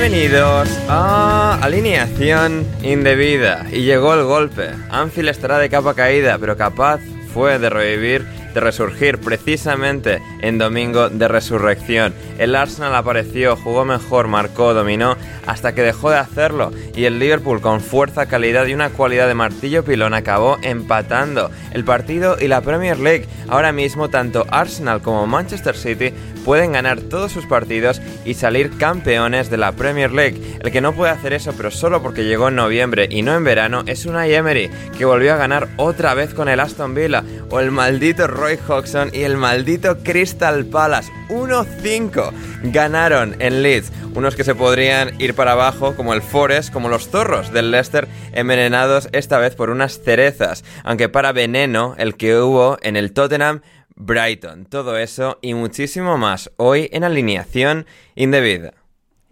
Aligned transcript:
Bienvenidos 0.00 0.66
a 0.88 1.58
Alineación 1.60 2.66
Indebida. 2.82 3.66
Y 3.70 3.82
llegó 3.82 4.14
el 4.14 4.24
golpe. 4.24 4.70
Anfield 4.88 5.28
estará 5.28 5.58
de 5.58 5.68
capa 5.68 5.92
caída, 5.92 6.38
pero 6.38 6.56
capaz 6.56 7.00
fue 7.34 7.58
de 7.58 7.68
revivir, 7.68 8.24
de 8.54 8.60
resurgir 8.60 9.18
precisamente 9.18 10.20
en 10.40 10.58
domingo 10.58 11.08
de 11.08 11.28
resurrección. 11.28 12.14
El 12.38 12.54
Arsenal 12.54 12.94
apareció, 12.94 13.56
jugó 13.56 13.84
mejor, 13.84 14.28
marcó, 14.28 14.74
dominó, 14.74 15.16
hasta 15.46 15.74
que 15.74 15.82
dejó 15.82 16.10
de 16.10 16.18
hacerlo. 16.18 16.72
Y 16.94 17.04
el 17.04 17.18
Liverpool, 17.18 17.60
con 17.60 17.80
fuerza, 17.80 18.26
calidad 18.26 18.66
y 18.66 18.74
una 18.74 18.90
cualidad 18.90 19.28
de 19.28 19.34
martillo 19.34 19.84
pilón, 19.84 20.14
acabó 20.14 20.58
empatando 20.62 21.50
el 21.72 21.84
partido 21.84 22.36
y 22.40 22.48
la 22.48 22.60
Premier 22.60 22.98
League. 22.98 23.26
Ahora 23.48 23.72
mismo, 23.72 24.08
tanto 24.08 24.46
Arsenal 24.50 25.02
como 25.02 25.26
Manchester 25.26 25.76
City 25.76 26.12
pueden 26.44 26.72
ganar 26.72 27.00
todos 27.00 27.32
sus 27.32 27.46
partidos 27.46 28.00
y 28.24 28.34
salir 28.34 28.76
campeones 28.78 29.50
de 29.50 29.56
la 29.56 29.72
Premier 29.72 30.12
League. 30.12 30.58
El 30.60 30.70
que 30.70 30.80
no 30.80 30.94
puede 30.94 31.12
hacer 31.12 31.32
eso, 31.32 31.52
pero 31.56 31.70
solo 31.70 32.02
porque 32.02 32.24
llegó 32.24 32.48
en 32.48 32.56
noviembre 32.56 33.08
y 33.10 33.22
no 33.22 33.34
en 33.34 33.44
verano, 33.44 33.82
es 33.86 34.06
Unai 34.06 34.34
Emery, 34.34 34.70
que 34.96 35.04
volvió 35.04 35.34
a 35.34 35.36
ganar 35.36 35.68
otra 35.76 36.14
vez 36.14 36.34
con 36.34 36.48
el 36.48 36.60
Aston 36.60 36.94
Villa, 36.94 37.24
o 37.50 37.60
el 37.60 37.70
maldito 37.70 38.26
Roy 38.40 38.58
Hodgson 38.66 39.10
y 39.12 39.24
el 39.24 39.36
maldito 39.36 39.98
Crystal 39.98 40.64
Palace. 40.64 41.12
1-5 41.28 42.32
ganaron 42.72 43.36
en 43.38 43.62
Leeds, 43.62 43.92
unos 44.14 44.34
que 44.34 44.44
se 44.44 44.54
podrían 44.54 45.20
ir 45.20 45.34
para 45.34 45.52
abajo 45.52 45.94
como 45.94 46.14
el 46.14 46.22
Forest, 46.22 46.72
como 46.72 46.88
los 46.88 47.10
zorros 47.10 47.52
del 47.52 47.70
Leicester, 47.70 48.08
envenenados 48.32 49.10
esta 49.12 49.38
vez 49.38 49.54
por 49.54 49.68
unas 49.68 50.00
cerezas, 50.02 50.64
aunque 50.84 51.10
para 51.10 51.32
veneno 51.32 51.94
el 51.98 52.16
que 52.16 52.38
hubo 52.38 52.78
en 52.80 52.96
el 52.96 53.12
Tottenham 53.12 53.60
Brighton. 53.94 54.64
Todo 54.64 54.96
eso 54.96 55.38
y 55.42 55.52
muchísimo 55.52 56.16
más 56.16 56.50
hoy 56.56 56.88
en 56.92 57.04
alineación 57.04 57.84
indebida. 58.14 58.79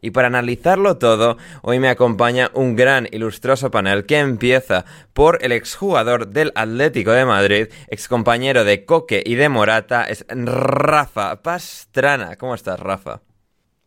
Y 0.00 0.12
para 0.12 0.28
analizarlo 0.28 0.97
todo, 0.97 1.38
hoy 1.62 1.81
me 1.81 1.88
acompaña 1.88 2.50
un 2.54 2.76
gran 2.76 3.09
y 3.10 3.19
lustroso 3.19 3.70
panel 3.70 4.06
que 4.06 4.19
empieza 4.19 4.84
por 5.12 5.38
el 5.42 5.50
exjugador 5.50 6.28
del 6.28 6.53
Atlético 6.54 7.10
de 7.10 7.25
Madrid, 7.25 7.66
excompañero 7.88 8.62
de 8.62 8.84
Coque 8.84 9.22
y 9.26 9.34
de 9.34 9.48
Morata, 9.48 10.04
es 10.04 10.25
Rafa 10.28 11.42
Pastrana. 11.42 12.37
¿Cómo 12.37 12.54
estás, 12.54 12.78
Rafa? 12.78 13.22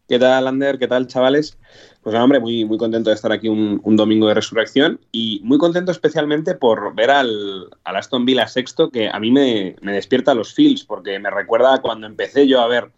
¿Qué 0.10 0.20
tal, 0.20 0.46
Ander? 0.48 0.78
¿Qué 0.78 0.90
tal, 0.90 1.08
chavales? 1.08 1.58
Pues 2.04 2.14
hombre, 2.18 2.42
muy, 2.42 2.66
muy 2.66 2.78
contento 2.78 3.10
de 3.10 3.16
estar 3.16 3.32
aquí 3.32 3.48
un, 3.48 3.96
domingo 3.96 4.28
de 4.28 4.34
resurrección 4.34 5.00
y 5.14 5.40
muy 5.46 5.58
contento 5.58 5.94
especialmente 5.94 6.56
por 6.56 6.94
ver 6.94 7.12
al, 7.12 7.70
Aston 7.86 8.26
Villa 8.26 8.48
sexto, 8.48 8.90
que 8.90 9.08
a 9.08 9.18
mí 9.22 9.32
me, 9.32 9.78
me 9.82 9.94
despierta 9.94 10.34
los 10.34 10.54
feels, 10.54 10.84
porque 10.84 11.18
me 11.20 11.30
recuerda 11.30 11.80
cuando 11.82 12.08
empecé 12.08 12.46
yo 12.46 12.60
a 12.60 12.68
ver 12.68 12.92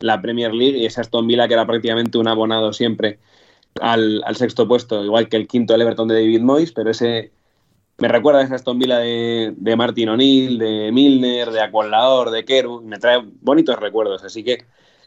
la 0.00 0.20
Premier 0.20 0.54
League 0.54 0.78
y 0.78 0.86
ese 0.86 1.00
Aston 1.00 1.26
Villa 1.26 1.48
que 1.48 1.54
era 1.54 1.66
prácticamente 1.66 2.18
un 2.18 2.28
abonado 2.28 2.72
siempre 2.72 3.18
al, 3.80 4.22
sexto 4.34 4.66
puesto, 4.66 5.04
igual 5.04 5.28
que 5.28 5.36
el 5.36 5.46
quinto 5.46 5.74
Everton 5.74 6.08
de 6.08 6.14
David 6.14 6.40
Moyes, 6.40 6.72
pero 6.72 6.90
ese 6.90 7.32
me 7.98 8.08
recuerda 8.08 8.40
a 8.40 8.44
ese 8.44 8.54
Aston 8.54 8.78
Villa 8.78 8.98
de, 8.98 9.52
de 9.56 9.76
Martin 9.76 10.10
O'Neill, 10.10 10.58
de 10.58 10.92
Milner, 10.92 11.50
de 11.50 11.60
Aqualador, 11.60 12.30
de 12.30 12.44
Keru, 12.44 12.80
me 12.82 12.98
trae 12.98 13.22
bonitos 13.40 13.78
recuerdos, 13.78 14.24
así 14.24 14.44
que 14.44 14.64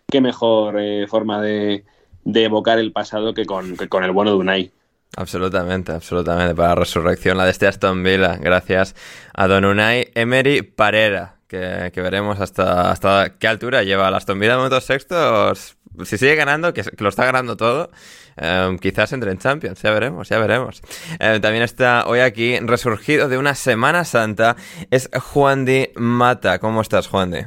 qué 0.08 0.22
mejor 0.22 0.80
eh, 0.80 1.08
forma 1.08 1.42
de, 1.42 1.86
de, 2.24 2.44
evocar 2.44 2.80
el 2.80 2.92
pasado 2.92 3.34
que 3.34 3.46
con, 3.46 3.78
que 3.78 3.88
con 3.88 4.04
el 4.04 4.12
bueno 4.12 4.32
de 4.32 4.38
Unai. 4.38 4.72
Absolutamente, 5.18 5.92
absolutamente. 5.92 6.56
Para 6.56 6.70
la 6.70 6.76
resurrección, 6.76 7.38
la 7.38 7.46
de 7.46 7.52
este 7.52 7.68
Aston 7.68 8.02
Villa, 8.04 8.38
gracias 8.38 8.96
a 9.34 9.48
Don 9.48 9.66
Unai 9.66 10.10
Emery 10.16 10.62
Parera, 10.62 11.36
que, 11.52 11.92
que, 11.94 12.02
veremos 12.02 12.40
hasta, 12.40 12.92
hasta 12.92 13.36
qué 13.38 13.48
altura 13.50 13.84
lleva 13.84 14.08
el 14.08 14.16
Aston 14.16 14.40
Villa 14.40 14.54
de 14.54 14.58
momentos 14.58 14.86
sextos. 14.86 15.76
Si 16.06 16.18
sigue 16.18 16.36
ganando, 16.36 16.74
que, 16.74 16.82
que 16.82 17.04
lo 17.04 17.10
está 17.10 17.26
ganando 17.26 17.58
todo, 17.58 17.92
eh, 18.38 18.78
quizás 18.80 19.12
entre 19.12 19.32
en 19.32 19.38
Champions, 19.38 19.82
ya 19.82 19.92
veremos, 19.92 20.30
ya 20.30 20.40
veremos. 20.40 20.82
Eh, 21.20 21.40
también 21.42 21.64
está 21.64 22.06
hoy 22.08 22.20
aquí, 22.20 22.58
resurgido 22.60 23.28
de 23.28 23.38
una 23.38 23.54
Semana 23.54 24.06
Santa, 24.06 24.56
es 24.92 25.10
Juan 25.14 25.66
Di 25.66 25.90
Mata. 25.96 26.60
¿Cómo 26.60 26.80
estás, 26.80 27.08
Juan 27.08 27.32
Di? 27.32 27.40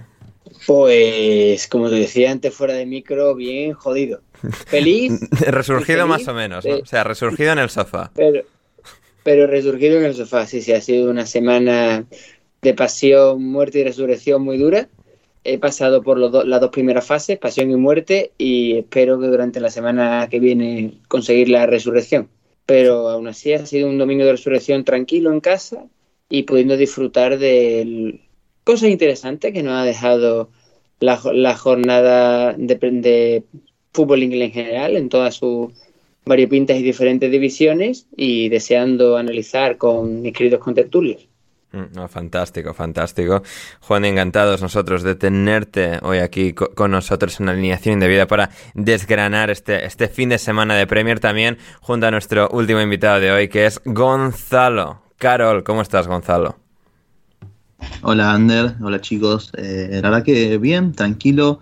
Pues, 0.67 1.67
como 1.67 1.89
te 1.89 1.95
decía 1.95 2.31
antes 2.31 2.53
fuera 2.53 2.75
de 2.75 2.85
micro, 2.85 3.35
bien 3.35 3.73
jodido. 3.73 4.21
Feliz. 4.67 5.19
resurgido 5.47 6.07
feliz, 6.07 6.27
más 6.27 6.29
o 6.29 6.35
menos, 6.35 6.67
¿no? 6.67 6.77
O 6.77 6.87
sea, 6.87 7.05
resurgido 7.05 7.53
en 7.53 7.59
el 7.59 7.71
sofá. 7.71 8.11
Pero, 8.15 8.43
pero 9.23 9.47
resurgido 9.47 9.97
en 9.97 10.05
el 10.05 10.15
sofá, 10.15 10.47
sí, 10.47 10.61
sí, 10.61 10.73
ha 10.75 10.83
sido 10.83 11.11
una 11.11 11.25
semana 11.25 12.05
de 12.65 12.75
pasión, 12.75 13.45
muerte 13.45 13.81
y 13.81 13.85
resurrección 13.85 14.43
muy 14.43 14.59
dura. 14.59 14.89
He 15.45 15.59
pasado 15.59 16.03
por 16.03 16.19
las 16.19 16.61
dos 16.61 16.71
primeras 16.71 17.07
fases, 17.07 17.39
pasión 17.39 17.71
y 17.71 17.77
muerte, 17.77 18.33
y 18.39 18.79
espero 18.79 19.21
que 19.21 19.27
durante 19.27 19.61
la 19.61 19.71
semana 19.71 20.27
que 20.31 20.41
viene 20.41 20.95
conseguir 21.07 21.51
la 21.51 21.67
resurrección. 21.67 22.31
Pero 22.65 23.11
aún 23.11 23.29
así 23.29 23.53
ha 23.53 23.67
sido 23.67 23.89
un 23.89 23.99
domingo 23.99 24.25
de 24.25 24.33
resurrección 24.33 24.85
tranquilo 24.85 25.31
en 25.31 25.41
casa 25.41 25.85
y 26.31 26.45
pudiendo 26.45 26.79
disfrutar 26.79 27.39
de 27.39 28.21
cosas 28.65 28.89
interesantes 28.89 29.53
que 29.53 29.63
nos 29.63 29.75
ha 29.75 29.85
dejado 29.85 30.49
la, 31.01 31.17
jornada 31.57 32.55
de, 32.55 32.77
de, 32.77 33.45
fútbol 33.93 34.23
inglés 34.23 34.49
en 34.49 34.55
general, 34.55 34.97
en 34.97 35.11
todas 35.11 35.35
sus 35.35 35.69
variopintas 36.25 36.79
y 36.79 36.83
diferentes 36.83 37.31
divisiones, 37.31 38.07
y 38.17 38.49
deseando 38.49 39.19
analizar 39.19 39.77
con 39.77 40.23
mis 40.23 40.33
queridos 40.33 40.61
contertulios. 40.61 41.29
Mm, 41.75 42.07
fantástico, 42.09 42.73
fantástico. 42.73 43.43
Juan, 43.81 44.05
encantados 44.05 44.63
nosotros 44.63 45.03
de 45.03 45.17
tenerte 45.17 45.99
hoy 46.03 46.19
aquí 46.19 46.53
con 46.53 46.93
nosotros 46.93 47.41
en 47.41 47.49
alineación 47.49 47.95
indebida 47.95 48.29
para 48.29 48.51
desgranar 48.75 49.51
este, 49.51 49.85
este 49.85 50.07
fin 50.07 50.29
de 50.29 50.39
semana 50.39 50.77
de 50.77 50.87
Premier 50.87 51.19
también 51.19 51.59
junto 51.81 52.07
a 52.07 52.13
nuestro 52.13 52.49
último 52.51 52.81
invitado 52.81 53.19
de 53.19 53.33
hoy 53.33 53.49
que 53.49 53.67
es 53.67 53.81
Gonzalo. 53.85 55.03
Carol, 55.19 55.65
¿cómo 55.65 55.83
estás 55.83 56.07
Gonzalo? 56.07 56.57
Hola 58.03 58.33
Ander, 58.33 58.77
hola 58.81 59.01
chicos. 59.01 59.51
Eh, 59.57 59.89
la 60.01 60.11
verdad 60.11 60.25
que 60.25 60.59
bien, 60.59 60.93
tranquilo. 60.93 61.59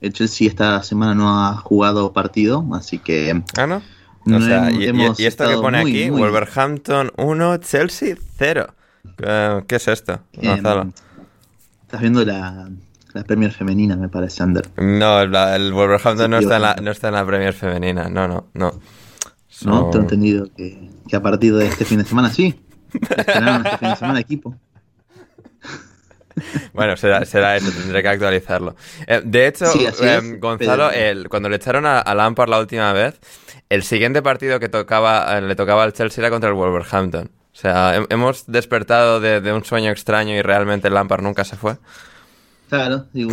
El 0.00 0.12
Chelsea 0.12 0.46
esta 0.46 0.80
semana 0.84 1.14
no 1.14 1.44
ha 1.44 1.56
jugado 1.56 2.12
partido, 2.12 2.64
así 2.74 2.98
que... 2.98 3.42
Ah, 3.56 3.66
¿no? 3.66 3.82
O 4.26 4.40
sea, 4.40 4.70
y, 4.70 4.84
esto 5.24 5.48
que 5.48 5.56
pone 5.56 5.78
aquí, 5.78 6.10
Wolverhampton 6.10 7.10
1, 7.16 7.56
Chelsea 7.58 8.16
0. 8.38 8.66
¿Qué 9.66 9.76
es 9.76 9.88
esto, 9.88 10.20
Gonzalo? 10.34 10.92
estás 11.82 12.00
viendo 12.00 12.24
la, 12.24 12.68
la 13.12 13.24
Premier 13.24 13.52
femenina, 13.52 13.96
me 13.96 14.08
parece, 14.08 14.42
Ander. 14.42 14.68
No, 14.76 15.20
el 15.22 15.72
Wolverhampton 15.72 16.30
no, 16.30 16.38
está 16.38 16.56
en 16.56 16.62
la, 16.62 16.74
no 16.76 16.90
está 16.90 17.08
en 17.08 17.14
la 17.14 17.24
Premier 17.24 17.52
femenina, 17.52 18.08
no, 18.08 18.26
no, 18.26 18.48
no. 18.54 18.80
No, 19.64 19.90
te 19.90 19.96
he 19.96 20.00
entendido 20.00 20.48
que, 20.54 20.90
que, 21.08 21.16
a 21.16 21.22
partir 21.22 21.54
de 21.54 21.66
este 21.66 21.84
fin 21.84 21.98
de 21.98 22.04
semana 22.04 22.30
sí. 22.30 22.54
Estrenaron 22.92 23.64
este 23.64 23.78
fin 23.78 23.88
de 23.90 23.96
semana 23.96 24.20
equipo. 24.20 24.54
Bueno, 26.74 26.98
será, 26.98 27.24
será, 27.24 27.56
eso, 27.56 27.70
tendré 27.70 28.02
que 28.02 28.08
actualizarlo. 28.08 28.76
Eh, 29.06 29.22
de 29.24 29.46
hecho, 29.46 29.64
em, 30.02 30.38
Gonzalo, 30.38 30.90
el, 30.90 31.30
cuando 31.30 31.48
le 31.48 31.56
echaron 31.56 31.86
a, 31.86 31.98
a, 31.98 32.14
Lampard 32.14 32.50
la 32.50 32.60
última 32.60 32.92
vez, 32.92 33.18
el 33.70 33.82
siguiente 33.82 34.20
partido 34.20 34.60
que 34.60 34.68
tocaba, 34.68 35.38
eh, 35.38 35.40
le 35.40 35.56
tocaba 35.56 35.82
al 35.82 35.94
Chelsea 35.94 36.20
era 36.20 36.30
contra 36.30 36.50
el 36.50 36.54
Wolverhampton. 36.54 37.30
O 37.56 37.58
sea, 37.58 38.04
hemos 38.10 38.44
despertado 38.46 39.18
de, 39.18 39.50
un 39.50 39.64
sueño 39.64 39.90
extraño 39.90 40.34
y 40.34 40.42
realmente 40.42 40.90
Lampard 40.90 41.22
nunca 41.22 41.42
se 41.42 41.56
fue. 41.56 41.78
Claro, 42.68 43.06
digo, 43.14 43.32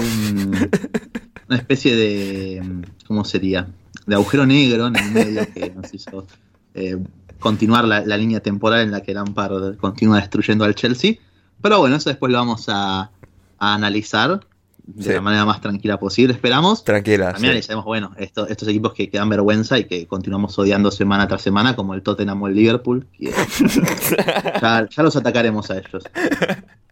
una 1.49 1.57
especie 1.57 1.93
de. 1.93 2.85
¿Cómo 3.05 3.25
sería? 3.25 3.67
De 4.05 4.15
agujero 4.15 4.45
negro 4.45 4.87
en 4.87 4.95
el 4.95 5.11
medio 5.11 5.53
que 5.53 5.71
nos 5.71 5.93
hizo 5.93 6.25
eh, 6.73 6.97
continuar 7.37 7.83
la, 7.83 7.99
línea 8.15 8.39
temporal 8.39 8.79
en 8.79 8.91
la 8.91 9.01
que 9.01 9.13
Lampard 9.13 9.75
continúa 9.75 10.21
destruyendo 10.21 10.63
al 10.63 10.73
Chelsea. 10.73 11.15
Pero 11.61 11.79
bueno, 11.79 11.97
eso 11.97 12.09
después 12.09 12.31
lo 12.31 12.37
vamos 12.37 12.67
a, 12.69 13.11
analizar 13.59 14.39
de 14.85 15.13
la 15.13 15.21
manera 15.21 15.45
más 15.45 15.61
tranquila 15.61 15.97
posible, 15.97 16.33
esperamos. 16.33 16.83
Tranquila. 16.83 17.31
También 17.31 17.51
analizaremos, 17.51 17.85
bueno, 17.85 18.11
estos 18.17 18.67
equipos 18.67 18.93
que, 18.93 19.09
que, 19.09 19.17
dan 19.17 19.29
vergüenza 19.29 19.79
y 19.79 19.85
que 19.85 20.07
continuamos 20.07 20.57
odiando 20.59 20.91
semana 20.91 21.27
tras 21.27 21.41
semana, 21.41 21.75
como 21.75 21.93
el 21.93 22.03
Tottenham 22.03 22.41
o 22.41 22.47
el 22.47 22.55
Liverpool. 22.55 23.07
ya, 23.19 24.87
ya 24.89 25.03
los 25.03 25.15
atacaremos 25.15 25.71
a 25.71 25.77
ellos. 25.77 26.03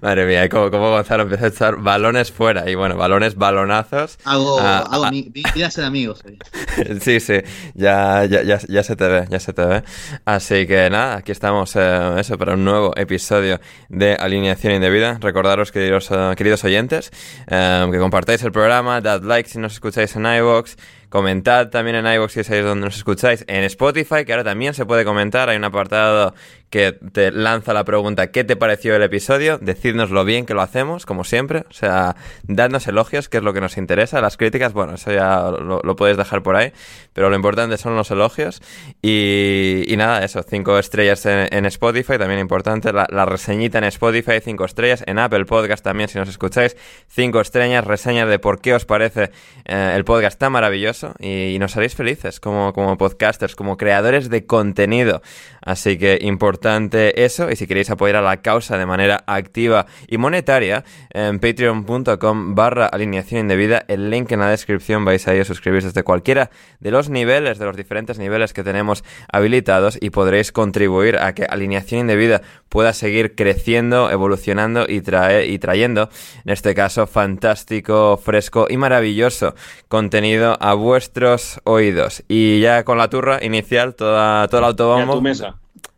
Madre 0.00 0.24
mía, 0.26 0.48
como, 0.48 0.70
como 0.70 0.90
Gonzalo 0.90 1.24
empieza 1.24 1.44
a 1.44 1.48
echar 1.48 1.76
balones 1.76 2.32
fuera. 2.32 2.70
Y 2.70 2.74
bueno, 2.74 2.96
balones, 2.96 3.34
balonazos. 3.34 4.18
Hago, 4.24 4.58
ah, 4.58 4.86
hago 4.90 5.04
ah. 5.04 5.70
ser 5.70 5.84
amigos. 5.84 6.22
sí, 7.00 7.20
sí, 7.20 7.40
ya, 7.74 8.24
ya, 8.24 8.42
ya, 8.42 8.58
ya, 8.66 8.82
se 8.82 8.96
te 8.96 9.08
ve, 9.08 9.26
ya 9.28 9.38
se 9.40 9.52
te 9.52 9.64
ve. 9.64 9.82
Así 10.24 10.66
que 10.66 10.88
nada, 10.88 11.16
aquí 11.16 11.32
estamos, 11.32 11.76
eh, 11.76 12.14
eso, 12.18 12.38
para 12.38 12.54
un 12.54 12.64
nuevo 12.64 12.96
episodio 12.96 13.60
de 13.88 14.14
Alineación 14.14 14.72
Indebida. 14.72 15.18
Recordaros, 15.20 15.70
queridos, 15.70 16.10
uh, 16.10 16.34
queridos 16.34 16.64
oyentes, 16.64 17.10
eh, 17.46 17.86
que 17.90 17.98
compartáis 17.98 18.42
el 18.42 18.52
programa, 18.52 19.00
dad 19.02 19.22
like 19.22 19.48
si 19.48 19.58
nos 19.58 19.74
escucháis 19.74 20.16
en 20.16 20.24
iVoox. 20.24 20.76
Comentad 21.10 21.68
también 21.70 21.96
en 21.96 22.06
iVoox 22.06 22.32
si 22.32 22.40
es 22.40 22.64
donde 22.64 22.86
nos 22.86 22.96
escucháis. 22.96 23.44
En 23.48 23.64
Spotify, 23.64 24.24
que 24.24 24.32
ahora 24.32 24.44
también 24.44 24.74
se 24.74 24.86
puede 24.86 25.04
comentar. 25.04 25.48
Hay 25.48 25.56
un 25.56 25.64
apartado 25.64 26.34
que 26.70 26.92
te 26.92 27.32
lanza 27.32 27.74
la 27.74 27.82
pregunta 27.82 28.30
¿qué 28.30 28.44
te 28.44 28.54
pareció 28.54 28.94
el 28.94 29.02
episodio? 29.02 29.58
Decidnos 29.58 30.10
lo 30.10 30.24
bien 30.24 30.46
que 30.46 30.54
lo 30.54 30.62
hacemos, 30.62 31.04
como 31.04 31.24
siempre. 31.24 31.64
O 31.68 31.72
sea, 31.72 32.14
dadnos 32.44 32.86
elogios, 32.86 33.28
que 33.28 33.38
es 33.38 33.42
lo 33.42 33.52
que 33.52 33.60
nos 33.60 33.76
interesa. 33.76 34.20
Las 34.20 34.36
críticas, 34.36 34.72
bueno, 34.72 34.94
eso 34.94 35.12
ya 35.12 35.50
lo, 35.50 35.80
lo 35.82 35.96
puedes 35.96 36.16
dejar 36.16 36.42
por 36.42 36.54
ahí. 36.54 36.72
Pero 37.12 37.28
lo 37.28 37.34
importante 37.34 37.76
son 37.76 37.96
los 37.96 38.10
elogios. 38.10 38.62
Y, 39.02 39.92
nada, 39.96 40.24
eso, 40.24 40.42
cinco 40.42 40.78
estrellas 40.78 41.26
en, 41.26 41.66
Spotify, 41.66 42.18
también 42.18 42.40
importante. 42.40 42.92
La, 42.92 43.24
reseñita 43.26 43.78
en 43.78 43.84
Spotify, 43.84 44.40
cinco 44.42 44.64
estrellas. 44.64 45.02
En 45.06 45.18
Apple 45.18 45.44
Podcast 45.44 45.82
también, 45.82 46.08
si 46.08 46.18
nos 46.18 46.28
escucháis, 46.28 46.76
cinco 47.08 47.40
estrellas, 47.40 47.84
reseñas 47.84 48.28
de 48.28 48.38
por 48.38 48.60
qué 48.60 48.74
os 48.74 48.84
parece 48.84 49.30
eh, 49.64 49.92
el 49.96 50.04
podcast 50.04 50.38
tan 50.38 50.52
maravilloso. 50.52 50.99
Y, 51.18 51.56
nos 51.60 51.76
haréis 51.76 51.94
felices 51.94 52.40
como, 52.40 52.72
como 52.72 52.96
podcasters, 52.96 53.54
como 53.54 53.76
creadores 53.76 54.30
de 54.30 54.46
contenido. 54.46 55.22
Así 55.62 55.98
que 55.98 56.18
importante 56.22 57.24
eso. 57.24 57.50
Y 57.50 57.56
si 57.56 57.66
queréis 57.66 57.90
apoyar 57.90 58.16
a 58.16 58.22
la 58.22 58.38
causa 58.38 58.78
de 58.78 58.86
manera 58.86 59.22
activa 59.26 59.86
y 60.08 60.18
monetaria, 60.18 60.84
en 61.10 61.38
patreon.com 61.38 62.54
barra 62.54 62.86
alineación 62.86 63.40
indebida, 63.40 63.84
el 63.88 64.10
link 64.10 64.32
en 64.32 64.40
la 64.40 64.50
descripción 64.50 65.04
vais 65.04 65.26
a 65.28 65.34
ir 65.34 65.42
a 65.42 65.44
suscribirse 65.44 65.88
desde 65.88 66.02
cualquiera 66.02 66.50
de 66.80 66.90
los 66.90 67.10
niveles, 67.10 67.58
de 67.58 67.66
los 67.66 67.76
diferentes 67.76 68.18
niveles 68.18 68.52
que 68.52 68.64
tenemos 68.64 69.04
habilitados 69.30 69.98
y 70.00 70.10
podréis 70.10 70.52
contribuir 70.52 71.18
a 71.18 71.34
que 71.34 71.44
alineación 71.44 72.00
indebida 72.00 72.42
pueda 72.68 72.92
seguir 72.92 73.34
creciendo, 73.34 74.10
evolucionando 74.10 74.86
y, 74.88 75.00
trae, 75.00 75.46
y 75.46 75.58
trayendo, 75.58 76.08
en 76.44 76.52
este 76.52 76.74
caso, 76.74 77.06
fantástico, 77.06 78.16
fresco 78.16 78.66
y 78.70 78.76
maravilloso 78.76 79.54
contenido 79.88 80.56
a 80.60 80.74
vuestros 80.90 81.60
oídos. 81.62 82.24
Y 82.26 82.58
ya 82.58 82.82
con 82.82 82.98
la 82.98 83.08
turra 83.08 83.38
inicial, 83.44 83.94
toda, 83.94 84.48
todo 84.48 84.58
el 84.58 84.64
autobombo. 84.64 85.22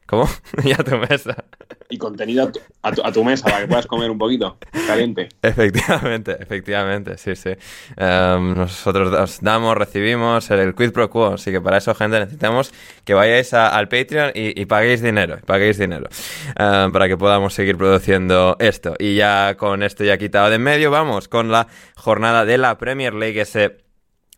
¿Cómo? 0.05 0.29
y 0.65 0.73
a 0.73 0.77
tu 0.77 0.99
mesa. 0.99 1.35
Y 1.89 1.97
contenido 1.97 2.50
a 2.83 2.93
tu, 2.93 3.03
a, 3.03 3.11
tu, 3.11 3.25
mesa 3.25 3.44
para 3.44 3.61
que 3.61 3.69
puedas 3.69 3.87
comer 3.87 4.11
un 4.11 4.19
poquito 4.19 4.59
caliente. 4.87 5.31
Efectivamente, 5.41 6.37
efectivamente, 6.39 7.17
sí, 7.17 7.35
sí. 7.37 7.53
Em, 7.97 8.55
nosotros 8.55 9.41
damos, 9.41 9.75
recibimos 9.79 10.50
el, 10.50 10.75
quid 10.75 10.93
pro 10.93 11.09
quo, 11.09 11.35
así 11.35 11.50
que 11.50 11.62
para 11.62 11.79
eso, 11.79 11.95
gente, 11.95 12.19
necesitamos 12.19 12.75
que 13.05 13.15
vayáis 13.15 13.55
al 13.55 13.88
Patreon 13.88 14.33
y, 14.35 14.67
paguéis 14.67 15.00
dinero, 15.00 15.38
paguéis 15.47 15.79
dinero, 15.79 16.09
em, 16.59 16.93
para 16.93 17.09
que 17.09 17.17
podamos 17.17 17.55
seguir 17.55 17.79
produciendo 17.79 18.56
esto. 18.59 18.95
Y 18.99 19.17
ya 19.17 19.55
con 19.56 19.83
esto 19.83 20.05
ya 20.05 20.19
quitado 20.19 20.50
de 20.50 20.56
en 20.56 20.62
medio, 20.62 20.91
vamos 20.91 21.29
con 21.29 21.50
la 21.50 21.69
jornada 21.97 22.45
de 22.45 22.59
la 22.59 22.77
Premier 22.77 23.15
League, 23.15 23.41
ese 23.41 23.81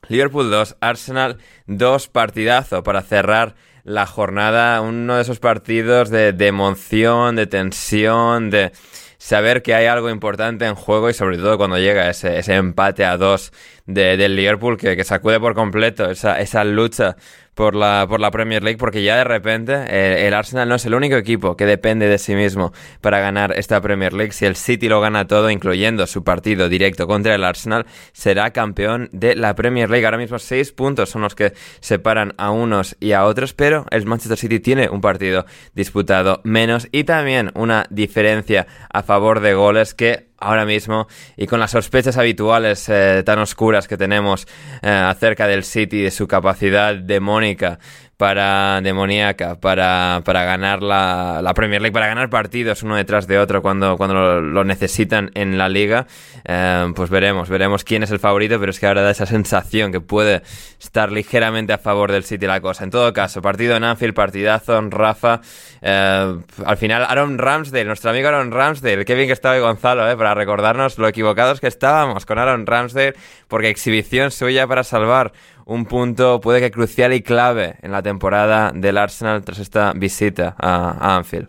Liverpool 0.08 0.50
2, 0.50 0.76
Arsenal 0.80 1.38
2, 1.66 2.08
partidazo 2.08 2.82
para 2.82 3.02
cerrar 3.02 3.54
la 3.84 4.06
jornada, 4.06 4.80
uno 4.80 5.16
de 5.16 5.22
esos 5.22 5.38
partidos 5.38 6.10
de, 6.10 6.32
de 6.32 6.46
emoción, 6.46 7.36
de 7.36 7.46
tensión, 7.46 8.50
de 8.50 8.72
saber 9.18 9.62
que 9.62 9.74
hay 9.74 9.86
algo 9.86 10.10
importante 10.10 10.66
en 10.66 10.74
juego 10.74 11.08
y 11.08 11.14
sobre 11.14 11.38
todo 11.38 11.56
cuando 11.56 11.78
llega 11.78 12.10
ese, 12.10 12.38
ese 12.38 12.56
empate 12.56 13.04
a 13.04 13.16
dos 13.16 13.52
de, 13.86 14.16
del 14.16 14.36
Liverpool 14.36 14.76
que, 14.76 14.96
que 14.96 15.04
sacude 15.04 15.40
por 15.40 15.54
completo 15.54 16.10
esa, 16.10 16.40
esa 16.40 16.64
lucha 16.64 17.16
por 17.54 17.74
la, 17.74 18.06
por 18.08 18.20
la 18.20 18.30
Premier 18.30 18.62
League, 18.62 18.78
porque 18.78 19.02
ya 19.02 19.16
de 19.16 19.24
repente 19.24 19.72
eh, 19.88 20.26
el 20.26 20.34
Arsenal 20.34 20.68
no 20.68 20.74
es 20.74 20.84
el 20.86 20.94
único 20.94 21.16
equipo 21.16 21.56
que 21.56 21.66
depende 21.66 22.08
de 22.08 22.18
sí 22.18 22.34
mismo 22.34 22.72
para 23.00 23.20
ganar 23.20 23.52
esta 23.56 23.80
Premier 23.80 24.12
League. 24.12 24.32
Si 24.32 24.44
el 24.44 24.56
City 24.56 24.88
lo 24.88 25.00
gana 25.00 25.26
todo, 25.26 25.50
incluyendo 25.50 26.06
su 26.06 26.24
partido 26.24 26.68
directo 26.68 27.06
contra 27.06 27.34
el 27.34 27.44
Arsenal, 27.44 27.86
será 28.12 28.50
campeón 28.52 29.08
de 29.12 29.34
la 29.36 29.54
Premier 29.54 29.90
League. 29.90 30.04
Ahora 30.04 30.18
mismo 30.18 30.38
seis 30.38 30.72
puntos 30.72 31.10
son 31.10 31.22
los 31.22 31.34
que 31.34 31.52
separan 31.80 32.34
a 32.36 32.50
unos 32.50 32.96
y 33.00 33.12
a 33.12 33.24
otros, 33.24 33.54
pero 33.54 33.86
el 33.90 34.06
Manchester 34.06 34.38
City 34.38 34.60
tiene 34.60 34.88
un 34.88 35.00
partido 35.00 35.46
disputado 35.74 36.40
menos 36.44 36.88
y 36.92 37.04
también 37.04 37.50
una 37.54 37.86
diferencia 37.90 38.66
a 38.92 39.02
favor 39.02 39.40
de 39.40 39.54
goles 39.54 39.94
que 39.94 40.33
ahora 40.44 40.66
mismo 40.66 41.06
y 41.36 41.46
con 41.46 41.60
las 41.60 41.70
sospechas 41.70 42.16
habituales 42.16 42.88
eh, 42.88 43.22
tan 43.24 43.38
oscuras 43.38 43.88
que 43.88 43.96
tenemos 43.96 44.46
eh, 44.82 44.88
acerca 44.90 45.46
del 45.46 45.64
City, 45.64 46.02
de 46.02 46.10
su 46.10 46.28
capacidad 46.28 46.94
demónica 46.94 47.78
para 48.16 48.80
demoníaca 48.80 49.56
para, 49.56 50.22
para 50.24 50.44
ganar 50.44 50.82
la, 50.82 51.40
la, 51.42 51.54
Premier 51.54 51.82
League, 51.82 51.92
para 51.92 52.06
ganar 52.06 52.30
partidos 52.30 52.82
uno 52.82 52.96
detrás 52.96 53.26
de 53.26 53.38
otro 53.38 53.60
cuando, 53.60 53.96
cuando 53.96 54.40
lo, 54.40 54.64
necesitan 54.64 55.30
en 55.34 55.58
la 55.58 55.68
liga, 55.68 56.06
eh, 56.44 56.92
pues 56.94 57.10
veremos, 57.10 57.48
veremos 57.48 57.84
quién 57.84 58.02
es 58.02 58.10
el 58.10 58.18
favorito, 58.18 58.58
pero 58.60 58.70
es 58.70 58.78
que 58.78 58.86
ahora 58.86 59.02
da 59.02 59.10
esa 59.10 59.26
sensación 59.26 59.90
que 59.90 60.00
puede 60.00 60.42
estar 60.80 61.10
ligeramente 61.10 61.72
a 61.72 61.78
favor 61.78 62.12
del 62.12 62.24
City 62.24 62.46
la 62.46 62.60
cosa. 62.60 62.84
En 62.84 62.90
todo 62.90 63.12
caso, 63.12 63.42
partido 63.42 63.76
en 63.76 63.84
Anfield, 63.84 64.14
partidazo, 64.14 64.80
Rafa, 64.90 65.40
eh, 65.82 66.36
al 66.64 66.76
final 66.76 67.04
Aaron 67.08 67.38
Ramsdale, 67.38 67.84
nuestro 67.84 68.10
amigo 68.10 68.28
Aaron 68.28 68.52
Ramsdale, 68.52 69.04
qué 69.04 69.14
bien 69.14 69.26
que 69.26 69.32
estaba 69.32 69.58
Gonzalo, 69.58 70.08
eh, 70.10 70.16
para 70.16 70.34
recordarnos 70.34 70.98
lo 70.98 71.08
equivocados 71.08 71.60
que 71.60 71.66
estábamos 71.66 72.26
con 72.26 72.38
Aaron 72.38 72.66
Ramsdale, 72.66 73.14
porque 73.48 73.70
exhibición 73.70 74.30
suya 74.30 74.66
para 74.66 74.84
salvar 74.84 75.32
un 75.66 75.86
punto 75.86 76.40
puede 76.40 76.60
que 76.60 76.70
crucial 76.70 77.12
y 77.12 77.22
clave 77.22 77.76
en 77.82 77.92
la 77.92 78.02
temporada 78.02 78.72
del 78.74 78.98
Arsenal 78.98 79.44
tras 79.44 79.58
esta 79.58 79.92
visita 79.94 80.54
a, 80.58 81.16
Anfield. 81.16 81.48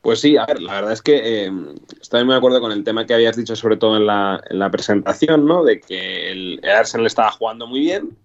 Pues 0.00 0.20
sí, 0.20 0.36
a 0.36 0.46
ver, 0.46 0.60
la 0.60 0.74
verdad 0.74 0.92
es 0.92 1.02
que 1.02 1.46
eh, 1.46 1.52
estoy 2.00 2.24
muy 2.24 2.32
de 2.32 2.38
acuerdo 2.38 2.60
con 2.60 2.72
el 2.72 2.82
tema 2.82 3.06
que 3.06 3.14
habías 3.14 3.36
dicho, 3.36 3.54
sobre 3.54 3.76
todo 3.76 3.96
en 3.96 4.06
la, 4.06 4.42
en 4.50 4.58
la 4.58 4.68
presentación, 4.70 5.46
¿no? 5.46 5.62
De 5.62 5.80
que 5.80 6.32
el, 6.32 6.60
Arsenal 6.64 7.06
estaba 7.06 7.30
jugando 7.30 7.68
muy 7.68 7.80
bien, 7.80 8.16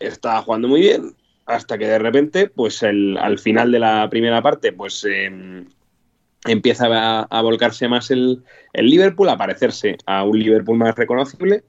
estaba 0.00 0.42
jugando 0.42 0.66
muy 0.66 0.80
bien, 0.80 1.14
hasta 1.46 1.78
que 1.78 1.86
de 1.86 2.00
repente, 2.00 2.48
pues 2.48 2.82
el, 2.82 3.16
al 3.18 3.38
final 3.38 3.70
de 3.70 3.78
la 3.78 4.10
primera 4.10 4.42
parte, 4.42 4.72
pues 4.72 5.04
em, 5.04 5.68
empieza 6.44 6.86
a, 7.30 7.42
volcarse 7.42 7.86
más 7.86 8.10
el, 8.10 8.42
Liverpool, 8.74 9.28
a 9.28 9.36
parecerse 9.36 9.98
a 10.06 10.24
un 10.24 10.40
Liverpool 10.40 10.76
más 10.76 10.96
reconocible 10.96 11.62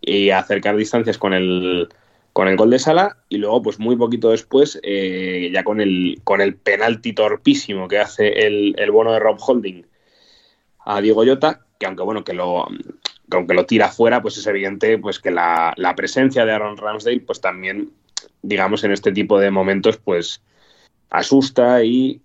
y 0.00 0.30
a 0.30 0.38
acercar 0.38 0.76
distancias 0.76 1.18
con 1.18 1.34
el, 1.34 1.88
con 2.36 2.48
el 2.48 2.58
gol 2.58 2.68
de 2.68 2.78
Sala 2.78 3.16
y 3.30 3.38
luego 3.38 3.62
pues 3.62 3.78
muy 3.78 3.96
poquito 3.96 4.28
después 4.28 4.78
eh, 4.82 5.48
ya 5.54 5.64
con 5.64 5.80
el, 5.80 6.20
con 6.22 6.42
el 6.42 6.54
penalti 6.54 7.14
torpísimo 7.14 7.88
que 7.88 7.98
hace 7.98 8.46
el, 8.46 8.74
el 8.76 8.90
bono 8.90 9.14
de 9.14 9.20
Rob 9.20 9.38
Holding 9.40 9.86
a 10.80 11.00
Diego 11.00 11.24
Llota, 11.24 11.64
que 11.78 11.86
aunque 11.86 12.02
bueno 12.02 12.24
que 12.24 12.34
lo, 12.34 12.66
aunque 13.30 13.54
lo 13.54 13.64
tira 13.64 13.88
fuera, 13.88 14.20
pues 14.20 14.36
es 14.36 14.46
evidente 14.46 14.98
pues 14.98 15.18
que 15.18 15.30
la, 15.30 15.74
presencia 15.96 16.44
de 16.44 16.52
Aaron 16.52 16.76
Ramsdale 16.76 17.20
pues 17.20 17.40
también 17.40 17.92
digamos 18.42 18.84
en 18.84 18.92
este 18.92 19.12
tipo 19.12 19.40
de 19.40 19.50
momentos 19.50 19.96
pues 19.96 20.42
asusta 21.08 21.84
y 21.84 22.20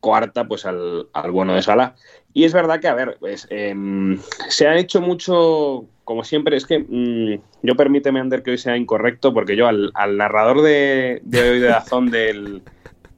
coarta 0.00 0.48
pues 0.48 0.64
al, 0.64 1.08
al 1.12 1.30
bueno 1.32 1.54
de 1.54 1.60
Sala. 1.60 1.96
Y 2.36 2.44
es 2.44 2.52
verdad 2.52 2.80
que, 2.80 2.88
a 2.88 2.94
ver, 2.94 3.16
pues, 3.20 3.46
em, 3.48 4.18
se 4.48 4.66
ha 4.66 4.76
hecho 4.76 5.00
mucho, 5.00 5.86
como 6.02 6.24
siempre, 6.24 6.56
es 6.56 6.66
que 6.66 6.80
mm, 6.80 7.40
yo 7.62 7.76
permíteme, 7.76 8.18
Ander, 8.18 8.42
que 8.42 8.50
hoy 8.50 8.58
sea 8.58 8.76
incorrecto, 8.76 9.32
porque 9.32 9.54
yo 9.54 9.68
al, 9.68 9.92
narrador 10.16 10.60
de, 10.60 11.20
de 11.22 11.50
hoy 11.50 11.60
de 11.60 11.68
Dazón 11.68 12.10
del, 12.10 12.62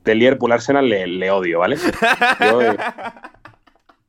del 0.05 0.19
Liverpool 0.19 0.53
Arsenal 0.53 0.89
le, 0.89 1.31
odio, 1.31 1.61
¿vale? 1.61 1.77
Eh, 2.41 2.77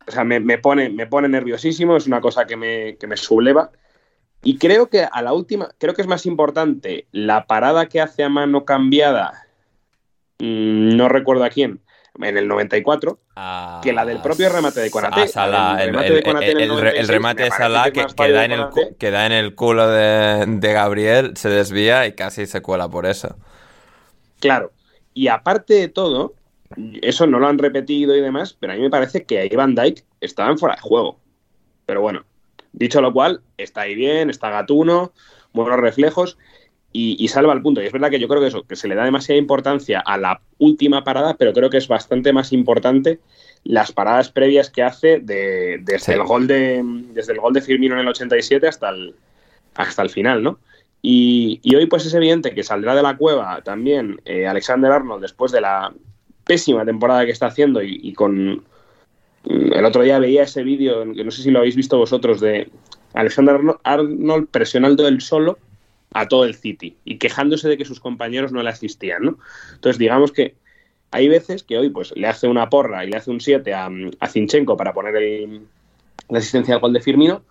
o 0.08 0.12
sea, 0.12 0.24
me, 0.24 0.58
pone, 0.58 0.90
me 0.90 1.08
pone 1.08 1.28
nerviosísimo, 1.28 1.98
es 1.98 2.08
una 2.08 2.22
cosa 2.22 2.46
que 2.46 2.56
me, 2.56 2.98
que 2.98 3.08
me 3.08 3.18
subleva. 3.18 3.72
Y 4.44 4.58
creo 4.58 4.90
que 4.90 5.06
a 5.10 5.22
la 5.22 5.34
última, 5.34 5.70
creo 5.78 5.94
que 5.94 6.02
es 6.02 6.08
más 6.08 6.26
importante 6.26 7.08
la 7.12 7.46
parada 7.46 7.88
que 7.88 8.00
hace 8.00 8.24
a 8.24 8.30
mano 8.30 8.64
cambiada, 8.64 9.48
mm, 10.40 10.96
no 10.96 11.10
recuerdo 11.10 11.44
a 11.44 11.50
quién, 11.50 11.82
en 12.22 12.38
el 12.38 12.48
94 12.48 13.20
que 13.82 13.94
la 13.94 14.06
del 14.06 14.22
propio 14.22 14.50
remate 14.50 14.80
de 14.80 14.92
Konaté. 14.92 15.24
el, 15.24 17.08
remate 17.08 17.44
de 17.44 17.52
Salah 17.52 17.92
que, 17.92 18.06
da 18.32 18.46
en 18.46 18.52
el, 18.52 18.66
que 18.98 19.08
en 19.08 19.32
el 19.32 19.56
culo 19.56 19.88
de, 19.90 20.60
Gabriel, 20.60 21.36
se 21.36 21.50
desvía 21.50 22.08
y 22.08 22.14
casi 22.14 22.46
se 22.46 22.62
cuela 22.62 22.90
por 22.90 23.06
eso. 23.06 23.36
Claro. 24.40 24.72
Y 25.14 25.28
aparte 25.28 25.74
de 25.74 25.88
todo, 25.88 26.36
eso 27.02 27.28
no 27.28 27.40
lo 27.40 27.48
han 27.48 27.58
repetido 27.58 28.16
y 28.16 28.22
demás, 28.22 28.56
pero 28.60 28.74
a 28.74 28.76
mí 28.76 28.82
me 28.82 28.90
parece 28.90 29.26
que 29.26 29.40
ahí 29.40 29.50
Van 29.50 29.76
Dyke 29.76 30.04
estaba 30.22 30.52
en 30.52 30.58
fuera 30.58 30.76
de 30.76 30.82
juego. 30.82 31.20
Pero 31.86 32.02
bueno, 32.02 32.26
dicho 32.74 33.02
lo 33.02 33.14
cual, 33.14 33.42
está 33.58 33.82
ahí 33.82 33.96
bien, 33.96 34.30
está 34.30 34.50
gatuno, 34.50 35.14
buenos 35.54 35.80
reflejos 35.80 36.38
y, 36.92 37.28
salva 37.28 37.54
el 37.54 37.62
punto. 37.62 37.82
Y 37.82 37.86
es 37.86 37.92
verdad 37.92 38.10
que 38.10 38.20
yo 38.20 38.28
creo 38.28 38.42
que 38.42 38.48
eso, 38.48 38.64
que 38.64 38.76
se 38.76 38.88
le 38.88 38.96
da 38.96 39.06
demasiada 39.06 39.40
importancia 39.40 40.00
a 40.00 40.18
la 40.18 40.42
última 40.58 41.04
parada, 41.04 41.36
pero 41.36 41.54
creo 41.54 41.70
que 41.70 41.78
es 41.78 41.88
bastante 41.88 42.34
más 42.34 42.52
importante 42.54 43.20
las 43.64 43.92
paradas 43.92 44.32
previas 44.32 44.70
que 44.70 44.84
hace 44.84 45.20
de, 45.20 45.80
desde, 45.84 46.14
el 46.14 46.24
gol 46.24 46.48
de, 46.48 46.82
desde 47.14 47.34
el 47.34 47.40
gol 47.40 47.54
de 47.54 47.62
Firmino 47.62 47.96
en 47.96 48.02
el 48.02 48.08
87 48.08 48.68
hasta 48.68 48.90
el, 48.90 49.14
hasta 49.76 50.02
el 50.02 50.10
final, 50.10 50.42
¿no? 50.42 50.60
Y, 51.02 51.62
hoy 51.76 51.86
pues 51.86 52.06
es 52.06 52.14
evidente 52.14 52.54
que 52.54 52.64
saldrá 52.64 52.96
de 52.96 53.04
la 53.04 53.18
cueva 53.18 53.62
también 53.62 54.20
eh, 54.26 54.48
Alexander 54.48 54.92
Arnold 54.92 55.22
después 55.22 55.52
de 55.52 55.62
la 55.62 55.94
pésima 56.44 56.86
temporada 56.86 57.26
que 57.26 57.32
está 57.32 57.48
haciendo 57.48 57.82
y, 57.84 58.14
con... 58.14 58.64
El 59.44 59.86
otro 59.86 60.02
día 60.02 60.20
veía 60.20 60.44
ese 60.44 60.64
vídeo, 60.64 61.14
que 61.14 61.24
no 61.24 61.32
sé 61.32 61.42
si 61.42 61.52
lo 61.52 61.60
habéis 61.60 61.76
visto 61.76 61.98
vosotros, 61.98 62.42
de 62.42 62.70
Alexander 63.14 63.60
Arnold 63.84 64.48
presionando 64.50 65.08
el 65.08 65.22
solo 65.22 65.58
a 66.18 66.28
todo 66.28 66.46
el 66.46 66.56
City 66.56 66.98
y 67.06 67.18
quejándose 67.20 67.70
de 67.70 67.78
que 67.78 67.86
sus 67.86 68.00
compañeros 68.00 68.52
no 68.52 68.64
le 68.64 68.70
asistían, 68.70 69.24
¿no? 69.24 69.38
Entonces, 69.76 70.00
digamos 70.00 70.32
que 70.32 70.56
hay 71.12 71.30
veces 71.30 71.64
que 71.64 71.78
hoy 71.78 71.90
pues 71.90 72.12
le 72.16 72.28
hace 72.28 72.48
una 72.48 72.70
porra 72.70 73.06
y 73.06 73.10
le 73.10 73.18
hace 73.18 73.30
un 73.30 73.40
7 73.40 73.72
a, 73.74 73.90
a 74.20 74.28
Zinchenko 74.28 74.76
para 74.76 74.94
poner 74.94 75.16
el, 75.16 75.62
la 76.30 76.40
asistencia 76.40 76.74
al 76.74 76.82
gol 76.82 76.94
de 76.94 77.02
Firmino, 77.02 77.44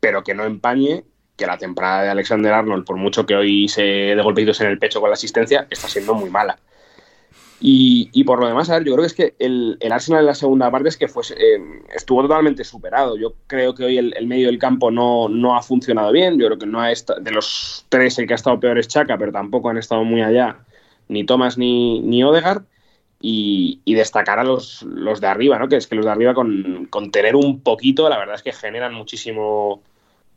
pero 0.00 0.24
que 0.24 0.34
no 0.34 0.44
empañe 0.44 1.04
que 1.36 1.46
la 1.46 1.58
temporada 1.58 2.02
de 2.02 2.08
Alexander 2.08 2.52
Arnold, 2.52 2.84
por 2.84 2.96
mucho 2.96 3.24
que 3.24 3.36
hoy 3.36 3.68
se 3.68 3.82
dé 3.82 4.20
golpeitos 4.20 4.60
en 4.60 4.66
el 4.66 4.80
pecho 4.80 5.00
con 5.00 5.10
la 5.10 5.14
asistencia, 5.14 5.68
está 5.70 5.88
siendo 5.88 6.14
muy 6.14 6.28
mala. 6.28 6.58
Y, 7.60 8.22
por 8.24 8.38
lo 8.38 8.46
demás, 8.46 8.70
a 8.70 8.74
ver, 8.74 8.84
yo 8.84 8.92
creo 8.92 9.02
que 9.02 9.06
es 9.06 9.14
que 9.14 9.34
el, 9.40 9.78
Arsenal 9.90 10.20
en 10.20 10.26
la 10.26 10.34
segunda 10.34 10.70
parte 10.70 10.90
es 10.90 10.96
que 10.96 11.08
fue, 11.08 11.24
eh, 11.36 11.60
estuvo 11.92 12.22
totalmente 12.22 12.62
superado. 12.62 13.16
Yo 13.16 13.34
creo 13.48 13.74
que 13.74 13.84
hoy 13.84 13.98
el, 13.98 14.26
medio 14.28 14.46
del 14.46 14.58
campo 14.58 14.90
no, 14.92 15.28
no, 15.28 15.56
ha 15.56 15.62
funcionado 15.62 16.12
bien. 16.12 16.38
Yo 16.38 16.46
creo 16.46 16.58
que 16.58 16.66
no 16.66 16.80
ha 16.80 16.88
de 16.88 17.30
los 17.32 17.84
tres 17.88 18.18
el 18.18 18.26
que 18.26 18.34
ha 18.34 18.36
estado 18.36 18.60
peor 18.60 18.78
es 18.78 18.86
Chaka, 18.86 19.18
pero 19.18 19.32
tampoco 19.32 19.70
han 19.70 19.78
estado 19.78 20.04
muy 20.04 20.22
allá 20.22 20.60
ni 21.08 21.24
Thomas 21.24 21.58
ni, 21.58 22.00
ni 22.00 22.22
Odegaard. 22.22 22.62
Y, 23.20 23.80
destacar 23.86 24.38
a 24.38 24.44
los, 24.44 24.82
los, 24.82 25.20
de 25.20 25.26
arriba, 25.26 25.58
¿no? 25.58 25.68
Que 25.68 25.74
es 25.74 25.88
que 25.88 25.96
los 25.96 26.04
de 26.04 26.12
arriba 26.12 26.34
con, 26.34 26.86
con, 26.88 27.10
tener 27.10 27.34
un 27.34 27.60
poquito, 27.60 28.08
la 28.08 28.16
verdad 28.16 28.36
es 28.36 28.42
que 28.42 28.52
generan 28.52 28.94
muchísimo, 28.94 29.82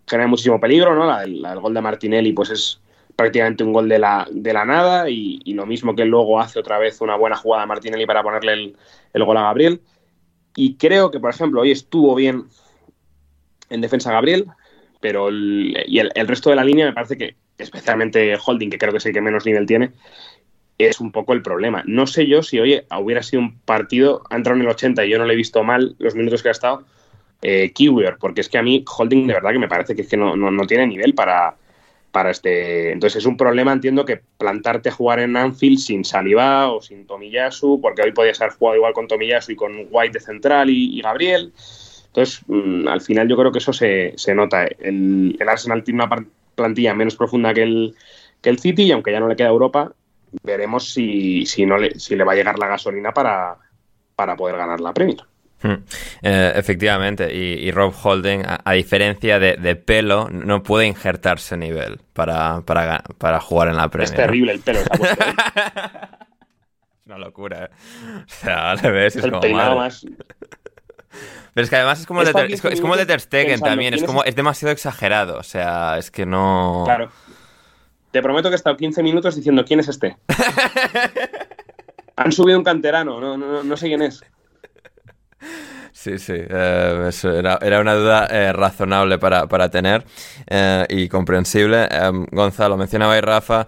generan 0.08 0.32
muchísimo 0.32 0.60
peligro, 0.60 0.96
¿no? 0.96 1.06
La, 1.06 1.24
el 1.24 1.60
gol 1.60 1.76
de 1.76 1.82
Martinelli, 1.82 2.34
pues 2.34 2.50
es 2.50 2.82
prácticamente 3.16 3.64
un 3.64 3.74
gol 3.74 3.90
de 3.90 4.00
la, 4.00 4.28
de 4.32 4.54
la 4.54 4.66
nada 4.66 5.10
y, 5.10 5.40
lo 5.54 5.66
mismo 5.66 5.96
que 5.96 6.06
luego 6.06 6.40
hace 6.40 6.60
otra 6.60 6.80
vez 6.80 7.02
una 7.02 7.16
buena 7.16 7.36
jugada 7.36 7.64
a 7.64 7.68
Martinelli 7.68 8.06
para 8.06 8.24
ponerle 8.24 8.76
el, 9.14 9.24
gol 9.24 9.38
a 9.38 9.44
Gabriel. 9.44 9.82
Y 10.56 10.76
creo 10.76 11.12
que, 11.12 11.20
por 11.20 11.30
ejemplo, 11.30 11.62
hoy 11.62 11.72
estuvo 11.72 12.16
bien 12.16 12.46
en 13.70 13.82
defensa 13.82 14.12
Gabriel, 14.12 14.48
pero 15.00 15.30
el, 15.30 15.78
y 15.88 16.00
el, 16.00 16.28
resto 16.28 16.50
de 16.50 16.56
la 16.56 16.64
línea 16.64 16.86
me 16.86 16.94
parece 16.94 17.18
que, 17.18 17.36
especialmente 17.58 18.38
Holding, 18.44 18.70
que 18.70 18.78
creo 18.78 18.92
que 18.92 18.98
es 18.98 19.06
el 19.06 19.14
que 19.14 19.22
menos 19.22 19.46
nivel 19.46 19.66
tiene, 19.66 19.92
es 20.78 21.00
un 21.00 21.12
poco 21.12 21.34
el 21.34 21.42
problema. 21.42 21.84
No 21.86 22.08
sé 22.08 22.28
yo 22.28 22.44
si 22.44 22.60
hoy 22.60 22.82
hubiera 23.00 23.24
sido 23.24 23.42
un 23.42 23.60
partido, 23.60 24.24
ha 24.30 24.36
entrado 24.36 24.58
en 24.58 24.64
el 24.64 24.72
80 24.72 25.06
y 25.06 25.10
yo 25.10 25.20
no 25.20 25.26
le 25.26 25.34
he 25.34 25.38
visto 25.38 25.64
mal 25.64 25.96
los 26.00 26.16
minutos 26.16 26.42
que 26.42 26.50
ha 26.50 26.54
estado, 26.54 26.84
eh, 27.44 27.74
porque 28.20 28.42
es 28.42 28.50
que 28.50 28.58
a 28.58 28.64
mí 28.64 28.84
Holding 28.86 29.28
de 29.28 29.34
verdad 29.34 29.52
que 29.52 29.60
me 29.60 29.68
parece 29.68 29.96
que, 29.96 30.02
es 30.02 30.10
que 30.10 30.18
no, 30.18 30.36
no 30.36 30.68
tiene 30.68 30.88
nivel 30.88 31.14
para, 31.14 31.56
para 32.12 32.32
este. 32.32 32.92
Entonces 32.92 33.20
es 33.20 33.26
un 33.26 33.38
problema, 33.38 33.72
entiendo, 33.72 34.06
que 34.06 34.22
plantarte 34.38 34.92
jugar 34.92 35.20
en 35.20 35.36
Anfield 35.38 35.80
sin 35.80 36.06
Saliba 36.06 36.72
o 36.72 36.82
sin 36.82 37.06
Tomiyasu, 37.08 37.80
porque 37.82 38.02
hoy 38.02 38.12
podías 38.12 38.42
haber 38.42 38.54
jugado 38.54 38.78
igual 38.78 38.94
con 38.94 39.08
Tomiyasu 39.08 39.54
y 39.54 39.56
con 39.56 39.88
White 39.90 40.20
de 40.20 40.26
central 40.26 40.70
y, 40.70 41.02
Gabriel. 41.02 41.54
Entonces, 42.08 42.42
mm, 42.48 42.88
al 42.88 43.02
final 43.02 43.28
yo 43.28 43.38
creo 43.38 43.52
que 43.52 43.60
eso 43.60 43.74
se, 43.74 44.16
nota. 44.36 44.66
El, 44.80 45.38
Arsenal 45.48 45.84
tiene 45.84 46.04
una 46.04 46.26
plantilla 46.56 46.94
menos 46.94 47.16
profunda 47.16 47.54
que 47.54 47.64
el, 47.64 47.96
que 48.42 48.50
el 48.50 48.60
City 48.60 48.84
y 48.84 48.92
aunque 48.92 49.12
ya 49.12 49.20
no 49.20 49.28
le 49.28 49.36
queda 49.36 49.50
Europa, 49.50 49.94
veremos 50.44 50.92
si, 50.92 51.46
si, 51.46 51.66
no 51.66 51.78
le, 51.78 51.98
si 52.00 52.16
le 52.16 52.24
va 52.24 52.34
a 52.34 52.36
llegar 52.36 52.60
la 52.60 52.68
gasolina 52.68 53.14
para, 53.14 53.58
para 54.16 54.36
poder 54.36 54.58
ganar 54.58 54.82
la 54.82 54.94
Premier. 54.94 55.18
Hmm. 55.64 55.84
Eh, 56.24 56.54
efectivamente, 56.56 57.34
y, 57.34 57.72
Rob 57.72 57.94
Holding, 58.02 58.44
a, 58.46 58.72
diferencia 58.74 59.40
de, 59.40 59.76
pelo, 59.76 60.28
no 60.30 60.64
puede 60.64 60.88
injertarse 60.88 61.56
nivel 61.56 62.00
para, 62.14 62.62
para, 62.62 63.40
jugar 63.40 63.70
en 63.70 63.78
la 63.78 63.90
Premier. 63.90 64.12
Es 64.12 64.16
terrible 64.16 64.52
el 64.54 64.60
pelo. 64.62 64.80
¿eh? 64.80 64.86
Una 67.06 67.18
locura, 67.18 67.66
¿eh? 67.66 67.70
O 68.18 68.24
sea, 68.28 68.76
le 68.76 68.92
ves, 68.92 69.16
es, 69.18 69.28
como 69.28 69.76
más... 69.76 70.06
Pero 71.54 71.66
es 71.66 71.70
que 71.70 71.76
además 71.76 72.00
es 72.00 72.08
como, 72.08 72.22
el 72.22 72.32
de, 72.32 72.46
es, 72.46 72.82
como 72.82 72.96
de 72.96 73.06
Ter 73.06 73.20
Stegen 73.20 73.60
también, 73.60 73.94
es 73.94 74.04
como 74.04 74.24
es 74.24 74.36
demasiado 74.36 74.72
exagerado, 74.72 75.38
o 75.38 75.44
sea, 75.44 75.98
es 75.98 76.10
que 76.10 76.26
no... 76.26 76.84
Claro. 76.86 77.12
Te 78.12 78.22
prometo 78.22 78.50
que 78.50 78.54
he 78.54 78.56
estado 78.56 78.78
15 78.78 79.04
minutos 79.04 79.36
diciendo 79.36 79.66
quién 79.66 79.82
es 79.82 79.90
este. 79.90 80.18
Han 82.16 82.32
subido 82.32 82.58
un 82.58 82.64
canterano, 82.64 83.20
no, 83.20 83.38
no, 83.38 83.64
no 83.64 83.78
sé 83.78 83.88
quién 83.88 84.02
es. 84.02 84.24
Sí, 86.02 86.18
sí, 86.18 86.34
eh, 86.36 87.12
era, 87.62 87.80
una 87.80 87.94
duda 87.94 88.26
eh, 88.26 88.52
razonable 88.52 89.20
para, 89.20 89.70
tener 89.70 90.04
eh, 90.48 90.84
y 90.90 91.08
comprensible. 91.08 91.88
Gonzalo, 92.32 92.76
mencionaba 92.76 93.16
y 93.20 93.22
Rafa 93.22 93.68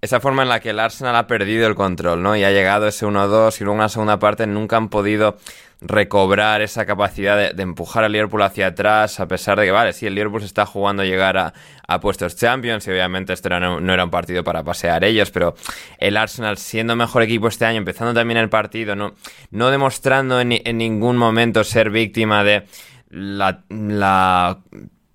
esa 0.00 0.20
forma 0.20 0.42
en 0.42 0.48
la 0.48 0.60
que 0.60 0.70
el 0.70 0.80
Arsenal 0.80 1.16
ha 1.16 1.26
perdido 1.26 1.66
el 1.66 1.74
control, 1.74 2.22
¿no? 2.22 2.36
Y 2.36 2.44
ha 2.44 2.50
llegado 2.50 2.86
ese 2.86 3.06
1-2 3.06 3.60
y 3.60 3.64
luego 3.64 3.76
en 3.76 3.82
la 3.82 3.88
segunda 3.88 4.18
parte 4.18 4.46
nunca 4.46 4.76
han 4.76 4.88
podido 4.88 5.36
recobrar 5.80 6.60
esa 6.60 6.86
capacidad 6.86 7.52
de, 7.54 7.62
empujar 7.62 8.02
al 8.02 8.12
Liverpool 8.12 8.42
hacia 8.42 8.68
atrás, 8.68 9.20
a 9.20 9.28
pesar 9.28 9.58
de 9.58 9.66
que, 9.66 9.70
vale, 9.70 9.92
sí, 9.92 10.06
el 10.06 10.14
Liverpool 10.14 10.40
se 10.40 10.46
está 10.46 10.66
jugando 10.66 11.02
a 11.02 11.06
llegar 11.06 11.36
a, 11.36 11.52
puestos 12.00 12.36
Champions 12.36 12.86
y 12.86 12.90
obviamente 12.90 13.32
esto 13.32 13.48
no, 13.48 13.92
era 13.92 14.04
un 14.04 14.10
partido 14.10 14.44
para 14.44 14.62
pasear 14.62 15.04
ellos, 15.04 15.30
pero 15.30 15.54
el 15.98 16.16
Arsenal 16.16 16.58
siendo 16.58 16.96
mejor 16.96 17.22
equipo 17.22 17.48
este 17.48 17.64
año, 17.64 17.78
empezando 17.78 18.12
también 18.12 18.38
el 18.38 18.50
partido, 18.50 18.94
no, 18.94 19.14
no 19.52 19.70
demostrando 19.70 20.40
en, 20.40 20.48
ningún 20.76 21.16
momento 21.16 21.64
ser 21.64 21.90
víctima 21.90 22.44
de 22.44 22.64
la, 23.08 23.62
la 23.70 24.58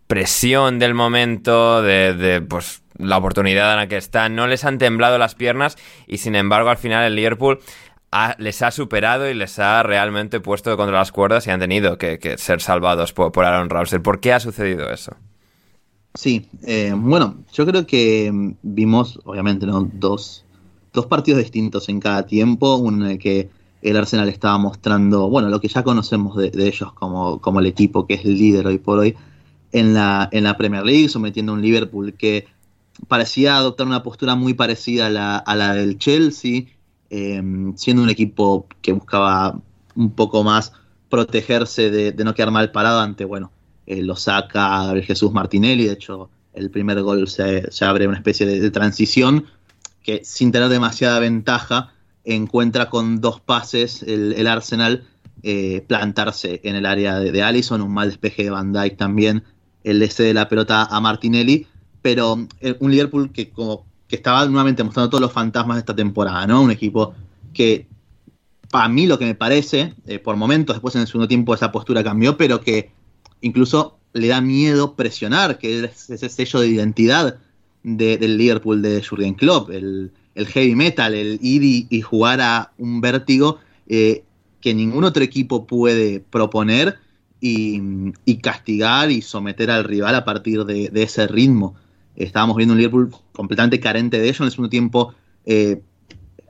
presión 0.08 0.80
del 0.80 0.94
momento, 0.94 1.82
de, 1.84 2.14
de 2.14 2.42
pues 2.42 2.83
la 3.04 3.18
oportunidad 3.18 3.72
en 3.72 3.78
la 3.78 3.88
que 3.88 3.98
están, 3.98 4.36
no 4.36 4.48
les 4.48 4.66
han 4.66 4.78
temblado 4.78 5.18
las 5.18 5.36
piernas 5.36 5.78
y 6.08 6.18
sin 6.18 6.36
embargo 6.36 6.70
al 6.70 6.78
final 6.78 7.06
el 7.06 7.16
Liverpool 7.16 7.60
les 8.38 8.62
ha 8.62 8.72
superado 8.72 9.30
y 9.30 9.34
les 9.34 9.60
ha 9.60 9.84
realmente 9.84 10.40
puesto 10.40 10.76
contra 10.78 10.98
las 10.98 11.12
cuerdas 11.12 11.48
y 11.48 11.52
han 11.52 11.60
tenido 11.60 11.98
que, 11.98 12.36
ser 12.38 12.62
salvados 12.62 13.14
por, 13.14 13.44
Aaron 13.44 13.70
Ramsey. 13.70 14.00
¿Por 14.00 14.20
qué 14.20 14.34
ha 14.34 14.40
sucedido 14.40 14.90
eso? 14.92 15.16
Sí, 16.14 16.48
eh, 16.64 16.94
bueno, 16.96 17.38
yo 17.54 17.66
creo 17.66 17.88
que 17.88 18.32
vimos, 18.62 19.20
obviamente, 19.26 19.66
¿no? 19.66 19.90
dos, 19.94 20.46
dos 20.94 21.08
partidos 21.08 21.40
distintos 21.40 21.90
en 21.90 22.00
cada 22.00 22.28
tiempo, 22.28 22.76
uno 22.76 23.06
en 23.06 23.12
el 23.14 23.20
que 23.20 23.50
el 23.82 23.98
Arsenal 23.98 24.30
estaba 24.30 24.58
mostrando, 24.60 25.30
bueno, 25.30 25.50
lo 25.50 25.60
que 25.60 25.68
ya 25.68 25.84
conocemos 25.84 26.38
de, 26.38 26.52
ellos 26.56 26.94
como, 26.94 27.42
como, 27.42 27.60
el 27.60 27.66
equipo 27.66 28.06
que 28.06 28.14
es 28.14 28.26
el 28.26 28.38
líder 28.38 28.68
hoy 28.68 28.78
por 28.78 29.00
hoy 29.00 29.16
en 29.72 29.94
la, 29.94 30.30
en 30.32 30.44
la 30.44 30.56
Premier 30.56 30.86
League, 30.86 31.10
sometiendo 31.10 31.52
a 31.52 31.56
un 31.56 31.62
Liverpool 31.62 32.14
que 32.14 32.46
parecía 33.08 33.58
adoptar 33.58 33.88
una 33.88 34.04
postura 34.04 34.36
muy 34.36 34.54
parecida 34.54 35.08
a 35.08 35.56
la, 35.56 35.74
del 35.74 35.98
Chelsea, 35.98 36.66
em, 37.10 37.76
siendo 37.76 38.04
un 38.04 38.10
equipo 38.10 38.68
que 38.82 38.94
buscaba 38.94 39.60
un 39.96 40.12
poco 40.12 40.44
más 40.44 40.74
protegerse 41.10 41.92
de, 41.92 42.24
no 42.24 42.34
quedar 42.34 42.52
mal 42.52 42.72
parado 42.72 43.00
ante, 43.00 43.26
bueno, 43.26 43.52
eh, 43.86 44.02
lo 44.02 44.16
saca 44.16 44.94
Jesús 45.04 45.32
Martinelli, 45.32 45.86
de 45.86 45.94
hecho 45.94 46.30
el 46.54 46.70
primer 46.70 47.02
gol 47.02 47.28
se, 47.28 47.68
abre 47.82 48.08
una 48.08 48.18
especie 48.18 48.46
de 48.46 48.72
transición 48.72 49.46
que 50.04 50.22
sin 50.24 50.52
tener 50.52 50.70
demasiada 50.70 51.20
ventaja 51.20 51.94
encuentra 52.26 52.90
con 52.90 53.22
dos 53.22 53.40
pases 53.40 54.04
el, 54.04 54.48
Arsenal 54.48 55.06
eh, 55.42 55.84
plantarse 55.88 56.62
en 56.64 56.76
el 56.76 56.86
área 56.86 57.20
de, 57.20 57.44
Allison, 57.44 57.82
un 57.82 57.94
mal 57.94 58.10
despeje 58.10 58.44
de 58.44 58.50
Van 58.50 58.72
Dijk 58.72 58.98
también, 58.98 59.44
el 59.84 60.00
de 60.00 60.34
la 60.34 60.48
pelota 60.48 60.84
a 60.84 61.02
Martinelli, 61.02 61.68
pero 62.04 62.48
eh, 62.60 62.76
un 62.80 62.92
Liverpool 62.92 63.32
que 63.32 63.50
como 63.50 63.88
que 64.08 64.18
estaba 64.18 64.46
nuevamente 64.46 64.84
mostrando 64.84 65.10
todos 65.10 65.22
los 65.22 65.32
fantasmas 65.32 65.78
de 65.78 65.80
esta 65.80 65.96
temporada, 65.96 66.46
¿no? 66.46 66.62
Un 66.62 66.70
equipo 66.70 67.16
que 67.52 67.88
para 68.70 68.88
mí 68.88 69.08
lo 69.08 69.18
que 69.18 69.26
me 69.26 69.34
parece, 69.34 69.96
eh, 70.06 70.20
por 70.20 70.36
momentos 70.36 70.76
después 70.76 70.94
en 70.94 71.02
el 71.02 71.08
segundo 71.08 71.28
tiempo 71.28 71.56
esa 71.56 71.72
postura 71.72 72.04
cambió, 72.04 72.38
pero 72.38 72.62
que 72.62 72.92
incluso 73.42 73.98
le 74.14 74.28
da 74.28 74.42
miedo 74.42 74.96
presionar, 74.96 75.58
que 75.58 75.86
es 75.86 76.10
ese 76.12 76.30
sello 76.30 76.60
de 76.60 76.68
identidad 76.68 77.40
del 77.84 78.38
Liverpool 78.38 78.82
de 78.82 79.04
Jurgen 79.04 79.34
Klopp, 79.34 79.70
el, 79.72 80.12
heavy 80.36 80.76
metal, 80.76 81.14
el 81.14 81.40
ir 81.42 81.88
y, 81.90 82.02
jugar 82.02 82.42
a 82.42 82.72
un 82.78 83.02
vértigo 83.02 83.60
eh, 83.88 84.24
que 84.62 84.74
ningún 84.74 85.04
otro 85.04 85.24
equipo 85.24 85.66
puede 85.66 86.20
proponer 86.20 86.98
y, 87.44 88.38
castigar 88.42 89.12
y 89.12 89.22
someter 89.22 89.70
al 89.70 89.84
rival 89.84 90.16
a 90.16 90.26
partir 90.26 90.64
de, 90.66 90.90
ese 90.94 91.28
ritmo. 91.28 91.76
Estábamos 92.16 92.56
viendo 92.56 92.74
un 92.74 92.80
Liverpool 92.80 93.12
completamente 93.32 93.80
carente 93.80 94.20
de 94.20 94.30
ello. 94.30 94.38
En 94.40 94.46
el 94.46 94.52
segundo 94.52 94.70
tiempo 94.70 95.14
eh, 95.46 95.82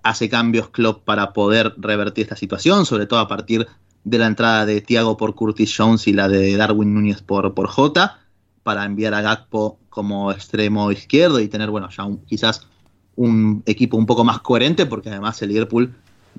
hace 0.04 0.30
cambios 0.30 0.70
Klopp 0.70 1.04
para 1.04 1.34
poder 1.34 1.74
revertir 1.78 2.24
esta 2.24 2.36
situación, 2.36 2.86
sobre 2.86 3.06
todo 3.06 3.20
a 3.20 3.28
partir 3.28 3.68
de 4.04 4.18
la 4.18 4.28
entrada 4.28 4.66
de 4.66 4.82
Thiago 4.82 5.16
por 5.18 5.34
Curtis 5.34 5.74
Jones 5.76 6.08
y 6.08 6.14
la 6.14 6.28
de 6.28 6.56
Darwin 6.58 6.94
Núñez 6.94 7.22
por, 7.22 7.54
por 7.54 7.68
Jota, 7.68 8.20
para 8.64 8.86
enviar 8.86 9.14
a 9.14 9.22
Gakpo 9.22 9.80
como 9.90 10.32
extremo 10.32 10.92
izquierdo 10.92 11.40
y 11.40 11.48
tener, 11.48 11.70
bueno, 11.70 11.90
ya 11.90 12.08
quizás 12.26 12.68
un 13.16 13.64
equipo 13.66 13.98
un 13.98 14.06
poco 14.06 14.24
más 14.24 14.40
coherente, 14.40 14.86
porque 14.86 15.10
además 15.10 15.42
el 15.42 15.50
Liverpool 15.50 15.94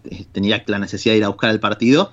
eh, 0.04 0.24
tenía 0.32 0.62
la 0.66 0.78
necesidad 0.78 1.14
de 1.14 1.18
ir 1.18 1.24
a 1.24 1.28
buscar 1.28 1.50
el 1.50 1.60
partido. 1.60 2.12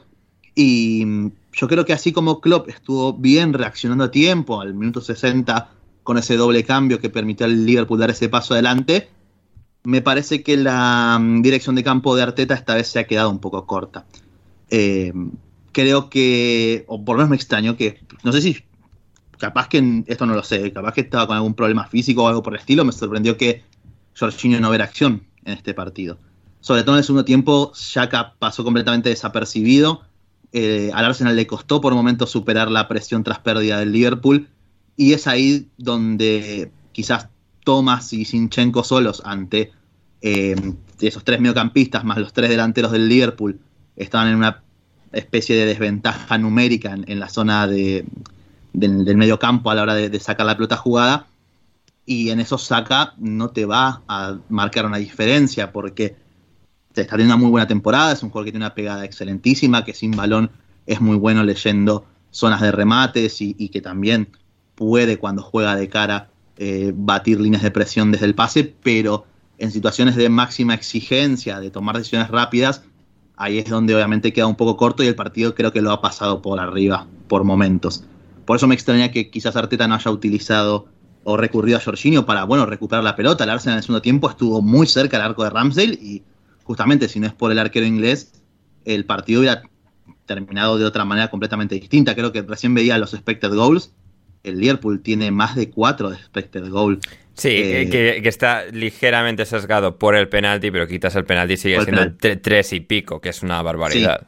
Y 0.55 1.03
mm, 1.05 1.31
yo 1.53 1.67
creo 1.67 1.85
que 1.85 1.93
así 1.93 2.11
como 2.11 2.41
Klopp 2.41 2.69
estuvo 2.69 3.13
bien 3.13 3.53
reaccionando 3.53 4.05
a 4.05 4.11
tiempo, 4.11 4.61
al 4.61 4.73
minuto 4.73 5.01
60, 5.01 5.69
con 6.03 6.17
ese 6.17 6.35
doble 6.35 6.63
cambio 6.63 6.99
que 6.99 7.09
permitió 7.09 7.45
al 7.45 7.65
Liverpool 7.65 7.99
dar 7.99 8.09
ese 8.09 8.29
paso 8.29 8.53
adelante, 8.53 9.09
me 9.83 10.01
parece 10.01 10.43
que 10.43 10.57
la 10.57 11.17
mm, 11.19 11.41
dirección 11.41 11.75
de 11.75 11.83
campo 11.83 12.15
de 12.15 12.23
Arteta 12.23 12.53
esta 12.53 12.75
vez 12.75 12.87
se 12.87 12.99
ha 12.99 13.07
quedado 13.07 13.29
un 13.29 13.39
poco 13.39 13.65
corta. 13.65 14.05
Eh, 14.69 15.13
creo 15.71 16.09
que, 16.09 16.85
o 16.87 17.03
por 17.03 17.15
lo 17.15 17.19
menos 17.19 17.29
me 17.29 17.35
extraño 17.35 17.75
que, 17.75 17.99
no 18.23 18.31
sé 18.31 18.41
si, 18.41 18.57
capaz 19.37 19.67
que, 19.67 20.03
esto 20.07 20.25
no 20.25 20.35
lo 20.35 20.43
sé, 20.43 20.71
capaz 20.71 20.93
que 20.93 21.01
estaba 21.01 21.27
con 21.27 21.35
algún 21.35 21.55
problema 21.55 21.87
físico 21.87 22.23
o 22.23 22.27
algo 22.27 22.43
por 22.43 22.53
el 22.53 22.59
estilo, 22.59 22.85
me 22.85 22.91
sorprendió 22.91 23.37
que 23.37 23.63
Jorginho 24.17 24.59
no 24.59 24.69
ver 24.69 24.81
acción 24.81 25.23
en 25.45 25.53
este 25.53 25.73
partido. 25.73 26.19
Sobre 26.59 26.83
todo 26.83 26.95
en 26.95 26.99
el 26.99 27.03
segundo 27.03 27.25
tiempo, 27.25 27.71
Shaka 27.75 28.35
pasó 28.37 28.63
completamente 28.63 29.09
desapercibido. 29.09 30.01
Eh, 30.53 30.91
al 30.93 31.05
Arsenal 31.05 31.35
le 31.35 31.47
costó 31.47 31.81
por 31.81 31.95
momentos 31.95 32.29
superar 32.29 32.69
la 32.69 32.87
presión 32.87 33.23
tras 33.23 33.39
pérdida 33.39 33.79
del 33.79 33.91
Liverpool. 33.91 34.47
Y 34.95 35.13
es 35.13 35.27
ahí 35.27 35.69
donde 35.77 36.71
quizás 36.91 37.29
Thomas 37.63 38.11
y 38.13 38.25
Sinchenko 38.25 38.83
solos 38.83 39.21
ante 39.25 39.71
eh, 40.21 40.55
esos 40.99 41.23
tres 41.23 41.39
mediocampistas 41.39 42.03
más 42.03 42.17
los 42.17 42.33
tres 42.33 42.49
delanteros 42.49 42.91
del 42.91 43.09
Liverpool 43.09 43.59
estaban 43.95 44.27
en 44.27 44.35
una 44.35 44.63
especie 45.11 45.55
de 45.55 45.65
desventaja 45.65 46.37
numérica 46.37 46.93
en, 46.93 47.19
la 47.19 47.27
zona 47.27 47.67
de, 47.67 48.05
del 48.73 49.17
medio 49.17 49.39
campo 49.39 49.71
a 49.71 49.75
la 49.75 49.83
hora 49.83 49.95
de, 49.95 50.19
sacar 50.19 50.45
la 50.45 50.55
pelota 50.55 50.77
jugada. 50.77 51.27
Y 52.05 52.29
en 52.29 52.39
eso 52.39 52.57
Saka 52.57 53.13
no 53.17 53.49
te 53.49 53.65
va 53.65 54.01
a 54.07 54.37
marcar 54.49 54.85
una 54.85 54.97
diferencia 54.97 55.71
porque 55.71 56.15
está 56.95 57.15
teniendo 57.15 57.35
una 57.35 57.43
muy 57.43 57.51
buena 57.51 57.67
temporada, 57.67 58.11
es 58.11 58.23
un 58.23 58.29
jugador 58.29 58.45
que 58.45 58.51
tiene 58.51 58.65
una 58.65 58.75
pegada 58.75 59.05
excelentísima, 59.05 59.85
que 59.85 59.93
sin 59.93 60.11
balón 60.11 60.51
es 60.85 60.99
muy 60.99 61.15
bueno 61.15 61.43
leyendo 61.43 62.05
zonas 62.31 62.61
de 62.61 62.71
remates 62.71 63.41
y, 63.41 63.69
que 63.69 63.81
también 63.81 64.29
puede 64.81 65.19
cuando 65.19 65.43
juega 65.43 65.75
de 65.75 65.89
cara 65.89 66.31
eh, 66.57 66.91
batir 66.95 67.39
líneas 67.39 67.61
de 67.61 67.69
presión 67.69 68.11
desde 68.11 68.25
el 68.25 68.33
pase, 68.33 68.73
pero 68.81 69.25
en 69.59 69.69
situaciones 69.69 70.15
de 70.15 70.27
máxima 70.27 70.73
exigencia, 70.73 71.59
de 71.59 71.69
tomar 71.69 71.95
decisiones 71.95 72.29
rápidas, 72.29 72.81
ahí 73.35 73.59
es 73.59 73.69
donde 73.69 73.93
obviamente 73.93 74.33
queda 74.33 74.47
un 74.47 74.55
poco 74.55 74.77
corto 74.77 75.03
y 75.03 75.07
el 75.07 75.13
partido 75.13 75.53
creo 75.53 75.71
que 75.71 75.83
lo 75.83 75.91
ha 75.91 76.01
pasado 76.01 76.41
por 76.41 76.59
arriba 76.59 77.05
por 77.27 77.43
momentos. 77.43 78.05
Por 78.45 78.55
eso 78.55 78.65
me 78.65 78.73
extraña 78.73 79.11
que 79.11 79.29
quizás 79.29 79.55
Arteta 79.55 79.87
no 79.87 79.93
haya 79.93 80.09
utilizado 80.09 80.87
o 81.25 81.37
recurrió 81.37 81.77
a 81.77 81.79
Jorginho 81.79 82.25
para, 82.25 82.45
bueno, 82.45 82.65
recuperar 82.65 83.03
la 83.03 83.15
pelota. 83.15 83.43
El 83.43 83.51
Arsenal 83.51 83.75
en 83.75 83.77
el 83.77 83.83
segundo 83.83 84.01
tiempo 84.01 84.31
estuvo 84.31 84.63
muy 84.63 84.87
cerca 84.87 85.17
del 85.17 85.27
arco 85.27 85.43
de 85.43 85.51
Ramsdale 85.51 85.93
y 85.93 86.23
justamente 86.63 87.07
si 87.07 87.19
no 87.19 87.27
es 87.27 87.33
por 87.33 87.51
el 87.51 87.59
arquero 87.59 87.85
inglés, 87.85 88.33
el 88.85 89.05
partido 89.05 89.41
hubiera 89.41 89.61
terminado 90.25 90.79
de 90.79 90.85
otra 90.85 91.05
manera 91.05 91.29
completamente 91.29 91.75
distinta. 91.75 92.15
Creo 92.15 92.31
que 92.31 92.41
recién 92.41 92.73
veía 92.73 92.97
los 92.97 93.13
expected 93.13 93.53
goals. 93.53 93.93
El 94.43 94.59
Liverpool 94.59 95.01
tiene 95.01 95.31
más 95.31 95.55
de 95.55 95.69
cuatro 95.69 96.09
de 96.09 96.17
expected 96.17 96.69
goals. 96.69 96.99
Sí, 97.33 97.49
eh, 97.49 97.89
que, 97.89 98.27
está 98.27 98.65
ligeramente 98.65 99.45
sesgado 99.45 99.97
por 99.97 100.15
el 100.15 100.29
penalti, 100.29 100.69
pero 100.69 100.87
quitas 100.87 101.15
el 101.15 101.25
penalti 101.25 101.53
y 101.53 101.57
sigue 101.57 101.83
siendo 101.83 102.13
tres 102.41 102.73
y 102.73 102.81
pico, 102.81 103.21
que 103.21 103.29
es 103.29 103.41
una 103.41 103.61
barbaridad. 103.61 104.27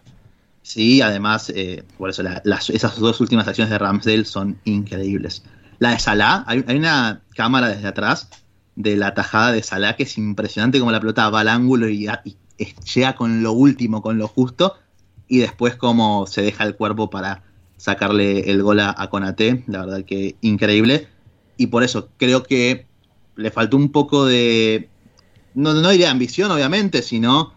Sí, 0.64 1.02
además, 1.02 1.52
eh, 1.54 1.84
por 1.98 2.10
eso 2.10 2.24
esas 2.46 2.98
dos 2.98 3.20
últimas 3.20 3.48
acciones 3.48 3.70
de 3.70 3.78
Ramsdale 3.78 4.24
son 4.24 4.58
increíbles. 4.64 5.44
La 5.80 5.92
de 5.92 6.00
Salah, 6.00 6.46
hay, 6.48 6.64
una 6.78 7.22
cámara 7.36 7.68
desde 7.68 7.90
atrás 7.90 8.30
de 8.76 8.96
la 8.96 9.14
tajada 9.14 9.52
de 9.52 9.62
Salah 9.62 9.96
que 9.96 10.04
es 10.04 10.18
impresionante 10.18 10.80
como 10.80 10.92
la 10.92 11.02
pelota 11.02 11.30
va 11.30 11.42
al 11.42 11.50
ángulo 11.50 11.90
y, 11.90 12.10
llega 12.96 13.16
con 13.16 13.44
lo 13.44 13.52
último, 13.52 14.02
con 14.02 14.18
lo 14.18 14.30
justo, 14.30 14.78
y 15.28 15.40
después 15.40 15.76
como 15.76 16.26
se 16.28 16.42
deja 16.42 16.64
el 16.64 16.76
cuerpo 16.76 17.10
para 17.10 17.44
sacarle 17.84 18.50
el 18.50 18.64
gol 18.64 18.80
a, 18.80 19.10
Conate, 19.10 19.66
la 19.68 19.86
verdad 19.86 20.06
que 20.06 20.38
increíble. 20.40 21.10
Y 21.58 21.68
por 21.68 21.84
eso 21.84 22.08
creo 22.16 22.44
que 22.44 22.86
le 23.36 23.52
faltó 23.52 23.76
un 23.76 23.92
poco 23.92 24.26
de, 24.26 24.88
no, 25.54 25.74
no 25.74 25.90
diría 25.90 26.10
ambición 26.10 26.50
obviamente, 26.50 27.02
sino 27.02 27.56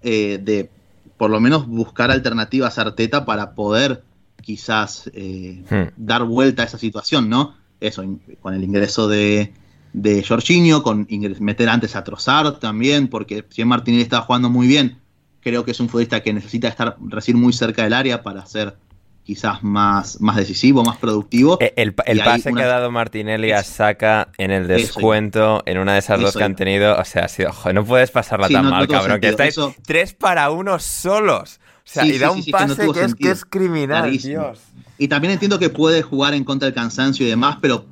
eh, 0.00 0.40
de 0.42 0.70
por 1.18 1.30
lo 1.30 1.40
menos 1.40 1.66
buscar 1.66 2.10
alternativas 2.10 2.78
a 2.78 2.82
Arteta 2.82 3.26
para 3.26 3.54
poder 3.54 4.02
quizás 4.40 5.10
eh, 5.12 5.62
hmm. 5.68 5.92
dar 6.02 6.24
vuelta 6.24 6.62
a 6.62 6.66
esa 6.66 6.78
situación, 6.78 7.28
¿no? 7.28 7.54
eso, 7.78 8.02
con 8.40 8.54
el 8.54 8.64
ingreso 8.64 9.08
de, 9.08 9.52
de 9.92 10.24
Jorginho, 10.24 10.82
con 10.82 11.06
meter 11.40 11.68
antes 11.68 11.96
a 11.96 12.02
Trossard 12.02 12.60
también, 12.60 13.08
porque 13.08 13.44
si 13.50 13.62
Martinelli 13.66 14.04
estaba 14.04 14.24
jugando 14.24 14.48
muy 14.48 14.66
bien, 14.66 14.96
creo 15.42 15.66
que 15.66 15.72
es 15.72 15.80
un 15.80 15.90
futbolista 15.90 16.22
que 16.22 16.32
necesita 16.32 16.68
estar 16.68 16.96
recién 17.08 17.38
muy 17.38 17.52
cerca 17.52 17.84
del 17.84 17.92
área 17.92 18.22
para 18.22 18.46
ser 18.46 18.78
quizás 19.26 19.64
más, 19.64 20.20
más 20.20 20.36
decisivo, 20.36 20.84
más 20.84 20.98
productivo. 20.98 21.58
Eh, 21.60 21.74
el, 21.76 21.94
pase 21.94 22.52
que 22.54 22.62
ha 22.62 22.66
dado 22.66 22.92
Martinelli 22.92 23.50
a 23.50 23.64
Saka 23.64 24.28
en 24.38 24.52
el 24.52 24.68
descuento, 24.68 25.64
en 25.66 25.78
una 25.78 25.94
de 25.94 25.98
esas 25.98 26.20
dos 26.20 26.36
que 26.36 26.44
han 26.44 26.54
tenido, 26.54 26.96
o 26.96 27.04
sea, 27.04 27.24
ha 27.24 27.28
sido, 27.28 27.52
joder, 27.52 27.74
no 27.74 27.84
puedes 27.84 28.12
pasarla 28.12 28.48
tan 28.48 28.70
mal, 28.70 28.86
cabrón, 28.86 29.20
que 29.20 29.30
estáis 29.30 29.58
tres 29.84 30.14
para 30.14 30.50
uno 30.50 30.78
solos. 30.78 31.58
O 31.58 31.88
sea, 31.88 32.06
y 32.06 32.18
da 32.18 32.30
un 32.30 32.44
pase 32.44 32.76
que, 32.92 33.00
es, 33.00 33.14
que, 33.16 33.30
es, 33.30 33.44
criminal, 33.44 34.16
Dios. 34.16 34.60
Y 34.96 35.08
también 35.08 35.32
entiendo 35.32 35.58
que 35.58 35.70
puede 35.70 36.02
jugar 36.02 36.32
en 36.34 36.44
contra 36.44 36.66
del 36.66 36.74
cansancio 36.74 37.26
y 37.26 37.28
demás, 37.28 37.58
pero 37.60 37.84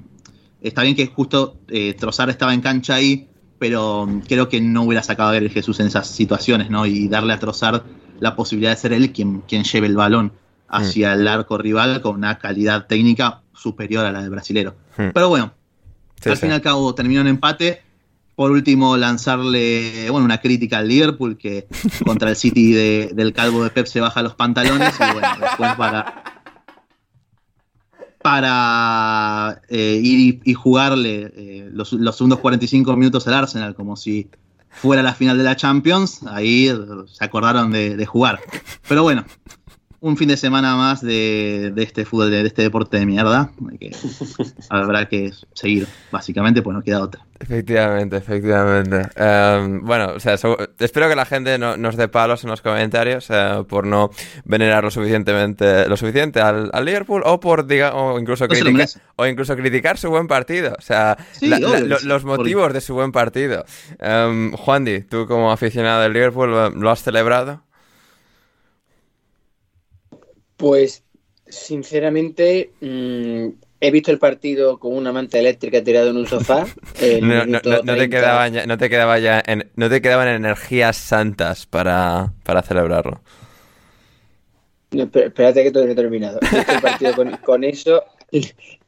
está 0.62 0.82
bien 0.82 0.94
que 0.94 1.08
justo 1.08 1.58
eh, 1.68 1.94
Trozar 1.94 2.30
estaba 2.30 2.54
en 2.54 2.60
cancha 2.60 2.94
ahí, 2.94 3.28
pero 3.58 4.08
creo 4.28 4.48
que 4.48 4.60
no 4.60 4.82
hubiera 4.84 5.02
sacado 5.02 5.30
a 5.30 5.32
ver 5.32 5.50
Jesús 5.50 5.80
en 5.80 5.88
esas 5.88 6.08
situaciones, 6.08 6.70
¿no? 6.70 6.86
Y 6.86 7.08
darle 7.08 7.32
a 7.32 7.40
Trozar 7.40 7.82
la 8.20 8.36
posibilidad 8.36 8.70
de 8.70 8.76
ser 8.76 8.92
él 8.92 9.12
quien, 9.12 9.40
quien 9.40 9.64
lleve 9.64 9.88
el 9.88 9.96
balón 9.96 10.32
hacia 10.74 11.14
mm. 11.14 11.20
el 11.20 11.28
arco 11.28 11.58
rival 11.58 12.00
con 12.00 12.16
una 12.16 12.38
calidad 12.38 12.86
técnica 12.86 13.42
superior 13.54 14.04
a 14.04 14.12
la 14.12 14.20
del 14.20 14.30
brasilero. 14.30 14.74
Mm. 14.96 15.10
Pero 15.14 15.28
bueno, 15.28 15.52
al 16.24 16.36
fin 16.36 16.50
y 16.50 16.52
al 16.52 16.62
cabo 16.62 16.94
terminó 16.94 17.20
en 17.20 17.28
empate. 17.28 17.82
Por 18.34 18.50
último, 18.50 18.96
lanzarle 18.96 20.10
bueno, 20.10 20.24
una 20.24 20.38
crítica 20.38 20.78
al 20.78 20.88
Liverpool, 20.88 21.36
que 21.36 21.68
contra 22.04 22.30
el 22.30 22.36
City 22.36 22.72
del 22.72 23.32
calvo 23.32 23.62
de 23.62 23.70
Pep 23.70 23.86
se 23.86 24.00
baja 24.00 24.22
los 24.22 24.34
pantalones 24.34 24.94
y 24.94 25.12
bueno, 25.12 25.28
después 25.40 25.74
para, 25.76 26.24
para 28.20 29.62
eh, 29.68 30.00
ir 30.02 30.40
y, 30.44 30.54
jugarle 30.54 31.32
eh, 31.36 31.70
los, 31.72 31.90
segundos 31.90 32.40
45 32.40 32.96
minutos 32.96 33.28
al 33.28 33.34
Arsenal, 33.34 33.76
como 33.76 33.96
si 33.96 34.28
fuera 34.68 35.00
la 35.02 35.14
final 35.14 35.38
de 35.38 35.44
la 35.44 35.54
Champions, 35.54 36.22
ahí 36.26 36.72
se 37.06 37.24
acordaron 37.24 37.70
de, 37.70 37.96
de 37.96 38.06
jugar. 38.06 38.40
Pero 38.88 39.04
bueno, 39.04 39.24
un 40.04 40.16
fin 40.18 40.28
de 40.28 40.36
semana 40.36 40.76
más 40.76 41.00
de, 41.00 41.72
de 41.74 41.82
este 41.82 42.04
fútbol, 42.04 42.30
de, 42.30 42.46
este 42.46 42.60
deporte 42.62 42.98
de 42.98 43.06
mierda. 43.06 43.50
Que 43.80 43.90
habrá 44.68 45.08
que 45.08 45.32
seguir, 45.54 45.86
básicamente, 46.12 46.60
pues 46.60 46.74
no 46.76 46.82
queda 46.82 47.00
otra. 47.02 47.24
Efectivamente, 47.40 48.16
efectivamente. 48.16 49.08
Um, 49.20 49.80
bueno, 49.84 50.12
o 50.14 50.20
sea, 50.20 50.36
so, 50.36 50.56
espero 50.78 51.08
que 51.08 51.16
la 51.16 51.24
gente 51.24 51.58
no, 51.58 51.76
nos 51.76 51.96
dé 51.96 52.08
palos 52.08 52.44
en 52.44 52.50
los 52.50 52.60
comentarios 52.60 53.28
uh, 53.30 53.64
por 53.66 53.86
no 53.86 54.10
venerar 54.44 54.84
lo 54.84 54.90
suficientemente 54.90 55.88
lo 55.88 55.96
suficiente 55.96 56.40
al, 56.40 56.70
al 56.72 56.84
Liverpool 56.84 57.22
o 57.24 57.40
por 57.40 57.66
diga, 57.66 57.94
o 57.94 58.18
incluso 58.20 58.44
No 58.44 58.50
criticar 58.50 58.88
o 59.16 59.26
incluso 59.26 59.56
criticar 59.56 59.98
su 59.98 60.10
buen 60.10 60.26
partido, 60.28 60.74
o 60.78 60.82
sea, 60.82 61.16
Sí, 61.32 61.48
la- 61.48 61.58
la- 61.58 61.68
obvio, 61.70 61.86
lo- 61.86 61.98
sí, 61.98 62.06
los 62.06 62.22
por- 62.22 62.38
motivos 62.38 62.72
de 62.72 62.80
su 62.80 62.94
buen 62.94 63.10
partido. 63.10 63.64
Um, 64.00 64.52
Juandi, 64.52 65.00
tú 65.02 65.26
como 65.26 65.50
aficionado 65.50 66.02
del 66.02 66.12
Liverpool 66.12 66.50
¿lo- 66.50 66.70
lo 66.70 66.90
has 66.90 67.02
celebrado? 67.02 67.62
Pues, 70.64 71.02
sinceramente, 71.46 72.70
mm, 72.80 73.48
he 73.82 73.90
visto 73.90 74.10
el 74.10 74.18
partido 74.18 74.78
con 74.78 74.96
una 74.96 75.12
manta 75.12 75.38
eléctrica 75.38 75.84
tirado 75.84 76.08
en 76.08 76.16
un 76.16 76.26
sofá. 76.26 76.64
No, 77.20 77.44
no- 77.44 77.44
no- 77.44 77.60
no 77.62 77.80
te 77.82 77.84
30. 77.84 78.08
quedaban 78.08 78.52
ya, 78.54 78.66
no 78.66 78.78
te 78.78 78.88
quedaba 78.88 79.18
ya 79.18 79.42
en- 79.46 79.70
no 79.76 79.90
te 79.90 80.00
quedaban 80.00 80.28
energías 80.28 80.96
santas 80.96 81.66
para, 81.66 82.32
para 82.44 82.62
celebrarlo. 82.62 83.20
Espérate 84.90 85.64
que 85.64 85.70
todavía 85.70 85.94
no 85.94 86.00
he 86.00 86.02
terminado. 86.02 86.38
He 86.50 86.56
visto 86.56 86.72
el 86.72 86.80
partido 86.80 87.14
con, 87.14 87.30
con 87.44 87.62
eso. 87.62 88.04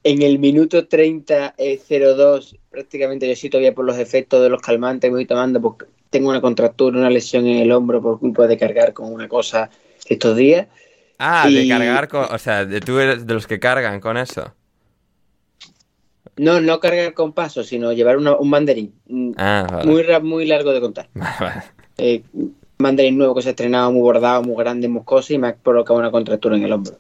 En 0.03 0.23
el 0.23 0.39
minuto 0.39 0.89
30, 0.89 1.57
eh, 1.59 1.79
02, 1.87 2.57
prácticamente 2.71 3.29
yo 3.29 3.37
sí 3.37 3.51
todavía 3.51 3.75
por 3.75 3.85
los 3.85 3.99
efectos 3.99 4.43
de 4.43 4.49
los 4.49 4.63
calmantes 4.63 5.09
que 5.11 5.15
voy 5.15 5.27
tomando, 5.27 5.61
porque 5.61 5.85
tengo 6.09 6.31
una 6.31 6.41
contractura, 6.41 6.97
una 6.99 7.11
lesión 7.11 7.47
en 7.47 7.59
el 7.59 7.71
hombro 7.71 8.01
por 8.01 8.19
culpa 8.19 8.47
de 8.47 8.57
cargar 8.57 8.95
con 8.95 9.13
una 9.13 9.29
cosa 9.29 9.69
estos 10.09 10.39
días. 10.39 10.69
Ah, 11.19 11.49
de 11.49 11.67
cargar 11.69 12.09
con, 12.09 12.25
o 12.31 12.39
sea, 12.39 12.65
de, 12.65 12.81
tú 12.81 12.99
eres 12.99 13.27
de 13.27 13.35
los 13.35 13.47
que 13.47 13.59
cargan 13.59 14.01
con 14.01 14.17
eso. 14.17 14.55
No, 16.37 16.61
no 16.61 16.81
cargar 16.81 17.15
con 17.15 17.33
pasos, 17.33 17.67
sino 17.67 17.93
llevar 17.93 18.19
una- 18.19 18.37
un 18.37 18.51
mandarín. 18.51 18.93
Mm, 19.09 19.33
Ah, 19.39 19.67
vale. 19.85 20.21
Muy, 20.23 20.47
largo 20.47 20.73
de 20.73 20.81
contar. 20.81 21.09
Vale. 21.15 21.63
Eh, 21.99 22.23
mandarín 22.79 23.17
nuevo 23.17 23.35
que 23.35 23.41
se 23.43 23.49
ha 23.49 23.51
estrenado 23.53 23.91
muy 23.91 24.03
bordado, 24.03 24.43
muy 24.43 24.57
grande, 24.63 24.87
muscoso 24.89 25.33
y 25.33 25.39
me 25.39 25.49
ha 25.49 25.57
provocado 25.57 25.99
una 25.99 26.11
contractura 26.11 26.57
en 26.57 26.65
el 26.65 26.73
hombro. 26.73 26.95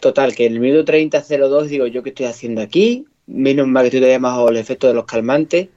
Total, 0.00 0.34
que 0.34 0.44
en 0.44 0.52
el 0.52 0.60
minuto 0.60 0.84
30-02 0.92 1.68
digo, 1.68 1.86
¿yo 1.86 2.02
qué 2.02 2.10
estoy 2.10 2.26
haciendo 2.26 2.60
aquí? 2.60 3.06
Menos 3.26 3.66
mal 3.66 3.84
que 3.84 3.86
estoy 3.88 4.00
todavía 4.00 4.18
más 4.18 4.36
bajo 4.36 4.50
el 4.50 4.58
efecto 4.58 4.86
de 4.86 4.92
los 4.94 5.06
calmantes. 5.06 5.68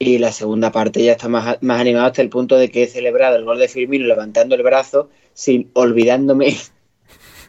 Y 0.00 0.18
la 0.18 0.32
segunda 0.32 0.72
parte 0.72 1.04
ya 1.04 1.12
está 1.12 1.28
más, 1.28 1.58
más 1.62 1.80
animado 1.80 2.06
hasta 2.06 2.20
el 2.20 2.30
punto 2.30 2.56
de 2.56 2.68
que 2.68 2.82
he 2.82 2.86
celebrado 2.88 3.36
el 3.36 3.44
gol 3.44 3.60
de 3.60 3.68
Firmino 3.68 4.06
levantando 4.06 4.56
el 4.56 4.64
brazo, 4.64 5.08
sin 5.34 5.70
olvidándome 5.74 6.56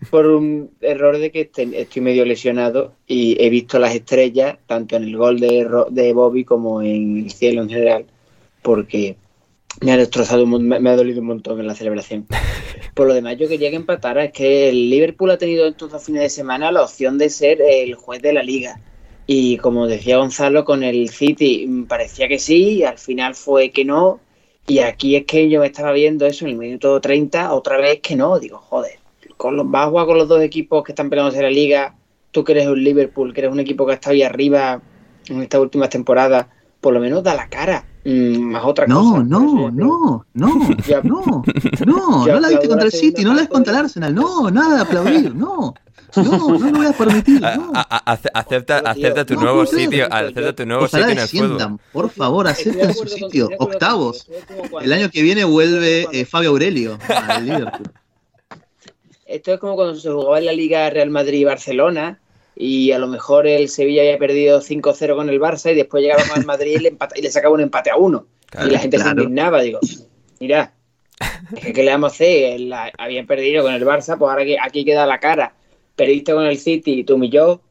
por 0.10 0.28
un 0.28 0.72
error 0.82 1.18
de 1.18 1.32
que 1.32 1.41
este- 1.41 1.82
estoy 1.82 2.02
medio 2.02 2.26
lesionado 2.26 2.94
y 3.08 3.38
he 3.44 3.50
visto 3.50 3.80
las 3.80 3.96
estrellas, 3.96 4.58
tanto 4.68 4.96
en 4.96 5.04
el 5.04 5.18
gol 5.18 5.39
de, 5.39 5.68
de 5.91 6.13
Bobby 6.13 6.44
como 6.44 6.82
en 6.82 7.26
el 7.26 7.32
cielo 7.32 7.62
en 7.63 7.70
general, 7.70 8.06
porque 8.62 9.18
me 9.82 9.91
ha 9.91 9.98
destrozado, 9.98 10.44
un 10.44 10.50
mon- 10.52 10.68
me 10.68 10.80
me 10.80 10.89
ha 10.89 10.96
dolido 10.96 11.22
un 11.22 11.28
montón 11.28 11.60
en 11.60 11.68
la 11.68 11.76
celebración. 11.76 12.28
Por 12.96 13.08
lo 13.08 13.13
demás, 13.13 13.38
yo 13.38 13.48
quería 13.48 13.70
que 13.70 13.76
empatara, 13.76 14.24
es 14.26 14.32
que 14.32 14.70
el 14.70 14.89
Liverpool 14.89 15.32
ha 15.32 15.38
tenido 15.38 15.68
estos 15.68 15.91
dos 15.91 16.04
fines 16.04 16.22
de 16.22 16.30
semana 16.30 16.72
la 16.72 16.84
opción 16.84 17.18
de 17.18 17.30
ser 17.30 17.62
el 17.62 17.96
juez 17.96 18.22
de 18.22 18.34
la 18.34 18.44
liga. 18.44 18.80
Y 19.28 19.58
como 19.58 19.88
decía 19.88 20.18
Gonzalo, 20.18 20.63
con 20.65 20.84
el 20.84 21.10
City 21.10 21.65
mm, 21.68 21.86
parecía 21.86 22.28
que 22.28 22.39
sí, 22.39 22.76
y 22.80 22.84
al 22.84 22.98
final 22.98 23.36
fue 23.36 23.72
que 23.72 23.84
no. 23.86 24.20
Y 24.68 24.80
aquí 24.80 25.15
es 25.15 25.26
que 25.26 25.50
yo 25.50 25.60
me 25.62 25.68
estaba 25.68 25.91
viendo 25.91 26.26
eso 26.26 26.46
en 26.46 26.52
el 26.52 26.58
minuto 26.58 27.00
30, 27.02 27.54
otra 27.54 27.78
vez 27.78 28.00
que 28.02 28.15
no. 28.15 28.39
Digo, 28.39 28.58
joder, 28.60 29.00
con 29.45 29.55
los, 29.58 29.69
vas 29.69 29.88
a 29.88 29.89
jugar 29.89 30.05
con 30.05 30.17
los 30.17 30.27
dos 30.27 30.41
equipos 30.41 30.84
que 30.84 30.91
están 30.91 31.10
peleándose 31.10 31.41
la 31.41 31.49
liga, 31.49 31.95
tú 32.31 32.43
que 32.43 32.51
eres 32.53 32.67
un 32.67 32.84
Liverpool, 32.84 33.34
que 33.34 33.41
eres 33.41 33.51
un 33.53 33.60
equipo 33.60 33.86
que 33.86 33.91
ha 33.93 33.95
estado 33.95 34.13
ahí 34.13 34.23
arriba 34.23 34.81
en 35.27 35.41
estas 35.41 35.62
últimas 35.62 35.89
temporadas, 35.89 36.47
por 36.81 36.93
lo 36.93 36.99
menos 36.99 37.23
da 37.23 37.34
la 37.36 37.47
cara. 37.49 37.86
Mm, 38.03 38.38
más 38.51 38.63
otra 38.63 38.86
No, 38.86 39.01
cosa. 39.13 39.23
No, 39.23 39.71
no, 39.71 39.71
no, 39.71 40.25
no, 40.34 41.43
no, 41.86 42.25
Ya 42.27 42.34
no 42.34 42.39
la 42.39 42.49
viste 42.49 42.67
contra 42.67 42.86
el 42.86 42.91
City, 42.91 43.23
no 43.23 43.34
la 43.34 43.41
ves 43.41 43.49
contra 43.49 43.73
el 43.73 43.79
Arsenal, 43.79 44.13
no, 44.13 44.51
nada 44.51 44.75
de 44.75 44.81
aplaudir, 44.81 45.34
no, 45.34 45.73
no, 46.15 46.23
no 46.23 46.60
lo 46.60 46.77
voy 46.77 46.86
a 46.86 46.91
permitir, 46.93 47.41
no. 47.41 47.71
a- 47.73 47.88
a- 47.97 48.12
ace- 48.13 48.29
acepta, 48.34 48.77
acepta 48.86 49.25
tu 49.25 49.34
no 49.36 49.41
nuevo 49.41 49.65
sitio, 49.65 50.05
acepta 50.12 50.53
tu 50.55 50.65
nuevo 50.67 50.84
Ojalá 50.86 51.08
sitio 51.08 51.12
en 51.43 51.49
el 51.49 51.58
fútbol. 51.58 51.79
por 51.91 52.10
favor, 52.12 52.47
acepten 52.47 52.93
su 52.93 53.08
sitio, 53.08 53.49
octavos. 53.58 54.27
El 54.81 54.93
año 54.93 55.10
que 55.10 55.23
viene 55.23 55.43
vuelve 55.43 56.08
eh, 56.12 56.25
Fabio 56.25 56.51
Aurelio 56.51 56.97
al 57.10 57.45
Liverpool. 57.45 57.91
Esto 59.26 59.54
es 59.54 59.60
como 59.60 59.76
cuando 59.76 59.96
se 59.96 60.10
jugaba 60.12 60.38
en 60.40 60.46
la 60.46 60.54
Liga 60.54 60.90
Real 60.90 61.10
Madrid 61.10 61.40
y 61.40 61.44
Barcelona 61.46 62.20
y 62.56 62.92
a 62.92 63.00
lo 63.00 63.08
mejor 63.08 63.48
el 63.48 63.70
Sevilla 63.70 64.02
había 64.04 64.18
perdido 64.18 64.62
5-0 64.62 65.16
con 65.16 65.30
el 65.30 65.40
Barça 65.42 65.72
y 65.72 65.76
después 65.76 66.04
llegaba 66.04 66.22
al 66.36 66.46
Madrid 66.46 66.76
y 66.76 66.80
le, 66.80 66.90
empata- 66.92 67.18
y 67.18 67.22
le 67.22 67.32
sacaba 67.32 67.54
un 67.56 67.62
empate 67.62 67.90
a 67.90 67.98
uno. 67.98 68.28
Claro, 68.50 68.68
y 68.68 68.72
la 68.72 68.80
gente 68.80 68.98
claro. 68.98 69.12
se 69.12 69.22
indignaba. 69.24 69.62
Digo, 69.62 69.80
mira, 70.40 70.74
es 71.56 71.64
que 71.66 71.74
¿qué 71.74 71.84
le 71.84 71.92
vamos 71.92 72.12
a 72.12 72.16
hacer? 72.16 72.60
La- 72.62 72.92
habían 72.98 73.26
perdido 73.26 73.64
con 73.64 73.74
el 73.74 73.84
Barça, 73.86 74.18
pues 74.18 74.30
ahora 74.30 74.46
que 74.46 74.58
aquí 74.64 74.86
queda 74.86 75.06
la 75.06 75.20
cara. 75.20 75.54
Perdiste 75.96 76.34
con 76.34 76.46
el 76.46 76.58
City 76.58 77.00
y 77.00 77.04
te 77.04 77.14
humilló, 77.14 77.62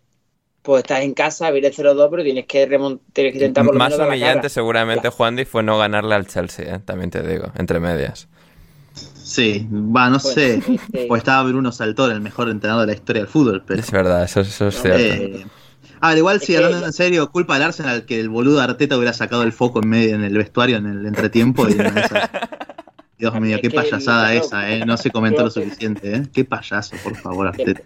pues 0.62 0.82
estás 0.82 1.02
en 1.02 1.14
casa, 1.14 1.50
viene 1.50 1.70
0-2, 1.70 2.08
pero 2.10 2.22
tienes 2.24 2.46
que, 2.46 2.66
tienes 2.66 3.00
que 3.12 3.38
intentar 3.38 3.64
por 3.64 3.74
lo 3.74 3.78
Más 3.78 3.90
menos 3.90 3.98
la 4.00 4.08
humillante 4.08 4.36
cara. 4.38 4.48
seguramente, 4.48 5.08
Juandi, 5.10 5.44
fue 5.44 5.62
no 5.62 5.78
ganarle 5.78 6.14
al 6.14 6.26
Chelsea, 6.26 6.74
¿eh? 6.74 6.80
también 6.84 7.10
te 7.10 7.22
digo, 7.22 7.52
entre 7.58 7.80
medias. 7.80 8.28
Sí, 9.24 9.66
va, 9.72 10.10
no 10.10 10.18
Pues, 10.18 10.34
sé, 10.34 10.54
este- 10.56 11.06
pues 11.08 11.20
estaba 11.20 11.48
Bruno 11.48 11.72
Saltor, 11.72 12.12
el 12.12 12.20
mejor 12.20 12.50
entrenador 12.50 12.82
de 12.86 12.92
la 12.92 12.96
historia 12.98 13.22
del 13.22 13.28
fútbol, 13.30 13.62
pero... 13.66 13.80
Es 13.80 13.90
verdad, 13.90 14.22
eso, 14.22 14.40
eso 14.40 14.68
es 14.68 14.80
cierto. 14.82 14.98
Eh, 15.00 15.46
a 16.00 16.10
ver, 16.10 16.18
igual 16.18 16.40
sí, 16.40 16.48
que- 16.52 16.58
hablando 16.58 16.84
en 16.86 16.92
serio, 16.92 17.30
culpa 17.30 17.54
del 17.54 17.62
Arsenal 17.62 18.04
que 18.04 18.20
el 18.20 18.28
boludo 18.28 18.60
Arteta 18.60 18.96
hubiera 18.96 19.14
sacado 19.14 19.42
el 19.42 19.52
foco 19.52 19.80
en 19.82 19.88
medio 19.88 20.14
en 20.14 20.24
el 20.24 20.36
vestuario 20.36 20.76
en 20.76 20.86
el 20.86 21.06
entretiempo 21.06 21.66
y 21.68 21.74
Dios 23.18 23.40
mío, 23.40 23.58
qué 23.62 23.70
payasada 23.70 24.34
esa, 24.34 24.70
eh. 24.70 24.84
No 24.84 24.96
se 24.98 25.10
comentó 25.10 25.42
lo 25.44 25.50
suficiente, 25.50 26.16
eh. 26.16 26.22
Qué 26.32 26.44
payaso, 26.44 26.96
por 27.02 27.16
favor, 27.16 27.46
Arteta. 27.46 27.80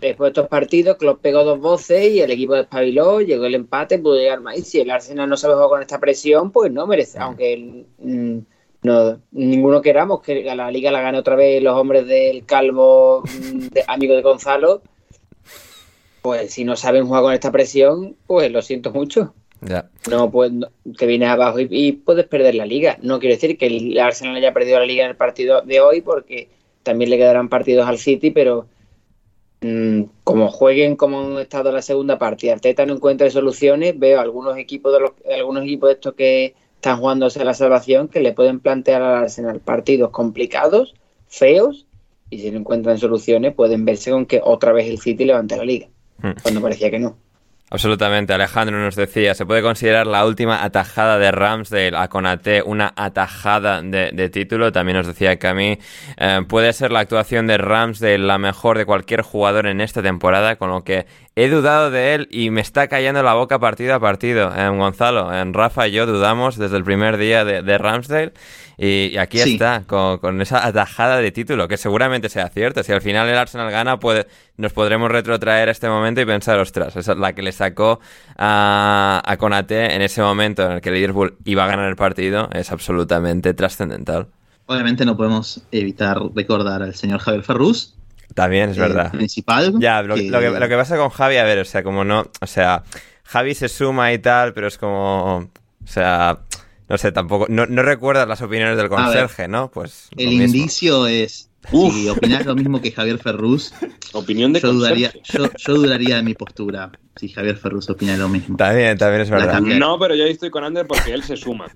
Después 0.00 0.28
de 0.28 0.40
estos 0.40 0.48
partidos, 0.48 0.96
Klopp 0.98 1.22
pegó 1.22 1.44
dos 1.44 1.60
voces 1.60 2.10
y 2.12 2.20
el 2.20 2.30
equipo 2.32 2.54
despabiló, 2.54 3.20
llegó 3.20 3.46
el 3.46 3.54
empate, 3.54 3.98
pudo 4.00 4.16
llegar 4.16 4.40
más. 4.40 4.58
Y 4.58 4.62
si 4.62 4.80
el 4.80 4.90
Arsenal 4.90 5.28
no 5.28 5.36
sabe 5.36 5.54
jugar 5.54 5.68
con 5.70 5.80
esta 5.80 6.00
presión, 6.00 6.50
pues 6.50 6.72
no 6.72 6.86
merece. 6.88 7.18
Aunque 7.20 7.86
mm, 7.98 8.38
no, 8.82 9.20
ninguno 9.30 9.80
queramos 9.82 10.22
que 10.22 10.42
la 10.42 10.70
liga 10.70 10.90
la 10.90 11.00
gane 11.02 11.18
otra 11.18 11.36
vez 11.36 11.62
los 11.62 11.76
hombres 11.76 12.06
del 12.06 12.44
calvo, 12.44 13.22
mm, 13.22 13.58
de- 13.68 13.84
amigo 13.86 14.14
de 14.14 14.22
Gonzalo, 14.22 14.82
pues 16.22 16.52
si 16.52 16.64
no 16.64 16.76
saben 16.76 17.06
jugar 17.06 17.22
con 17.22 17.32
esta 17.32 17.50
presión, 17.50 18.16
pues 18.26 18.50
lo 18.50 18.62
siento 18.62 18.92
mucho. 18.92 19.34
Ya. 19.60 19.88
No, 20.10 20.30
pues 20.30 20.50
no, 20.52 20.68
te 20.98 21.06
vienes 21.06 21.28
abajo 21.28 21.60
y, 21.60 21.68
y 21.70 21.92
puedes 21.92 22.26
perder 22.26 22.54
la 22.56 22.66
liga. 22.66 22.98
No 23.02 23.20
quiero 23.20 23.34
decir 23.36 23.56
que 23.56 23.66
el 23.66 23.98
Arsenal 23.98 24.34
haya 24.36 24.52
perdido 24.52 24.78
la 24.80 24.86
liga 24.86 25.04
en 25.04 25.10
el 25.10 25.16
partido 25.16 25.62
de 25.62 25.80
hoy, 25.80 26.00
porque 26.00 26.48
también 26.82 27.10
le 27.10 27.16
quedarán 27.18 27.48
partidos 27.48 27.86
al 27.86 27.98
City, 27.98 28.32
pero 28.32 28.66
mm, 29.60 30.02
como 30.24 30.48
jueguen 30.48 30.96
como 30.96 31.20
han 31.20 31.38
estado 31.38 31.68
en 31.68 31.76
la 31.76 31.82
segunda 31.82 32.18
parte 32.18 32.46
y 32.46 32.50
Arteta 32.50 32.84
no 32.86 32.94
encuentra 32.94 33.30
soluciones, 33.30 33.96
veo 33.96 34.20
algunos 34.20 34.56
equipos 34.58 34.92
de 34.92 35.00
los, 35.00 35.10
algunos 35.38 35.62
equipos 35.62 35.88
de 35.90 35.94
estos 35.94 36.14
que 36.14 36.54
están 36.82 36.98
jugándose 36.98 37.40
a 37.40 37.44
la 37.44 37.54
salvación 37.54 38.08
que 38.08 38.18
le 38.18 38.32
pueden 38.32 38.58
plantear 38.58 39.02
al 39.02 39.22
Arsenal 39.22 39.60
partidos 39.60 40.10
complicados, 40.10 40.94
feos, 41.28 41.86
y 42.28 42.38
si 42.40 42.50
no 42.50 42.58
encuentran 42.58 42.98
soluciones 42.98 43.54
pueden 43.54 43.84
verse 43.84 44.10
con 44.10 44.26
que 44.26 44.40
otra 44.42 44.72
vez 44.72 44.88
el 44.88 44.98
City 44.98 45.24
levante 45.24 45.56
la 45.56 45.64
liga, 45.64 45.86
Hmm. 46.20 46.32
cuando 46.42 46.60
parecía 46.60 46.90
que 46.90 46.98
no. 46.98 47.16
Absolutamente, 47.70 48.34
Alejandro 48.34 48.78
nos 48.78 48.96
decía, 48.96 49.34
se 49.34 49.46
puede 49.46 49.62
considerar 49.62 50.06
la 50.06 50.26
última 50.26 50.62
atajada 50.62 51.18
de 51.18 51.30
Ramsdale 51.30 51.96
a 51.96 52.08
Conate 52.08 52.62
una 52.62 52.92
atajada 52.96 53.80
de, 53.80 54.10
de 54.12 54.28
título. 54.28 54.72
También 54.72 54.98
nos 54.98 55.06
decía 55.06 55.38
que 55.38 55.46
a 55.46 55.54
mí 55.54 55.78
eh, 56.18 56.40
puede 56.48 56.74
ser 56.74 56.92
la 56.92 57.00
actuación 57.00 57.46
de 57.46 57.56
Ramsdale 57.56 58.18
la 58.18 58.36
mejor 58.36 58.76
de 58.76 58.84
cualquier 58.84 59.22
jugador 59.22 59.68
en 59.68 59.80
esta 59.80 60.02
temporada, 60.02 60.56
con 60.56 60.68
lo 60.68 60.84
que 60.84 61.06
he 61.34 61.48
dudado 61.48 61.90
de 61.90 62.14
él 62.14 62.28
y 62.30 62.50
me 62.50 62.60
está 62.60 62.88
callando 62.88 63.22
la 63.22 63.34
boca 63.34 63.58
partido 63.58 63.94
a 63.94 64.00
partido. 64.00 64.54
En 64.54 64.78
Gonzalo, 64.78 65.32
en 65.34 65.54
Rafa 65.54 65.88
y 65.88 65.92
yo 65.92 66.06
dudamos 66.06 66.56
desde 66.58 66.76
el 66.76 66.84
primer 66.84 67.16
día 67.16 67.44
de, 67.44 67.62
de 67.62 67.78
Ramsdale 67.78 68.32
y, 68.76 69.10
y 69.12 69.16
aquí 69.18 69.38
Sí. 69.38 69.52
está, 69.54 69.84
con, 69.86 70.18
con 70.18 70.40
esa 70.42 70.66
atajada 70.66 71.18
de 71.18 71.30
título, 71.32 71.68
que 71.68 71.76
seguramente 71.76 72.28
sea 72.28 72.48
cierto. 72.48 72.82
Si 72.82 72.92
al 72.92 73.00
final 73.00 73.28
el 73.28 73.36
Arsenal 73.38 73.70
gana, 73.70 73.98
puede, 73.98 74.26
nos 74.56 74.72
podremos 74.72 75.10
retrotraer 75.10 75.68
a 75.68 75.72
este 75.72 75.88
momento 75.88 76.20
y 76.20 76.26
pensar, 76.26 76.58
ostras, 76.58 76.96
esa 76.96 77.12
es 77.12 77.18
la 77.18 77.32
que 77.34 77.42
le 77.42 77.52
sacó 77.52 78.00
a, 78.36 79.22
a 79.24 79.36
Konate 79.38 79.94
en 79.94 80.02
ese 80.02 80.20
momento 80.22 80.64
en 80.66 80.72
el 80.72 80.80
que 80.80 80.88
el 80.90 80.96
Liverpool 80.96 81.36
iba 81.44 81.64
a 81.64 81.66
ganar 81.66 81.88
el 81.88 81.96
partido, 81.96 82.48
es 82.52 82.70
absolutamente 82.72 83.54
trascendental. 83.54 84.28
Obviamente 84.66 85.04
no 85.04 85.16
podemos 85.16 85.62
evitar 85.72 86.18
recordar 86.34 86.82
al 86.82 86.94
señor 86.94 87.20
Javier 87.20 87.42
Ferrus, 87.42 87.94
También 88.34 88.70
es 88.70 88.76
eh, 88.76 88.80
verdad. 88.80 89.10
principal. 89.12 89.74
Ya, 89.78 90.02
lo, 90.02 90.16
lo 90.16 90.40
que, 90.40 90.50
lo 90.50 90.68
que 90.68 90.76
pasa 90.76 90.96
con 90.96 91.10
Javi, 91.10 91.36
a 91.36 91.44
ver, 91.44 91.58
o 91.58 91.64
sea, 91.64 91.82
como 91.82 92.04
no, 92.04 92.26
o 92.40 92.46
sea, 92.46 92.82
Javi 93.24 93.54
se 93.54 93.68
suma 93.68 94.12
y 94.12 94.18
tal, 94.18 94.52
pero 94.54 94.68
es 94.68 94.78
como, 94.78 95.36
o 95.38 95.86
sea, 95.86 96.40
No 96.88 96.98
sé, 96.98 97.12
tampoco. 97.12 97.46
No, 97.48 97.66
no 97.66 97.82
recuerdas 97.82 98.28
las 98.28 98.42
opiniones 98.42 98.76
del 98.76 98.88
conserje, 98.88 99.48
¿no? 99.48 99.70
Pues. 99.70 100.08
lo 100.16 100.22
El 100.24 100.28
mismo. 100.30 100.44
indicio 100.44 101.06
es. 101.06 101.48
Uf. 101.70 101.94
Si 101.94 102.08
opinás 102.08 102.44
lo 102.44 102.56
mismo 102.56 102.80
que 102.82 102.90
Javier 102.90 103.18
Ferrus, 103.18 103.72
Opinión 104.12 104.52
de 104.52 104.60
yo 104.60 104.72
dudaría, 104.72 105.12
yo, 105.24 105.48
yo 105.56 105.74
dudaría 105.74 106.16
de 106.16 106.22
mi 106.22 106.34
postura 106.34 106.90
si 107.16 107.28
Javier 107.28 107.56
Ferrus 107.56 107.88
opina 107.88 108.16
lo 108.16 108.28
mismo. 108.28 108.56
También, 108.56 108.98
también 108.98 109.22
es 109.22 109.30
verdad. 109.30 109.60
No, 109.60 109.98
pero 109.98 110.14
yo 110.16 110.24
ahí 110.24 110.32
estoy 110.32 110.50
con 110.50 110.64
Ander 110.64 110.86
porque 110.86 111.12
él 111.12 111.22
se 111.22 111.36
suma. 111.36 111.66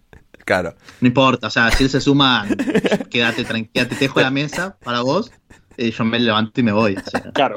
Claro. 0.45 0.75
No 1.01 1.09
importa, 1.09 1.47
o 1.47 1.51
sea, 1.51 1.71
si 1.71 1.85
él 1.85 1.90
se 1.90 2.01
suma, 2.01 2.47
quédate 3.11 3.45
tranquilo, 3.45 3.71
quédate, 3.73 3.95
te 3.97 4.05
dejo 4.07 4.21
la 4.21 4.31
mesa 4.31 4.77
para 4.85 5.01
vos, 5.03 5.31
y 5.79 5.91
yo 5.91 6.05
me 6.05 6.19
levanto 6.19 6.61
y 6.61 6.65
me 6.65 6.73
voy. 6.73 6.97
O 6.97 7.11
sea, 7.11 7.21
Claro. 7.35 7.57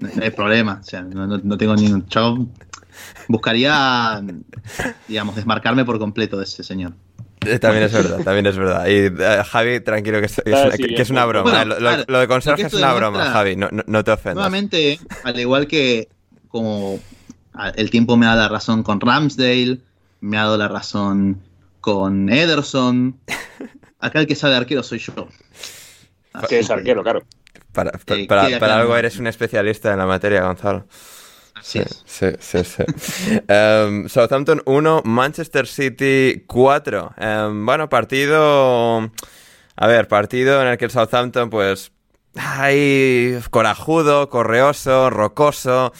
no, 0.00 0.08
no 0.14 0.22
hay 0.22 0.30
problema, 0.30 0.78
o 0.80 0.84
sea, 0.84 1.02
no, 1.02 1.26
no- 1.26 1.40
no 1.42 1.56
tengo 1.58 1.74
ningún. 1.76 2.06
Yo 2.08 2.46
buscaría, 3.28 4.22
digamos, 5.08 5.36
desmarcarme 5.36 5.84
por 5.84 5.98
completo 5.98 6.38
de 6.38 6.44
ese 6.44 6.62
señor. 6.62 6.92
Eh, 7.44 7.58
También 7.60 7.84
es 7.84 7.92
verdad, 7.92 8.18
también 8.24 8.46
es 8.46 8.56
verdad. 8.56 8.86
Y 8.88 9.06
eh, 9.06 9.42
Javi, 9.48 9.80
tranquilo, 9.80 10.18
que 10.20 10.26
es, 10.26 10.42
una, 10.44 10.70
sí, 10.72 10.78
que- 10.78 10.82
bien, 10.84 10.96
que 10.96 11.02
es 11.02 11.10
una 11.10 11.24
bueno. 11.26 11.42
broma. 11.44 11.58
Bueno, 11.58 11.74
eh. 11.74 11.80
Lo, 11.80 11.80
lo- 11.90 11.94
claro, 11.96 12.04
lo 12.08 12.18
de 12.20 12.28
conserje 12.28 12.62
es 12.66 12.74
una 12.74 12.88
demuestra- 12.92 12.96
broma, 13.10 13.24
Javi. 13.30 13.56
No, 13.56 13.68
no, 13.70 13.82
no 13.86 14.04
te 14.04 14.10
ofendas. 14.10 14.34
Nuevamente, 14.36 14.98
al 15.22 15.38
igual 15.38 15.66
que 15.66 16.08
como 16.48 16.98
el 17.76 17.90
tiempo 17.90 18.16
me 18.16 18.26
da 18.26 18.34
la 18.34 18.48
razón 18.48 18.82
con 18.82 19.00
Ramsdale, 19.00 19.78
me 20.20 20.38
ha 20.38 20.42
dado 20.42 20.56
la 20.58 20.68
razón 20.68 21.40
con 21.80 22.28
Ederson. 22.30 23.16
Acá 24.00 24.20
el 24.20 24.26
que 24.26 24.34
sabe 24.34 24.56
arquero 24.56 24.82
soy 24.82 24.98
yo. 24.98 25.28
Que 26.48 26.58
es 26.60 26.66
que- 26.66 26.72
arquero, 26.72 27.02
claro. 27.02 27.22
Para, 27.72 27.92
pa- 27.92 28.14
Eh, 28.14 28.26
para- 28.26 28.42
para 28.42 28.58
claro. 28.58 28.74
algo 28.74 28.96
eres 28.96 29.18
un 29.18 29.26
especialista 29.26 29.92
en 29.92 29.98
la 29.98 30.06
materia, 30.06 30.42
Gonzalo. 30.42 30.86
Así 31.54 31.78
es. 31.78 32.02
Sí, 32.06 32.26
sí, 32.38 32.58
sí. 32.64 32.84
Em, 33.48 34.08
Southampton 34.08 34.62
1, 34.66 35.02
Manchester 35.04 35.66
City 35.66 36.44
4. 36.46 37.14
Em, 37.16 37.64
bueno, 37.66 37.88
partido. 37.88 39.10
A 39.78 39.86
ver, 39.86 40.08
partido 40.08 40.60
en 40.62 40.68
el 40.68 40.78
que 40.78 40.84
el 40.86 40.90
Southampton, 40.90 41.50
pues. 41.50 41.92
Ay, 42.38 43.38
corajudo, 43.50 44.28
correoso, 44.28 45.08
rocoso, 45.10 45.92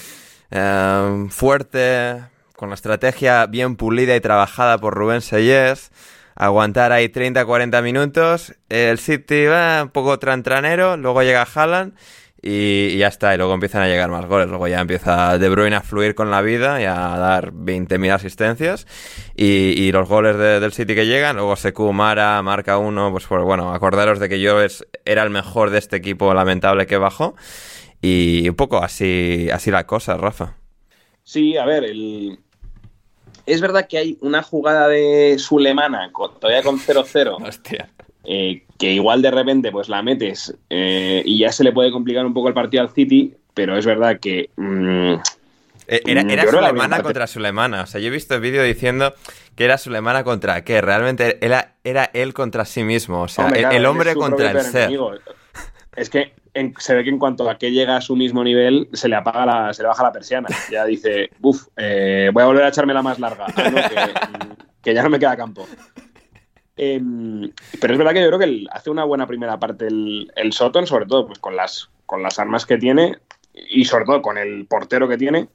em, 0.51 1.29
fuerte, 1.31 2.22
con 2.57 2.68
la 2.68 2.75
estrategia 2.75 3.46
bien 3.46 3.77
pulida 3.77 4.14
y 4.16 4.20
trabajada 4.20 4.79
por 4.79 4.94
Rubén 4.94 5.20
Seyes. 5.22 5.90
Aguantar 6.37 6.92
ahí 6.92 7.09
30-40 7.09 7.83
minutos. 7.83 8.55
El 8.68 8.99
City 8.99 9.46
va 9.46 9.83
un 9.85 9.88
poco 9.90 10.18
trantranero, 10.18 10.96
luego 10.99 11.22
llega 11.22 11.42
Haaland 11.55 11.94
y, 12.42 12.88
y 12.92 12.99
ya 12.99 13.09
está. 13.09 13.35
Y 13.35 13.38
luego 13.38 13.55
empiezan 13.55 13.83
a 13.83 13.88
llegar 13.88 14.11
más 14.11 14.27
goles. 14.27 14.46
Luego 14.49 14.68
ya 14.68 14.81
empieza 14.81 15.38
De 15.38 15.49
Bruyne 15.49 15.77
a 15.77 15.81
fluir 15.81 16.14
con 16.14 16.31
la 16.31 16.42
vida 16.42 16.81
y 16.81 16.85
a 16.85 16.94
dar 16.94 17.53
20.000 17.53 18.12
asistencias. 18.12 18.87
Y, 19.35 19.90
los 19.92 20.09
goles 20.09 20.37
de- 20.37 20.61
del 20.61 20.72
City 20.72 20.94
que 20.94 21.07
llegan. 21.07 21.37
Luego 21.37 21.57
Sekou 21.57 21.92
Mara 21.94 22.40
marca 22.42 22.77
uno. 22.79 23.11
Pues, 23.11 23.27
pues 23.27 23.42
bueno, 23.42 23.72
acordaros 23.72 24.18
de 24.20 24.29
que 24.29 24.38
yo 24.40 24.61
es, 24.61 24.87
era 25.07 25.22
el 25.22 25.31
mejor 25.31 25.70
de 25.70 25.79
este 25.79 25.96
equipo 25.96 26.35
lamentable 26.35 26.87
que 26.87 26.99
bajó. 26.99 27.35
Y 28.03 28.46
un 28.49 28.57
poco 28.57 28.83
así, 28.85 29.49
así 29.53 29.70
la 29.70 29.87
cosa, 29.87 30.16
Rafa. 30.18 30.57
Sí, 31.22 31.57
a 31.57 31.64
ver, 31.64 31.85
el... 31.85 32.38
es 33.46 33.61
verdad 33.61 33.87
que 33.88 33.98
hay 33.98 34.18
una 34.20 34.42
jugada 34.42 34.88
de 34.88 35.37
Sulemana 35.38 36.11
con- 36.12 36.38
todavía 36.38 36.62
con 36.62 36.78
0-0 36.78 37.37
Hostia. 37.48 37.88
eh, 38.24 38.62
que 38.78 38.92
igual 38.92 39.22
de 39.22 39.30
repente 39.30 39.70
pues 39.72 39.88
la 39.88 40.02
metes 40.02 40.54
eh, 40.68 41.22
y 41.24 41.38
ya 41.38 41.52
se 41.52 41.64
le 41.64 41.72
puede 41.72 41.90
complicar 41.90 42.26
un 42.26 42.35
poco 42.35 42.48
el 42.48 42.54
partido 42.54 42.82
al 42.82 42.90
City, 42.90 43.35
pero 43.54 43.76
es 43.78 43.87
verdad 43.87 44.18
que 44.20 44.50
mm, 44.56 45.14
Eh, 45.88 46.02
Era, 46.04 46.24
Mm, 46.24 46.30
era 46.30 46.44
que 46.44 46.50
Sulemana 46.50 47.00
contra 47.02 47.26
Sulemana. 47.28 47.82
O 47.82 47.87
sea, 47.87 48.00
yo 48.00 48.09
he 48.09 48.11
visto 48.11 48.35
el 48.35 48.40
vídeo 48.40 48.62
diciendo 48.64 49.14
que 49.54 49.64
era 49.64 49.78
Sulemana 49.78 50.24
contra 50.24 50.64
qué. 50.64 50.80
Realmente 50.80 51.38
era, 51.40 51.74
era 51.85 52.11
él 52.12 52.35
contra 52.35 52.64
sí 52.64 52.82
mismo. 52.82 53.22
O 53.22 53.28
sea, 53.28 53.44
hombre, 53.44 53.61
el, 53.61 53.62
claro, 53.62 53.76
el 53.76 53.82
él 53.82 53.87
hombre 53.87 54.14
contra 54.16 54.50
el 54.50 54.61
ser. 54.62 54.82
enemigo. 54.82 55.12
Es 55.96 56.11
que 56.11 56.32
en- 56.54 56.74
se 56.78 56.94
ve 56.94 57.02
que 57.04 57.11
en 57.11 57.18
cuanto 57.18 57.48
a 57.48 57.56
que 57.59 57.70
llega 57.72 57.96
a 57.96 58.00
su 58.00 58.14
mismo 58.16 58.44
nivel, 58.44 58.88
se 58.92 59.09
le 59.09 59.16
apaga 59.16 59.46
la, 59.46 59.72
se 59.72 59.82
le 59.82 59.88
baja 59.88 60.02
la 60.02 60.12
persiana. 60.12 60.48
Ya 60.70 60.85
dice, 60.85 61.30
uff, 61.40 61.66
voy 61.76 62.42
a 62.42 62.46
volver 62.46 62.64
a 62.64 62.68
echarme 62.68 62.94
la 62.94 63.02
más 63.02 63.18
larga. 63.18 63.46
Ah, 63.56 63.70
no, 63.70 63.76
que, 63.88 64.56
que 64.82 64.94
ya 64.94 65.02
no 65.02 65.11
me 65.11 65.18
queda 65.18 65.37
campo. 65.37 65.66
Em, 66.78 67.50
pero 67.80 67.94
es 67.94 67.98
verdad 67.98 68.12
que 68.12 68.20
yo 68.20 68.26
creo 68.26 68.38
que 68.38 68.44
él 68.44 68.68
hace 68.70 68.90
una 68.90 69.04
buena 69.04 69.26
primera 69.26 69.59
parte 69.59 69.87
el, 69.87 70.30
el 70.37 70.52
Soton, 70.52 70.87
sobre 70.87 71.06
todo 71.06 71.26
pues, 71.26 71.38
con, 71.38 71.56
las, 71.56 71.88
con 72.04 72.22
las 72.22 72.38
armas 72.38 72.66
que 72.66 72.76
tiene 72.76 73.16
y 73.54 73.87
sobre 73.87 74.04
todo 74.04 74.20
con 74.20 74.37
el 74.37 74.66
portero 74.66 75.09
que 75.09 75.16
tiene, 75.16 75.48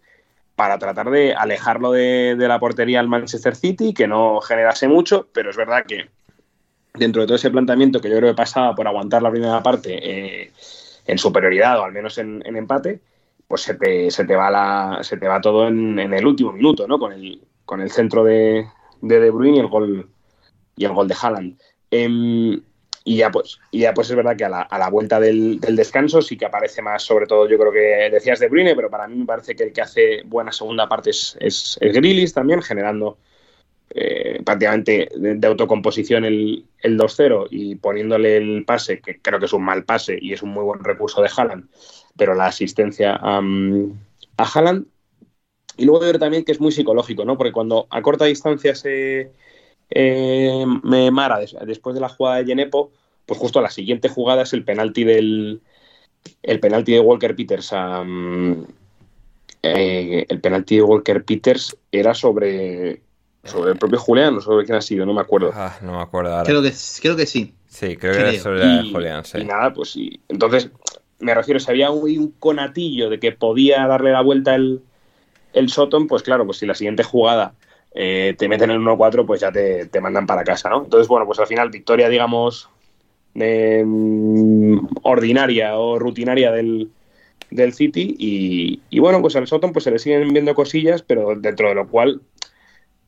para 0.56 0.80
tratar 0.80 1.12
de 1.12 1.36
alejarlo 1.36 1.92
de, 1.92 2.36
de 2.38 2.48
la 2.48 2.60
portería 2.60 3.00
al 3.00 3.08
Manchester 3.08 3.56
City, 3.56 3.94
que 3.94 4.08
no 4.08 4.42
generase 4.42 4.88
mucho, 4.88 5.28
pero 5.32 5.52
es 5.52 5.58
verdad 5.58 5.86
que 5.88 6.10
dentro 6.94 7.22
de 7.22 7.28
todo 7.28 7.36
ese 7.36 7.52
planteamiento 7.52 8.02
que 8.02 8.10
yo 8.10 8.18
creo 8.18 8.32
que 8.32 8.38
pasaba 8.38 8.76
por 8.76 8.88
aguantar 8.88 9.22
la 9.22 9.32
primera 9.32 9.64
parte 9.64 10.00
eh, 10.02 10.52
en 11.06 11.18
superioridad 11.18 11.80
o 11.80 11.84
al 11.84 11.92
menos 11.92 12.18
en, 12.18 12.44
empate, 12.46 13.00
pues 13.48 13.62
se 13.62 13.76
te, 13.76 14.12
se 14.12 14.26
te 14.26 14.36
va 14.36 14.50
la, 14.50 15.00
se 15.02 15.18
te 15.18 15.28
va 15.28 15.42
todo 15.42 15.68
en, 15.68 16.00
el 16.00 16.26
último 16.26 16.52
minuto, 16.52 16.88
¿no? 16.88 17.00
Con 17.00 17.14
el, 17.14 17.42
con 17.66 17.82
el 17.82 17.92
centro 17.92 18.24
de, 18.24 18.66
de 19.02 19.20
De 19.20 19.30
Bruyne 19.30 19.58
y 19.58 19.60
el 19.60 19.68
gol 19.68 20.10
y 20.76 20.86
el 20.86 20.94
gol 20.94 21.08
de 21.08 21.16
Haaland. 21.20 21.60
Em, 21.90 22.62
y 23.04 23.18
ya 23.18 23.32
pues, 23.32 23.60
y 23.72 23.80
ya 23.80 23.94
pues 23.94 24.10
es 24.10 24.16
verdad 24.16 24.38
que 24.38 24.46
a 24.46 24.50
la, 24.50 24.90
vuelta 24.90 25.20
del, 25.20 25.60
descanso 25.60 26.22
sí 26.22 26.38
que 26.38 26.46
aparece 26.46 26.82
más, 26.82 27.02
sobre 27.02 27.26
todo 27.26 27.48
yo 27.50 27.58
creo 27.58 27.72
que 27.72 28.10
decías 28.12 28.40
De 28.40 28.48
Bruyne, 28.48 28.76
pero 28.76 28.90
para 28.90 29.08
mí 29.08 29.16
me 29.16 29.26
parece 29.26 29.56
que 29.56 29.64
el 29.64 29.74
que 29.74 29.82
hace 29.82 30.22
buena 30.26 30.52
segunda 30.52 30.88
parte 30.88 31.10
es, 31.10 31.36
es, 31.40 31.78
es 31.82 31.94
Grealish 31.94 32.34
también, 32.34 32.62
generando 32.62 33.18
eh, 33.96 34.42
prácticamente 34.46 35.10
de, 35.16 35.48
autocomposición 35.48 36.26
el, 36.26 36.66
el 36.80 36.98
2-0 36.98 37.48
y 37.50 37.76
poniéndole 37.76 38.38
el 38.38 38.66
pase, 38.66 39.02
que 39.02 39.20
creo 39.22 39.40
que 39.40 39.46
es 39.46 39.54
un 39.54 39.64
mal 39.64 39.84
pase 39.86 40.18
y 40.22 40.34
es 40.34 40.42
un 40.44 40.50
muy 40.52 40.64
buen 40.64 40.84
recurso 40.84 41.22
de 41.22 41.30
Haaland, 41.36 41.70
pero 42.18 42.34
la 42.36 42.48
asistencia 42.48 43.16
a, 43.16 43.42
mm, 43.42 43.94
a 44.38 44.44
Haaland. 44.44 44.86
Y 45.78 45.86
luego 45.86 46.02
creo 46.02 46.20
también 46.20 46.44
que 46.44 46.52
es 46.52 46.60
muy 46.60 46.72
psicológico, 46.72 47.26
¿no? 47.26 47.38
Porque 47.38 47.52
cuando 47.54 47.88
a 47.90 48.02
corta 48.02 48.26
distancia 48.26 48.76
se 48.76 49.32
eh, 49.92 50.66
me 50.84 51.12
mara 51.12 51.40
des- 51.40 51.56
después 51.66 51.96
de 51.96 52.02
la 52.02 52.10
jugada 52.10 52.38
de 52.38 52.46
Genepo, 52.46 52.92
pues 53.26 53.40
justo 53.40 53.62
la 53.62 53.70
siguiente 53.70 54.10
jugada 54.10 54.44
es 54.44 54.54
el 54.54 54.64
penalti 54.66 55.04
del 55.04 55.62
el 56.44 56.60
penalti 56.60 56.94
de 56.94 57.00
Walker 57.02 57.36
Peters 57.36 57.74
a, 57.74 58.04
mm, 58.04 58.66
eh, 59.64 60.26
el 60.28 60.42
penalti 60.42 60.78
de 60.78 60.82
Walker 60.84 61.24
Peters 61.24 61.78
era 61.92 62.14
sobre 62.14 63.02
sobre 63.44 63.72
el 63.72 63.78
propio 63.78 64.00
Julián 64.00 64.38
o 64.38 64.42
sobre 64.42 64.66
quién 64.66 64.78
ha 64.78 64.82
sido, 64.82 65.06
no 65.06 65.14
me 65.14 65.22
acuerdo. 65.22 65.52
Ah, 65.54 65.78
no 65.82 65.94
me 65.94 66.02
acuerdo 66.02 66.32
ahora. 66.32 66.44
Creo 66.44 66.62
que, 66.62 66.72
creo 67.02 67.16
que 67.16 67.26
sí. 67.26 67.54
Sí, 67.68 67.96
creo 67.98 68.14
que 68.14 68.20
era 68.20 68.34
sobre 68.34 68.66
y, 68.66 68.92
Julián, 68.92 69.24
sí. 69.26 69.40
y 69.40 69.46
nada, 69.46 69.74
pues 69.74 69.92
sí. 69.92 70.20
Entonces, 70.28 70.70
me 71.20 71.34
refiero, 71.34 71.60
si 71.60 71.72
había 71.72 71.90
un, 71.90 72.04
un 72.20 72.32
conatillo 72.32 73.10
de 73.10 73.20
que 73.20 73.32
podía 73.32 73.88
darle 73.88 74.12
la 74.12 74.22
vuelta 74.22 74.56
el, 74.56 74.82
el 75.54 75.70
Soton, 75.70 76.08
pues 76.08 76.24
claro, 76.24 76.46
pues 76.46 76.58
si 76.58 76.66
la 76.66 76.76
siguiente 76.76 77.04
jugada 77.04 77.54
eh, 77.94 78.36
te 78.38 78.48
meten 78.48 78.72
el 78.72 78.80
1-4, 78.80 79.26
pues 79.26 79.42
ya 79.42 79.52
te, 79.52 79.86
te 79.88 80.02
mandan 80.02 80.26
para 80.28 80.44
casa, 80.44 80.70
¿no? 80.70 80.84
Entonces, 80.84 81.08
bueno, 81.08 81.26
pues 81.26 81.40
al 81.40 81.48
final, 81.48 81.70
victoria, 81.70 82.10
digamos, 82.10 82.70
mm, 83.34 84.78
ordinaria 85.04 85.78
o 85.78 85.98
rutinaria 86.00 86.52
del, 86.52 86.90
del 87.50 87.74
City. 87.74 88.16
Y, 88.18 88.82
y 88.90 89.00
bueno, 89.00 89.22
pues 89.22 89.36
al 89.36 89.48
Soton 89.48 89.74
pues 89.74 89.84
se 89.84 89.92
le 89.92 90.00
siguen 90.00 90.32
viendo 90.34 90.56
cosillas, 90.56 91.02
pero 91.02 91.36
dentro 91.36 91.70
de 91.70 91.76
lo 91.76 91.88
cual 91.88 92.22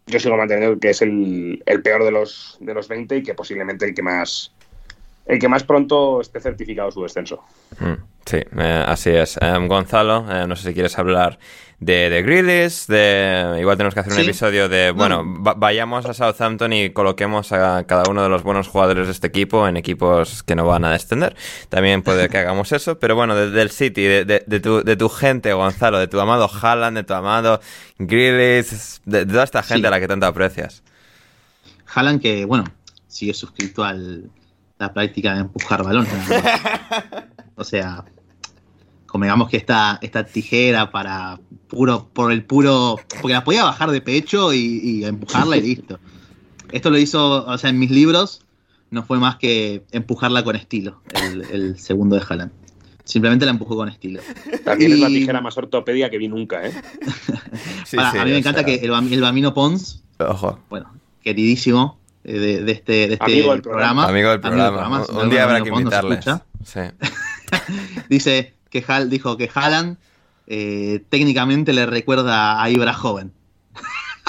yo 0.05 0.19
sigo 0.19 0.37
manteniendo 0.37 0.79
que 0.79 0.89
es 0.89 1.01
el, 1.01 1.61
el 1.65 1.81
peor 1.81 2.03
de 2.03 2.11
los, 2.11 2.57
de 2.59 2.73
los 2.73 2.87
20 2.87 3.17
y 3.17 3.23
que 3.23 3.33
posiblemente 3.33 3.85
el 3.85 3.93
que 3.93 4.01
más 4.01 4.53
el 5.25 5.39
que 5.39 5.47
más 5.47 5.63
pronto 5.63 6.21
esté 6.21 6.39
certificado 6.39 6.91
su 6.91 7.01
descenso. 7.01 7.43
Mm, 7.79 7.93
sí, 8.25 8.37
eh, 8.37 8.83
así 8.85 9.11
es. 9.11 9.37
Em, 9.41 9.67
Gonzalo, 9.67 10.25
eh, 10.29 10.45
no 10.47 10.55
sé 10.55 10.67
si 10.67 10.73
quieres 10.73 10.97
hablar 10.99 11.39
de, 11.85 12.09
de 12.09 12.21
Grealish, 12.23 12.85
de... 12.87 13.57
Igual 13.59 13.75
tenemos 13.77 13.93
que 13.93 13.99
hacer 13.99 14.13
un 14.13 14.19
Sí. 14.19 14.25
episodio 14.25 14.69
de... 14.69 14.91
Bueno, 14.91 15.23
va- 15.43 15.53
vayamos 15.55 16.05
a 16.05 16.13
Southampton 16.13 16.71
y 16.71 16.91
coloquemos 16.91 17.51
a 17.51 17.83
cada 17.85 18.03
uno 18.09 18.23
de 18.23 18.29
los 18.29 18.43
buenos 18.43 18.67
jugadores 18.67 19.07
de 19.07 19.11
este 19.11 19.27
equipo 19.27 19.67
en 19.67 19.75
equipos 19.77 20.43
que 20.43 20.55
no 20.55 20.65
van 20.65 20.85
a 20.85 20.91
descender. 20.91 21.35
También 21.69 22.01
puede 22.03 22.29
que 22.29 22.37
hagamos 22.39 22.71
eso, 22.71 22.99
pero 22.99 23.15
bueno, 23.15 23.35
de- 23.35 23.49
del 23.51 23.69
City, 23.71 24.03
de, 24.03 24.23
de- 24.25 24.43
de 24.45 24.59
tu, 24.59 24.83
de 24.83 24.95
tu 24.95 25.09
gente, 25.09 25.51
Gonzalo, 25.53 25.99
de 25.99 26.07
tu 26.07 26.19
amado 26.19 26.49
Haaland, 26.49 26.97
de 26.97 27.03
tu 27.03 27.13
amado 27.13 27.59
Grealish, 27.97 29.01
de, 29.05 29.25
toda 29.25 29.43
esta 29.43 29.61
gente 29.63 29.81
Sí. 29.81 29.87
a 29.87 29.89
la 29.91 29.99
que 29.99 30.07
tanto 30.07 30.25
aprecias. 30.25 30.83
Haaland 31.93 32.21
que, 32.21 32.45
bueno, 32.45 32.63
sigue 33.07 33.33
suscrito 33.33 33.83
a 33.83 33.93
la 33.93 34.93
práctica 34.93 35.33
de 35.33 35.41
empujar 35.41 35.83
balones. 35.83 36.11
o 37.55 37.63
sea, 37.63 38.03
como 39.13 39.25
digamos 39.25 39.47
que 39.47 39.57
esta, 39.57 39.99
esta 40.01 40.25
tijera 40.25 40.89
para 40.89 41.39
puro, 41.67 42.09
por 42.13 42.31
el 42.31 42.43
puro, 42.43 42.99
porque 43.21 43.33
la 43.33 43.43
podía 43.43 43.63
bajar 43.63 43.91
de 43.91 44.01
pecho 44.01 44.51
y, 44.53 44.79
y 44.83 45.05
empujarla 45.05 45.55
y 45.55 45.61
listo. 45.75 45.99
Esto 46.71 46.89
lo 46.89 46.97
hizo, 46.97 47.45
o 47.45 47.57
sea, 47.59 47.69
en 47.69 47.77
mis 47.77 47.91
libros 47.91 48.41
no 48.89 49.03
fue 49.03 49.19
más 49.19 49.35
que 49.35 49.83
empujarla 49.91 50.43
con 50.43 50.55
estilo, 50.55 51.03
el, 51.13 51.43
el 51.51 51.77
segundo 51.77 52.15
de 52.15 52.23
Haaland. 52.27 52.51
Simplemente 53.03 53.45
la 53.45 53.51
empujó 53.51 53.75
con 53.75 53.87
estilo. 53.87 54.19
También 54.65 54.93
es 54.93 54.99
la 54.99 55.07
tijera 55.09 55.41
más 55.41 55.55
ortopedia 55.59 56.09
que 56.09 56.17
vi 56.17 56.27
nunca, 56.27 56.65
¿eh? 56.65 56.73
Sí, 57.85 57.97
Ahora, 57.97 58.11
sí, 58.13 58.17
a 58.17 58.25
mí 58.25 58.31
me 58.31 58.39
encanta 58.39 58.63
sea, 58.63 58.65
que 58.65 58.83
el, 58.83 59.13
el 59.13 59.21
Bamino 59.21 59.53
Pons 59.53 60.03
Ojo. 60.17 60.57
bueno, 60.71 60.91
queridísimo 61.21 61.99
eh, 62.23 62.39
de, 62.39 62.63
de 62.63 62.71
este, 62.71 62.93
de 63.09 63.13
este 63.13 63.25
Amigo 63.25 63.51
del 63.51 63.61
programa. 63.61 64.07
Amigo 64.07 64.31
del 64.31 64.39
programa. 64.39 65.05
un, 65.07 65.15
no, 65.15 65.21
un 65.21 65.29
día 65.29 65.43
habrá 65.43 65.61
que 65.61 65.69
escucha. 65.69 66.43
Sí. 66.65 66.79
Dice 68.09 68.55
que 68.73 68.83
Hal, 68.85 69.09
dijo 69.09 69.37
que 69.37 69.49
Haaland 69.53 69.97
eh, 70.47 71.01
técnicamente 71.09 71.71
le 71.71 71.85
recuerda 71.85 72.61
a 72.61 72.69
Ibra 72.69 72.93
joven. 72.93 73.31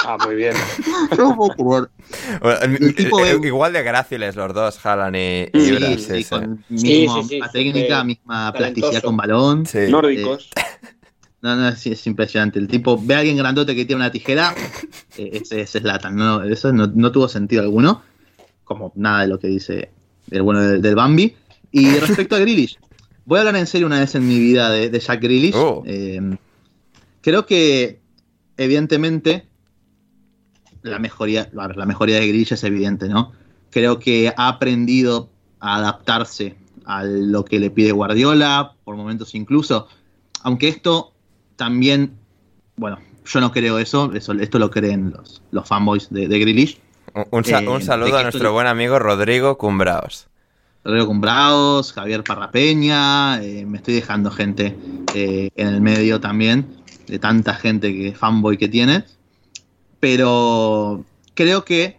Ah, 0.04 0.18
muy 0.24 0.34
bien. 0.36 0.54
No 1.18 1.34
puedo 1.34 1.86
creer. 1.88 2.40
Bueno, 2.42 2.60
El 2.78 2.94
tipo 2.94 3.24
eh, 3.24 3.38
de- 3.38 3.46
Igual 3.48 3.72
de 3.72 3.82
gráciles 3.82 4.36
los 4.36 4.52
dos, 4.52 4.84
Haaland 4.84 5.16
y, 5.16 5.18
y 5.58 5.58
Ibra, 5.68 5.86
Sí, 5.88 5.98
sí, 5.98 6.04
sí, 6.04 6.22
sí. 6.22 6.28
con 6.28 6.64
Sí, 6.76 6.98
misma 7.00 7.22
sí, 7.22 7.28
sí, 7.40 7.48
técnica, 7.52 8.04
misma 8.04 8.52
talentoso. 8.52 8.80
plasticidad 8.82 9.02
con 9.02 9.16
balón. 9.16 9.66
Sí. 9.66 9.78
Nórdicos. 9.90 10.50
No, 11.42 11.54
no, 11.56 11.76
sí, 11.76 11.92
es 11.92 12.06
impresionante. 12.06 12.58
El 12.58 12.68
tipo 12.68 12.98
ve 12.98 13.16
a 13.16 13.18
alguien 13.18 13.36
grandote 13.36 13.74
que 13.76 13.84
tiene 13.84 14.00
una 14.00 14.10
tijera, 14.10 14.54
eh, 15.18 15.28
ese, 15.42 15.60
ese 15.60 15.76
es 15.76 15.84
Latan. 15.84 16.16
No, 16.16 16.42
eso 16.42 16.72
no, 16.72 16.86
no 16.86 17.12
tuvo 17.12 17.28
sentido 17.28 17.60
alguno, 17.60 18.00
como 18.64 18.92
nada 18.94 19.20
de 19.20 19.28
lo 19.28 19.38
que 19.38 19.48
dice 19.48 19.90
el 20.30 20.40
bueno 20.40 20.62
del, 20.62 20.80
del 20.80 20.94
Bambi. 20.94 21.36
Y 21.70 21.98
respecto 21.98 22.34
a 22.34 22.38
Grealish, 22.38 22.78
voy 23.26 23.38
a 23.38 23.40
hablar 23.40 23.56
en 23.56 23.66
serio 23.66 23.86
una 23.86 24.00
vez 24.00 24.14
en 24.14 24.26
mi 24.26 24.38
vida 24.38 24.70
de, 24.70 24.90
de 24.90 25.00
Jack 25.00 25.20
Grealish. 25.22 25.54
Oh. 25.54 25.82
Eh, 25.86 26.36
creo 27.20 27.46
que, 27.46 28.00
evidentemente, 28.56 29.46
la 30.82 30.98
mejoría, 30.98 31.48
la 31.52 31.86
mejoría 31.86 32.16
de 32.20 32.28
Grealish 32.28 32.52
es 32.52 32.64
evidente, 32.64 33.08
¿no? 33.08 33.32
Creo 33.70 33.98
que 33.98 34.32
ha 34.36 34.48
aprendido 34.48 35.30
a 35.60 35.76
adaptarse 35.76 36.54
a 36.84 37.02
lo 37.04 37.44
que 37.44 37.58
le 37.58 37.70
pide 37.70 37.92
Guardiola, 37.92 38.74
por 38.84 38.94
momentos 38.96 39.34
incluso. 39.34 39.88
Aunque 40.42 40.68
esto 40.68 41.12
también, 41.56 42.12
bueno, 42.76 42.98
yo 43.24 43.40
no 43.40 43.50
creo 43.50 43.78
eso, 43.78 44.12
eso 44.12 44.32
esto 44.34 44.58
lo 44.58 44.70
creen 44.70 45.14
los, 45.16 45.40
los 45.50 45.66
fanboys 45.66 46.10
de, 46.10 46.28
de 46.28 46.38
Grealish. 46.38 46.78
Un, 47.30 47.44
Eh, 47.46 47.68
un 47.68 47.80
saludo 47.80 48.18
a 48.18 48.22
nuestro 48.22 48.42
le- 48.44 48.50
buen 48.50 48.66
amigo 48.66 48.98
Rodrigo 48.98 49.56
Cumbraos. 49.56 50.26
Rodrigo 50.84 51.06
Cumbraos, 51.06 51.92
Javier 51.92 52.22
Parrapeña, 52.22 53.42
eh, 53.42 53.64
me 53.66 53.78
estoy 53.78 53.94
dejando 53.94 54.30
gente 54.30 54.76
eh, 55.14 55.50
en 55.56 55.68
el 55.68 55.80
medio 55.80 56.20
también, 56.20 56.76
de 57.06 57.18
tanta 57.18 57.54
gente 57.54 57.94
que 57.94 58.14
fanboy 58.14 58.58
que 58.58 58.68
tiene. 58.68 59.04
Pero 59.98 61.04
creo 61.34 61.64
que 61.64 61.98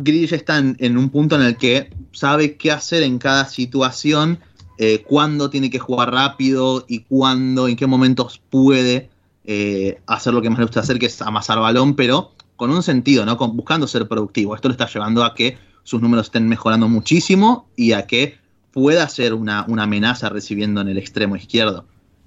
Grealish 0.00 0.32
está 0.32 0.58
en, 0.58 0.96
un 0.96 1.10
punto 1.10 1.36
en 1.36 1.42
el 1.42 1.56
que 1.56 1.90
sabe 2.12 2.56
qué 2.56 2.72
hacer 2.72 3.02
en 3.02 3.18
cada 3.18 3.46
situación, 3.46 4.38
eh, 4.78 5.04
cuándo 5.06 5.50
tiene 5.50 5.70
que 5.70 5.78
jugar 5.78 6.12
rápido 6.12 6.84
y 6.88 7.00
cuándo, 7.00 7.68
en 7.68 7.76
qué 7.76 7.86
momentos 7.86 8.40
puede 8.50 9.10
eh, 9.44 10.00
hacer 10.06 10.32
lo 10.32 10.40
que 10.40 10.50
más 10.50 10.58
le 10.58 10.64
gusta 10.64 10.80
hacer, 10.80 10.98
que 10.98 11.06
es 11.06 11.20
amasar 11.20 11.58
balón, 11.58 11.94
pero 11.94 12.32
con 12.56 12.70
un 12.70 12.82
sentido, 12.82 13.24
¿no? 13.24 13.36
Buscando 13.36 13.86
ser 13.86 14.08
productivo. 14.08 14.54
Esto 14.54 14.68
lo 14.68 14.72
está 14.72 14.88
llevando 14.88 15.24
a 15.24 15.34
que 15.34 15.58
sus 15.82 16.00
números 16.00 16.26
estén 16.26 16.48
mejorando 16.48 16.88
muchísimo 16.88 17.68
y 17.76 17.92
a 17.92 18.06
que 18.06 18.38
pueda 18.72 19.08
ser 19.08 19.34
una, 19.34 19.64
una 19.68 19.84
amenaza 19.84 20.28
recibiendo 20.28 20.80
en 20.80 20.88
el 20.88 20.98
extremo 20.98 21.36
izquierdo, 21.36 21.86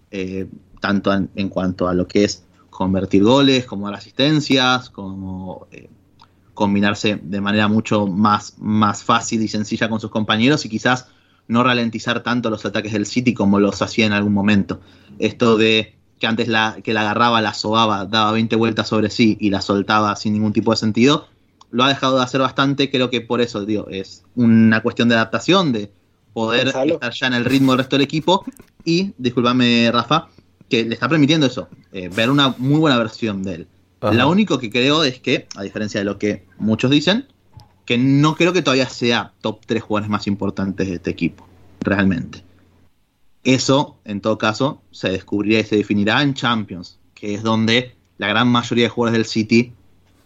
eh, 0.09 0.47
tanto 0.79 1.13
en, 1.13 1.29
en 1.35 1.49
cuanto 1.49 1.87
a 1.87 1.93
lo 1.93 2.07
que 2.07 2.23
es 2.23 2.43
convertir 2.69 3.23
goles, 3.23 3.65
como 3.65 3.85
dar 3.85 3.95
asistencias, 3.95 4.89
como 4.89 5.67
eh, 5.71 5.89
combinarse 6.53 7.19
de 7.21 7.41
manera 7.41 7.67
mucho 7.67 8.07
más, 8.07 8.55
más 8.59 9.03
fácil 9.03 9.41
y 9.41 9.47
sencilla 9.47 9.89
con 9.89 9.99
sus 9.99 10.11
compañeros 10.11 10.65
y 10.65 10.69
quizás 10.69 11.07
no 11.47 11.63
ralentizar 11.63 12.23
tanto 12.23 12.49
los 12.49 12.65
ataques 12.65 12.93
del 12.93 13.05
City 13.05 13.33
como 13.33 13.59
los 13.59 13.81
hacía 13.81 14.05
en 14.05 14.13
algún 14.13 14.33
momento. 14.33 14.79
Esto 15.19 15.57
de 15.57 15.95
que 16.19 16.27
antes 16.27 16.47
la, 16.47 16.77
que 16.83 16.93
la 16.93 17.01
agarraba, 17.01 17.41
la 17.41 17.53
sobaba, 17.53 18.05
daba 18.05 18.31
20 18.31 18.55
vueltas 18.55 18.87
sobre 18.87 19.09
sí 19.09 19.37
y 19.39 19.49
la 19.49 19.61
soltaba 19.61 20.15
sin 20.15 20.33
ningún 20.33 20.53
tipo 20.53 20.71
de 20.71 20.77
sentido, 20.77 21.27
lo 21.71 21.83
ha 21.83 21.89
dejado 21.89 22.17
de 22.17 22.23
hacer 22.23 22.41
bastante, 22.41 22.91
creo 22.91 23.09
que 23.09 23.21
por 23.21 23.41
eso, 23.41 23.65
digo, 23.65 23.87
es 23.89 24.23
una 24.35 24.81
cuestión 24.81 25.09
de 25.09 25.15
adaptación, 25.15 25.71
de 25.71 25.91
poder 26.33 26.65
Gonzalo. 26.65 26.93
estar 26.95 27.13
ya 27.13 27.27
en 27.27 27.33
el 27.33 27.45
ritmo 27.45 27.71
del 27.71 27.79
resto 27.79 27.95
del 27.95 28.03
equipo 28.03 28.45
y, 28.85 29.13
discúlpame 29.17 29.89
Rafa, 29.91 30.27
que 30.69 30.85
le 30.85 30.93
está 30.93 31.09
permitiendo 31.09 31.47
eso, 31.47 31.67
eh, 31.91 32.09
ver 32.13 32.29
una 32.29 32.55
muy 32.57 32.79
buena 32.79 32.97
versión 32.97 33.43
de 33.43 33.55
él. 33.55 33.67
Ajá. 34.01 34.13
Lo 34.13 34.29
único 34.29 34.57
que 34.57 34.69
creo 34.69 35.03
es 35.03 35.19
que, 35.19 35.47
a 35.55 35.63
diferencia 35.63 35.99
de 35.99 36.05
lo 36.05 36.17
que 36.17 36.45
muchos 36.57 36.91
dicen, 36.91 37.27
que 37.85 37.97
no 37.97 38.35
creo 38.35 38.53
que 38.53 38.61
todavía 38.61 38.89
sea 38.89 39.33
top 39.41 39.65
3 39.65 39.83
jugadores 39.83 40.09
más 40.09 40.27
importantes 40.27 40.87
de 40.87 40.95
este 40.95 41.09
equipo, 41.09 41.47
realmente. 41.81 42.43
Eso, 43.43 43.97
en 44.05 44.21
todo 44.21 44.37
caso, 44.37 44.81
se 44.91 45.09
descubrirá 45.09 45.59
y 45.59 45.63
se 45.63 45.75
definirá 45.75 46.21
en 46.21 46.33
Champions, 46.33 46.99
que 47.13 47.33
es 47.33 47.43
donde 47.43 47.95
la 48.17 48.27
gran 48.27 48.47
mayoría 48.47 48.85
de 48.85 48.89
jugadores 48.89 49.17
del 49.17 49.25
City 49.25 49.73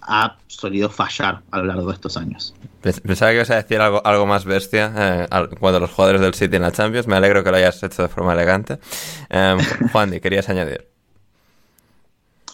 ha 0.07 0.37
solido 0.47 0.89
fallar 0.89 1.41
a 1.51 1.57
lo 1.59 1.65
largo 1.65 1.87
de 1.87 1.93
estos 1.93 2.17
años. 2.17 2.53
Pens- 2.83 3.01
Pensaba 3.01 3.31
que 3.31 3.35
ibas 3.37 3.49
a 3.51 3.55
decir 3.55 3.79
algo, 3.81 4.05
algo 4.05 4.25
más 4.25 4.45
bestia 4.45 4.93
eh, 4.97 5.27
al- 5.29 5.49
cuando 5.59 5.79
los 5.79 5.91
jugadores 5.91 6.21
del 6.21 6.33
City 6.33 6.55
en 6.55 6.61
la 6.63 6.71
Champions. 6.71 7.07
Me 7.07 7.15
alegro 7.15 7.43
que 7.43 7.51
lo 7.51 7.57
hayas 7.57 7.81
hecho 7.83 8.01
de 8.03 8.07
forma 8.09 8.33
elegante. 8.33 8.77
Eh, 9.29 9.57
Juan, 9.91 10.19
querías 10.19 10.47
añadir. 10.49 10.87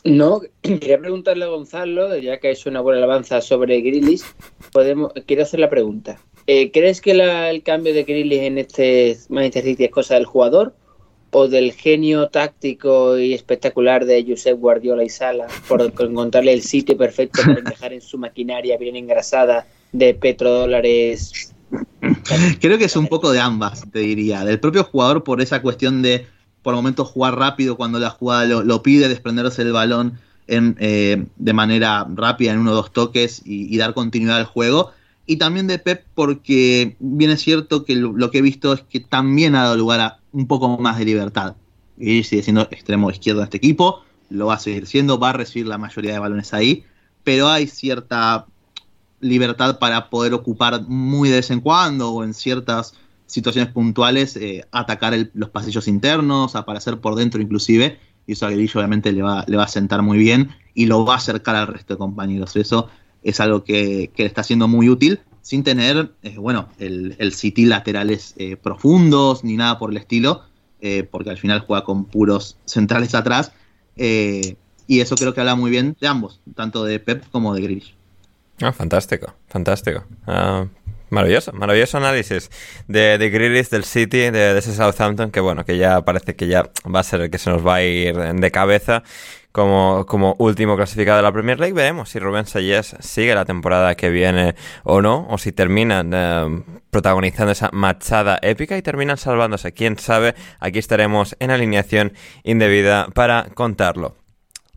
No, 0.03 0.41
quería 0.63 0.97
preguntarle 0.97 1.45
a 1.45 1.49
Gonzalo, 1.49 2.15
ya 2.17 2.39
que 2.39 2.47
ha 2.47 2.51
hecho 2.51 2.69
una 2.71 2.81
buena 2.81 2.97
alabanza 2.97 3.39
sobre 3.39 3.81
Grealish, 3.81 4.23
podemos, 4.71 5.11
quiero 5.27 5.43
hacer 5.43 5.59
la 5.59 5.69
pregunta. 5.69 6.17
Eh, 6.47 6.71
¿Crees 6.71 7.01
que 7.01 7.13
la- 7.13 7.51
el 7.51 7.61
cambio 7.61 7.93
de 7.93 8.03
Grealish 8.03 8.39
en 8.41 8.57
este 8.57 9.15
Manchester 9.29 9.63
City 9.63 9.83
es 9.85 9.91
cosa 9.91 10.15
del 10.15 10.25
jugador 10.25 10.73
o 11.31 11.47
del 11.47 11.71
genio 11.71 12.27
táctico 12.27 13.17
y 13.17 13.33
espectacular 13.33 14.05
de 14.05 14.25
Josep 14.27 14.59
Guardiola 14.59 15.03
y 15.03 15.09
Sala 15.09 15.47
por 15.67 15.81
encontrarle 15.81 16.53
el 16.53 16.61
sitio 16.61 16.97
perfecto 16.97 17.41
para 17.41 17.59
encajar 17.59 17.93
en 17.93 18.01
su 18.01 18.17
maquinaria 18.17 18.77
bien 18.77 18.95
engrasada 18.97 19.65
de 19.91 20.13
petrodólares? 20.13 21.53
Creo 22.59 22.77
que 22.77 22.85
es 22.85 22.95
un 22.95 23.07
poco 23.07 23.31
de 23.31 23.39
ambas, 23.39 23.89
te 23.91 23.99
diría. 23.99 24.43
Del 24.43 24.59
propio 24.59 24.83
jugador 24.83 25.23
por 25.23 25.41
esa 25.41 25.61
cuestión 25.61 26.01
de 26.01 26.27
por 26.61 26.75
momentos 26.75 27.07
jugar 27.07 27.37
rápido 27.37 27.77
cuando 27.77 27.97
la 27.97 28.09
jugada 28.09 28.45
lo, 28.45 28.63
lo 28.63 28.83
pide, 28.83 29.07
desprenderse 29.07 29.63
del 29.63 29.73
balón 29.73 30.19
en, 30.47 30.75
eh, 30.79 31.25
de 31.37 31.53
manera 31.53 32.05
rápida 32.13 32.51
en 32.51 32.59
uno 32.59 32.71
o 32.71 32.75
dos 32.75 32.91
toques 32.91 33.41
y, 33.45 33.73
y 33.73 33.77
dar 33.77 33.93
continuidad 33.93 34.37
al 34.37 34.45
juego. 34.45 34.91
Y 35.25 35.37
también 35.37 35.67
de 35.67 35.79
Pep 35.79 36.03
porque 36.13 36.97
bien 36.99 37.31
es 37.31 37.41
cierto 37.41 37.85
que 37.85 37.95
lo 37.95 38.31
que 38.31 38.39
he 38.39 38.41
visto 38.41 38.73
es 38.73 38.81
que 38.81 38.99
también 38.99 39.55
ha 39.55 39.63
dado 39.63 39.77
lugar 39.77 40.01
a 40.01 40.20
un 40.31 40.47
poco 40.47 40.77
más 40.77 40.97
de 40.97 41.05
libertad. 41.05 41.55
Y 41.97 42.23
sigue 42.23 42.43
siendo 42.43 42.61
extremo 42.63 43.11
izquierdo 43.11 43.41
de 43.41 43.45
este 43.45 43.57
equipo, 43.57 44.03
lo 44.29 44.47
va 44.47 44.55
a 44.55 44.59
seguir 44.59 44.87
siendo, 44.87 45.19
va 45.19 45.29
a 45.29 45.33
recibir 45.33 45.67
la 45.67 45.77
mayoría 45.77 46.13
de 46.13 46.19
balones 46.19 46.53
ahí, 46.53 46.85
pero 47.23 47.49
hay 47.49 47.67
cierta 47.67 48.47
libertad 49.19 49.77
para 49.77 50.09
poder 50.09 50.33
ocupar 50.33 50.81
muy 50.87 51.29
de 51.29 51.35
vez 51.35 51.51
en 51.51 51.61
cuando 51.61 52.11
o 52.11 52.23
en 52.23 52.33
ciertas 52.33 52.93
situaciones 53.27 53.71
puntuales, 53.71 54.35
eh, 54.35 54.65
atacar 54.71 55.13
los 55.33 55.49
pasillos 55.49 55.87
internos, 55.87 56.55
aparecer 56.55 56.99
por 56.99 57.15
dentro 57.15 57.41
inclusive, 57.41 57.99
y 58.27 58.33
eso 58.33 58.45
a 58.45 58.49
Grealish 58.49 58.75
obviamente 58.75 59.11
le 59.11 59.21
va, 59.21 59.45
le 59.47 59.57
va 59.57 59.63
a 59.63 59.67
sentar 59.67 60.01
muy 60.01 60.17
bien 60.17 60.49
y 60.73 60.85
lo 60.85 61.05
va 61.05 61.15
a 61.15 61.17
acercar 61.17 61.55
al 61.55 61.67
resto 61.67 61.93
de 61.93 61.97
compañeros. 61.97 62.55
Eso 62.55 62.89
es 63.23 63.39
algo 63.39 63.63
que, 63.63 64.11
que 64.15 64.23
le 64.23 64.27
está 64.27 64.43
siendo 64.43 64.67
muy 64.67 64.89
útil, 64.89 65.19
sin 65.41 65.63
tener, 65.63 66.11
eh, 66.23 66.35
bueno, 66.37 66.69
el, 66.79 67.15
el 67.19 67.33
City 67.33 67.65
laterales 67.65 68.33
eh, 68.37 68.57
profundos 68.57 69.43
ni 69.43 69.57
nada 69.57 69.79
por 69.79 69.91
el 69.91 69.97
estilo, 69.97 70.43
eh, 70.81 71.03
porque 71.03 71.29
al 71.29 71.37
final 71.37 71.61
juega 71.61 71.83
con 71.83 72.05
puros 72.05 72.57
centrales 72.65 73.15
atrás, 73.15 73.51
eh, 73.97 74.55
y 74.87 74.99
eso 74.99 75.15
creo 75.15 75.33
que 75.33 75.39
habla 75.39 75.55
muy 75.55 75.71
bien 75.71 75.95
de 75.99 76.07
ambos, 76.07 76.39
tanto 76.55 76.83
de 76.83 76.99
Pep 76.99 77.23
como 77.31 77.53
de 77.53 77.61
Grealish. 77.61 77.95
Ah, 78.61 78.71
fantástico, 78.71 79.33
fantástico. 79.47 80.03
Ah, 80.27 80.65
maravilloso, 81.09 81.51
maravilloso 81.53 81.97
análisis 81.97 82.49
de, 82.87 83.17
de 83.17 83.29
del 83.29 83.83
City, 83.83 84.17
de, 84.17 84.31
de 84.31 84.59
ese 84.59 84.73
Southampton, 84.73 85.31
que 85.31 85.39
bueno, 85.39 85.65
que 85.65 85.77
ya 85.77 86.01
parece 86.01 86.35
que 86.35 86.47
ya 86.47 86.69
va 86.93 86.99
a 86.99 87.03
ser 87.03 87.21
el 87.21 87.29
que 87.31 87.37
se 87.37 87.49
nos 87.49 87.65
va 87.65 87.75
a 87.75 87.83
ir 87.83 88.15
de 88.15 88.51
cabeza 88.51 89.03
como, 89.51 90.05
como 90.05 90.35
último 90.39 90.75
clasificado 90.75 91.17
de 91.17 91.23
la 91.23 91.31
Premier 91.31 91.59
League. 91.59 91.73
Veremos 91.73 92.09
si 92.09 92.19
Rubén 92.19 92.45
Sayes 92.45 92.95
sigue 92.99 93.35
la 93.35 93.45
temporada 93.45 93.95
que 93.95 94.09
viene 94.09 94.55
o 94.83 95.01
no, 95.01 95.27
o 95.29 95.37
si 95.37 95.51
terminan 95.51 96.11
eh, 96.13 96.63
protagonizando 96.89 97.51
esa 97.51 97.69
machada 97.71 98.39
épica 98.41 98.77
y 98.77 98.81
terminan 98.81 99.17
salvándose. 99.17 99.71
Quién 99.71 99.97
sabe, 99.97 100.35
aquí 100.59 100.79
estaremos 100.79 101.35
en 101.39 101.51
alineación 101.51 102.13
indebida 102.43 103.07
para 103.13 103.47
contarlo. 103.53 104.15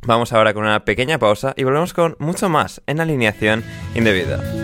Vamos 0.06 0.32
ahora 0.32 0.52
con 0.52 0.64
una 0.64 0.84
pequeña 0.84 1.18
pausa 1.18 1.54
y 1.56 1.64
volvemos 1.64 1.94
con 1.94 2.16
mucho 2.18 2.48
más 2.48 2.82
en 2.86 3.00
alineación 3.00 3.64
indebida. 3.94 4.63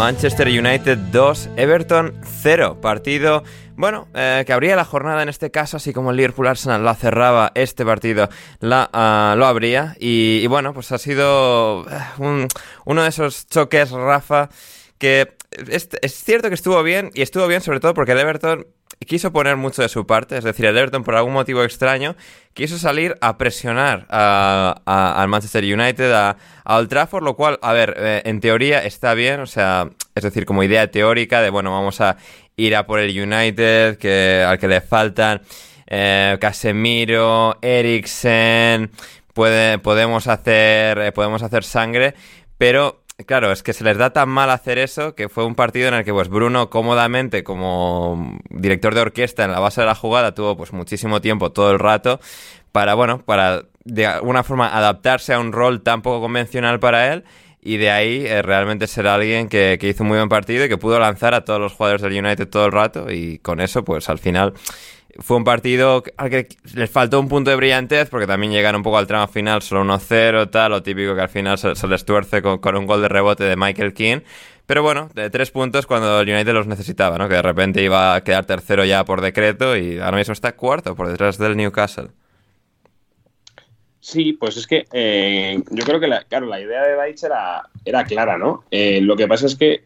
Manchester 0.00 0.48
United 0.48 0.96
2, 1.12 1.50
Everton 1.58 2.14
0. 2.42 2.78
Partido, 2.80 3.44
bueno, 3.76 4.08
eh, 4.14 4.44
que 4.46 4.52
abría 4.54 4.74
la 4.74 4.86
jornada 4.86 5.22
en 5.22 5.28
este 5.28 5.50
caso, 5.50 5.76
así 5.76 5.92
como 5.92 6.10
el 6.10 6.16
Liverpool 6.16 6.46
Arsenal 6.46 6.82
la 6.82 6.94
cerraba, 6.94 7.52
este 7.54 7.84
partido 7.84 8.30
la, 8.60 8.88
ah, 8.94 9.34
lo 9.36 9.44
abría. 9.44 9.96
Y, 10.00 10.46
bueno, 10.46 10.72
pues 10.72 10.90
ha 10.92 10.96
sido 10.96 11.84
eh, 11.86 11.98
un- 12.16 12.48
uno 12.86 13.02
de 13.02 13.10
esos 13.10 13.46
choques, 13.46 13.90
Rafa, 13.90 14.48
que 14.96 15.34
es, 15.68 15.90
es 16.00 16.14
cierto 16.24 16.48
que 16.48 16.54
estuvo 16.54 16.82
bien, 16.82 17.10
y 17.12 17.20
estuvo 17.20 17.46
bien 17.46 17.60
sobre 17.60 17.78
todo 17.80 17.92
porque 17.92 18.12
el 18.12 18.20
Everton 18.20 18.66
quiso 19.06 19.32
poner 19.32 19.56
mucho 19.56 19.82
de 19.82 19.88
su 19.88 20.06
parte, 20.06 20.36
es 20.36 20.44
decir, 20.44 20.66
el 20.66 20.76
Everton 20.76 21.04
por 21.04 21.16
algún 21.16 21.32
motivo 21.32 21.64
extraño 21.64 22.16
quiso 22.52 22.78
salir 22.78 23.16
a 23.20 23.38
presionar 23.38 24.06
al 24.10 25.28
Manchester 25.28 25.64
United, 25.64 26.12
a, 26.12 26.36
a 26.64 26.76
Old 26.76 26.88
Trafford, 26.88 27.24
lo 27.24 27.34
cual, 27.34 27.58
a 27.62 27.72
ver, 27.72 27.94
eh, 27.96 28.22
en 28.24 28.40
teoría 28.40 28.84
está 28.84 29.14
bien, 29.14 29.40
o 29.40 29.46
sea, 29.46 29.88
es 30.14 30.22
decir, 30.22 30.44
como 30.44 30.62
idea 30.62 30.90
teórica 30.90 31.40
de, 31.40 31.50
bueno, 31.50 31.72
vamos 31.72 32.00
a 32.00 32.18
ir 32.56 32.76
a 32.76 32.86
por 32.86 33.00
el 33.00 33.10
United, 33.10 33.96
que, 33.96 34.44
al 34.46 34.58
que 34.58 34.68
le 34.68 34.80
faltan 34.80 35.40
eh, 35.86 36.36
Casemiro, 36.40 37.58
Eriksen, 37.62 38.90
puede, 39.32 39.78
podemos, 39.78 40.26
hacer, 40.28 40.98
eh, 40.98 41.12
podemos 41.12 41.42
hacer 41.42 41.64
sangre, 41.64 42.14
pero 42.58 42.99
Claro, 43.26 43.52
es 43.52 43.62
que 43.62 43.72
se 43.72 43.84
les 43.84 43.98
da 43.98 44.10
tan 44.12 44.28
mal 44.28 44.50
hacer 44.50 44.78
eso 44.78 45.14
que 45.14 45.28
fue 45.28 45.44
un 45.44 45.54
partido 45.54 45.88
en 45.88 45.94
el 45.94 46.04
que 46.04 46.12
pues 46.12 46.28
Bruno 46.28 46.70
cómodamente 46.70 47.42
como 47.42 48.38
director 48.50 48.94
de 48.94 49.00
orquesta 49.00 49.44
en 49.44 49.50
la 49.50 49.58
base 49.58 49.80
de 49.80 49.86
la 49.86 49.94
jugada 49.94 50.34
tuvo 50.34 50.56
pues 50.56 50.72
muchísimo 50.72 51.20
tiempo 51.20 51.52
todo 51.52 51.70
el 51.72 51.78
rato 51.78 52.20
para 52.72 52.94
bueno, 52.94 53.22
para 53.24 53.64
de 53.84 54.06
alguna 54.06 54.44
forma 54.44 54.76
adaptarse 54.76 55.34
a 55.34 55.40
un 55.40 55.52
rol 55.52 55.82
tan 55.82 56.02
poco 56.02 56.20
convencional 56.20 56.78
para 56.80 57.12
él 57.12 57.24
y 57.60 57.76
de 57.76 57.90
ahí 57.90 58.26
eh, 58.26 58.42
realmente 58.42 58.86
ser 58.86 59.06
alguien 59.06 59.48
que, 59.48 59.76
que 59.80 59.88
hizo 59.88 60.02
un 60.02 60.08
muy 60.08 60.16
buen 60.16 60.28
partido 60.28 60.64
y 60.64 60.68
que 60.68 60.78
pudo 60.78 60.98
lanzar 60.98 61.34
a 61.34 61.44
todos 61.44 61.60
los 61.60 61.72
jugadores 61.72 62.02
del 62.02 62.24
United 62.24 62.48
todo 62.48 62.66
el 62.66 62.72
rato 62.72 63.10
y 63.10 63.38
con 63.38 63.60
eso 63.60 63.84
pues 63.84 64.08
al 64.08 64.18
final 64.18 64.54
fue 65.18 65.36
un 65.36 65.44
partido 65.44 66.02
al 66.16 66.30
que 66.30 66.48
les 66.74 66.90
faltó 66.90 67.18
un 67.20 67.28
punto 67.28 67.50
de 67.50 67.56
brillantez 67.56 68.08
porque 68.08 68.26
también 68.26 68.52
llegaron 68.52 68.80
un 68.80 68.82
poco 68.82 68.98
al 68.98 69.06
tramo 69.06 69.26
final 69.26 69.62
solo 69.62 69.84
1-0, 69.84 70.50
tal, 70.50 70.70
lo 70.70 70.82
típico 70.82 71.14
que 71.14 71.20
al 71.20 71.28
final 71.28 71.58
se, 71.58 71.86
les 71.86 72.04
tuerce 72.04 72.42
con, 72.42 72.76
un 72.76 72.86
gol 72.86 73.02
de 73.02 73.08
rebote 73.08 73.44
de 73.44 73.56
Michael 73.56 73.92
King. 73.92 74.20
Pero 74.66 74.82
bueno, 74.82 75.10
de 75.14 75.30
tres 75.30 75.50
puntos 75.50 75.86
cuando 75.86 76.20
el 76.20 76.28
United 76.28 76.52
los 76.52 76.66
necesitaba, 76.66 77.18
¿no? 77.18 77.28
Que 77.28 77.34
de 77.34 77.42
repente 77.42 77.82
iba 77.82 78.14
a 78.14 78.22
quedar 78.22 78.44
tercero 78.44 78.84
ya 78.84 79.04
por 79.04 79.20
decreto 79.20 79.76
y 79.76 79.98
ahora 79.98 80.18
mismo 80.18 80.32
está 80.32 80.52
cuarto 80.52 80.94
por 80.94 81.08
detrás 81.08 81.38
del 81.38 81.56
Newcastle. 81.56 82.10
Sí, 83.98 84.32
pues 84.32 84.56
es 84.56 84.66
que 84.66 84.86
eh, 84.92 85.62
yo 85.70 85.84
creo 85.84 86.00
que, 86.00 86.06
la, 86.06 86.24
claro, 86.24 86.46
la 86.46 86.60
idea 86.60 86.82
de 86.82 86.96
Deitch 86.96 87.24
era, 87.24 87.68
era 87.84 88.04
clara, 88.04 88.38
¿no? 88.38 88.64
Eh, 88.70 89.00
lo 89.02 89.16
que 89.16 89.28
pasa 89.28 89.46
es 89.46 89.56
que, 89.56 89.84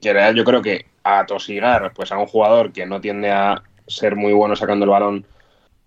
que 0.00 0.32
yo 0.34 0.44
creo 0.44 0.62
que 0.62 0.86
atosigar 1.02 1.92
pues, 1.94 2.12
a 2.12 2.18
un 2.18 2.26
jugador 2.26 2.72
que 2.72 2.86
no 2.86 3.00
tiende 3.00 3.30
a 3.30 3.62
ser 3.88 4.16
muy 4.16 4.32
bueno 4.32 4.56
sacando 4.56 4.84
el 4.84 4.90
balón 4.90 5.26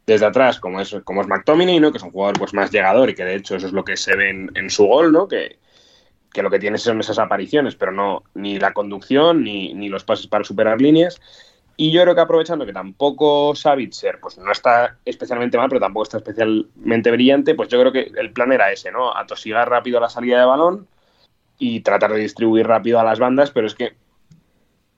desde 0.06 0.26
atrás, 0.26 0.60
como 0.60 0.82
es, 0.82 0.96
como 1.04 1.22
es 1.22 1.28
McTominay, 1.28 1.80
¿no? 1.80 1.92
Que 1.92 1.98
es 1.98 2.04
un 2.04 2.12
jugador 2.12 2.38
pues, 2.38 2.54
más 2.54 2.72
llegador 2.72 3.10
y 3.10 3.16
que 3.16 3.24
de 3.24 3.36
hecho 3.36 3.56
eso 3.56 3.68
es 3.68 3.74
lo 3.74 3.86
que 3.86 3.98
se 3.98 4.16
ve 4.16 4.30
en, 4.30 4.70
su 4.70 4.86
gol, 4.86 5.12
¿no? 5.12 5.28
Que, 5.28 5.60
que 6.34 6.44
lo 6.44 6.50
que 6.50 6.60
tiene 6.60 6.78
son 6.78 7.00
esas 7.00 7.20
apariciones, 7.20 7.76
pero 7.76 7.92
no 7.92 8.24
ni 8.34 8.60
la 8.60 8.74
conducción 8.74 9.44
ni, 9.44 9.74
ni 9.74 9.90
los 9.90 10.04
pases 10.04 10.28
para 10.28 10.44
superar 10.44 10.82
líneas. 10.82 11.22
Y 11.78 11.92
yo 11.92 12.02
creo 12.04 12.14
que 12.14 12.22
aprovechando 12.22 12.66
que 12.66 12.74
tampoco 12.74 13.56
Savitzer 13.56 14.20
pues 14.20 14.38
no 14.38 14.52
está 14.52 14.98
especialmente 15.06 15.58
mal, 15.58 15.70
pero 15.70 15.80
tampoco 15.80 16.04
está 16.04 16.18
especialmente 16.18 17.12
brillante, 17.12 17.56
pues 17.56 17.70
yo 17.70 17.80
creo 17.80 17.92
que 17.92 18.12
el 18.20 18.32
plan 18.34 18.52
era 18.52 18.72
ese, 18.72 18.92
¿no? 18.92 19.16
Atosigar 19.16 19.70
rápido 19.70 20.00
la 20.00 20.10
salida 20.10 20.40
de 20.40 20.46
balón 20.46 20.88
y 21.58 21.82
tratar 21.82 22.12
de 22.14 22.20
distribuir 22.20 22.68
rápido 22.68 23.00
a 23.00 23.04
las 23.04 23.20
bandas, 23.20 23.52
pero 23.52 23.68
es 23.68 23.76
que 23.76 23.94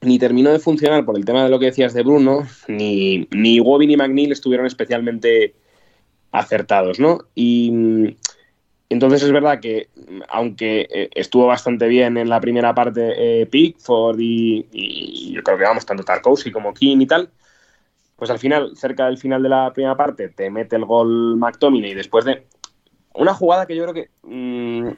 ni 0.04 0.20
terminó 0.20 0.52
de 0.52 0.60
funcionar 0.60 1.06
por 1.06 1.18
el 1.18 1.26
tema 1.26 1.44
de 1.44 1.50
lo 1.50 1.60
que 1.60 1.68
decías 1.68 1.94
de 1.94 2.04
Bruno, 2.04 2.48
ni, 2.68 3.28
ni 3.32 3.56
Iwobi 3.56 3.88
ni 3.88 3.98
McNeil 3.98 4.32
estuvieron 4.32 4.66
especialmente 4.66 5.56
acertados, 6.32 7.00
¿no? 7.00 7.20
Y 7.36 7.72
mm, 7.72 8.16
entonces 8.90 9.24
es 9.24 9.32
verdad 9.32 9.60
que, 9.60 9.90
aunque 10.30 10.88
eh, 10.90 11.10
estuvo 11.16 11.48
bastante 11.48 11.88
bien 11.88 12.18
en 12.18 12.30
la 12.30 12.40
primera 12.40 12.74
parte 12.74 13.42
eh, 13.42 13.46
Pickford 13.46 14.20
y, 14.20 14.68
y 14.72 15.34
yo 15.34 15.44
creo 15.44 15.58
que 15.58 15.64
vamos, 15.64 15.86
tanto 15.86 16.04
Tarkovsky 16.04 16.52
como 16.52 16.74
King 16.74 16.98
y 17.02 17.08
tal, 17.08 17.30
pues 18.16 18.30
al 18.32 18.40
final, 18.40 18.76
cerca 18.76 19.08
del 19.08 19.18
final 19.18 19.44
de 19.44 19.50
la 19.50 19.74
primera 19.74 19.98
parte, 19.98 20.30
te 20.30 20.50
mete 20.50 20.76
el 20.76 20.86
gol 20.86 21.36
McTominay 21.38 21.94
después 21.94 22.26
de 22.26 22.46
una 23.16 23.34
jugada 23.34 23.66
que 23.66 23.76
yo 23.76 23.84
creo 23.84 23.94
que 23.94 24.10
mm, 24.24 24.90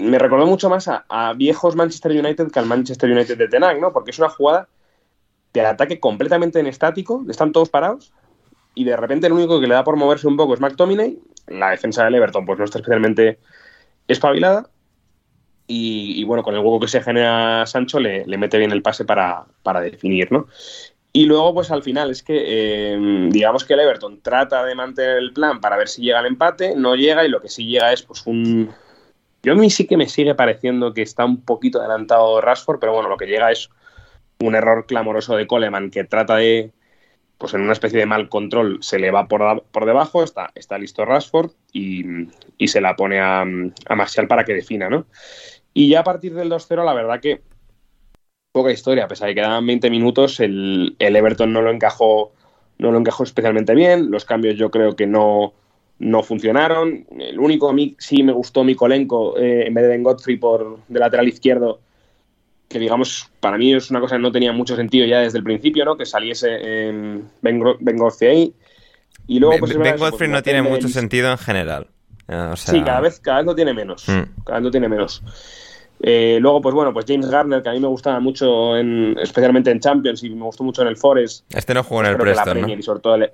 me 0.00 0.18
recordó 0.18 0.46
mucho 0.46 0.68
más 0.68 0.88
a, 0.88 1.32
viejos 1.34 1.76
Manchester 1.76 2.12
United 2.12 2.50
que 2.50 2.58
al 2.58 2.66
Manchester 2.66 3.10
United 3.10 3.36
de 3.36 3.48
Ten 3.48 3.64
Hag, 3.64 3.80
¿no? 3.80 3.92
Porque 3.92 4.10
es 4.10 4.18
una 4.18 4.28
jugada 4.28 4.68
de 5.52 5.60
ataque 5.60 6.00
completamente 6.00 6.58
en 6.58 6.66
estático, 6.66 7.24
están 7.28 7.52
todos 7.52 7.68
parados 7.68 8.12
y 8.74 8.84
de 8.84 8.96
repente 8.96 9.26
el 9.26 9.32
único 9.32 9.60
que 9.60 9.68
le 9.68 9.74
da 9.74 9.84
por 9.84 9.96
moverse 9.96 10.26
un 10.26 10.36
poco 10.36 10.54
es 10.54 10.60
McTominay, 10.60 11.18
la 11.46 11.70
defensa 11.70 12.04
del 12.04 12.16
Everton 12.16 12.44
pues 12.44 12.58
no 12.58 12.64
está 12.64 12.78
especialmente 12.78 13.38
espabilada 14.08 14.68
y, 15.66 16.22
bueno, 16.24 16.42
con 16.42 16.54
el 16.54 16.60
hueco 16.60 16.80
que 16.80 16.88
se 16.88 17.00
genera 17.00 17.64
Sancho 17.64 17.98
le, 17.98 18.26
mete 18.36 18.58
bien 18.58 18.72
el 18.72 18.82
pase 18.82 19.06
para, 19.06 19.46
para 19.62 19.80
definir, 19.80 20.30
¿no? 20.30 20.46
Y 21.10 21.26
luego, 21.26 21.54
pues 21.54 21.70
al 21.70 21.82
final, 21.82 22.10
es 22.10 22.22
que 22.22 22.42
eh, 22.44 23.28
digamos 23.30 23.64
que 23.64 23.74
el 23.74 23.80
Everton 23.80 24.20
trata 24.20 24.64
de 24.64 24.74
mantener 24.74 25.18
el 25.18 25.32
plan 25.32 25.60
para 25.60 25.76
ver 25.76 25.88
si 25.88 26.02
llega 26.02 26.18
al 26.18 26.26
empate, 26.26 26.74
no 26.76 26.96
llega 26.96 27.24
y 27.24 27.28
lo 27.28 27.40
que 27.40 27.48
sí 27.48 27.66
llega 27.66 27.92
es 27.92 28.02
pues 28.02 28.26
un... 28.26 28.70
Yo 29.44 29.52
a 29.52 29.56
mí 29.56 29.68
sí 29.68 29.86
que 29.86 29.98
me 29.98 30.08
sigue 30.08 30.34
pareciendo 30.34 30.94
que 30.94 31.02
está 31.02 31.24
un 31.24 31.42
poquito 31.42 31.78
adelantado 31.78 32.40
Rashford, 32.40 32.80
pero 32.80 32.94
bueno, 32.94 33.10
lo 33.10 33.18
que 33.18 33.26
llega 33.26 33.52
es 33.52 33.68
un 34.40 34.54
error 34.54 34.86
clamoroso 34.86 35.36
de 35.36 35.46
Coleman 35.46 35.90
que 35.90 36.04
trata 36.04 36.36
de, 36.36 36.72
pues 37.36 37.52
en 37.52 37.60
una 37.60 37.74
especie 37.74 37.98
de 37.98 38.06
mal 38.06 38.30
control, 38.30 38.78
se 38.82 38.98
le 38.98 39.10
va 39.10 39.28
por, 39.28 39.64
por 39.64 39.84
debajo, 39.84 40.24
está, 40.24 40.50
está 40.54 40.78
listo 40.78 41.04
Rashford 41.04 41.50
y, 41.72 42.04
y 42.56 42.68
se 42.68 42.80
la 42.80 42.96
pone 42.96 43.20
a, 43.20 43.42
a 43.42 43.94
Martial 43.94 44.26
para 44.28 44.44
que 44.44 44.54
defina, 44.54 44.88
¿no? 44.88 45.06
Y 45.74 45.90
ya 45.90 46.00
a 46.00 46.04
partir 46.04 46.34
del 46.34 46.50
2-0, 46.50 46.82
la 46.82 46.94
verdad 46.94 47.20
que 47.20 47.42
poca 48.50 48.70
historia, 48.70 49.04
a 49.04 49.08
pesar 49.08 49.28
de 49.28 49.34
que 49.34 49.40
quedaban 49.42 49.66
20 49.66 49.90
minutos, 49.90 50.40
el, 50.40 50.96
el 50.98 51.16
Everton 51.16 51.52
no 51.52 51.60
lo 51.60 51.70
encajó, 51.70 52.32
no 52.78 52.92
lo 52.92 52.98
encajó 52.98 53.24
especialmente 53.24 53.74
bien, 53.74 54.10
los 54.10 54.24
cambios 54.24 54.56
yo 54.56 54.70
creo 54.70 54.96
que 54.96 55.06
no, 55.06 55.52
no 56.04 56.22
funcionaron. 56.22 57.06
El 57.18 57.38
único 57.40 57.68
a 57.68 57.72
mí 57.72 57.96
sí 57.98 58.22
me 58.22 58.32
gustó 58.32 58.62
Mikolenko 58.62 59.38
eh, 59.38 59.66
en 59.66 59.74
vez 59.74 59.84
de 59.84 59.88
Ben 59.88 60.02
Godfrey 60.02 60.36
por 60.36 60.78
de 60.86 61.00
lateral 61.00 61.26
izquierdo, 61.26 61.80
que 62.68 62.78
digamos, 62.78 63.30
para 63.40 63.56
mí 63.56 63.72
es 63.72 63.90
una 63.90 64.00
cosa 64.00 64.16
que 64.16 64.22
no 64.22 64.30
tenía 64.30 64.52
mucho 64.52 64.76
sentido 64.76 65.06
ya 65.06 65.20
desde 65.20 65.38
el 65.38 65.44
principio, 65.44 65.84
¿no? 65.84 65.96
Que 65.96 66.04
saliese 66.04 66.48
eh, 66.60 67.20
Ben, 67.40 67.62
Ben 67.80 67.96
Godfrey 67.96 68.30
ahí. 68.30 68.54
Y 69.26 69.38
luego, 69.38 69.58
pues, 69.58 69.70
es 69.70 69.76
Ben 69.78 69.84
verdad 69.84 69.96
eso, 69.96 70.04
Godfrey 70.10 70.28
pues, 70.28 70.38
no 70.38 70.42
tiene 70.42 70.62
mucho 70.62 70.86
el- 70.86 70.92
sentido 70.92 71.30
en 71.30 71.38
general. 71.38 71.86
Eh, 72.28 72.34
o 72.52 72.56
sea, 72.56 72.74
Sí, 72.74 72.82
cada 72.82 73.00
vez, 73.00 73.18
cada 73.20 73.38
vez 73.38 73.46
lo 73.46 73.54
tiene 73.54 73.72
menos. 73.72 74.06
Mm. 74.06 74.42
Cada 74.44 74.58
vez 74.58 74.64
lo 74.64 74.70
tiene 74.70 74.88
menos. 74.90 75.22
Eh, 76.02 76.36
luego, 76.38 76.60
pues 76.60 76.74
bueno, 76.74 76.92
pues 76.92 77.06
James 77.08 77.30
Garner, 77.30 77.62
que 77.62 77.70
a 77.70 77.72
mí 77.72 77.80
me 77.80 77.86
gustaba 77.88 78.20
mucho, 78.20 78.76
en, 78.76 79.16
especialmente 79.22 79.70
en 79.70 79.80
Champions 79.80 80.22
y 80.22 80.30
me 80.30 80.44
gustó 80.44 80.64
mucho 80.64 80.82
en 80.82 80.88
el 80.88 80.96
Forest. 80.98 81.46
Este 81.54 81.72
no 81.72 81.82
jugó 81.82 82.00
en 82.00 82.08
el 82.08 82.18
que 82.18 82.24
la 82.34 82.44
Preston, 82.44 82.70
y 82.70 82.82
sobre 82.82 83.00
todo 83.00 83.14
el, 83.14 83.30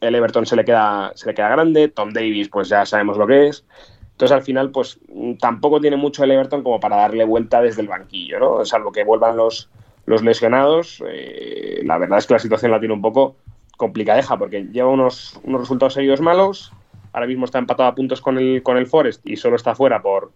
el 0.00 0.14
Everton 0.14 0.46
se 0.46 0.56
le, 0.56 0.64
queda, 0.64 1.12
se 1.14 1.26
le 1.26 1.34
queda 1.34 1.50
grande. 1.50 1.88
Tom 1.88 2.12
Davis, 2.12 2.48
pues 2.48 2.68
ya 2.68 2.86
sabemos 2.86 3.16
lo 3.16 3.26
que 3.26 3.48
es. 3.48 3.64
Entonces, 4.12 4.36
al 4.36 4.42
final, 4.42 4.70
pues 4.70 4.98
tampoco 5.40 5.80
tiene 5.80 5.96
mucho 5.96 6.24
el 6.24 6.30
Everton 6.30 6.62
como 6.62 6.78
para 6.78 6.96
darle 6.96 7.24
vuelta 7.24 7.62
desde 7.62 7.82
el 7.82 7.88
banquillo, 7.88 8.38
¿no? 8.38 8.64
Salvo 8.64 8.92
que 8.92 9.04
vuelvan 9.04 9.36
los, 9.36 9.70
los 10.06 10.22
lesionados, 10.22 11.02
eh, 11.08 11.80
la 11.84 11.96
verdad 11.98 12.18
es 12.18 12.26
que 12.26 12.34
la 12.34 12.40
situación 12.40 12.70
la 12.70 12.80
tiene 12.80 12.94
un 12.94 13.00
poco 13.02 13.36
complicadeja 13.76 14.36
porque 14.36 14.64
lleva 14.64 14.90
unos, 14.90 15.40
unos 15.44 15.62
resultados 15.62 15.94
seguidos 15.94 16.20
malos. 16.20 16.72
Ahora 17.12 17.26
mismo 17.26 17.46
está 17.46 17.58
empatado 17.58 17.88
a 17.88 17.94
puntos 17.94 18.20
con 18.20 18.36
el, 18.36 18.62
con 18.62 18.76
el 18.76 18.86
Forest 18.86 19.26
y 19.26 19.36
solo 19.36 19.56
está 19.56 19.74
fuera 19.74 20.02
por, 20.02 20.32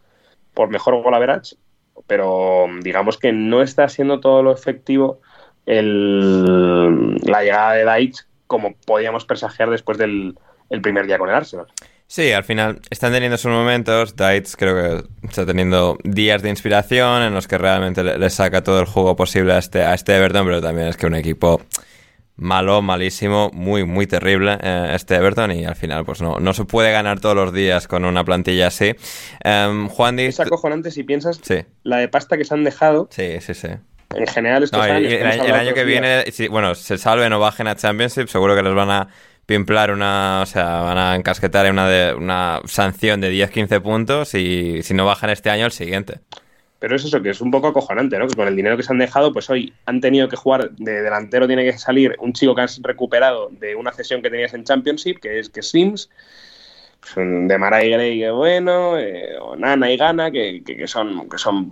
por 0.54 0.70
mejor 0.70 1.02
gol 1.02 1.14
average. 1.14 1.56
Pero 2.06 2.66
digamos 2.82 3.18
que 3.18 3.32
no 3.32 3.62
está 3.62 3.88
siendo 3.88 4.20
todo 4.20 4.42
lo 4.42 4.52
efectivo 4.52 5.20
el, 5.66 7.16
la 7.16 7.42
llegada 7.42 7.72
de 7.74 7.84
Deitch 7.84 8.26
como 8.46 8.74
podíamos 8.86 9.24
presagiar 9.24 9.70
después 9.70 9.98
del 9.98 10.36
el 10.70 10.80
primer 10.80 11.06
día 11.06 11.18
con 11.18 11.28
el 11.28 11.34
Arsenal. 11.34 11.66
Sí, 12.06 12.32
al 12.32 12.44
final 12.44 12.80
están 12.90 13.12
teniendo 13.12 13.36
sus 13.38 13.50
momentos. 13.50 14.16
Dites 14.16 14.56
creo 14.56 14.74
que 14.74 15.26
está 15.26 15.44
teniendo 15.46 15.98
días 16.04 16.42
de 16.42 16.50
inspiración 16.50 17.22
en 17.22 17.34
los 17.34 17.46
que 17.48 17.58
realmente 17.58 18.02
le, 18.02 18.18
le 18.18 18.30
saca 18.30 18.62
todo 18.62 18.80
el 18.80 18.86
juego 18.86 19.14
posible 19.16 19.52
a 19.52 19.58
este, 19.58 19.82
a 19.82 19.94
este 19.94 20.14
Everton, 20.16 20.46
pero 20.46 20.60
también 20.60 20.88
es 20.88 20.96
que 20.96 21.06
un 21.06 21.14
equipo 21.14 21.60
malo, 22.36 22.82
malísimo, 22.82 23.50
muy, 23.52 23.84
muy 23.84 24.06
terrible 24.06 24.58
eh, 24.60 24.92
este 24.94 25.14
Everton 25.14 25.52
y 25.52 25.64
al 25.64 25.76
final 25.76 26.04
pues 26.04 26.20
no, 26.20 26.40
no 26.40 26.52
se 26.52 26.64
puede 26.64 26.90
ganar 26.92 27.20
todos 27.20 27.36
los 27.36 27.52
días 27.52 27.86
con 27.86 28.04
una 28.04 28.24
plantilla 28.24 28.68
así. 28.68 28.94
Um, 29.44 29.88
Juan 29.88 30.18
Es 30.18 30.40
acojonante 30.40 30.90
si 30.90 31.04
piensas 31.04 31.40
Sí. 31.42 31.64
la 31.84 31.98
de 31.98 32.08
pasta 32.08 32.36
que 32.36 32.44
se 32.44 32.54
han 32.54 32.64
dejado. 32.64 33.08
Sí, 33.10 33.36
sí, 33.40 33.54
sí. 33.54 33.68
En 34.16 34.26
general, 34.26 34.62
estos 34.62 34.78
No, 34.78 34.84
años 34.84 35.12
el, 35.12 35.22
el 35.22 35.52
año 35.52 35.74
que 35.74 35.84
días, 35.84 35.86
viene, 35.86 36.24
si, 36.32 36.48
bueno, 36.48 36.74
se 36.74 36.98
salven 36.98 37.32
o 37.32 37.40
bajen 37.40 37.66
a 37.66 37.76
Championship, 37.76 38.28
seguro 38.28 38.54
que 38.54 38.62
les 38.62 38.74
van 38.74 38.90
a 38.90 39.08
pimplar 39.46 39.90
una, 39.90 40.40
o 40.42 40.46
sea, 40.46 40.80
van 40.80 40.98
a 40.98 41.14
encasquetar 41.16 41.70
una, 41.70 41.88
de, 41.88 42.14
una 42.14 42.60
sanción 42.64 43.20
de 43.20 43.32
10-15 43.32 43.82
puntos 43.82 44.34
y 44.34 44.82
si 44.82 44.94
no 44.94 45.04
bajan 45.04 45.30
este 45.30 45.50
año, 45.50 45.66
el 45.66 45.72
siguiente. 45.72 46.20
Pero 46.78 46.96
es 46.96 47.04
eso, 47.04 47.22
que 47.22 47.30
es 47.30 47.40
un 47.40 47.50
poco 47.50 47.68
acojonante, 47.68 48.18
¿no? 48.18 48.26
Que 48.28 48.34
con 48.34 48.46
el 48.46 48.56
dinero 48.56 48.76
que 48.76 48.82
se 48.82 48.92
han 48.92 48.98
dejado, 48.98 49.32
pues 49.32 49.48
hoy 49.48 49.72
han 49.86 50.00
tenido 50.00 50.28
que 50.28 50.36
jugar 50.36 50.70
de 50.72 51.02
delantero, 51.02 51.46
tiene 51.46 51.64
que 51.64 51.78
salir 51.78 52.14
un 52.18 52.32
chico 52.32 52.54
que 52.54 52.62
has 52.62 52.80
recuperado 52.82 53.48
de 53.50 53.74
una 53.74 53.92
cesión 53.92 54.20
que 54.20 54.30
tenías 54.30 54.52
en 54.54 54.64
Championship, 54.64 55.18
que 55.18 55.38
es 55.38 55.48
que 55.48 55.60
es 55.60 55.74
Pues, 57.12 57.26
de 57.48 57.58
Mara 57.58 57.84
y 57.84 57.90
Gray, 57.90 58.18
que 58.18 58.30
bueno, 58.30 58.98
eh, 58.98 59.36
o 59.40 59.56
Nana 59.56 59.90
y 59.90 59.96
Gana, 59.96 60.30
que, 60.30 60.62
que- 60.64 60.76
que 60.76 60.86
son, 60.86 61.28
que 61.28 61.38
son 61.38 61.70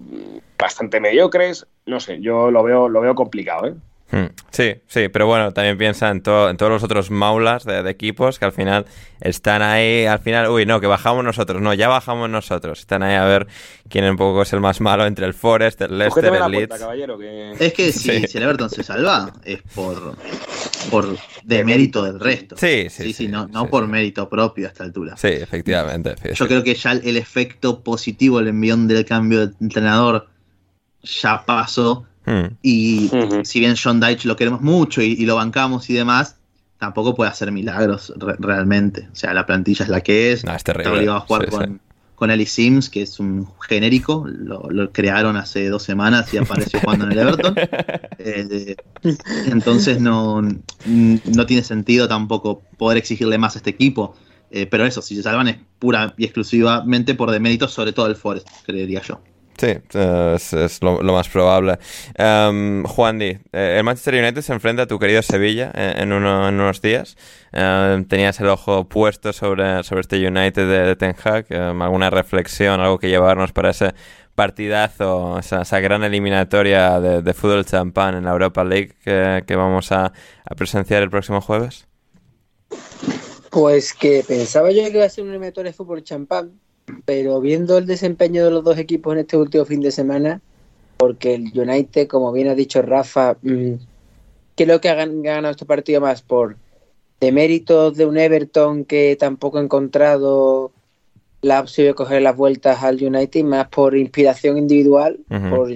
bastante 0.59 1.01
mediocres. 1.01 1.67
No 1.87 2.01
sé, 2.01 2.21
yo 2.21 2.51
lo 2.51 2.63
veo, 2.63 2.89
lo 2.89 3.01
veo 3.01 3.15
complicado, 3.15 3.67
¿eh? 3.69 3.75
Hmm, 4.15 4.27
Sí, 4.51 4.75
sí, 4.89 5.09
pero 5.09 5.27
bueno, 5.27 5.53
también 5.53 5.79
piensa 5.79 6.11
en, 6.11 6.23
to- 6.23 6.51
en 6.51 6.59
todos 6.59 6.71
los 6.71 6.83
otros 6.83 7.11
maulas 7.11 7.65
de, 7.65 7.83
de 7.83 7.91
equipos 7.91 8.39
que 8.39 8.45
al 8.45 8.53
final 8.53 8.85
están 9.23 9.63
ahí, 9.63 10.05
al 10.05 10.19
final, 10.19 10.49
uy, 10.51 10.67
no, 10.67 10.81
que 10.83 10.87
bajamos 10.87 11.25
nosotros, 11.25 11.63
no, 11.63 11.73
ya 11.73 11.89
bajamos 11.89 12.29
nosotros, 12.29 12.81
están 12.81 13.03
ahí 13.03 13.15
a 13.15 13.25
ver 13.25 13.47
quién 13.89 14.05
un 14.05 14.19
poco 14.19 14.43
es 14.43 14.53
el 14.53 14.61
más 14.61 14.83
malo 14.83 15.07
entre 15.07 15.25
el 15.25 15.33
Forest, 15.33 15.81
el 15.81 15.97
Leicester, 15.97 16.25
el 16.27 16.31
puerta, 16.31 16.49
Leeds. 16.51 16.79
caballero, 16.79 17.17
que... 17.17 17.53
Es 17.59 17.73
que 17.73 17.91
si, 17.93 17.99
Sí. 18.21 18.27
si 18.27 18.37
el 18.37 18.45
Everton 18.45 18.69
se 18.69 18.83
salva, 18.83 19.33
es 19.47 19.63
por, 19.75 20.15
por 20.91 21.07
de 21.45 21.65
mérito 21.65 22.03
del 22.05 22.19
resto. 22.21 22.57
Sí, 22.57 22.89
sí, 22.91 23.05
sí, 23.05 23.13
sí, 23.13 23.29
no, 23.29 23.47
no 23.49 23.63
sí, 23.63 23.69
por 23.71 23.85
sí. 23.85 23.91
mérito 23.91 24.29
propio 24.29 24.67
a 24.67 24.71
esta 24.71 24.85
altura. 24.85 25.17
Sí, 25.17 25.29
efectivamente. 25.29 26.15
Yo 26.35 26.47
creo 26.47 26.63
que 26.63 26.75
ya 26.75 26.93
el, 26.93 27.01
el 27.07 27.17
efecto 27.17 27.81
positivo, 27.83 28.41
el 28.41 28.49
envión 28.49 28.87
del 28.89 29.05
cambio 29.05 29.47
de 29.47 29.55
entrenador 29.61 30.29
ya 31.03 31.45
pasó. 31.45 32.07
Hmm. 32.25 32.55
Y 32.63 33.11
si 33.45 33.59
bien 33.61 33.75
John 33.83 33.99
Deitch 34.01 34.25
lo 34.27 34.37
queremos 34.37 34.61
mucho 34.61 35.03
y, 35.03 35.07
y 35.13 35.27
lo 35.27 35.35
bancamos 35.37 35.91
y 35.91 35.95
demás, 35.95 36.37
tampoco 36.79 37.15
puede 37.15 37.31
hacer 37.31 37.51
milagros 37.51 38.13
re- 38.17 38.37
realmente. 38.39 39.09
O 39.13 39.17
sea, 39.17 39.35
la 39.35 39.45
plantilla 39.45 39.85
es 39.85 39.89
la 39.89 40.01
que 40.03 40.33
es. 40.33 40.45
No, 40.45 40.53
es 40.53 40.59
Está 40.59 40.73
terrible. 40.73 40.97
obligado 40.99 41.19
a 41.19 41.21
jugar 41.23 41.45
Sí, 41.45 41.51
con, 41.51 41.65
sí. 41.65 41.81
Con 42.23 42.31
Ellie 42.31 42.47
Sims, 42.47 42.89
que 42.89 43.03
es 43.03 43.19
un 43.19 43.49
genérico. 43.69 44.25
Lo, 44.29 44.71
lo 44.71 44.93
crearon 44.93 45.37
hace 45.37 45.69
dos 45.69 45.83
semanas 45.83 46.33
y 46.33 46.37
apareció 46.37 46.79
jugando 46.79 47.07
en 47.07 47.11
el 47.11 47.19
Everton. 47.19 47.57
Eh, 48.25 48.77
entonces 49.47 50.01
no, 50.01 50.41
no 50.41 51.47
tiene 51.47 51.65
sentido 51.65 52.07
tampoco 52.07 52.63
poder 52.79 52.99
exigirle 52.99 53.37
más 53.37 53.57
a 53.57 53.59
este 53.59 53.71
equipo. 53.71 54.15
Eh, 54.53 54.67
pero 54.67 54.87
eso, 54.87 55.03
si 55.03 55.17
se 55.17 55.25
salvan 55.25 55.49
es 55.49 55.57
pura 55.81 56.15
y 56.17 56.23
exclusivamente 56.23 57.17
por 57.17 57.33
demérito, 57.33 57.67
sobre 57.67 57.93
todo 57.93 58.07
el 58.07 58.15
Forest, 58.15 58.47
creería 58.65 59.03
yo. 59.03 59.21
Sí, 59.63 59.77
eh, 59.95 60.35
es, 60.37 60.83
lo, 60.83 61.01
más 61.01 61.29
probable. 61.29 61.79
Em, 62.17 62.83
Juan 62.83 63.21
Di, 63.21 63.39
eh, 63.53 63.77
el 63.79 63.85
Manchester 63.85 64.15
United 64.15 64.43
se 64.43 64.53
enfrenta 64.53 64.83
a 64.83 64.87
tu 64.89 64.99
querido 64.99 65.23
Sevilla 65.23 65.71
eh, 65.73 65.95
en, 65.99 66.13
uno- 66.13 66.49
en 66.49 66.57
unos 66.57 66.83
días. 66.83 67.17
Em, 67.53 68.05
tenías 68.05 68.41
el 68.41 68.49
ojo 68.49 68.89
puesto 68.89 69.33
sobre, 69.33 69.85
sobre 69.85 70.01
este 70.01 70.17
United 70.27 70.69
de, 70.69 70.79
de 70.81 70.97
Ten 70.97 71.15
Hag. 71.23 71.47
Em, 71.51 71.81
¿Alguna 71.81 72.11
reflexión, 72.11 72.81
algo 72.81 72.99
que 72.99 73.09
llevarnos 73.09 73.53
para 73.53 73.71
ese 73.71 73.95
partidazo, 74.35 75.39
esa, 75.39 75.79
gran 75.79 76.03
eliminatoria 76.03 76.99
de, 76.99 77.33
fútbol 77.33 77.65
champán 77.65 78.17
en 78.17 78.25
la 78.25 78.33
Europa 78.33 78.65
League 78.65 78.97
que, 79.05 79.55
vamos 79.55 79.93
a, 79.93 80.13
presenciar 80.57 81.05
el 81.05 81.11
próximo 81.11 81.41
jueves? 81.41 81.87
Pues 83.51 83.95
que 83.95 84.25
pensaba 84.27 84.73
yo 84.73 84.83
que 84.83 84.97
iba 84.97 85.05
a 85.05 85.09
ser 85.09 85.23
un 85.23 85.31
eliminatorio 85.31 85.71
de 85.71 85.77
fútbol 85.77 86.03
champán, 86.03 86.59
pero 87.05 87.41
viendo 87.41 87.79
el 87.79 87.87
desempeño 87.87 88.45
de 88.45 88.51
los 88.51 88.65
dos 88.65 88.79
equipos 88.79 89.13
en 89.15 89.21
este 89.21 89.37
último 89.37 89.65
fin 89.65 89.81
de 89.81 89.91
semana, 89.91 90.41
porque 90.99 91.35
el 91.35 91.51
United, 91.59 92.07
como 92.09 92.33
bien 92.33 92.49
ha 92.49 92.55
dicho 92.55 92.81
Rafa, 92.83 93.37
mm, 93.43 93.73
creo 94.57 94.81
que 94.81 94.89
ha 94.89 94.97
gan- 94.97 95.21
ha 95.21 95.35
ganado 95.35 95.51
este 95.53 95.65
partido 95.67 96.01
más 96.01 96.23
por 96.23 96.57
deméritos 97.21 97.97
de 97.97 98.07
un 98.07 98.17
Everton 98.19 98.85
que 98.85 99.17
tampoco 99.19 99.59
ha 99.59 99.63
encontrado 99.63 100.73
la 101.41 101.61
opción 101.61 101.89
de 101.89 101.95
coger 101.95 102.23
las 102.23 102.37
vueltas 102.37 102.83
al 102.83 103.03
United, 103.03 103.43
más 103.45 103.69
por 103.69 103.97
inspiración 103.97 104.59
individual, 104.59 105.19
por 105.51 105.69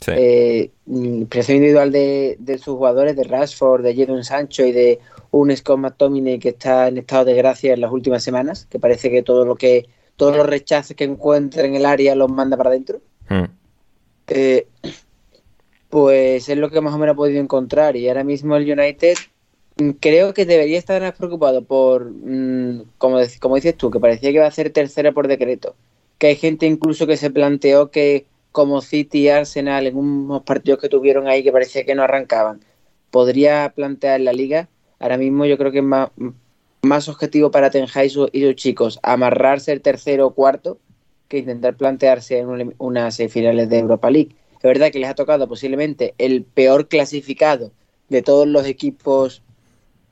Sí. 0.00 0.10
eh, 0.16 0.70
impresión 0.86 1.56
individual 1.58 1.90
de, 1.90 2.36
de 2.38 2.58
sus 2.58 2.74
jugadores, 2.76 3.16
de 3.16 3.24
Rashford, 3.24 3.82
de 3.82 3.94
Jadon 3.96 4.22
Sancho 4.24 4.66
y 4.66 4.72
de 4.72 4.98
un 5.30 5.54
Scott 5.56 5.78
McTominay 5.78 6.38
que 6.38 6.50
está 6.50 6.88
en 6.88 6.98
estado 6.98 7.24
de 7.24 7.34
gracia 7.34 7.72
en 7.72 7.80
las 7.80 7.90
últimas 7.90 8.22
semanas, 8.22 8.66
que 8.68 8.78
parece 8.78 9.10
que 9.10 9.22
todo 9.22 9.46
lo 9.46 9.54
que 9.56 9.86
todos 10.16 10.36
los 10.36 10.46
rechaces 10.46 10.96
que 10.96 11.04
encuentra 11.04 11.64
en 11.64 11.74
el 11.74 11.86
área 11.86 12.14
los 12.14 12.30
manda 12.30 12.56
para 12.56 12.70
adentro. 12.70 13.00
Hmm. 13.28 13.44
Eh, 14.28 14.66
pues 15.90 16.48
es 16.48 16.58
lo 16.58 16.70
que 16.70 16.80
más 16.80 16.94
o 16.94 16.98
menos 16.98 17.12
ha 17.12 17.16
podido 17.16 17.40
encontrar 17.40 17.94
y 17.94 18.08
ahora 18.08 18.24
mismo 18.24 18.56
el 18.56 18.70
United 18.70 19.14
mm, 19.76 19.90
creo 20.00 20.34
que 20.34 20.46
debería 20.46 20.78
estar 20.78 21.00
más 21.00 21.12
preocupado 21.12 21.64
por, 21.64 22.10
mm, 22.10 22.84
como, 22.98 23.18
como 23.40 23.54
dices 23.56 23.76
tú, 23.76 23.90
que 23.90 24.00
parecía 24.00 24.30
que 24.30 24.36
iba 24.36 24.46
a 24.46 24.50
ser 24.50 24.70
tercera 24.70 25.12
por 25.12 25.28
decreto, 25.28 25.76
que 26.18 26.28
hay 26.28 26.36
gente 26.36 26.66
incluso 26.66 27.06
que 27.06 27.16
se 27.16 27.30
planteó 27.30 27.90
que 27.90 28.26
como 28.50 28.80
City 28.80 29.20
y 29.22 29.28
Arsenal 29.28 29.86
en 29.86 29.96
unos 29.96 30.42
partidos 30.42 30.80
que 30.80 30.88
tuvieron 30.88 31.28
ahí 31.28 31.42
que 31.42 31.52
parecía 31.52 31.84
que 31.84 31.94
no 31.94 32.02
arrancaban, 32.02 32.60
podría 33.10 33.72
plantear 33.74 34.20
la 34.20 34.32
liga. 34.32 34.68
Ahora 34.98 35.16
mismo 35.16 35.44
yo 35.44 35.56
creo 35.58 35.70
que 35.70 35.78
es 35.78 35.84
más, 35.84 36.10
más 36.84 37.08
objetivo 37.08 37.50
para 37.50 37.70
Ten 37.70 37.86
Hag 37.92 38.06
y, 38.06 38.10
su- 38.10 38.28
y 38.32 38.42
sus 38.42 38.54
chicos 38.56 38.98
amarrarse 39.02 39.72
el 39.72 39.80
tercero 39.80 40.26
o 40.26 40.34
cuarto 40.34 40.78
que 41.28 41.38
intentar 41.38 41.74
plantearse 41.76 42.38
en 42.38 42.48
un- 42.48 42.74
unas 42.78 43.16
semifinales 43.16 43.68
de 43.68 43.78
Europa 43.78 44.10
League. 44.10 44.34
Es 44.56 44.62
verdad 44.62 44.90
que 44.90 44.98
les 44.98 45.10
ha 45.10 45.14
tocado 45.14 45.46
posiblemente 45.48 46.14
el 46.18 46.42
peor 46.44 46.88
clasificado 46.88 47.72
de 48.08 48.22
todos 48.22 48.46
los 48.46 48.66
equipos 48.66 49.42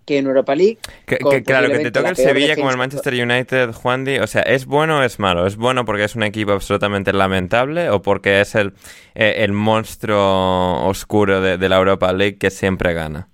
que 0.05 0.19
en 0.19 0.27
Europa 0.27 0.55
League. 0.57 0.79
Que, 1.07 1.17
claro, 1.45 1.71
que 1.71 1.91
te 1.91 2.01
la 2.01 2.09
el 2.09 2.17
Sevilla 2.17 2.57
como 2.57 2.71
el. 2.71 2.77
Manchester 2.77 3.15
United, 3.15 3.73
Juan 3.73 4.05
Di, 4.05 4.19
o 4.19 4.27
sea, 4.27 4.43
¿es 4.43 4.67
bueno 4.67 4.99
o 4.99 5.03
es 5.03 5.21
malo? 5.21 5.47
¿Es 5.47 5.57
bueno 5.57 5.85
porque 5.85 6.05
es 6.05 6.17
un 6.17 6.25
equipo 6.25 6.51
absolutamente 6.53 7.13
lamentable 7.13 7.89
o 7.89 8.03
porque 8.03 8.41
es 8.41 8.57
el, 8.57 8.73
eh, 9.15 9.35
el 9.39 9.53
monstruo 9.53 10.85
oscuro 10.89 11.41
de, 11.41 11.57
de 11.57 11.69
la 11.69 11.77
Europa 11.77 12.13
League 12.13 12.37
que 12.39 12.51
siempre 12.51 12.95
gana? 12.95 13.29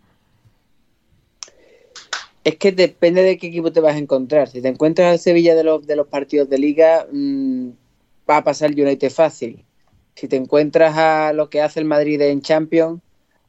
Es 2.44 2.56
que 2.56 2.72
depende 2.72 3.22
de 3.22 3.36
qué 3.36 3.48
equipo 3.48 3.72
te 3.72 3.80
vas 3.80 3.94
a 3.94 3.98
encontrar. 3.98 4.48
Si 4.48 4.62
te 4.62 4.68
encuentras 4.68 5.10
al 5.12 5.18
Sevilla 5.18 5.54
de 5.54 5.64
los, 5.64 5.86
de 5.86 5.96
los 5.96 6.06
partidos 6.06 6.48
de 6.48 6.58
liga, 6.58 7.06
mm, 7.12 7.68
va 8.28 8.38
a 8.38 8.44
pasar 8.44 8.70
el 8.70 8.80
United 8.80 9.10
fácil. 9.10 9.64
Si 10.14 10.28
te 10.28 10.36
encuentras 10.36 10.96
a 10.96 11.32
lo 11.32 11.50
que 11.50 11.60
hace 11.62 11.80
el 11.80 11.86
Madrid 11.86 12.20
en 12.22 12.40
Champions, 12.40 13.00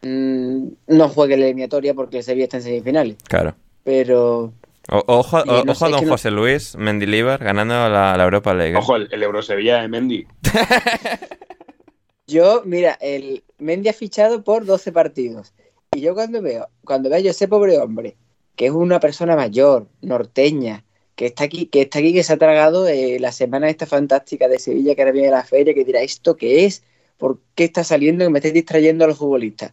mm, 0.01 0.67
no 0.87 1.09
juegue 1.09 1.37
la 1.37 1.45
eliminatoria 1.45 1.93
porque 1.93 2.17
el 2.17 2.23
Sevilla 2.23 2.45
está 2.45 2.57
en 2.57 2.63
semifinales. 2.63 3.17
Claro. 3.27 3.55
Pero 3.83 4.53
O- 4.91 5.03
ojo, 5.07 5.37
o- 5.37 5.63
no 5.63 5.71
ojo 5.71 5.85
a 5.85 5.89
don 5.89 5.99
que 5.99 6.05
no- 6.07 6.11
José 6.13 6.31
Luis 6.31 6.75
Mendilibar 6.75 7.43
ganando 7.43 7.73
la, 7.89 8.15
la 8.17 8.23
Europa 8.23 8.53
League. 8.53 8.73
¿eh? 8.73 8.77
Ojo, 8.77 8.95
el, 8.97 9.07
el 9.11 9.23
Eurosevilla 9.23 9.81
de 9.81 9.87
Mendy. 9.87 10.27
yo, 12.27 12.61
mira, 12.65 12.97
el 13.01 13.43
Mendy 13.57 13.89
ha 13.89 13.93
fichado 13.93 14.43
por 14.43 14.65
12 14.65 14.91
partidos. 14.91 15.53
Y 15.95 16.01
yo 16.01 16.13
cuando 16.13 16.41
veo, 16.41 16.67
cuando 16.85 17.09
veo 17.09 17.17
a 17.17 17.31
ese 17.31 17.47
pobre 17.47 17.77
hombre, 17.79 18.15
que 18.59 18.65
es 18.65 18.73
una 18.73 18.99
persona 18.99 19.37
mayor, 19.37 19.87
norteña, 20.01 20.83
que 21.15 21.27
está 21.27 21.45
aquí, 21.45 21.67
que 21.67 21.83
está 21.83 21.99
aquí, 21.99 22.13
que 22.13 22.25
se 22.25 22.33
ha 22.33 22.37
tragado 22.37 22.89
eh, 22.89 23.17
la 23.17 23.31
semana 23.31 23.69
esta 23.69 23.85
fantástica 23.85 24.49
de 24.49 24.59
Sevilla, 24.59 24.95
que 24.95 25.01
ahora 25.01 25.13
viene 25.13 25.29
la 25.29 25.45
feria, 25.45 25.73
que 25.73 25.85
dirá, 25.85 26.01
¿esto 26.01 26.35
qué 26.35 26.65
es? 26.65 26.83
¿Por 27.17 27.39
qué 27.55 27.63
está 27.63 27.85
saliendo 27.85 28.25
que 28.25 28.31
me 28.31 28.39
estáis 28.39 28.53
distrayendo 28.53 29.05
a 29.05 29.07
los 29.07 29.17
futbolistas? 29.17 29.71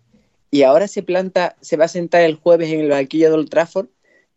Y 0.53 0.63
ahora 0.63 0.87
se 0.87 1.03
planta, 1.03 1.57
se 1.61 1.77
va 1.77 1.87
a 1.87 1.89
sentar 1.89 2.21
el 2.23 2.37
jueves 2.37 2.71
en 2.71 2.79
el 2.79 2.91
banquillo 2.91 3.29
de 3.29 3.35
Old 3.35 3.51
Trafford. 3.51 3.89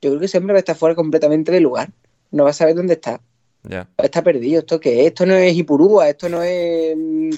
Yo 0.02 0.10
creo 0.10 0.20
que 0.20 0.26
ese 0.26 0.40
hombre 0.40 0.54
va 0.54 0.58
a 0.58 0.62
estar 0.62 0.76
fuera 0.76 0.96
completamente 0.96 1.52
de 1.52 1.60
lugar. 1.60 1.92
No 2.32 2.46
va 2.46 2.50
a 2.50 2.54
saber 2.54 2.74
dónde 2.74 2.96
está. 2.96 3.22
Ya. 3.62 3.88
Está 4.00 4.24
perdido. 4.24 4.62
¿Esto 4.62 4.80
qué 4.80 5.02
es? 5.02 5.08
Esto 5.10 5.28
no 5.28 5.36
es 5.36 5.56
Ipurúa, 5.56 6.10
esto 6.10 6.28
no 6.28 6.42
es 6.42 6.98
mm, 6.98 7.30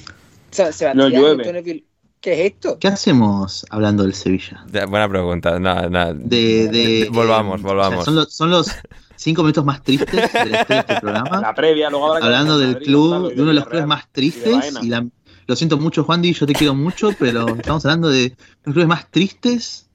Sebastián, 0.50 0.96
No 0.96 1.10
llueve. 1.10 1.42
esto 1.44 1.52
no 1.52 1.60
es 1.60 1.84
¿Qué 2.22 2.34
es 2.46 2.52
esto? 2.54 2.78
¿Qué 2.80 2.88
hacemos 2.88 3.66
hablando 3.72 4.04
del 4.04 4.14
Sevilla? 4.14 4.64
Ya, 4.72 4.86
Buena 4.86 5.10
pregunta. 5.10 5.60
No, 5.60 5.90
no. 5.90 6.14
De, 6.14 6.68
de- 6.68 7.10
Volvamos, 7.12 7.62
volvamos. 7.62 7.94
o 7.94 8.04
sea, 8.04 8.06
son, 8.06 8.16
los, 8.16 8.34
son 8.34 8.52
los 8.52 8.68
cinco 9.16 9.42
minutos 9.42 9.66
más 9.66 9.82
tristes 9.84 10.32
de 10.32 10.40
de 10.52 10.78
este 10.80 11.00
programa. 11.02 11.42
La 11.42 11.54
previa, 11.56 11.90
luego 11.90 12.14
habrá 12.14 12.26
Hablando 12.26 12.60
del 12.60 12.74
Madrid, 12.74 12.86
club, 12.86 13.02
Gonzalo, 13.10 13.30
de 13.30 13.36
uno 13.42 13.46
de 13.48 13.54
los 13.56 13.66
clubes 13.68 13.88
más 13.88 14.04
de 14.04 14.10
tristes. 14.12 14.80
Y 14.84 14.88
la- 14.90 15.08
lo 15.48 15.56
siento 15.56 15.78
mucho, 15.80 16.04
Juan 16.04 16.22
Di, 16.22 16.34
yo 16.34 16.46
te 16.46 16.54
quiero 16.54 16.76
mucho, 16.76 17.10
pero 17.18 17.48
estamos 17.56 17.84
hablando 17.86 18.08
de 18.10 18.36
los 18.64 18.74
clubes 18.74 18.88
más 18.88 19.10
tristes 19.10 19.90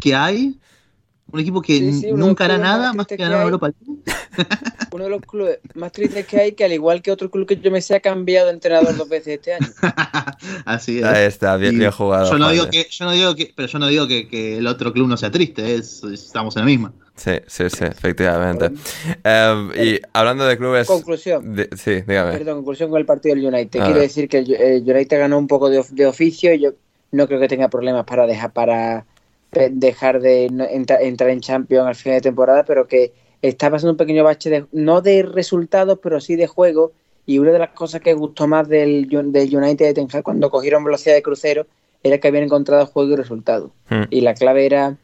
que 0.00 0.14
hay. 0.16 0.58
Un 1.34 1.40
equipo 1.40 1.60
que 1.60 1.76
Sí, 1.78 1.92
sí, 2.02 2.12
nunca 2.12 2.44
hará 2.44 2.58
nada 2.58 2.92
más 2.92 3.08
que 3.08 3.16
ganar. 3.16 3.42
Europa 3.42 3.68
League. 3.68 4.02
Uno 4.92 5.02
de 5.04 5.10
los 5.10 5.20
clubes 5.22 5.58
más 5.74 5.90
tristes 5.90 6.24
que 6.28 6.38
hay, 6.38 6.52
que 6.52 6.64
al 6.64 6.72
igual 6.72 7.02
que 7.02 7.10
otro 7.10 7.28
club 7.28 7.44
que 7.48 7.56
yo 7.56 7.72
me 7.72 7.80
sé, 7.82 7.96
ha 7.96 8.00
cambiado 8.00 8.46
de 8.46 8.52
entrenador 8.54 8.96
dos 8.96 9.08
veces 9.08 9.34
este 9.38 9.52
año. 9.54 9.66
Así 10.64 10.98
es. 10.98 11.04
Ahí 11.04 11.24
está, 11.24 11.56
bien, 11.56 11.76
bien 11.76 11.90
jugado. 11.90 12.30
Yo 12.30 12.38
no 12.38 12.50
digo 12.50 12.70
que, 12.70 12.86
yo 12.88 13.04
no 13.04 13.10
digo 13.10 13.34
que, 13.34 13.52
pero 13.56 13.66
yo 13.66 13.78
no 13.80 13.88
digo 13.88 14.06
que, 14.06 14.28
que 14.28 14.58
el 14.58 14.66
otro 14.68 14.92
club 14.92 15.08
no 15.08 15.16
sea 15.16 15.32
triste, 15.32 15.74
es, 15.74 16.04
estamos 16.04 16.54
en 16.56 16.62
la 16.62 16.66
misma. 16.66 16.92
Sí, 17.16 17.32
sí, 17.48 17.64
sí, 17.68 17.84
efectivamente. 17.84 18.70
Eh, 19.24 20.00
y 20.00 20.06
hablando 20.12 20.44
de 20.46 20.56
clubes. 20.56 20.86
Conclusión. 20.86 21.56
de- 21.56 21.68
sí, 21.76 22.02
dígame. 22.06 22.30
Perdón, 22.32 22.58
conclusión 22.58 22.90
con 22.90 23.00
el 23.00 23.06
partido 23.06 23.34
del 23.34 23.44
United. 23.52 23.82
Quiero 23.84 23.98
decir 24.00 24.28
que 24.28 24.38
el 24.38 24.52
eh, 24.52 24.82
United 24.86 25.18
ganó 25.18 25.38
un 25.38 25.48
poco 25.48 25.68
de, 25.68 25.78
of- 25.78 25.90
de 25.90 26.06
oficio 26.06 26.54
y 26.54 26.60
yo 26.60 26.70
no 27.10 27.26
creo 27.26 27.40
que 27.40 27.48
tenga 27.48 27.68
problemas 27.68 28.04
para 28.04 28.26
dejar 28.26 28.52
para 28.52 29.04
dejar 29.70 30.20
de 30.20 30.48
no- 30.50 30.64
entra- 30.64 31.00
entrar 31.00 31.30
en 31.30 31.40
Champions 31.40 31.86
al 31.86 31.94
final 31.94 32.18
de 32.18 32.22
temporada, 32.22 32.64
pero 32.64 32.86
que 32.86 33.12
está 33.42 33.70
pasando 33.70 33.92
un 33.92 33.96
pequeño 33.96 34.24
bache 34.24 34.50
de, 34.50 34.66
no 34.72 35.00
de 35.00 35.22
resultados, 35.22 35.98
pero 36.02 36.20
sí 36.20 36.36
de 36.36 36.46
juego. 36.46 36.92
Y 37.26 37.38
una 37.38 37.52
de 37.52 37.58
las 37.58 37.70
cosas 37.70 38.02
que 38.02 38.12
gustó 38.12 38.46
más 38.46 38.68
del, 38.68 39.08
del 39.08 39.56
United 39.56 39.86
de 39.86 39.94
Ten 39.94 40.08
Hag 40.12 40.22
cuando 40.22 40.50
cogieron 40.50 40.84
velocidad 40.84 41.14
de 41.14 41.22
crucero 41.22 41.66
era 42.02 42.18
que 42.18 42.28
habían 42.28 42.44
encontrado 42.44 42.84
juego 42.86 43.12
y 43.12 43.16
resultado. 43.16 43.70
Hmm. 43.88 44.02
Y 44.10 44.20
la 44.20 44.34
clave 44.34 44.66
era 44.66 44.96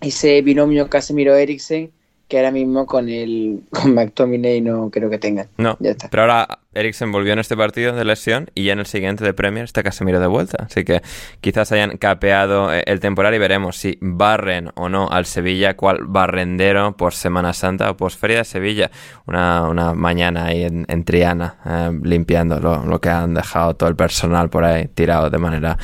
ese 0.00 0.40
binomio 0.40 0.88
Casemiro-Eriksen 0.88 1.90
que 2.28 2.36
ahora 2.36 2.50
mismo 2.50 2.86
con 2.86 3.08
el 3.08 3.62
con 3.70 3.94
McTominay 3.94 4.60
no 4.60 4.90
creo 4.90 5.10
que 5.10 5.18
tengan. 5.18 5.48
No, 5.56 5.76
Ya 5.80 5.90
está. 5.92 6.08
pero 6.10 6.22
ahora 6.22 6.58
Eriksen 6.74 7.10
volvió 7.10 7.32
en 7.32 7.38
este 7.38 7.56
partido 7.56 7.92
de 7.94 8.04
lesión 8.04 8.50
y 8.54 8.64
ya 8.64 8.74
en 8.74 8.78
el 8.78 8.86
siguiente 8.86 9.24
de 9.24 9.32
Premier 9.32 9.64
está 9.64 9.82
Casemiro 9.82 10.20
de 10.20 10.26
vuelta. 10.26 10.64
Así 10.64 10.84
que 10.84 11.02
quizás 11.40 11.72
hayan 11.72 11.96
capeado 11.96 12.72
eh, 12.72 12.84
el 12.86 13.00
temporal 13.00 13.34
y 13.34 13.38
veremos 13.38 13.76
si 13.76 13.98
barren 14.00 14.70
o 14.76 14.88
no 14.88 15.08
al 15.08 15.24
Sevilla, 15.26 15.74
cuál 15.76 16.00
barrendero 16.06 16.96
por 16.96 17.14
Semana 17.14 17.52
Santa 17.52 17.90
o 17.90 17.96
post 17.96 18.20
Feria 18.20 18.38
de 18.38 18.44
Sevilla. 18.44 18.90
Una, 19.26 19.62
una 19.68 19.94
mañana 19.94 20.44
ahí 20.46 20.62
en, 20.64 20.84
en 20.88 21.04
Triana 21.04 21.56
eh, 21.64 21.98
limpiando 22.04 22.60
lo, 22.60 22.84
lo 22.84 23.00
que 23.00 23.08
han 23.08 23.34
dejado 23.34 23.74
todo 23.74 23.88
el 23.88 23.96
personal 23.96 24.50
por 24.50 24.64
ahí 24.64 24.86
tirado 24.88 25.30
de 25.30 25.38
manera 25.38 25.78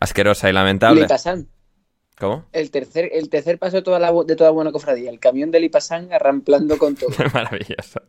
asquerosa 0.00 0.50
y 0.50 0.52
lamentable. 0.52 1.06
¿Cómo? 2.16 2.44
el 2.52 2.70
tercer, 2.70 3.10
el 3.12 3.28
tercer 3.28 3.58
paso 3.58 3.76
de 3.76 3.82
toda, 3.82 3.98
la, 3.98 4.12
de 4.24 4.36
toda 4.36 4.50
buena 4.50 4.70
cofradía, 4.70 5.10
el 5.10 5.18
camión 5.18 5.50
de 5.50 5.58
Lipasan 5.58 6.12
arramplando 6.12 6.78
con 6.78 6.94
todo. 6.94 7.10
Maravilloso. 7.34 8.00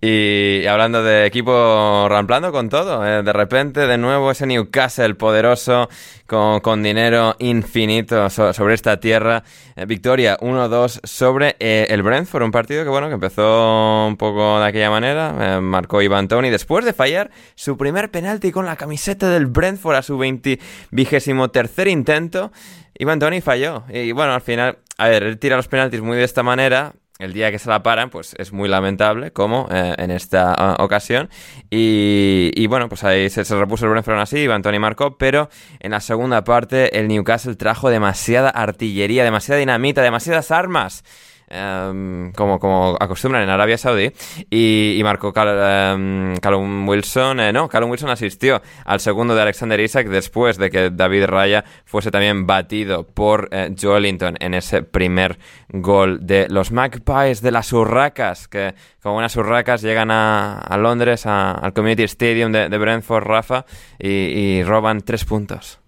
Y 0.00 0.64
hablando 0.66 1.02
de 1.02 1.26
equipo 1.26 2.06
ramplando 2.08 2.52
con 2.52 2.68
todo, 2.68 3.04
eh, 3.04 3.22
de 3.24 3.32
repente 3.32 3.86
de 3.88 3.98
nuevo 3.98 4.30
ese 4.30 4.46
Newcastle 4.46 5.14
poderoso 5.16 5.88
con, 6.26 6.60
con 6.60 6.82
dinero 6.84 7.34
infinito 7.40 8.30
so- 8.30 8.52
sobre 8.52 8.74
esta 8.74 9.00
tierra. 9.00 9.42
Eh, 9.74 9.84
victoria 9.84 10.38
1-2 10.38 11.00
sobre 11.02 11.56
eh, 11.58 11.86
el 11.90 12.02
Brentford, 12.04 12.44
un 12.44 12.52
partido 12.52 12.84
que 12.84 12.90
bueno 12.90 13.08
que 13.08 13.14
empezó 13.14 14.06
un 14.06 14.16
poco 14.16 14.60
de 14.60 14.66
aquella 14.66 14.90
manera. 14.90 15.60
marcó 15.60 16.00
Ivan 16.02 16.28
Tony 16.28 16.50
después 16.50 16.84
de 16.84 16.92
fallar 16.92 17.30
su 17.56 17.76
primer 17.76 18.12
penalti 18.12 18.52
con 18.52 18.64
la 18.64 18.76
camiseta 18.76 19.28
del 19.28 19.46
Brentford 19.46 19.96
a 19.96 20.02
su 20.02 20.16
20 20.18 20.60
vigésimo 20.92 21.50
tercer 21.50 21.88
intento. 21.88 22.52
Ivan 23.00 23.18
Tony 23.18 23.40
falló. 23.40 23.84
Y 23.88 24.12
bueno, 24.12 24.34
al 24.34 24.42
final, 24.42 24.78
a 24.98 25.08
ver, 25.08 25.22
él 25.22 25.38
tira 25.38 25.56
los 25.56 25.68
penaltis 25.68 26.02
muy 26.02 26.18
de 26.18 26.24
esta 26.24 26.42
manera. 26.42 26.92
El 27.18 27.32
día 27.32 27.50
que 27.50 27.58
se 27.58 27.68
la 27.70 27.82
paran, 27.82 28.10
pues 28.10 28.34
es 28.38 28.52
muy 28.52 28.68
lamentable, 28.68 29.30
como 29.30 29.68
eh, 29.70 29.94
en 29.96 30.10
esta 30.10 30.54
ah, 30.54 30.76
ocasión. 30.80 31.30
Y, 31.70 32.50
y 32.54 32.66
bueno, 32.66 32.90
pues 32.90 33.02
ahí 33.04 33.30
se, 33.30 33.42
repuso 33.42 33.86
el 33.86 33.92
Brentford 33.92 34.18
así, 34.18 34.38
Ivan 34.38 34.62
Tony 34.62 34.78
marcó, 34.78 35.16
pero 35.16 35.48
en 35.80 35.92
la 35.92 36.00
segunda 36.00 36.44
parte 36.44 36.98
el 36.98 37.08
Newcastle 37.08 37.56
trajo 37.56 37.88
demasiada 37.88 38.50
artillería, 38.50 39.24
demasiada 39.24 39.58
dinamita, 39.58 40.02
demasiadas 40.02 40.50
armas. 40.50 41.02
Em, 41.50 42.32
como, 42.32 42.58
como 42.58 42.96
acostumbran 42.98 43.42
en 43.42 43.50
Arabia 43.50 43.76
Saudí. 43.76 44.12
Y, 44.48 44.96
y 44.98 45.02
marcó 45.04 45.32
Cal- 45.32 46.38
Callum 46.40 46.88
Wilson 46.88 47.40
eh, 47.40 47.52
no, 47.52 47.68
Callum 47.68 47.90
Wilson 47.90 48.10
asistió 48.10 48.62
al 48.84 49.00
segundo 49.00 49.34
de 49.34 49.42
Alexander 49.42 49.78
Isaac 49.80 50.06
después 50.08 50.56
de 50.56 50.70
que 50.70 50.90
David 50.90 51.26
Raya 51.26 51.64
fuese 51.84 52.10
también 52.10 52.46
batido 52.46 53.04
por 53.06 53.48
eh, 53.50 53.74
Joelinton 53.80 54.36
en 54.40 54.54
ese 54.54 54.82
primer 54.82 55.38
gol 55.68 56.24
de 56.26 56.46
los 56.48 56.70
Magpies 56.72 57.42
de 57.42 57.50
las 57.50 57.72
Urracas 57.72 58.48
que 58.48 58.74
como 59.02 59.14
buenas 59.14 59.34
Urracas 59.36 59.82
llegan 59.82 60.10
a, 60.10 60.58
a 60.58 60.76
Londres 60.76 61.26
a- 61.26 61.52
al 61.52 61.72
Community 61.72 62.04
Stadium 62.04 62.52
de, 62.52 62.68
de 62.68 62.78
Brentford 62.78 63.24
Rafa 63.24 63.64
y, 63.98 64.08
y 64.08 64.62
roban 64.62 65.00
tres 65.00 65.24
puntos 65.24 65.79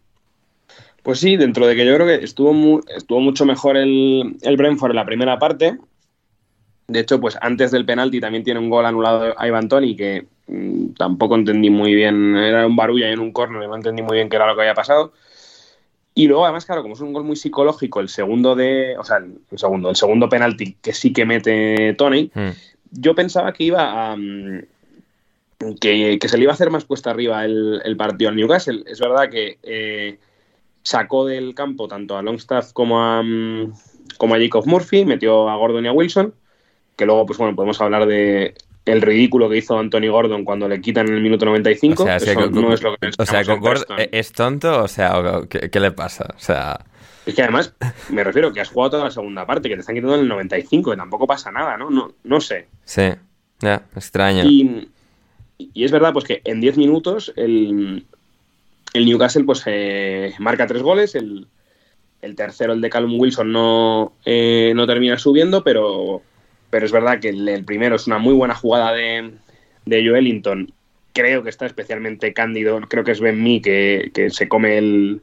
Pues 1.02 1.18
sí, 1.18 1.36
dentro 1.36 1.66
de 1.66 1.74
que 1.74 1.84
yo 1.84 1.94
creo 1.94 2.06
que 2.06 2.24
estuvo, 2.24 2.52
mu- 2.52 2.80
estuvo 2.96 3.20
mucho 3.20 3.44
mejor 3.44 3.76
el, 3.76 4.36
el 4.42 4.56
Brentford 4.56 4.90
en 4.90 4.96
la 4.96 5.04
primera 5.04 5.38
parte. 5.38 5.78
De 6.88 7.00
hecho, 7.00 7.20
pues 7.20 7.36
antes 7.40 7.70
del 7.70 7.84
penalti 7.86 8.20
también 8.20 8.44
tiene 8.44 8.60
un 8.60 8.68
gol 8.70 8.84
anulado 8.86 9.34
a 9.36 9.46
Ivan 9.48 9.68
Toni 9.68 9.96
que 9.96 10.26
mm, 10.46 10.88
tampoco 10.98 11.34
entendí 11.34 11.70
muy 11.70 11.94
bien. 11.94 12.36
Era 12.36 12.66
un 12.66 12.76
barullo 12.76 13.06
en 13.06 13.18
un 13.20 13.32
córner 13.32 13.62
y 13.62 13.66
no 13.66 13.74
entendí 13.76 14.02
muy 14.02 14.16
bien 14.16 14.28
qué 14.28 14.36
era 14.36 14.46
lo 14.46 14.54
que 14.54 14.60
había 14.62 14.74
pasado. 14.74 15.12
Y 16.14 16.26
luego, 16.28 16.44
además, 16.44 16.66
claro, 16.66 16.82
como 16.82 16.94
es 16.94 17.00
un 17.00 17.12
gol 17.14 17.24
muy 17.24 17.36
psicológico, 17.36 18.00
el 18.00 18.08
segundo 18.08 18.54
de. 18.54 18.96
O 18.98 19.04
sea, 19.04 19.16
el, 19.16 19.38
el 19.50 19.58
segundo, 19.58 19.88
el 19.90 19.96
segundo 19.96 20.28
penalti 20.28 20.74
que 20.82 20.92
sí 20.92 21.12
que 21.12 21.24
mete 21.24 21.94
Tony, 21.94 22.30
Hmm. 22.34 22.50
yo 22.90 23.14
pensaba 23.14 23.52
que 23.54 23.64
iba 23.64 24.12
a. 24.12 24.16
mm, 24.16 24.60
que, 25.80 26.18
que 26.20 26.28
se 26.28 26.36
le 26.36 26.42
iba 26.42 26.52
a 26.52 26.54
hacer 26.54 26.70
más 26.70 26.84
cuesta 26.84 27.10
arriba 27.10 27.44
el, 27.44 27.80
el 27.84 27.96
partido 27.96 28.28
al 28.28 28.36
Newcastle. 28.36 28.82
Es 28.86 29.00
verdad 29.00 29.30
que 29.30 29.58
eh, 29.62 30.18
sacó 30.82 31.26
del 31.26 31.54
campo 31.54 31.88
tanto 31.88 32.16
a 32.16 32.22
Longstaff 32.22 32.72
como 32.72 33.02
a, 33.02 33.22
mm, 33.22 33.72
como 34.18 34.34
a 34.34 34.38
Jacob 34.38 34.66
Murphy, 34.66 35.04
metió 35.04 35.48
a 35.48 35.56
Gordon 35.56 35.84
y 35.84 35.88
a 35.88 35.92
Wilson, 35.92 36.34
que 36.96 37.06
luego, 37.06 37.26
pues 37.26 37.38
bueno, 37.38 37.54
podemos 37.56 37.80
hablar 37.80 38.06
de 38.06 38.54
el 38.84 39.00
ridículo 39.00 39.48
que 39.48 39.58
hizo 39.58 39.78
Anthony 39.78 40.08
Gordon 40.10 40.44
cuando 40.44 40.68
le 40.68 40.80
quitan 40.80 41.06
en 41.08 41.14
el 41.14 41.22
minuto 41.22 41.44
95. 41.44 42.02
O 42.02 42.06
sea, 42.06 42.16
Eso 42.16 42.34
con- 42.34 42.52
no 42.52 42.72
es 42.74 42.82
lo 42.82 42.96
que 42.96 43.08
o 43.16 43.24
sea, 43.24 43.40
esperamos 43.40 43.46
con 43.46 43.54
en 43.56 43.60
Gord- 43.62 43.86
Preston. 43.86 44.00
¿e- 44.00 44.08
¿es 44.12 44.32
tonto? 44.32 44.82
O 44.82 44.88
sea, 44.88 45.22
¿qué, 45.48 45.70
qué 45.70 45.80
le 45.80 45.92
pasa? 45.92 46.26
O 46.36 46.38
sea, 46.40 46.84
Es 47.24 47.34
que 47.36 47.42
además, 47.42 47.74
me 48.10 48.24
refiero 48.24 48.52
que 48.52 48.60
has 48.60 48.70
jugado 48.70 48.90
toda 48.90 49.04
la 49.04 49.10
segunda 49.12 49.46
parte, 49.46 49.68
que 49.68 49.76
te 49.76 49.80
están 49.82 49.94
quitando 49.94 50.16
en 50.16 50.22
el 50.22 50.28
95, 50.28 50.90
que 50.90 50.96
tampoco 50.96 51.26
pasa 51.28 51.52
nada, 51.52 51.76
¿no? 51.76 51.90
No, 51.90 52.12
no 52.24 52.40
sé. 52.40 52.66
sí, 52.84 53.02
ya, 53.60 53.84
extraño. 53.94 54.42
Y, 54.44 54.88
y 55.58 55.84
es 55.84 55.92
verdad, 55.92 56.12
pues 56.12 56.24
que 56.24 56.42
en 56.44 56.60
10 56.60 56.76
minutos 56.76 57.32
el, 57.36 58.04
el 58.92 59.06
Newcastle 59.06 59.44
pues 59.44 59.62
eh, 59.66 60.34
marca 60.38 60.66
tres 60.66 60.82
goles, 60.82 61.14
el, 61.14 61.48
tercero, 62.36 62.72
el 62.72 62.80
de 62.80 62.90
Callum 62.90 63.18
Wilson, 63.18 63.52
no, 63.52 64.12
eh, 64.24 64.72
no 64.74 64.86
termina 64.86 65.18
subiendo, 65.18 65.64
pero, 65.64 66.22
pero 66.70 66.86
es 66.86 66.92
verdad 66.92 67.20
que 67.20 67.30
el, 67.30 67.64
primero 67.64 67.96
es 67.96 68.06
una 68.06 68.18
muy 68.18 68.34
buena 68.34 68.54
jugada 68.54 68.92
de, 68.92 69.32
de 69.86 70.08
Joelinton. 70.08 70.72
Creo 71.12 71.42
que 71.42 71.50
está 71.50 71.66
especialmente 71.66 72.32
cándido, 72.32 72.80
creo 72.88 73.04
que 73.04 73.12
es 73.12 73.20
Ben 73.20 73.42
Mee 73.42 73.60
que, 73.60 74.10
que 74.14 74.30
se 74.30 74.48
come 74.48 74.78
el 74.78 75.22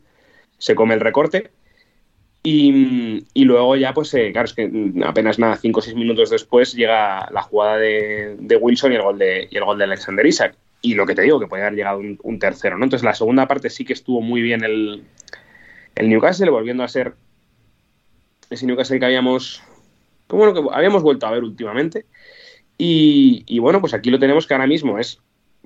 se 0.60 0.76
come 0.76 0.94
el 0.94 1.00
recorte. 1.00 1.50
Y, 2.44 3.26
y 3.34 3.44
luego 3.44 3.76
ya, 3.76 3.94
pues, 3.94 4.14
eh, 4.14 4.32
claro, 4.32 4.46
es 4.46 4.54
que 4.54 4.72
apenas 5.04 5.40
nada, 5.40 5.58
5 5.58 5.80
o 5.80 5.84
6 5.84 5.96
minutos 5.96 6.30
después 6.30 6.74
llega 6.74 7.30
la 7.32 7.42
jugada 7.42 7.78
de, 7.78 8.38
de 8.40 8.56
Wilson 8.56 8.94
y 8.94 8.96
el, 8.96 9.02
gol 9.02 9.18
de, 9.18 9.48
y 9.52 9.58
el 9.58 9.66
gol 9.66 9.78
de 9.78 9.84
Alexander 9.84 10.26
Isaac. 10.26 10.56
Y 10.82 10.94
lo 10.94 11.06
que 11.06 11.16
te 11.16 11.24
digo, 11.24 11.40
que 11.40 11.48
puede 11.48 11.64
haber 11.64 11.76
llegado 11.76 12.00
un, 12.00 12.40
tercero, 12.40 12.78
¿no? 12.78 12.86
Entonces, 12.86 13.04
la 13.04 13.14
segunda 13.14 13.48
parte 13.48 13.70
sí 13.70 13.84
que 13.84 13.94
estuvo 13.94 14.22
muy 14.22 14.42
bien 14.42 14.64
el, 14.64 15.04
el 15.96 16.10
Newcastle, 16.10 16.50
volviendo 16.50 16.84
a 16.84 16.88
ser 16.88 17.16
ese 18.50 18.66
Newcastle 18.66 19.00
que 19.00 19.06
habíamos, 19.06 19.62
como 20.28 20.54
que 20.54 20.62
habíamos 20.72 21.04
vuelto 21.04 21.28
a 21.28 21.32
ver 21.32 21.44
últimamente. 21.44 22.06
Y, 22.82 23.60
bueno, 23.60 23.82
pues 23.82 23.94
aquí 23.94 24.10
lo 24.10 24.20
tenemos 24.20 24.48
que 24.48 24.54
ahora 24.54 24.66
mismo 24.66 24.98
es 24.98 25.22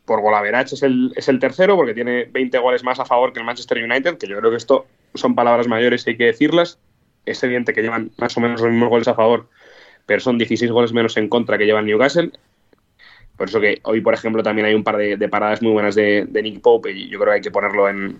por 0.05 0.20
golaverage 0.20 0.76
es 0.76 0.84
el, 0.84 1.14
es 1.16 1.30
el 1.30 1.39
tercero 1.39 1.78
porque 1.78 1.93
tiene 1.93 2.26
20 2.26 2.57
goles 2.57 2.84
más 2.84 2.99
a 2.99 3.05
favor 3.05 3.32
que 3.32 3.39
el 3.39 3.45
Manchester 3.45 3.82
United, 3.82 4.18
que 4.18 4.28
yo 4.28 4.38
creo 4.38 4.49
que 4.49 4.57
esto 4.57 4.88
son 5.14 5.36
palabras 5.36 5.68
mayores 5.68 6.05
y 6.05 6.09
hay 6.09 6.18
que 6.18 6.26
decirlas. 6.26 6.80
Es 7.26 7.41
evidente 7.43 7.72
que 7.72 7.84
llevan 7.84 8.11
más 8.18 8.36
o 8.36 8.41
menos 8.41 8.59
los 8.59 8.72
mismos 8.72 8.89
goles 8.89 9.07
a 9.07 9.14
favor, 9.14 9.47
pero 10.07 10.20
son 10.20 10.39
16 10.39 10.72
goles 10.72 10.91
menos 10.91 11.16
en 11.16 11.30
contra 11.30 11.57
que 11.57 11.66
lleva 11.66 11.80
el 11.80 11.86
Newcastle. 11.86 12.32
Por 13.38 13.49
eso 13.49 13.59
que 13.59 13.79
hoy, 13.84 14.01
por 14.01 14.13
ejemplo, 14.13 14.43
también 14.43 14.67
hay 14.67 14.75
un 14.75 14.84
par 14.84 14.97
de, 14.97 15.17
de 15.17 15.27
paradas 15.29 15.61
muy 15.61 15.71
buenas 15.71 15.95
de, 15.95 16.25
de 16.29 16.41
Nick 16.43 16.61
Pope 16.61 16.91
y 16.91 17.09
yo 17.09 17.17
creo 17.19 17.31
que 17.31 17.36
hay 17.36 17.41
que 17.41 17.51
ponerlo 17.51 17.89
en, 17.89 18.17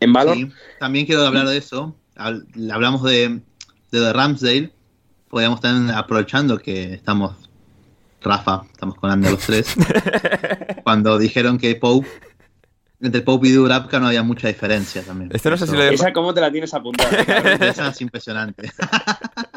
en 0.00 0.12
valor. 0.12 0.36
Sí, 0.36 0.50
también 0.80 1.06
quiero 1.06 1.24
hablar 1.26 1.46
de 1.46 1.56
eso. 1.56 1.94
Hab- 2.16 2.44
Hablamos 2.72 3.02
de, 3.04 3.28
de 3.28 3.40
The 4.00 4.12
Ramsdale. 4.12 4.72
Podríamos 5.28 5.58
estar 5.58 5.74
aprovechando 5.96 6.58
que 6.58 6.94
estamos, 6.94 7.36
Rafa, 8.22 8.62
estamos 8.72 8.96
con 8.96 9.10
Ander 9.10 9.30
los 9.32 9.40
tres. 9.46 9.74
cuando 10.82 11.18
dijeron 11.18 11.58
que 11.58 11.74
Pope 11.76 12.08
entre 13.00 13.20
Pope 13.20 13.48
y 13.48 13.50
Dubravka 13.52 14.00
no 14.00 14.06
había 14.06 14.22
mucha 14.22 14.48
diferencia 14.48 15.02
también. 15.02 15.30
Esto 15.32 15.50
no 15.50 15.56
sé 15.58 15.66
si 15.66 15.72
Eso- 15.74 15.82
lo 15.84 15.90
Esa, 15.90 16.12
¿cómo 16.12 16.32
te 16.34 16.40
la 16.40 16.50
tienes 16.50 16.72
apuntada? 16.74 17.10
Esa 17.60 17.88
es 17.88 18.00
impresionante. 18.00 18.70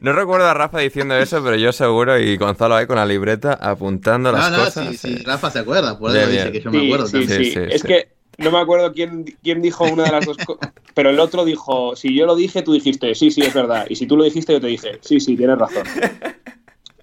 No 0.00 0.12
recuerdo 0.12 0.46
a 0.46 0.54
Rafa 0.54 0.78
diciendo 0.80 1.14
eso, 1.16 1.42
pero 1.42 1.56
yo 1.56 1.72
seguro 1.72 2.18
y 2.18 2.36
Gonzalo 2.36 2.74
ahí 2.76 2.86
con 2.86 2.96
la 2.96 3.06
libreta 3.06 3.54
apuntando 3.54 4.32
las 4.32 4.50
No, 4.50 4.58
no, 4.58 4.64
cosas. 4.64 4.88
sí, 4.88 4.96
sí, 4.96 5.16
sí. 5.18 5.22
Rafa 5.24 5.50
se 5.50 5.60
acuerda, 5.60 5.98
por 5.98 6.16
eso 6.16 6.28
dice 6.28 6.52
que 6.52 6.60
yo 6.60 6.70
me 6.70 6.84
acuerdo 6.86 7.06
sí, 7.06 7.12
también. 7.20 7.38
sí. 7.38 7.44
Sí, 7.44 7.50
sí, 7.52 7.60
Es 7.70 7.82
sí. 7.82 7.88
que 7.88 8.08
no 8.38 8.50
me 8.50 8.58
acuerdo 8.58 8.92
quién, 8.92 9.24
quién 9.42 9.62
dijo 9.62 9.84
una 9.84 10.04
de 10.04 10.10
las 10.12 10.26
dos 10.26 10.36
cosas, 10.38 10.72
pero 10.94 11.10
el 11.10 11.20
otro 11.20 11.44
dijo, 11.44 11.94
si 11.96 12.14
yo 12.16 12.26
lo 12.26 12.34
dije, 12.34 12.62
tú 12.62 12.72
dijiste, 12.72 13.14
sí, 13.14 13.30
sí, 13.30 13.42
es 13.42 13.54
verdad. 13.54 13.86
Y 13.88 13.96
si 13.96 14.06
tú 14.06 14.16
lo 14.16 14.24
dijiste, 14.24 14.52
yo 14.52 14.60
te 14.60 14.66
dije, 14.66 14.98
sí, 15.02 15.20
sí, 15.20 15.36
tienes 15.36 15.56
razón. 15.58 15.84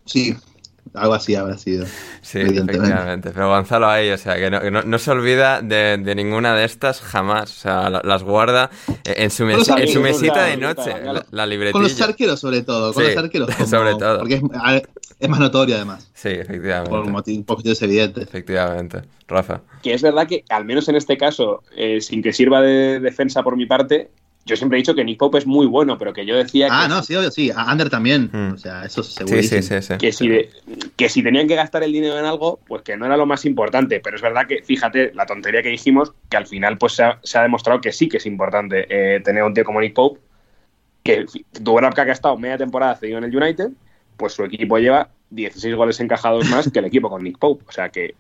Sí, 0.05 0.35
algo 0.93 1.13
así 1.13 1.35
habrá 1.35 1.57
sido. 1.57 1.85
Sí, 2.21 2.39
evidentemente. 2.39 2.77
efectivamente. 2.87 3.31
Pero 3.31 3.49
Gonzalo 3.49 3.87
ahí, 3.87 4.09
o 4.11 4.17
sea, 4.17 4.35
que 4.35 4.49
no, 4.49 4.59
que 4.61 4.71
no- 4.71 4.81
no 4.83 4.97
se 4.99 5.11
olvida 5.11 5.61
de, 5.61 5.97
de 5.97 6.15
ninguna 6.15 6.55
de 6.55 6.65
estas 6.65 7.01
jamás. 7.01 7.51
O 7.51 7.59
sea, 7.61 7.89
la- 7.89 8.01
las 8.03 8.23
guarda 8.23 8.69
eh, 9.05 9.13
en 9.17 9.31
su, 9.31 9.45
mes- 9.45 9.67
en 9.69 9.87
su 9.87 10.01
mesita 10.01 10.35
la 10.35 10.43
de 10.43 10.57
noche, 10.57 10.93
la, 11.03 11.25
la 11.31 11.45
libretilla. 11.45 11.73
Con 11.73 11.83
los 11.83 12.01
arqueros 12.01 12.39
sobre 12.39 12.61
todo, 12.63 12.93
con 12.93 13.03
Sí, 13.03 13.09
los 13.13 13.23
arqueros 13.23 13.49
como- 13.55 13.67
sobre 13.69 13.95
todo. 13.95 14.19
Porque 14.19 14.41
es, 15.19 15.29
más 15.29 15.39
notorio 15.39 15.75
además, 15.75 16.09
Sí, 16.13 16.29
efectivamente. 16.29 16.89
por 16.89 17.07
motivos 17.07 17.81
evidentes. 17.81 18.23
Efectivamente. 18.23 19.01
Rafa. 19.27 19.61
Que 19.81 19.93
es 19.93 20.01
verdad 20.01 20.27
que, 20.27 20.43
al 20.49 20.65
menos 20.65 20.89
en 20.89 20.95
este 20.97 21.17
caso, 21.17 21.63
eh, 21.75 22.01
sin 22.01 22.21
que 22.21 22.33
sirva 22.33 22.59
de 22.61 22.99
defensa 22.99 23.43
por 23.43 23.55
mi 23.55 23.65
parte, 23.65 24.09
yo 24.45 24.55
siempre 24.55 24.77
he 24.77 24.81
dicho 24.81 24.95
que 24.95 25.03
Nick 25.03 25.19
Pope 25.19 25.37
es 25.37 25.45
muy 25.45 25.65
bueno, 25.67 25.97
pero 25.97 26.13
que 26.13 26.25
yo 26.25 26.35
decía 26.35 26.67
Ah, 26.71 26.83
que, 26.83 26.89
no, 26.89 27.03
sí, 27.03 27.15
obvio, 27.15 27.29
sí. 27.31 27.51
A 27.51 27.69
Ander 27.69 27.89
también. 27.89 28.29
Mm. 28.33 28.53
O 28.53 28.57
sea, 28.57 28.83
eso 28.85 29.03
Sí, 29.03 29.13
segurísimo. 29.13 29.61
sí, 29.61 29.67
sí, 29.67 29.81
sí. 29.81 29.97
que, 29.97 30.11
si 30.11 30.27
de- 30.27 30.49
que 30.95 31.09
si 31.09 31.21
tenían 31.23 31.47
que 31.47 31.55
gastar 31.55 31.83
el 31.83 31.93
dinero 31.93 32.17
en 32.17 32.25
algo, 32.25 32.59
pues 32.67 32.81
que 32.81 32.97
no 32.97 33.05
era 33.05 33.17
lo 33.17 33.25
más 33.25 33.45
importante. 33.45 33.99
Pero 33.99 34.15
es 34.15 34.21
verdad 34.21 34.47
que, 34.47 34.63
fíjate, 34.63 35.11
la 35.13 35.25
tontería 35.25 35.61
que 35.61 35.69
dijimos, 35.69 36.13
que 36.29 36.37
al 36.37 36.47
final 36.47 36.77
pues 36.77 36.93
se 36.93 37.03
ha, 37.03 37.19
se 37.23 37.37
ha 37.37 37.43
demostrado 37.43 37.81
que 37.81 37.91
sí 37.91 38.09
que 38.09 38.17
es 38.17 38.25
importante 38.25 38.85
eh, 38.89 39.19
tener 39.21 39.43
un 39.43 39.53
tío 39.53 39.63
como 39.63 39.79
Nick 39.79 39.93
Pope, 39.93 40.19
que 41.03 41.25
Dubravka 41.59 42.03
que 42.03 42.11
ha 42.11 42.13
estado 42.13 42.37
media 42.37 42.57
temporada 42.57 42.95
cedido 42.95 43.17
en 43.19 43.23
el 43.25 43.35
United, 43.35 43.69
pues 44.17 44.33
su 44.33 44.43
equipo 44.43 44.77
lleva 44.77 45.09
16 45.29 45.73
goles 45.75 45.99
encajados 45.99 46.47
más 46.49 46.69
que 46.71 46.79
el 46.79 46.85
equipo 46.85 47.09
con 47.09 47.23
Nick 47.23 47.37
Pope. 47.39 47.63
O 47.67 47.71
sea 47.71 47.89
que 47.89 48.15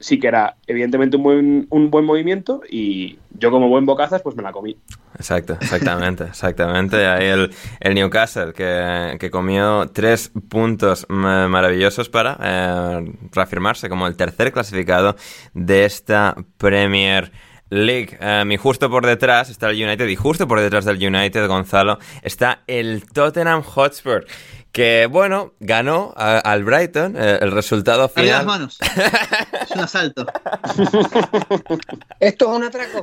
sí 0.00 0.18
que 0.18 0.28
era 0.28 0.56
evidentemente 0.66 1.16
un 1.16 1.22
buen, 1.22 1.66
un 1.70 1.90
buen 1.90 2.04
movimiento 2.04 2.62
y 2.68 3.18
yo 3.38 3.50
como 3.50 3.68
buen 3.68 3.86
bocazas 3.86 4.22
pues 4.22 4.34
me 4.36 4.42
la 4.42 4.52
comí. 4.52 4.76
Exacto, 5.14 5.56
exactamente, 5.60 6.24
exactamente. 6.24 7.06
Ahí 7.06 7.26
el, 7.26 7.54
el 7.80 7.94
Newcastle 7.94 8.52
que, 8.52 9.16
que 9.20 9.30
comió 9.30 9.88
tres 9.92 10.32
puntos 10.48 11.06
ma- 11.08 11.48
maravillosos 11.48 12.08
para 12.08 12.38
eh, 12.42 13.12
reafirmarse 13.32 13.88
como 13.88 14.06
el 14.06 14.16
tercer 14.16 14.52
clasificado 14.52 15.16
de 15.54 15.84
esta 15.84 16.34
Premier 16.56 17.30
League. 17.68 18.18
Eh, 18.20 18.44
y 18.50 18.56
justo 18.56 18.90
por 18.90 19.06
detrás 19.06 19.50
está 19.50 19.70
el 19.70 19.82
United 19.82 20.06
y 20.08 20.16
justo 20.16 20.48
por 20.48 20.60
detrás 20.60 20.84
del 20.84 20.96
United, 20.96 21.46
Gonzalo, 21.46 21.98
está 22.22 22.62
el 22.66 23.04
Tottenham 23.12 23.62
Hotspur. 23.62 24.26
Que 24.72 25.06
bueno, 25.10 25.52
ganó 25.60 26.12
a- 26.16 26.38
al 26.38 26.64
Brighton. 26.64 27.14
eh, 27.18 27.38
el 27.42 27.52
resultado 27.52 28.04
Arriba 28.14 28.22
las 28.22 28.40
final. 28.40 28.46
manos. 28.46 28.78
es 29.62 29.70
un 29.72 29.80
asalto. 29.80 30.26
Esto 32.20 32.50
es 32.52 32.56
un 32.58 32.64
atraco. 32.64 33.02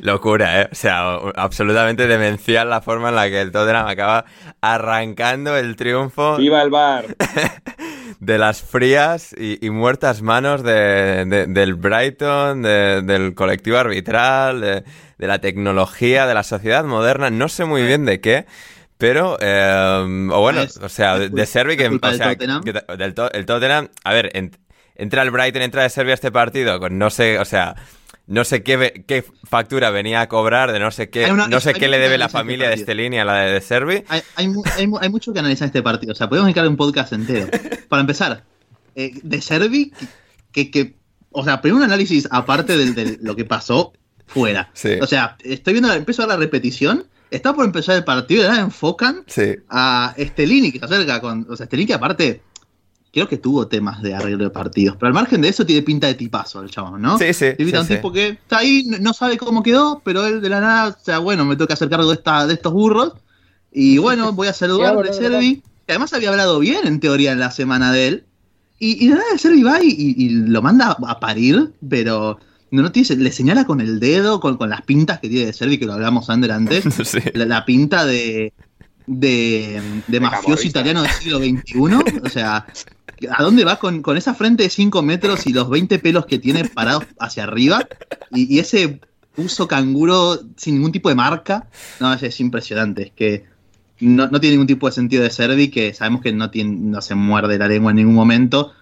Locura, 0.00 0.62
¿eh? 0.62 0.68
O 0.72 0.74
sea, 0.74 1.14
absolutamente 1.36 2.06
demencial 2.06 2.70
la 2.70 2.80
forma 2.80 3.10
en 3.10 3.16
la 3.16 3.28
que 3.28 3.40
el 3.42 3.50
Tottenham 3.52 3.86
acaba 3.86 4.24
arrancando 4.62 5.56
el 5.58 5.76
triunfo 5.76 6.38
¡Viva 6.38 6.62
el 6.62 6.70
bar! 6.70 7.04
de 8.20 8.38
las 8.38 8.62
frías 8.62 9.34
y, 9.36 9.64
y 9.64 9.68
muertas 9.70 10.22
manos 10.22 10.62
de- 10.62 11.24
de- 11.26 11.46
del 11.46 11.74
Brighton, 11.74 12.62
de- 12.62 13.02
del 13.02 13.34
colectivo 13.34 13.76
arbitral, 13.76 14.60
de, 14.62 14.84
de 15.18 15.26
la 15.26 15.38
tecnología, 15.40 16.26
de 16.26 16.34
la 16.34 16.44
sociedad 16.44 16.84
moderna, 16.84 17.28
no 17.30 17.48
sé 17.50 17.66
muy 17.66 17.82
bien 17.82 18.06
de 18.06 18.20
qué. 18.22 18.46
Pero, 18.98 19.38
eh, 19.40 20.28
o 20.32 20.40
bueno, 20.40 20.62
Es- 20.62 20.76
o 20.78 20.88
sea, 20.88 21.18
de, 21.18 21.28
de 21.28 21.46
Servi 21.46 21.76
que, 21.76 21.86
o 21.86 21.90
del 21.98 22.16
sea, 22.16 22.30
Tottenham. 22.32 22.62
que- 22.64 22.72
del 22.96 23.14
to- 23.14 23.32
el 23.32 23.46
Tottenham, 23.46 23.88
a 24.04 24.12
ver, 24.12 24.30
en- 24.34 24.56
entra 24.96 25.22
el 25.22 25.30
Brighton, 25.30 25.62
entra 25.62 25.82
de 25.84 25.90
Serbia 25.90 26.14
este 26.14 26.32
partido, 26.32 26.80
con 26.80 26.98
no 26.98 27.08
sé, 27.10 27.38
o 27.38 27.44
sea, 27.44 27.76
no 28.26 28.44
sé 28.44 28.62
qué, 28.64 29.04
qué 29.06 29.24
factura 29.48 29.90
venía 29.90 30.20
a 30.20 30.28
cobrar, 30.28 30.72
de 30.72 30.80
no 30.80 30.90
sé 30.90 31.08
qué, 31.10 31.30
una- 31.30 31.46
no 31.48 31.60
sé 31.60 31.74
qué 31.74 31.86
le 31.88 31.98
debe 31.98 32.18
la 32.18 32.26
este 32.26 32.36
familia 32.38 32.66
de 32.66 32.72
partido. 32.72 32.84
Stellini 32.86 33.18
a 33.20 33.24
la 33.24 33.34
de, 33.42 33.52
de 33.52 33.60
Servi. 33.60 34.04
Hay, 34.08 34.20
hay, 34.34 34.52
hay 34.76 34.86
hay 35.00 35.08
mucho 35.08 35.32
que 35.32 35.38
analizar 35.38 35.66
este 35.66 35.80
partido. 35.82 36.12
O 36.12 36.16
sea, 36.16 36.28
podemos 36.28 36.46
dedicar 36.46 36.66
un 36.68 36.76
podcast 36.76 37.12
entero. 37.12 37.46
Para 37.88 38.00
empezar, 38.00 38.42
eh, 38.96 39.12
de 39.22 39.40
Servi, 39.40 39.92
que, 40.52 40.70
que, 40.72 40.96
o 41.30 41.44
sea, 41.44 41.60
primero 41.62 41.76
un 41.78 41.84
análisis 41.84 42.26
aparte 42.32 42.76
del- 42.76 42.94
de, 42.96 43.18
lo 43.22 43.36
que 43.36 43.44
pasó 43.44 43.92
fuera. 44.26 44.70
Sí. 44.74 44.98
O 45.00 45.06
sea, 45.06 45.36
estoy 45.44 45.74
viendo, 45.74 45.92
empiezo 45.92 46.22
a 46.22 46.26
ver 46.26 46.34
la 46.34 46.40
repetición, 46.40 47.04
está 47.30 47.54
por 47.54 47.64
empezar 47.64 47.96
el 47.96 48.04
partido 48.04 48.42
y 48.42 48.46
ahora 48.46 48.60
enfocan 48.60 49.22
Sí. 49.26 49.56
a 49.68 50.14
Estelini, 50.16 50.72
que 50.72 50.78
se 50.78 50.84
acerca 50.84 51.20
con. 51.20 51.46
O 51.48 51.56
sea, 51.56 51.64
Estelini, 51.64 51.86
que 51.86 51.94
aparte, 51.94 52.42
creo 53.12 53.28
que 53.28 53.38
tuvo 53.38 53.66
temas 53.68 54.02
de 54.02 54.14
arreglo 54.14 54.44
de 54.44 54.50
partidos. 54.50 54.96
Pero 54.96 55.08
al 55.08 55.14
margen 55.14 55.40
de 55.40 55.48
eso, 55.48 55.64
tiene 55.66 55.82
pinta 55.82 56.06
de 56.06 56.14
tipazo 56.14 56.60
el 56.62 56.70
chabón, 56.70 57.00
¿no? 57.02 57.18
Sí, 57.18 57.32
sí, 57.32 57.46
Tiene 57.56 57.72
sí, 57.72 57.76
un 57.78 57.86
sí. 57.86 57.94
tipo 57.96 58.12
que 58.12 58.28
está 58.28 58.58
ahí, 58.58 58.84
no- 59.00 59.12
sabe 59.12 59.36
cómo 59.38 59.62
quedó, 59.62 60.00
pero 60.04 60.26
él 60.26 60.40
de 60.40 60.48
la 60.48 60.60
nada, 60.60 60.88
o 61.00 61.04
sea, 61.04 61.18
bueno, 61.18 61.44
me 61.44 61.56
tengo 61.56 61.66
que 61.66 61.72
hacer 61.72 61.88
cargo 61.88 62.08
de, 62.08 62.14
esta, 62.14 62.46
de 62.46 62.54
estos 62.54 62.72
burros. 62.72 63.14
Y 63.72 63.98
bueno, 63.98 64.32
voy 64.32 64.48
a 64.48 64.52
saludar 64.52 64.96
de 65.02 65.12
Servi, 65.12 65.62
que 65.86 65.92
además 65.92 66.12
había 66.12 66.30
hablado 66.30 66.58
bien 66.58 66.86
en 66.86 67.00
teoría 67.00 67.32
en 67.32 67.40
la 67.40 67.50
semana 67.50 67.92
de 67.92 68.08
él. 68.08 68.24
Y, 68.78 69.04
y 69.04 69.08
de 69.08 69.14
nada, 69.16 69.36
Servi 69.38 69.62
va 69.62 69.82
y, 69.82 69.88
y- 69.88 70.14
y 70.26 70.28
lo 70.30 70.62
manda 70.62 70.96
a 71.06 71.18
parir, 71.20 71.72
pero 71.88 72.38
no, 72.70 72.82
no 72.82 72.92
tiene, 72.92 73.16
le 73.16 73.32
señala 73.32 73.64
con 73.64 73.80
el 73.80 74.00
dedo, 74.00 74.40
con, 74.40 74.56
con 74.56 74.70
las 74.70 74.82
pintas 74.82 75.20
que 75.20 75.28
tiene 75.28 75.46
de 75.46 75.52
Servi, 75.52 75.78
que 75.78 75.86
lo 75.86 75.94
hablamos 75.94 76.28
Ander 76.30 76.52
antes 76.52 76.84
Sí. 77.04 77.18
la, 77.34 77.46
la 77.46 77.64
pinta 77.64 78.04
de, 78.04 78.52
de, 79.06 79.80
de 80.06 80.20
mafioso 80.20 80.66
italiano 80.66 81.02
del 81.02 81.10
siglo 81.12 81.38
XXI. 81.38 82.20
O 82.22 82.28
sea, 82.28 82.66
¿a 83.36 83.42
dónde 83.42 83.64
va 83.64 83.78
con, 83.78 84.02
con 84.02 84.16
esa 84.16 84.34
frente 84.34 84.64
de 84.64 84.70
5 84.70 85.02
metros 85.02 85.46
y 85.46 85.52
los 85.52 85.68
20 85.70 85.98
pelos 85.98 86.26
que 86.26 86.38
tiene 86.38 86.64
parados 86.66 87.04
hacia 87.18 87.44
arriba? 87.44 87.86
Y, 88.30 88.54
y 88.54 88.58
ese 88.58 89.00
uso 89.36 89.68
canguro 89.68 90.38
sin 90.56 90.74
ningún 90.74 90.92
tipo 90.92 91.08
de 91.08 91.14
marca. 91.14 91.68
No, 92.00 92.12
es, 92.12 92.22
es 92.22 92.40
impresionante. 92.40 93.04
Es 93.04 93.12
que 93.12 93.44
no, 94.00 94.28
no 94.28 94.40
tiene 94.40 94.54
ningún 94.54 94.66
tipo 94.66 94.86
de 94.86 94.92
sentido 94.92 95.22
de 95.22 95.30
Servi, 95.30 95.68
que 95.68 95.94
sabemos 95.94 96.22
que 96.22 96.32
no, 96.32 96.50
tiene, 96.50 96.76
no 96.76 97.00
se 97.00 97.14
muerde 97.14 97.58
la 97.58 97.68
lengua 97.68 97.90
en 97.92 97.96
ningún 97.96 98.14
momento. 98.14 98.72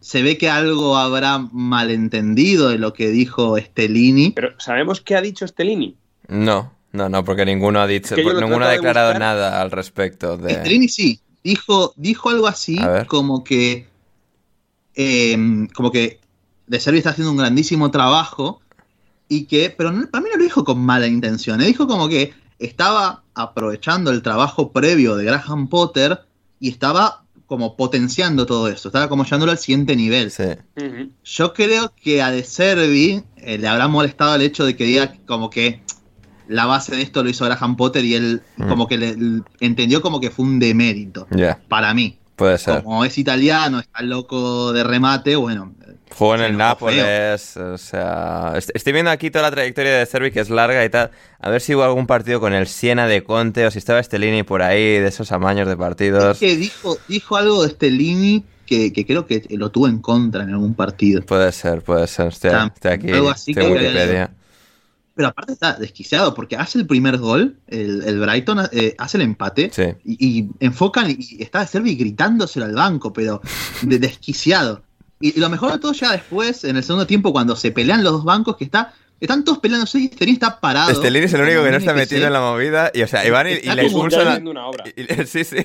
Se 0.00 0.22
ve 0.22 0.38
que 0.38 0.48
algo 0.48 0.96
habrá 0.96 1.38
malentendido 1.52 2.68
de 2.70 2.78
lo 2.78 2.92
que 2.94 3.10
dijo 3.10 3.58
Stellini. 3.58 4.30
Pero 4.30 4.54
¿sabemos 4.58 5.00
qué 5.00 5.16
ha 5.16 5.20
dicho 5.20 5.46
Stellini? 5.46 5.96
No, 6.28 6.72
no, 6.92 7.08
no, 7.08 7.24
porque 7.24 7.44
ninguno 7.44 7.80
ha 7.80 7.86
dicho, 7.86 8.14
Es 8.14 8.22
que 8.22 8.34
ninguno 8.34 8.64
ha 8.64 8.68
de 8.70 8.76
declarado 8.76 9.18
nada 9.18 9.60
al 9.60 9.70
respecto 9.70 10.36
de. 10.36 10.54
Stellini 10.54 10.88
sí, 10.88 11.20
dijo, 11.44 11.92
dijo 11.96 12.30
algo 12.30 12.46
así 12.46 12.78
como 13.06 13.44
que 13.44 13.86
eh, 14.94 15.36
como 15.74 15.90
que 15.90 16.18
De 16.66 16.78
Servi 16.80 16.98
está 16.98 17.10
haciendo 17.10 17.30
un 17.32 17.36
grandísimo 17.38 17.90
trabajo 17.90 18.60
y 19.28 19.44
que, 19.44 19.70
pero 19.70 19.92
no- 19.92 20.06
para 20.08 20.22
mí 20.22 20.30
no 20.32 20.38
lo 20.38 20.44
dijo 20.44 20.64
con 20.64 20.80
mala 20.84 21.06
intención, 21.06 21.60
eh, 21.60 21.66
dijo 21.66 21.86
como 21.86 22.08
que 22.08 22.32
estaba 22.58 23.22
aprovechando 23.34 24.10
el 24.10 24.22
trabajo 24.22 24.70
previo 24.72 25.16
de 25.16 25.24
Graham 25.24 25.68
Potter 25.68 26.20
y 26.58 26.68
estaba 26.68 27.19
como 27.50 27.74
potenciando 27.74 28.46
todo 28.46 28.68
eso, 28.68 28.88
estaba 28.90 29.08
como 29.08 29.24
llevándolo 29.24 29.50
al 29.50 29.58
siguiente 29.58 29.96
nivel. 29.96 30.30
Sí. 30.30 30.44
Yo 31.24 31.52
creo 31.52 31.92
que 32.00 32.22
a 32.22 32.30
De 32.30 32.44
Servi 32.44 33.24
eh, 33.38 33.58
le 33.58 33.66
habrá 33.66 33.88
molestado 33.88 34.36
el 34.36 34.42
hecho 34.42 34.64
de 34.64 34.76
que 34.76 34.84
diga 34.84 35.14
como 35.26 35.50
que 35.50 35.82
la 36.46 36.66
base 36.66 36.94
de 36.94 37.02
esto 37.02 37.24
lo 37.24 37.28
hizo 37.28 37.44
Graham 37.46 37.76
Potter 37.76 38.04
y 38.04 38.14
él 38.14 38.42
Mm. 38.56 38.68
como 38.68 38.86
que 38.86 38.98
le, 38.98 39.16
le- 39.16 39.42
entendió 39.58 40.00
como 40.00 40.20
que 40.20 40.30
fue 40.30 40.44
un 40.44 40.60
demérito. 40.60 41.26
Ya, 41.32 41.60
Para 41.68 41.92
mí. 41.92 42.18
puede 42.36 42.56
ser. 42.56 42.84
Como 42.84 43.04
es 43.04 43.18
italiano, 43.18 43.80
está 43.80 44.00
loco 44.02 44.72
de 44.72 44.84
remate, 44.84 45.34
bueno. 45.34 45.74
Jugó 46.14 46.34
en 46.34 46.40
el. 46.42 46.56
Nápoles, 46.56 47.56
o 47.56 47.78
sea... 47.78 48.52
est- 48.56 48.70
Estoy 48.74 48.92
viendo 48.92 49.10
aquí 49.10 49.30
toda 49.30 49.42
la 49.44 49.50
trayectoria 49.50 49.98
de 49.98 50.06
Servi, 50.06 50.30
que 50.30 50.40
es 50.40 50.50
larga 50.50 50.84
y 50.84 50.90
tal. 50.90 51.10
A 51.38 51.50
ver 51.50 51.60
si 51.60 51.74
hubo 51.74 51.84
algún 51.84 52.06
partido 52.06 52.40
con 52.40 52.52
el 52.52 52.66
Siena 52.66 53.06
de 53.06 53.22
Conte 53.24 53.66
o 53.66 53.70
si 53.70 53.78
estaba 53.78 54.02
Stellini 54.02 54.42
por 54.42 54.62
ahí, 54.62 54.98
de 54.98 55.06
esos 55.08 55.32
amaños 55.32 55.66
de 55.66 55.72
Es 55.74 55.78
partidos. 55.78 56.38
que 56.38 56.56
dijo, 56.56 56.98
dijo 57.08 57.36
algo 57.36 57.62
de 57.62 57.70
Stellini 57.70 58.44
que, 58.66 58.92
que 58.92 59.06
creo 59.06 59.26
que 59.26 59.44
lo 59.50 59.70
tuvo 59.70 59.88
en 59.88 60.00
contra 60.00 60.42
en 60.42 60.50
algún 60.50 60.74
partido. 60.74 61.22
Puede 61.22 61.50
ser, 61.52 61.82
puede 61.82 62.06
ser. 62.06 62.28
Estoy, 62.28 62.50
Ah, 62.52 62.70
estoy 62.74 62.90
aquí, 62.92 63.10
algo 63.12 63.30
así 63.30 63.52
estoy 63.52 63.66
que 63.66 63.72
Wikipedia. 63.72 64.30
Pero 65.14 65.28
aparte 65.28 65.52
está 65.52 65.74
desquiciado 65.74 66.34
porque 66.34 66.56
hace 66.56 66.78
el 66.78 66.86
primer 66.86 67.18
gol, 67.18 67.56
el, 67.66 68.02
el 68.04 68.20
Brighton 68.20 68.68
eh, 68.72 68.94
hace 68.96 69.16
el 69.18 69.22
empate 69.22 69.70
Sí. 69.72 69.82
y, 70.04 70.38
y 70.38 70.48
enfocan 70.60 71.10
y, 71.10 71.16
y 71.18 71.42
está 71.42 71.60
de 71.60 71.66
Servi 71.66 71.94
gritándoselo 71.96 72.64
al 72.64 72.74
banco, 72.74 73.12
pero 73.12 73.40
de, 73.82 73.98
desquiciado. 73.98 74.82
Y, 75.20 75.36
y 75.36 75.40
lo 75.40 75.48
mejor 75.50 75.72
de 75.72 75.78
todo 75.78 75.92
ya 75.92 76.12
después, 76.12 76.64
en 76.64 76.76
el 76.76 76.82
segundo 76.82 77.06
tiempo, 77.06 77.32
cuando 77.32 77.54
se 77.56 77.70
pelean 77.70 78.02
los 78.02 78.12
dos 78.14 78.24
bancos, 78.24 78.56
que 78.56 78.64
está, 78.64 78.94
están 79.20 79.44
todos 79.44 79.58
peleándose 79.58 79.98
y 79.98 80.06
Stellini 80.08 80.32
está 80.34 80.58
parado. 80.60 80.94
Stellini 80.94 81.26
es 81.26 81.34
el 81.34 81.42
único 81.42 81.62
que 81.62 81.70
no 81.70 81.76
está 81.76 81.92
metido 81.92 82.26
en 82.26 82.32
la 82.32 82.40
movida 82.40 82.90
y, 82.94 83.02
o 83.02 83.06
sea, 83.06 83.24
y 83.26 83.30
van 83.30 83.46
y, 83.48 83.50
y 83.50 83.54
le 83.54 83.60
como 83.68 83.80
expulsan 84.06 84.26
a- 84.26 84.30
haciendo 84.30 84.50
una 84.50 84.66
obra. 84.66 84.84
y- 84.96 85.00
y- 85.02 85.26
sí, 85.26 85.44
sí. 85.44 85.56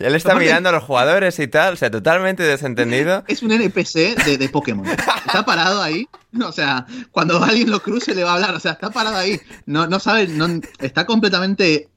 Y 0.00 0.04
él 0.04 0.14
está 0.14 0.30
Aparte- 0.30 0.46
mirando 0.46 0.68
a 0.70 0.72
los 0.72 0.82
jugadores 0.84 1.38
y 1.38 1.46
tal, 1.48 1.74
o 1.74 1.76
sea, 1.76 1.90
totalmente 1.90 2.42
desentendido. 2.42 3.24
Es 3.28 3.42
un 3.42 3.52
NPC 3.52 4.16
de, 4.24 4.38
de 4.38 4.48
Pokémon. 4.48 4.86
Está 4.86 5.44
parado 5.44 5.82
ahí. 5.82 6.08
O 6.42 6.50
sea, 6.50 6.86
cuando 7.12 7.42
alguien 7.44 7.70
lo 7.70 7.80
cruce 7.82 8.14
le 8.14 8.24
va 8.24 8.32
a 8.32 8.34
hablar. 8.34 8.54
O 8.54 8.60
sea, 8.60 8.72
está 8.72 8.90
parado 8.90 9.16
ahí. 9.16 9.38
No, 9.66 9.86
no 9.86 10.00
sabe, 10.00 10.26
no, 10.28 10.48
está 10.80 11.04
completamente 11.06 11.88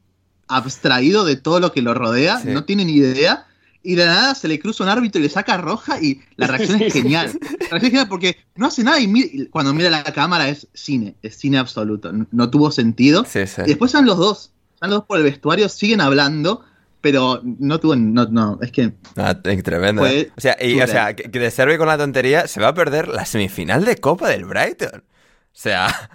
abstraído 0.47 1.25
de 1.25 1.35
todo 1.37 1.59
lo 1.59 1.71
que 1.71 1.81
lo 1.81 1.93
rodea. 1.93 2.39
Sí. 2.39 2.49
No 2.49 2.63
tiene 2.65 2.85
ni 2.85 2.93
idea. 2.93 3.46
Y 3.89 3.95
de 3.95 4.05
nada 4.05 4.35
se 4.35 4.49
le 4.49 4.59
cruza 4.59 4.83
un 4.83 4.89
árbitro 4.89 5.19
y 5.19 5.23
le 5.23 5.29
saca 5.29 5.55
roja 5.57 6.01
y 6.01 6.19
la 6.35 6.47
reacción 6.47 6.81
es 6.81 6.91
genial. 6.91 7.31
La 7.41 7.47
reacción 7.69 7.77
es 7.77 7.83
genial 7.83 8.07
porque 8.09 8.35
no 8.55 8.67
hace 8.67 8.83
nada 8.83 8.99
y 8.99 9.07
mi- 9.07 9.45
cuando 9.47 9.73
mira 9.73 9.89
la 9.89 10.03
cámara 10.03 10.49
es 10.49 10.67
cine, 10.73 11.15
es 11.21 11.37
cine 11.37 11.57
absoluto. 11.57 12.11
No, 12.11 12.27
no 12.31 12.49
tuvo 12.49 12.69
sentido. 12.71 13.23
Sí, 13.23 13.47
sí. 13.47 13.61
Y 13.61 13.69
después 13.69 13.89
están 13.93 14.05
los 14.05 14.17
dos. 14.17 14.51
Están 14.73 14.89
los 14.89 14.99
dos 14.99 15.05
por 15.07 15.17
el 15.19 15.23
vestuario, 15.23 15.69
siguen 15.69 16.01
hablando, 16.01 16.65
pero 16.99 17.41
no 17.43 17.79
tuvo, 17.79 17.95
no, 17.95 18.25
no, 18.25 18.59
es 18.61 18.71
que 18.73 18.91
Ah, 19.15 19.39
eh, 19.45 19.63
tremendo. 19.63 20.01
Fue 20.01 20.19
¿eh? 20.19 20.31
O 20.35 20.41
sea, 20.41 20.57
y, 20.59 20.79
o 20.81 20.85
sea, 20.87 21.15
que, 21.15 21.31
que 21.31 21.39
De 21.39 21.49
Servi 21.49 21.77
con 21.77 21.87
la 21.87 21.97
tontería 21.97 22.45
se 22.47 22.59
va 22.59 22.67
a 22.67 22.73
perder 22.73 23.07
la 23.07 23.25
semifinal 23.25 23.85
de 23.85 23.95
Copa 23.95 24.27
del 24.27 24.43
Brighton. 24.43 25.01
O 25.01 25.59
sea, 25.59 26.09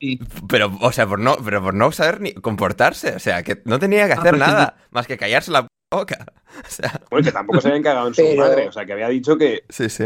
y- 0.00 0.16
pero, 0.48 0.76
o 0.80 0.90
sea, 0.92 1.06
por 1.06 1.20
no, 1.20 1.36
pero 1.44 1.62
por 1.62 1.74
no 1.74 1.92
saber 1.92 2.22
ni 2.22 2.32
comportarse. 2.32 3.14
O 3.14 3.18
sea, 3.18 3.42
que 3.42 3.60
no 3.66 3.78
tenía 3.78 4.06
que 4.06 4.12
Ah, 4.14 4.16
hacer 4.16 4.34
ejemplo- 4.34 4.46
nada 4.46 4.76
más 4.90 5.06
que 5.06 5.18
callarse 5.18 5.50
la 5.50 5.66
boca. 5.92 6.24
O 6.66 6.70
sea, 6.70 7.00
Bueno, 7.10 7.24
que 7.24 7.32
tampoco 7.32 7.60
se 7.60 7.68
habían 7.68 7.82
cagado 7.82 8.08
en 8.08 8.14
su 8.14 8.22
Pero- 8.22 8.42
madre. 8.42 8.68
O 8.68 8.72
sea, 8.72 8.84
que 8.86 8.92
había 8.92 9.08
dicho 9.08 9.36
que, 9.36 9.64
sí, 9.68 9.88
sí. 9.88 10.04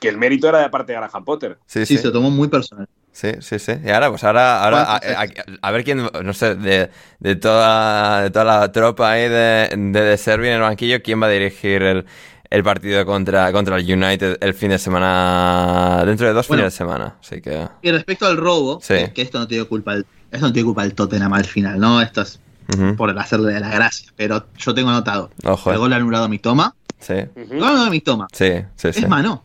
que 0.00 0.08
el 0.08 0.18
mérito 0.18 0.48
era 0.48 0.58
de 0.60 0.70
parte 0.70 0.92
de 0.92 0.98
Graham 0.98 1.24
Potter. 1.24 1.58
Sí, 1.66 1.80
sí, 1.86 1.96
sí. 1.96 1.98
se 1.98 2.06
lo 2.08 2.12
tomó 2.12 2.30
muy 2.30 2.48
personal. 2.48 2.88
Sí, 3.12 3.30
sí, 3.40 3.58
sí. 3.60 3.72
Y 3.84 3.90
ahora, 3.90 4.10
pues 4.10 4.24
ahora, 4.24 4.62
ahora 4.64 4.96
a, 4.96 5.00
¿Cuántos 5.00 5.44
a- 5.62 5.68
a 5.68 5.70
ver 5.70 5.84
quién, 5.84 6.08
no 6.24 6.32
sé, 6.34 6.56
de, 6.56 6.90
de, 7.20 7.36
toda, 7.36 8.22
de 8.22 8.30
toda 8.30 8.44
la 8.44 8.72
tropa 8.72 9.12
ahí 9.12 9.28
de, 9.28 9.70
de, 9.76 10.00
de 10.00 10.16
Servi 10.18 10.48
en 10.48 10.54
el 10.54 10.60
banquillo, 10.62 11.00
quién 11.00 11.22
va 11.22 11.26
a 11.26 11.30
dirigir 11.30 11.82
el, 11.82 12.06
el 12.50 12.62
partido 12.64 13.06
contra, 13.06 13.52
contra 13.52 13.76
el 13.76 13.84
United 13.92 14.38
el 14.40 14.52
fin 14.54 14.70
de 14.70 14.78
semana, 14.80 16.02
dentro 16.04 16.26
de 16.26 16.32
dos 16.32 16.48
Bueno. 16.48 16.62
fines 16.62 16.72
de 16.74 16.76
semana. 16.76 17.16
Así 17.20 17.40
que, 17.40 17.68
Y 17.82 17.90
respecto 17.92 18.26
al 18.26 18.36
robo, 18.36 18.80
Sí. 18.82 18.94
que, 18.94 19.12
que 19.12 19.22
esto 19.22 19.38
no 19.38 19.46
tiene 19.46 19.64
culpa 19.64 19.94
del, 19.94 20.06
esto 20.32 20.46
no 20.48 20.52
tiene 20.52 20.66
culpa 20.66 20.82
del 20.82 20.94
Tottenham 20.94 21.32
al 21.34 21.44
final, 21.44 21.78
¿no? 21.78 22.02
Esto 22.02 22.22
es 22.22 22.40
ujú. 22.72 22.96
por 22.96 23.18
hacerle 23.18 23.58
la 23.60 23.68
gracia. 23.70 24.10
Pero 24.16 24.46
yo 24.56 24.74
tengo 24.74 24.90
anotado. 24.90 25.30
ojo. 25.44 25.70
El 25.70 25.76
eh. 25.76 25.78
gol 25.78 25.92
anulado 25.92 26.24
a 26.24 26.28
mi 26.28 26.38
toma. 26.38 26.74
Sí, 26.98 27.12
El 27.14 27.28
gol 27.48 27.64
anulado 27.64 27.86
a 27.86 27.90
mi 27.90 28.00
toma. 28.00 28.26
sí, 28.32 28.50
sí, 28.76 28.92
sí. 28.92 29.00
Es 29.00 29.08
mano. 29.08 29.42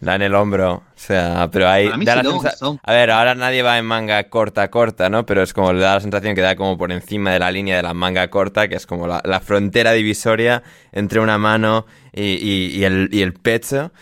Da 0.00 0.16
en 0.16 0.22
el 0.22 0.34
hombro. 0.34 0.74
O 0.74 0.82
sea, 0.96 1.48
pero 1.50 1.68
ahí. 1.68 1.88
Da 1.88 1.96
sí 1.96 2.04
la 2.42 2.50
son. 2.52 2.78
A 2.82 2.92
ver, 2.92 3.10
ahora 3.10 3.34
nadie 3.34 3.62
va 3.62 3.78
en 3.78 3.86
manga 3.86 4.22
corta, 4.24 4.70
corta, 4.70 5.08
¿no? 5.08 5.24
Pero 5.24 5.42
es 5.42 5.54
como 5.54 5.72
le 5.72 5.80
da 5.80 5.94
la 5.94 6.00
sensación 6.00 6.34
que 6.34 6.42
da 6.42 6.56
como 6.56 6.76
por 6.76 6.92
encima 6.92 7.30
de 7.32 7.38
la 7.38 7.50
línea 7.50 7.76
de 7.76 7.82
la 7.82 7.94
manga 7.94 8.28
corta, 8.28 8.68
que 8.68 8.74
es 8.74 8.86
como 8.86 9.06
la, 9.06 9.22
la 9.24 9.40
frontera 9.40 9.92
divisoria 9.92 10.62
entre 10.92 11.20
una 11.20 11.38
mano 11.38 11.86
y, 12.12 12.22
y- 12.22 12.76
y 12.76 12.84
el, 12.84 13.08
y 13.12 13.22
el 13.22 13.32
pecho. 13.32 13.92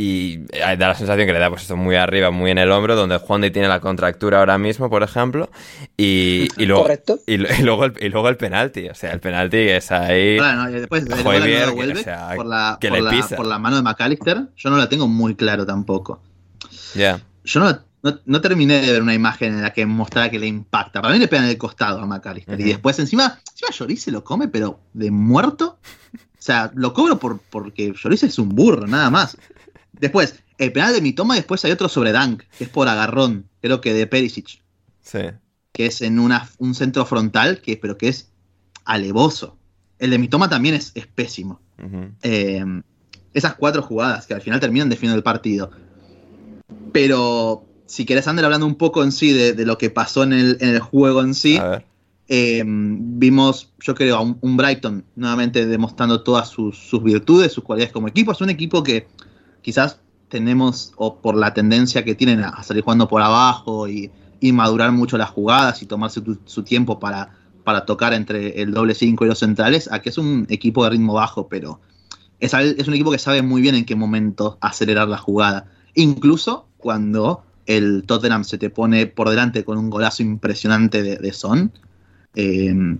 Y 0.00 0.44
eh, 0.52 0.76
da 0.78 0.86
la 0.88 0.94
sensación 0.94 1.26
que 1.26 1.32
le 1.32 1.40
da 1.40 1.48
pues 1.50 1.62
esto 1.62 1.76
muy 1.76 1.96
arriba, 1.96 2.30
muy 2.30 2.52
en 2.52 2.58
el 2.58 2.70
hombro, 2.70 2.94
donde 2.94 3.16
Juan 3.18 3.40
de 3.40 3.50
tiene 3.50 3.66
la 3.66 3.80
contractura 3.80 4.38
ahora 4.38 4.56
mismo, 4.56 4.88
por 4.88 5.02
ejemplo. 5.02 5.50
Y, 5.96 6.46
y 6.56 6.66
luego, 6.66 6.82
Correcto. 6.82 7.18
y, 7.26 7.32
y 7.34 7.62
luego 7.62 7.84
el, 7.86 7.94
y 8.00 8.08
luego 8.08 8.28
el 8.28 8.36
penalti. 8.36 8.88
O 8.88 8.94
sea, 8.94 9.10
el 9.10 9.18
penalti 9.18 9.56
que 9.56 9.76
es 9.78 9.90
ahí. 9.90 10.38
Ahora, 10.38 10.54
no, 10.54 10.70
y 10.70 10.74
después 10.74 11.04
que- 11.04 11.14
Welbeck 11.14 11.96
o 11.96 12.02
sea, 12.04 12.30
por, 12.36 12.46
la, 12.46 12.78
que 12.80 12.88
por, 12.90 12.98
le 12.98 13.02
la, 13.02 13.10
pisa. 13.10 13.34
por 13.36 13.46
la 13.46 13.58
mano 13.58 13.74
de 13.74 13.82
McAllister, 13.82 14.42
yo 14.56 14.70
no 14.70 14.76
la 14.76 14.88
tengo 14.88 15.08
muy 15.08 15.34
claro 15.34 15.66
tampoco. 15.66 16.22
Ya. 16.94 17.20
Yo 17.42 17.58
no, 17.58 17.76
no, 18.04 18.20
no 18.24 18.40
terminé 18.40 18.80
de 18.80 18.92
ver 18.92 19.02
una 19.02 19.14
imagen 19.14 19.54
en 19.54 19.62
la 19.62 19.72
que 19.72 19.84
mostrara 19.84 20.30
que 20.30 20.38
le 20.38 20.46
impacta. 20.46 21.02
Para 21.02 21.12
mí 21.12 21.18
le 21.18 21.26
pegan 21.26 21.46
en 21.46 21.50
el 21.50 21.58
costado 21.58 22.00
a 22.00 22.06
McAllister. 22.06 22.60
Y 22.60 22.64
después 22.64 22.96
encima, 23.00 23.40
encima 23.50 23.70
Lloris 23.72 24.02
se 24.02 24.12
lo 24.12 24.22
come, 24.22 24.46
pero 24.46 24.78
de 24.92 25.10
muerto. 25.10 25.78
O 26.14 26.40
sea, 26.50 26.70
lo 26.76 26.92
cobro 26.94 27.18
por, 27.18 27.40
porque 27.50 27.92
Lloris 28.00 28.22
es 28.22 28.38
un 28.38 28.50
burro, 28.50 28.86
nada 28.86 29.10
más. 29.10 29.36
Después, 30.00 30.36
el 30.58 30.72
penal 30.72 30.92
de 30.92 31.00
mi 31.00 31.12
toma, 31.12 31.34
después 31.34 31.64
hay 31.64 31.72
otro 31.72 31.88
sobre 31.88 32.12
Dunk, 32.12 32.42
que 32.56 32.64
es 32.64 32.70
por 32.70 32.88
agarrón, 32.88 33.48
creo 33.60 33.80
que 33.80 33.92
de 33.94 34.06
Perisic, 34.06 34.62
Sí. 35.02 35.18
que 35.72 35.86
es 35.86 36.00
en 36.02 36.18
una, 36.18 36.48
un 36.58 36.74
centro 36.74 37.04
frontal, 37.06 37.60
que, 37.60 37.76
pero 37.76 37.96
que 37.96 38.08
es 38.08 38.30
alevoso. 38.84 39.56
El 39.98 40.10
de 40.10 40.18
mi 40.18 40.28
toma 40.28 40.48
también 40.48 40.74
es, 40.74 40.92
es 40.94 41.06
pésimo. 41.06 41.60
Eh, 42.22 42.64
esas 43.34 43.54
cuatro 43.54 43.82
jugadas 43.82 44.26
que 44.26 44.34
al 44.34 44.40
final 44.42 44.60
terminan 44.60 44.88
definiendo 44.88 45.16
el 45.16 45.22
partido. 45.22 45.70
Pero 46.92 47.64
si 47.86 48.04
querés, 48.04 48.26
Ander, 48.28 48.44
hablando 48.44 48.66
un 48.66 48.74
poco 48.76 49.02
en 49.02 49.12
sí 49.12 49.32
de, 49.32 49.52
de 49.52 49.64
lo 49.64 49.78
que 49.78 49.90
pasó 49.90 50.22
en 50.22 50.32
el, 50.32 50.58
en 50.60 50.70
el 50.70 50.80
juego 50.80 51.22
en 51.22 51.34
sí, 51.34 51.58
eh, 52.28 52.62
vimos, 52.66 53.72
yo 53.80 53.94
creo, 53.94 54.16
a 54.16 54.20
un, 54.20 54.38
un 54.40 54.56
Brighton 54.56 55.04
nuevamente 55.16 55.66
demostrando 55.66 56.22
todas 56.22 56.48
sus, 56.48 56.76
sus 56.78 57.02
virtudes, 57.02 57.52
sus 57.52 57.64
cualidades 57.64 57.92
como 57.92 58.08
equipo. 58.08 58.32
Es 58.32 58.40
un 58.40 58.50
equipo 58.50 58.82
que 58.82 59.06
quizás 59.68 60.00
tenemos, 60.30 60.94
o 60.96 61.20
por 61.20 61.36
la 61.36 61.52
tendencia 61.52 62.02
que 62.02 62.14
tienen 62.14 62.42
a 62.42 62.62
salir 62.62 62.82
jugando 62.82 63.06
por 63.06 63.20
abajo 63.20 63.86
y, 63.86 64.10
y 64.40 64.50
madurar 64.50 64.92
mucho 64.92 65.18
las 65.18 65.28
jugadas 65.28 65.82
y 65.82 65.84
tomarse 65.84 66.22
su 66.46 66.62
tiempo 66.62 66.98
para, 66.98 67.36
para 67.64 67.84
tocar 67.84 68.14
entre 68.14 68.62
el 68.62 68.72
doble 68.72 68.94
5 68.94 69.26
y 69.26 69.28
los 69.28 69.40
centrales, 69.40 69.92
a 69.92 70.00
que 70.00 70.08
es 70.08 70.16
un 70.16 70.46
equipo 70.48 70.84
de 70.84 70.90
ritmo 70.90 71.12
bajo, 71.12 71.48
pero 71.48 71.82
es, 72.40 72.54
es 72.54 72.88
un 72.88 72.94
equipo 72.94 73.10
que 73.10 73.18
sabe 73.18 73.42
muy 73.42 73.60
bien 73.60 73.74
en 73.74 73.84
qué 73.84 73.94
momento 73.94 74.56
acelerar 74.62 75.06
la 75.06 75.18
jugada. 75.18 75.66
Incluso 75.92 76.66
cuando 76.78 77.42
el 77.66 78.04
Tottenham 78.06 78.44
se 78.44 78.56
te 78.56 78.70
pone 78.70 79.06
por 79.06 79.28
delante 79.28 79.64
con 79.64 79.76
un 79.76 79.90
golazo 79.90 80.22
impresionante 80.22 81.02
de, 81.02 81.32
Son. 81.34 81.72
eh, 82.34 82.96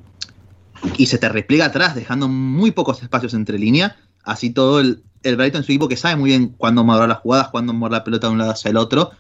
y 0.99 1.07
se 1.07 1.17
te 1.17 1.31
repliega 1.31 1.65
atrás, 1.65 1.95
dejando 1.95 2.29
muy 2.29 2.73
pocos 2.73 3.03
espacios 3.03 3.33
entre 3.33 3.59
línea. 3.59 3.97
Así 4.23 4.51
todo 4.51 4.81
el, 4.81 5.03
el 5.23 5.37
Brighton 5.37 5.63
es 5.63 5.69
un 5.69 5.73
equipo 5.73 5.89
que 5.89 5.97
sabe 5.97 6.17
muy 6.17 6.31
bien 6.31 6.55
cuándo 6.57 6.85
madurar 6.85 7.09
las 7.09 7.19
jugadas, 7.19 7.49
cuándo 7.49 7.73
mover 7.73 7.93
la 7.93 8.05
pelota 8.05 8.27
de 8.29 8.33
un 8.33 8.39
lado 8.39 8.53
hacia 8.53 8.71
el 8.71 8.77
otro. 8.77 9.11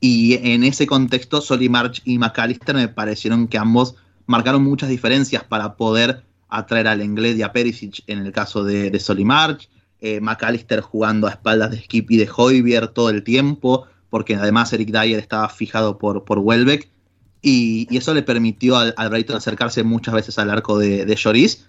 Y 0.00 0.34
en 0.34 0.62
ese 0.64 0.86
contexto, 0.86 1.40
Solly 1.40 1.68
March 1.68 2.02
y 2.04 2.18
McAllister 2.18 2.74
me 2.74 2.88
parecieron 2.88 3.48
que 3.48 3.58
ambos 3.58 3.94
marcaron 4.26 4.62
muchas 4.62 4.88
diferencias 4.88 5.44
para 5.44 5.76
poder 5.76 6.22
atraer 6.48 6.88
al 6.88 7.02
inglés 7.02 7.36
y 7.36 7.42
a 7.42 7.52
Perisic 7.52 8.02
en 8.06 8.20
el 8.20 8.32
caso 8.32 8.62
de, 8.62 8.90
de 8.90 9.00
Solly 9.00 9.24
March. 9.24 9.68
Eh, 10.00 10.20
McAllister 10.20 10.80
jugando 10.80 11.26
a 11.26 11.30
espaldas 11.30 11.70
de 11.70 11.82
Skip 11.82 12.10
y 12.10 12.18
de 12.18 12.28
Hoybier 12.34 12.88
todo 12.88 13.08
el 13.08 13.24
tiempo, 13.24 13.86
porque 14.10 14.34
además 14.34 14.72
Eric 14.72 14.90
Dyer 14.90 15.18
estaba 15.18 15.48
fijado 15.48 15.96
por, 15.98 16.24
por 16.24 16.38
Welbeck. 16.38 16.88
Y, 17.40 17.86
y 17.90 17.96
eso 17.96 18.12
le 18.12 18.22
permitió 18.22 18.76
al, 18.76 18.92
al 18.96 19.08
Brighton 19.08 19.36
acercarse 19.36 19.82
muchas 19.82 20.14
veces 20.14 20.38
al 20.38 20.50
arco 20.50 20.78
de, 20.78 21.06
de 21.06 21.16
Lloris. 21.16 21.66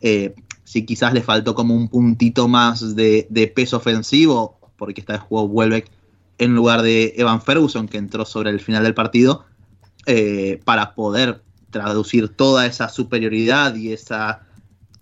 Eh, 0.00 0.34
si 0.68 0.84
quizás 0.84 1.14
le 1.14 1.22
faltó 1.22 1.54
como 1.54 1.74
un 1.74 1.88
puntito 1.88 2.46
más 2.46 2.94
de, 2.94 3.52
peso 3.56 3.78
ofensivo, 3.78 4.58
porque 4.76 5.00
esta 5.00 5.14
vez 5.14 5.22
jugó 5.22 5.44
Welbeck 5.44 5.90
en 6.36 6.54
lugar 6.54 6.82
de 6.82 7.14
Evan 7.16 7.40
Ferguson, 7.40 7.88
que 7.88 7.96
entró 7.96 8.26
sobre 8.26 8.50
el 8.50 8.60
final 8.60 8.84
del 8.84 8.92
partido, 8.92 9.46
eh, 10.04 10.60
para 10.66 10.94
poder 10.94 11.42
traducir 11.70 12.28
toda 12.28 12.66
esa 12.66 12.90
superioridad 12.90 13.76
y 13.76 13.94
esa, 13.94 14.42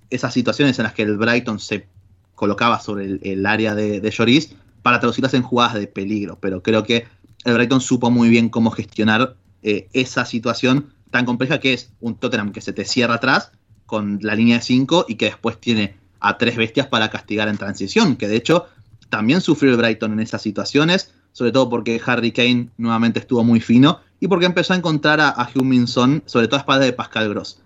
esas 0.08 0.32
situaciones 0.32 0.78
en 0.78 0.84
las 0.84 0.92
que 0.92 1.02
el 1.02 1.16
Brighton 1.16 1.58
se 1.58 1.88
colocaba 2.36 2.78
sobre 2.78 3.06
el, 3.06 3.20
el 3.24 3.44
área 3.44 3.74
de, 3.74 4.00
de 4.00 4.10
Lloris, 4.12 4.54
para 4.82 5.00
traducirlas 5.00 5.34
en 5.34 5.42
jugadas 5.42 5.74
de 5.74 5.88
peligro. 5.88 6.38
Pero 6.40 6.62
creo 6.62 6.84
que 6.84 7.08
el 7.44 7.54
Brighton 7.54 7.80
supo 7.80 8.08
muy 8.08 8.28
bien 8.28 8.50
cómo 8.50 8.70
gestionar 8.70 9.34
eh, 9.64 9.88
esa 9.92 10.26
situación 10.26 10.94
tan 11.10 11.26
compleja 11.26 11.58
que 11.58 11.72
es 11.72 11.90
un 11.98 12.14
Tottenham 12.14 12.52
que 12.52 12.60
se 12.60 12.72
te 12.72 12.84
cierra 12.84 13.14
atrás 13.14 13.50
con 13.86 14.18
la 14.22 14.34
línea 14.34 14.56
de 14.56 14.62
5 14.62 15.06
y 15.08 15.14
que 15.14 15.26
después 15.26 15.58
tiene 15.60 15.96
a 16.20 16.38
tres 16.38 16.56
bestias 16.56 16.86
para 16.88 17.08
castigar 17.10 17.48
en 17.48 17.56
transición, 17.56 18.16
que 18.16 18.28
de 18.28 18.36
hecho 18.36 18.66
también 19.08 19.40
sufrió 19.40 19.70
el 19.72 19.76
Brighton 19.78 20.12
en 20.12 20.20
esas 20.20 20.42
situaciones, 20.42 21.12
sobre 21.32 21.52
todo 21.52 21.68
porque 21.68 22.00
Harry 22.04 22.32
Kane 22.32 22.70
nuevamente 22.78 23.20
estuvo 23.20 23.44
muy 23.44 23.60
fino 23.60 24.00
y 24.18 24.26
porque 24.28 24.46
empezó 24.46 24.72
a 24.72 24.76
encontrar 24.76 25.20
a, 25.20 25.28
a 25.28 25.48
Heung-Min 25.48 25.86
Son, 25.86 26.22
sobre 26.26 26.48
todo 26.48 26.56
a 26.56 26.60
espaldas 26.60 26.86
de 26.86 26.92
Pascal 26.92 27.28
Gross. 27.28 27.60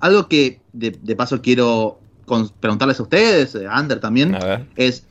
Algo 0.00 0.28
que 0.28 0.60
de, 0.72 0.92
de 0.92 1.16
paso 1.16 1.42
quiero 1.42 2.00
con- 2.24 2.48
preguntarles 2.48 3.00
a 3.00 3.02
ustedes, 3.02 3.56
a 3.56 3.74
Ander 3.76 3.98
también, 4.00 4.34
A 4.36 4.38
es, 4.76 5.04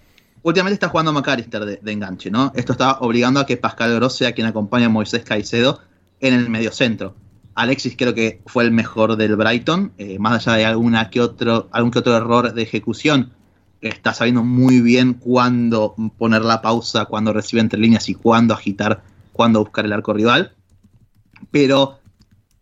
últimamente 0.44 0.76
está 0.76 0.88
jugando 0.90 1.12
McAllister 1.12 1.66
de, 1.66 1.78
de 1.82 1.92
enganche, 1.92 2.32
¿no? 2.32 2.54
Esto 2.56 2.72
está 2.72 3.00
obligando 3.02 3.42
a 3.42 3.46
que 3.46 3.58
Pascal 3.58 3.94
Gross 3.96 4.16
sea 4.16 4.32
quien 4.32 4.48
acompañe 4.48 4.86
a 4.86 4.90
Moisés 4.90 5.24
Caicedo 5.26 5.82
en 6.22 6.34
el 6.34 6.50
mediocentro. 6.50 7.16
Alexis 7.58 7.96
creo 7.98 8.14
que 8.14 8.42
fue 8.46 8.64
el 8.64 8.72
mejor 8.72 9.16
del 9.18 9.36
Brighton, 9.36 9.92
eh, 9.98 10.20
más 10.20 10.48
allá 10.48 10.58
de 10.58 10.66
alguna 10.66 11.10
que 11.10 11.20
otro, 11.22 11.68
algún 11.72 11.92
que 11.92 12.00
otro 12.00 12.16
error 12.16 12.54
de 12.54 12.62
ejecución, 12.62 13.32
está 13.82 14.14
sabiendo 14.14 14.44
muy 14.44 14.80
bien 14.82 15.14
cuándo 15.16 15.96
poner 16.18 16.44
la 16.44 16.62
pausa, 16.62 17.06
cuándo 17.06 17.34
recibe 17.34 17.62
entre 17.62 17.80
líneas 17.80 18.10
y 18.10 18.14
cuándo 18.16 18.54
agitar, 18.54 19.02
cuándo 19.34 19.60
buscar 19.60 19.86
el 19.86 19.94
arco 19.94 20.14
rival. 20.14 20.54
Pero 21.52 22.00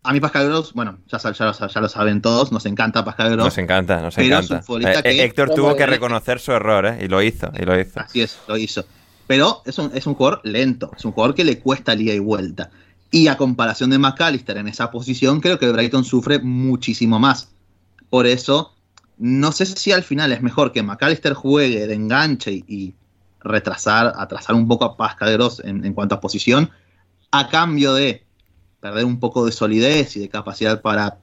a 0.02 0.12
mí 0.12 0.20
Pascal 0.20 0.46
Gross, 0.46 0.72
bueno, 0.72 0.98
ya, 1.08 1.18
lo, 1.22 1.52
ya 1.68 1.80
lo 1.80 1.88
saben 1.88 2.22
todos, 2.22 2.52
nos 2.52 2.64
encanta 2.66 3.04
Pascal 3.04 3.30
Gross. 3.32 3.44
Nos 3.46 3.58
encanta, 3.58 4.00
nos 4.00 4.14
Pero 4.14 4.38
es 4.38 4.50
encanta. 4.50 4.72
un 4.72 4.86
Eh, 4.86 5.02
que- 5.02 5.24
Héctor 5.24 5.50
tuvo 5.54 5.74
que 5.76 5.86
reconocer 5.86 6.38
su 6.38 6.52
error, 6.52 6.86
¿eh? 6.86 6.98
Y 7.04 7.08
lo 7.08 7.20
hizo, 7.22 7.50
y 7.58 7.64
lo 7.64 7.78
hizo. 7.78 8.00
Así 8.00 8.20
es, 8.22 8.38
lo 8.48 8.56
hizo. 8.56 8.84
Pero 9.26 9.62
es 9.64 9.78
un, 9.78 9.90
es 9.94 10.06
un 10.06 10.14
jugador 10.14 10.40
lento, 10.44 10.92
es 10.96 11.04
un 11.04 11.12
jugador 11.12 11.34
que 11.34 11.44
le 11.44 11.58
cuesta 11.58 11.94
ida 11.94 12.12
y 12.14 12.18
vuelta. 12.20 12.70
Y 13.10 13.28
a 13.28 13.36
comparación 13.36 13.90
de 13.90 13.98
McAllister 13.98 14.56
en 14.56 14.68
esa 14.68 14.90
posición, 14.90 15.40
creo 15.40 15.58
que 15.58 15.70
Brighton 15.70 16.04
sufre 16.04 16.38
muchísimo 16.40 17.18
más. 17.18 17.50
Por 18.10 18.26
eso, 18.26 18.74
no 19.18 19.52
sé 19.52 19.66
si 19.66 19.92
al 19.92 20.02
final 20.02 20.32
es 20.32 20.42
mejor 20.42 20.72
que 20.72 20.82
McAllister 20.82 21.34
juegue 21.34 21.86
de 21.86 21.94
enganche 21.94 22.52
y, 22.52 22.94
retrasar, 23.40 24.12
atrasar 24.16 24.56
un 24.56 24.66
poco 24.66 24.84
a 24.84 24.96
Pascal 24.96 25.32
Gross 25.34 25.62
en, 25.64 25.84
en 25.84 25.94
cuanto 25.94 26.16
a 26.16 26.20
posición, 26.20 26.70
a 27.30 27.48
cambio 27.48 27.94
de 27.94 28.24
perder 28.80 29.04
un 29.04 29.20
poco 29.20 29.44
de 29.46 29.52
solidez 29.52 30.16
y 30.16 30.20
de 30.20 30.28
capacidad 30.28 30.82
para 30.82 31.18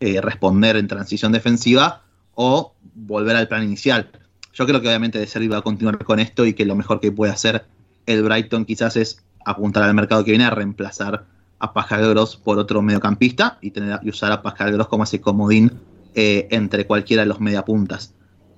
eh, 0.00 0.20
responder 0.20 0.76
en 0.76 0.86
transición 0.86 1.32
defensiva 1.32 2.02
o 2.34 2.74
volver 2.94 3.36
al 3.36 3.48
plan 3.48 3.64
inicial. 3.64 4.10
Yo 4.52 4.66
creo 4.66 4.80
que 4.80 4.88
obviamente 4.88 5.18
De 5.18 5.26
Servi 5.26 5.48
va 5.48 5.58
a 5.58 5.62
continuar 5.62 6.04
con 6.04 6.20
esto 6.20 6.46
y 6.46 6.52
que 6.52 6.64
lo 6.64 6.76
mejor 6.76 7.00
que 7.00 7.10
puede 7.10 7.32
hacer 7.32 7.64
el 8.06 8.22
Brighton 8.22 8.64
quizás 8.64 8.96
es 8.96 9.24
apuntar 9.44 9.82
al 9.84 9.94
mercado 9.94 10.24
que 10.24 10.32
viene 10.32 10.44
a 10.44 10.50
reemplazar 10.50 11.24
a 11.58 11.72
Pascal 11.72 12.08
Gross 12.10 12.36
por 12.36 12.58
otro 12.58 12.82
mediocampista 12.82 13.58
y, 13.60 13.70
tener, 13.70 13.98
y 14.02 14.10
usar 14.10 14.32
a 14.32 14.42
Pascal 14.42 14.72
Gross 14.72 14.88
como 14.88 15.04
ese 15.04 15.20
comodín 15.20 15.72
eh, 16.14 16.48
entre 16.50 16.86
cualquiera 16.86 17.22
de 17.22 17.28
los 17.28 17.40
mediapuntas. 17.40 18.14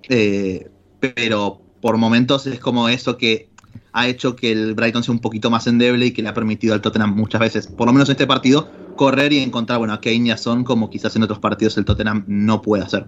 Eh, 0.08 0.70
pero 0.98 1.60
por 1.80 1.96
momentos 1.96 2.46
es 2.46 2.60
como 2.60 2.88
eso 2.88 3.16
que 3.16 3.50
ha 3.92 4.08
hecho 4.08 4.36
que 4.36 4.52
el 4.52 4.74
Brighton 4.74 5.02
sea 5.02 5.12
un 5.12 5.20
poquito 5.20 5.50
más 5.50 5.66
endeble 5.66 6.06
y 6.06 6.10
que 6.12 6.22
le 6.22 6.28
ha 6.28 6.34
permitido 6.34 6.74
al 6.74 6.80
Tottenham 6.80 7.14
muchas 7.14 7.40
veces, 7.40 7.66
por 7.66 7.86
lo 7.86 7.92
menos 7.92 8.08
en 8.08 8.12
este 8.12 8.26
partido, 8.26 8.70
correr 8.96 9.32
y 9.32 9.38
encontrar, 9.38 9.78
bueno, 9.78 9.94
a 9.94 10.00
Kane 10.00 10.28
y 10.28 10.30
a 10.30 10.36
Son 10.36 10.64
como 10.64 10.90
quizás 10.90 11.16
en 11.16 11.22
otros 11.22 11.38
partidos 11.38 11.76
el 11.78 11.84
Tottenham 11.84 12.24
no 12.26 12.62
puede 12.62 12.82
hacer. 12.82 13.06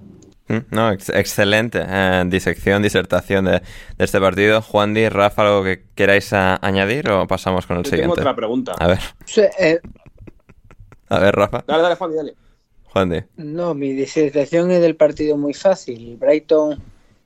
Mm, 0.49 0.57
No, 0.71 0.91
ex- 0.91 1.09
excelente 1.11 1.81
eh, 1.87 2.25
disección, 2.27 2.83
disertación 2.83 3.45
de, 3.45 3.53
de 3.53 4.05
este 4.05 4.21
partido. 4.21 4.61
Juan 4.63 4.93
Di, 4.95 5.09
Rafa, 5.09 5.43
¿algo 5.43 5.63
que 5.65 5.85
queráis 5.95 6.33
a- 6.33 6.59
añadir 6.67 7.09
o 7.11 7.27
pasamos 7.27 7.67
con 7.67 7.77
el 7.79 7.85
Yo 7.85 7.91
tengo 7.91 7.97
siguiente? 8.03 8.21
otra 8.21 8.35
pregunta. 8.37 8.73
A 8.79 8.87
ver, 8.89 8.99
Sí, 9.25 9.43
eh, 9.59 9.81
a 11.09 11.19
ver, 11.19 11.35
Rafa. 11.35 11.65
Dale, 11.67 11.83
dale, 11.83 11.97
Juan, 11.97 12.15
dale. 12.17 12.35
Juan 12.85 13.11
Di. 13.11 13.21
no, 13.37 13.75
mi 13.75 13.93
disertación 13.93 14.71
es 14.71 14.81
del 14.83 14.97
partido 14.97 15.37
muy 15.37 15.55
fácil. 15.55 16.17
Brighton 16.19 16.83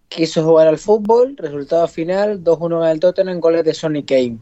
quiso 0.08 0.44
jugar 0.44 0.68
al 0.68 0.78
fútbol, 0.78 1.36
resultado 1.36 1.88
final, 1.88 2.44
2-1 2.44 2.78
gana 2.78 2.92
el 2.92 3.00
Tottenham, 3.00 3.40
goles 3.40 3.64
de 3.64 3.74
Sonny 3.74 4.04
Kane. 4.04 4.38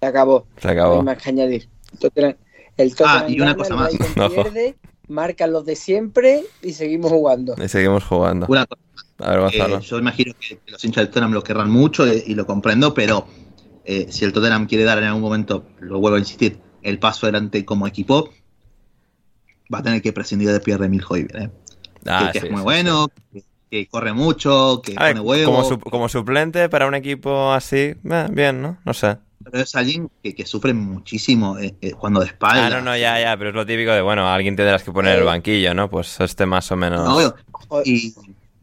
Se 0.00 0.06
acabó. 0.06 0.46
Se 0.58 0.68
No 0.68 0.72
hay 0.72 0.78
acabó. 0.78 1.02
más 1.02 1.22
que 1.22 1.28
añadir. 1.30 1.68
El 1.92 1.98
Tottenham, 1.98 2.34
el 2.76 2.90
Tottenham 2.94 3.22
Ah, 3.26 3.28
y 3.30 3.36
una 3.40 3.52
gana, 3.52 3.56
cosa 3.56 3.74
más. 3.74 3.92
No. 4.16 4.30
pierde, 4.30 4.76
marcan 5.08 5.52
los 5.52 5.64
de 5.64 5.76
siempre 5.76 6.44
y 6.62 6.72
seguimos 6.72 7.10
jugando. 7.12 7.54
Y 7.62 7.68
seguimos 7.68 8.04
jugando. 8.04 8.46
Una 8.48 8.66
cosa, 8.66 8.80
A 9.18 9.36
ver, 9.36 9.54
eh, 9.54 9.80
yo 9.80 9.98
imagino 9.98 10.32
que 10.38 10.60
los 10.66 10.84
hinchas 10.84 11.02
del 11.02 11.08
Tottenham 11.08 11.32
lo 11.32 11.42
querrán 11.42 11.70
mucho 11.70 12.06
eh, 12.06 12.22
y 12.26 12.34
lo 12.34 12.46
comprendo, 12.46 12.92
pero 12.94 13.26
eh, 13.84 14.06
si 14.10 14.24
el 14.24 14.32
Tottenham 14.32 14.66
quiere 14.66 14.84
dar 14.84 14.98
en 14.98 15.04
algún 15.04 15.22
momento, 15.22 15.64
lo 15.80 16.00
vuelvo 16.00 16.16
a 16.16 16.20
insistir, 16.20 16.58
el 16.82 16.98
paso 16.98 17.26
adelante 17.26 17.64
como 17.64 17.86
equipo, 17.86 18.30
va 19.72 19.78
a 19.78 19.82
tener 19.82 20.02
que 20.02 20.12
prescindir 20.12 20.50
de 20.50 20.60
Pierre-Emile 20.60 21.04
Højbjerg, 21.08 21.42
eh, 21.42 21.50
Ah, 22.08 22.30
que, 22.32 22.38
es 22.38 22.50
muy 22.50 22.58
sí, 22.58 22.64
bueno, 22.64 23.08
que, 23.32 23.42
que 23.70 23.88
corre 23.88 24.12
mucho, 24.12 24.80
que. 24.82 24.94
A 24.96 25.04
ver, 25.04 25.14
pone 25.16 25.28
huevo. 25.28 25.50
como, 25.52 25.64
su- 25.64 25.78
como 25.80 26.08
suplente 26.08 26.68
para 26.68 26.86
un 26.86 26.94
equipo 26.94 27.52
así, 27.52 27.94
eh, 28.04 28.28
bien, 28.30 28.62
¿no? 28.62 28.78
No 28.84 28.94
sé. 28.94 29.18
Pero 29.50 29.62
es 29.62 29.74
alguien 29.76 30.10
que, 30.22 30.34
que 30.34 30.44
sufre 30.44 30.74
muchísimo 30.74 31.58
eh, 31.58 31.74
eh, 31.80 31.92
cuando 31.92 32.20
de 32.20 32.26
espalda. 32.26 32.66
Ah, 32.66 32.70
no, 32.70 32.80
no, 32.80 32.96
ya, 32.96 33.20
ya, 33.20 33.36
pero 33.36 33.50
es 33.50 33.56
lo 33.56 33.64
típico 33.64 33.92
de, 33.92 34.00
bueno, 34.02 34.28
alguien 34.28 34.56
tendrás 34.56 34.82
que 34.82 34.90
poner 34.92 35.18
el 35.18 35.24
banquillo, 35.24 35.72
¿no? 35.74 35.88
Pues 35.88 36.18
este 36.20 36.46
más 36.46 36.70
o 36.72 36.76
menos. 36.76 37.04
No, 37.04 37.82
y, 37.84 38.14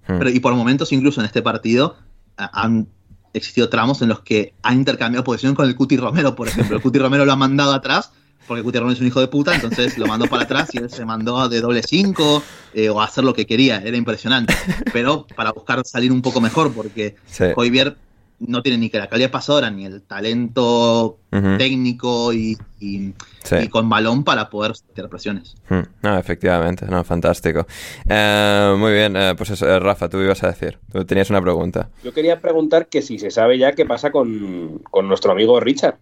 Hmm. 0.05 0.17
pero- 0.19 0.29
y 0.29 0.39
por 0.41 0.53
momentos, 0.53 0.91
incluso 0.91 1.21
en 1.21 1.25
este 1.25 1.41
partido, 1.41 1.95
han 2.35 2.87
existido 3.33 3.69
tramos 3.69 4.01
en 4.01 4.09
los 4.09 4.19
que 4.19 4.53
han 4.61 4.75
intercambiado 4.79 5.23
posición 5.23 5.55
con 5.55 5.65
el 5.67 5.75
Cuti 5.75 5.95
Romero, 5.97 6.35
por 6.35 6.49
ejemplo. 6.49 6.75
El 6.75 6.81
Cuti 6.81 6.99
Romero 6.99 7.23
lo 7.25 7.31
ha 7.31 7.35
mandado 7.37 7.71
atrás, 7.73 8.11
porque 8.45 8.59
el 8.59 8.63
Cuti 8.65 8.79
Romero 8.79 8.93
es 8.95 8.99
un 9.01 9.07
hijo 9.07 9.21
de 9.21 9.29
puta, 9.29 9.55
entonces 9.55 9.97
lo 9.97 10.05
mandó 10.05 10.27
para 10.27 10.43
atrás 10.43 10.69
y 10.73 10.79
él 10.79 10.89
se 10.89 11.05
mandó 11.05 11.47
de 11.47 11.61
doble 11.61 11.81
cinco 11.83 12.43
eh, 12.73 12.89
o 12.89 12.99
a 13.01 13.05
hacer 13.05 13.23
lo 13.23 13.33
que 13.33 13.45
quería. 13.45 13.77
Era 13.77 13.95
impresionante. 13.95 14.53
Pero 14.91 15.25
para 15.37 15.53
buscar 15.53 15.81
salir 15.85 16.11
un 16.11 16.21
poco 16.21 16.41
mejor, 16.41 16.73
porque 16.73 17.15
Sí. 17.25 17.45
Hoybier 17.55 17.95
no 18.39 18.61
tiene 18.61 18.77
ni 18.77 18.89
que 18.89 18.97
la 18.97 19.07
calidad 19.07 19.31
pasadora 19.31 19.69
ni 19.71 19.85
el 19.85 20.01
talento 20.01 21.17
técnico 21.57 22.33
y, 22.33 22.57
y- 22.79 23.13
Sí. 23.43 23.55
y 23.63 23.67
con 23.67 23.89
balón 23.89 24.23
para 24.23 24.49
poder 24.49 24.71
tirar 24.93 25.09
presiones. 25.09 25.55
No, 26.01 26.17
efectivamente, 26.17 26.85
no, 26.85 27.03
fantástico. 27.03 27.67
Eh, 28.07 28.75
muy 28.77 28.93
bien, 28.93 29.17
eh, 29.17 29.33
pues 29.35 29.49
eso, 29.49 29.67
eh, 29.67 29.79
Rafa, 29.81 30.07
tú 30.07 30.17
ibas 30.21 30.41
a 30.43 30.47
decir, 30.47 30.79
tú 30.91 31.03
tenías 31.03 31.29
una 31.29 31.41
pregunta. 31.41 31.89
Yo 32.05 32.13
quería 32.13 32.39
preguntar 32.39 32.87
que 32.87 33.01
si 33.01 33.19
se 33.19 33.31
sabe 33.31 33.57
ya 33.57 33.73
qué 33.73 33.85
pasa 33.85 34.11
con, 34.11 34.79
con 34.89 35.09
nuestro 35.09 35.33
amigo 35.33 35.59
Richard. 35.59 35.97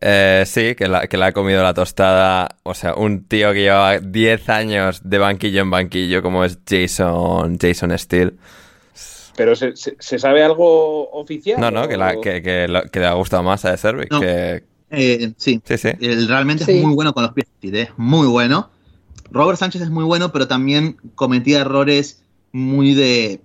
Eh, 0.00 0.44
sí, 0.46 0.74
que 0.74 0.88
la, 0.88 1.06
que 1.06 1.18
le 1.18 1.26
ha 1.26 1.32
comido 1.32 1.62
la 1.62 1.74
tostada, 1.74 2.56
o 2.62 2.72
sea, 2.74 2.94
un 2.94 3.24
tío 3.24 3.52
que 3.52 3.60
lleva 3.60 3.98
10 3.98 4.48
años 4.48 5.00
de 5.04 5.18
banquillo 5.18 5.60
en 5.62 5.70
banquillo, 5.70 6.22
como 6.22 6.44
es 6.44 6.58
Jason, 6.68 7.58
Jason 7.60 7.96
Steele. 7.98 8.32
Pero 9.36 9.56
¿se, 9.56 9.74
se, 9.76 9.96
se 9.98 10.18
sabe 10.18 10.42
algo 10.44 11.10
oficial? 11.10 11.60
No, 11.60 11.70
no, 11.70 11.88
que, 11.88 11.96
la- 11.96 12.20
que, 12.20 12.42
que 12.42 12.68
lo- 12.68 12.82
que 12.84 13.00
le 13.00 13.06
ha 13.06 13.14
gustado 13.14 13.42
más 13.42 13.64
a 13.64 13.70
De 13.72 13.76
Servi, 13.76 14.06
No. 14.10 14.20
que... 14.20 14.64
Eh, 14.90 15.32
sí, 15.36 15.60
Sí, 15.64 15.76
sí. 15.78 15.88
Él 16.00 16.28
realmente 16.28 16.64
Sí. 16.64 16.78
es 16.78 16.84
muy 16.84 16.94
bueno 16.94 17.12
con 17.14 17.24
los 17.24 17.32
pies, 17.32 17.46
es 17.62 17.88
muy 17.96 18.28
bueno. 18.28 18.70
Robert 19.32 19.58
Sánchez 19.58 19.82
es 19.82 19.90
muy 19.90 20.04
bueno, 20.04 20.30
pero 20.30 20.46
también 20.46 20.96
cometía 21.16 21.60
errores 21.60 22.22
muy 22.52 22.94
de. 22.94 23.40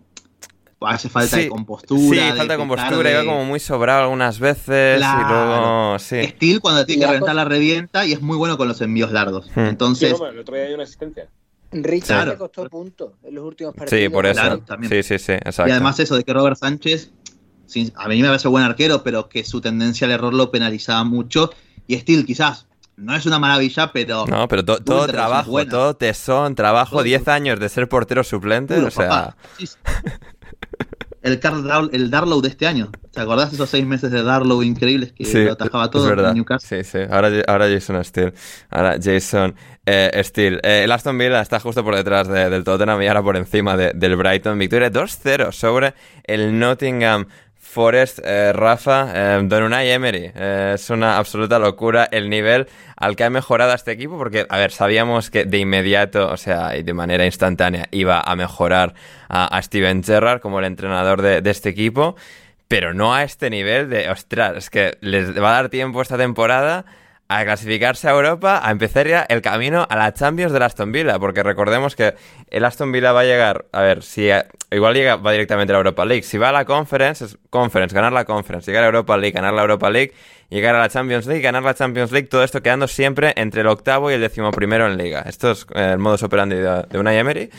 Hace 0.82 1.10
falta 1.10 1.36
Sí, 1.38 1.44
de 1.44 1.50
compostura. 1.50 2.00
Sí, 2.02 2.16
de 2.32 2.34
falta 2.38 2.54
de 2.54 2.60
compostura, 2.60 3.10
de- 3.10 3.12
iba 3.24 3.26
como 3.26 3.44
muy 3.46 3.60
sobrado 3.60 4.04
algunas 4.04 4.40
veces 4.40 4.96
y 4.98 5.00
Claro. 5.00 5.28
luego... 5.28 6.00
Sí. 6.00 6.24
Steel, 6.24 6.62
cuando 6.62 6.86
tiene 6.86 7.02
que 7.02 7.08
reventar, 7.08 7.36
la 7.36 7.44
revienta 7.44 8.06
y 8.06 8.14
es 8.14 8.22
muy 8.22 8.38
bueno 8.38 8.56
con 8.58 8.68
los 8.70 8.80
envíos 8.80 9.12
largos. 9.12 9.48
Hmm. 9.48 9.54
Sí, 9.56 9.70
Entonces, 9.70 10.12
no, 10.12 10.18
bueno, 10.20 10.34
el 10.36 10.40
otro 10.40 10.56
día 10.56 10.66
hay 10.66 10.74
una 10.74 10.84
asistencia. 10.84 11.28
Richard 11.72 12.06
Claro. 12.08 12.32
le 12.32 12.38
costó 12.38 12.68
puntos 12.70 13.14
en 13.24 13.36
los 13.36 13.44
últimos 13.46 13.76
partidos. 13.76 14.02
Sí, 14.04 14.10
por 14.10 14.26
eso. 14.26 14.40
Claro, 14.42 14.60
también. 14.60 14.92
Sí, 14.92 15.04
sí, 15.04 15.20
sí, 15.20 15.34
exacto. 15.34 15.68
y 15.70 15.72
además 15.72 16.00
eso 16.00 16.16
de 16.16 16.24
que 16.24 16.34
Robert 16.34 16.58
Sánchez, 16.58 17.12
a 17.96 18.08
mí 18.08 18.22
me 18.22 18.28
parece 18.28 18.48
buen 18.48 18.64
arquero, 18.64 19.04
pero 19.04 19.30
que 19.30 19.44
su 19.44 19.62
tendencia 19.62 20.06
al 20.08 20.12
error 20.14 20.34
lo 20.34 20.50
penalizaba 20.52 21.04
mucho. 21.04 21.52
Y 21.86 21.98
Steel, 21.98 22.26
quizás, 22.26 22.68
no 22.98 23.16
es 23.16 23.26
una 23.26 23.38
maravilla, 23.40 23.92
pero. 23.94 24.26
No, 24.28 24.48
pero 24.48 24.66
to- 24.66 24.80
todo 24.80 25.06
trabajo, 25.08 25.66
todo 25.68 25.96
tesón, 25.96 26.56
trabajo, 26.56 26.96
Todo. 26.98 27.04
10 27.04 27.28
años 27.28 27.60
de 27.60 27.70
ser 27.70 27.88
portero 27.88 28.24
suplente, 28.24 28.76
Puro 28.76 28.88
o 28.88 28.92
sea... 28.92 29.08
papá. 29.10 29.38
Sí, 29.58 29.68
sí. 29.68 29.76
El, 31.22 31.40
Carl 31.40 31.64
Dar- 31.64 31.90
el 31.92 32.10
Darlow 32.10 32.42
de 32.42 32.48
este 32.50 32.66
año. 32.68 32.90
¿Te 33.12 33.20
acordás 33.22 33.50
de 33.52 33.56
esos 33.56 33.70
seis 33.70 33.86
meses 33.86 34.10
de 34.12 34.24
Darlow 34.24 34.64
increíbles 34.64 35.12
que 35.12 35.26
Sí, 35.26 35.44
lo 35.44 35.52
atajaba 35.54 35.90
todo 35.92 36.04
es 36.04 36.10
verdad. 36.10 36.30
en 36.32 36.38
Newcastle? 36.38 36.84
Sí, 36.84 36.90
sí. 36.90 37.00
Ahora, 37.10 37.30
ahora 37.48 37.68
Jason 37.70 38.02
Steele. 38.06 38.34
Ahora 38.70 38.98
Jason 39.04 39.54
eh, 39.86 40.22
Steele. 40.24 40.60
Eh, 40.64 40.84
el 40.86 40.92
Aston 40.92 41.18
Villa 41.18 41.42
está 41.42 41.60
justo 41.60 41.84
por 41.84 41.96
detrás 41.96 42.28
de- 42.28 42.50
del 42.50 42.64
Tottenham 42.64 43.02
y 43.02 43.08
ahora 43.08 43.22
por 43.24 43.36
encima 43.36 43.76
de- 43.76 43.92
del 43.96 44.16
Brighton. 44.16 44.58
Victoria 44.58 44.90
2-0 44.90 45.52
sobre 45.52 45.94
el 46.24 46.58
Nottingham 46.58 47.26
Forest. 47.70 48.20
Eh, 48.24 48.52
Rafa, 48.52 49.12
eh, 49.14 49.42
Don 49.44 49.72
Emery. 49.72 50.32
Eh, 50.36 50.72
es 50.76 50.90
una 50.90 51.18
absoluta 51.18 51.60
locura 51.60 52.08
el 52.12 52.30
nivel 52.30 52.68
al 52.98 53.16
que 53.16 53.24
ha 53.24 53.30
mejorado 53.30 53.74
este 53.74 53.92
equipo 53.92 54.18
porque, 54.18 54.46
a 54.50 54.58
ver, 54.58 54.72
sabíamos 54.72 55.30
que 55.30 55.46
de 55.46 55.60
inmediato, 55.60 56.30
o 56.32 56.38
sea, 56.38 56.76
y 56.76 56.84
de 56.84 56.94
manera 56.94 57.26
instantánea, 57.26 57.88
iba 57.92 58.22
a 58.22 58.36
mejorar 58.36 58.96
a, 59.30 59.62
Steven 59.62 60.04
Gerrard 60.04 60.42
como 60.42 60.60
el 60.60 60.66
entrenador 60.66 61.22
de 61.22 61.50
este 61.50 61.70
equipo. 61.70 62.16
Pero 62.68 62.94
no 62.94 63.16
a 63.16 63.24
este 63.24 63.50
nivel 63.50 63.90
de, 63.90 64.10
ostras, 64.10 64.56
es 64.56 64.70
que 64.70 64.98
les 65.02 65.36
va 65.36 65.50
a 65.50 65.54
dar 65.54 65.70
tiempo 65.70 66.02
esta 66.02 66.18
temporada 66.18 66.86
a 67.30 67.46
clasificarse 67.46 68.08
a 68.08 68.12
Europa, 68.12 68.60
a 68.64 68.72
empezar 68.72 69.08
ya 69.08 69.22
el 69.30 69.44
camino 69.44 69.86
a 69.88 69.96
la 69.96 70.12
Champions 70.16 70.52
del 70.52 70.64
Aston 70.64 70.92
Villa, 70.92 71.20
porque 71.20 71.44
recordemos 71.44 71.96
que 71.96 72.16
el 72.50 72.66
Aston 72.66 72.92
Villa 72.92 73.12
va 73.12 73.22
a 73.22 73.24
llegar, 73.24 73.66
a 73.72 73.82
ver, 73.84 74.02
si 74.02 74.30
igual 74.72 74.96
llega, 74.96 75.16
va 75.16 75.32
directamente 75.32 75.72
a 75.72 75.76
la 75.76 75.80
Europa 75.80 76.06
League, 76.06 76.24
si 76.24 76.40
va 76.40 76.50
a 76.50 76.52
la 76.52 76.66
Conference, 76.66 77.24
es 77.24 77.38
Conference, 77.52 77.94
ganar 77.94 78.12
la 78.14 78.26
Conference, 78.26 78.66
llegar 78.66 78.84
a 78.84 78.88
Europa 78.88 79.16
League, 79.16 79.34
ganar 79.34 79.54
la 79.54 79.62
Europa 79.62 79.92
League, 79.92 80.12
llegar 80.50 80.76
a 80.76 80.80
la 80.80 80.90
Champions 80.90 81.26
League, 81.26 81.42
ganar 81.42 81.64
la 81.64 81.74
Champions 81.74 82.12
League, 82.12 82.28
todo 82.28 82.44
esto 82.44 82.62
quedando 82.62 82.88
siempre 82.88 83.34
entre 83.36 83.62
el 83.62 83.68
octavo 83.68 84.10
y 84.10 84.16
el 84.16 84.22
decimoprimero 84.22 84.88
en 84.88 84.98
Liga. 84.98 85.22
Esto 85.22 85.52
es 85.52 85.66
eh, 85.76 85.92
el 85.94 86.00
modus 86.00 86.24
operandi 86.24 86.56
de, 86.56 86.84
de 86.90 87.00
Unai 87.00 87.18
Emery, 87.18 87.50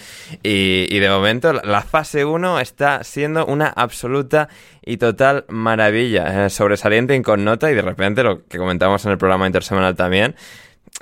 y, 0.42 0.98
de 0.98 1.08
momento 1.08 1.52
la, 1.52 1.82
fase 1.82 2.24
1 2.24 2.60
está 2.60 3.04
siendo 3.04 3.46
una 3.46 3.68
absoluta 3.68 4.48
y 4.84 4.96
total 4.96 5.44
maravilla, 5.48 6.46
eh, 6.46 6.50
sobresaliente 6.50 7.20
nota 7.38 7.70
y 7.70 7.74
de 7.74 7.82
repente 7.82 8.22
lo 8.22 8.44
que 8.46 8.58
comentamos 8.58 9.04
en 9.04 9.12
el 9.12 9.18
programa 9.18 9.46
intersemanal 9.46 9.94
también, 9.94 10.34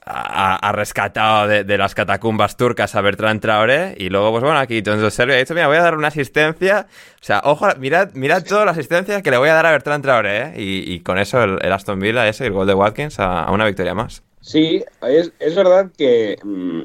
ha, 0.04 0.72
rescatado 0.72 1.48
de, 1.48 1.64
de 1.64 1.76
las 1.78 1.94
catacumbas 1.94 2.56
turcas 2.56 2.94
a 2.94 3.00
Bertrand 3.02 3.40
Traoré 3.40 3.94
y 3.98 4.08
luego 4.08 4.30
pues 4.30 4.42
bueno 4.42 4.58
aquí 4.58 4.78
entonces 4.78 5.12
Sergio 5.12 5.34
ha 5.34 5.38
dicho 5.38 5.54
mira 5.54 5.66
voy 5.66 5.76
a 5.76 5.82
dar 5.82 5.96
una 5.96 6.08
asistencia 6.08 6.86
o 7.20 7.24
sea 7.24 7.42
ojo 7.44 7.66
mirad 7.78 8.12
mirad 8.14 8.42
toda 8.44 8.64
la 8.64 8.70
asistencia 8.70 9.20
que 9.22 9.30
le 9.30 9.36
voy 9.36 9.48
a 9.50 9.54
dar 9.54 9.66
a 9.66 9.72
Bertrand 9.72 10.02
Traoré 10.02 10.42
¿eh? 10.42 10.52
y, 10.56 10.92
y 10.94 11.00
con 11.00 11.18
eso 11.18 11.42
el, 11.42 11.58
el 11.62 11.72
Aston 11.72 11.98
Villa 12.00 12.26
ese 12.28 12.44
y 12.44 12.46
el 12.46 12.52
gol 12.54 12.66
de 12.66 12.74
Watkins 12.74 13.18
a, 13.18 13.42
a 13.44 13.52
una 13.52 13.66
victoria 13.66 13.94
más 13.94 14.22
Sí, 14.40 14.82
es, 15.02 15.32
es 15.40 15.54
verdad 15.54 15.90
que, 15.98 16.38
mm, 16.42 16.80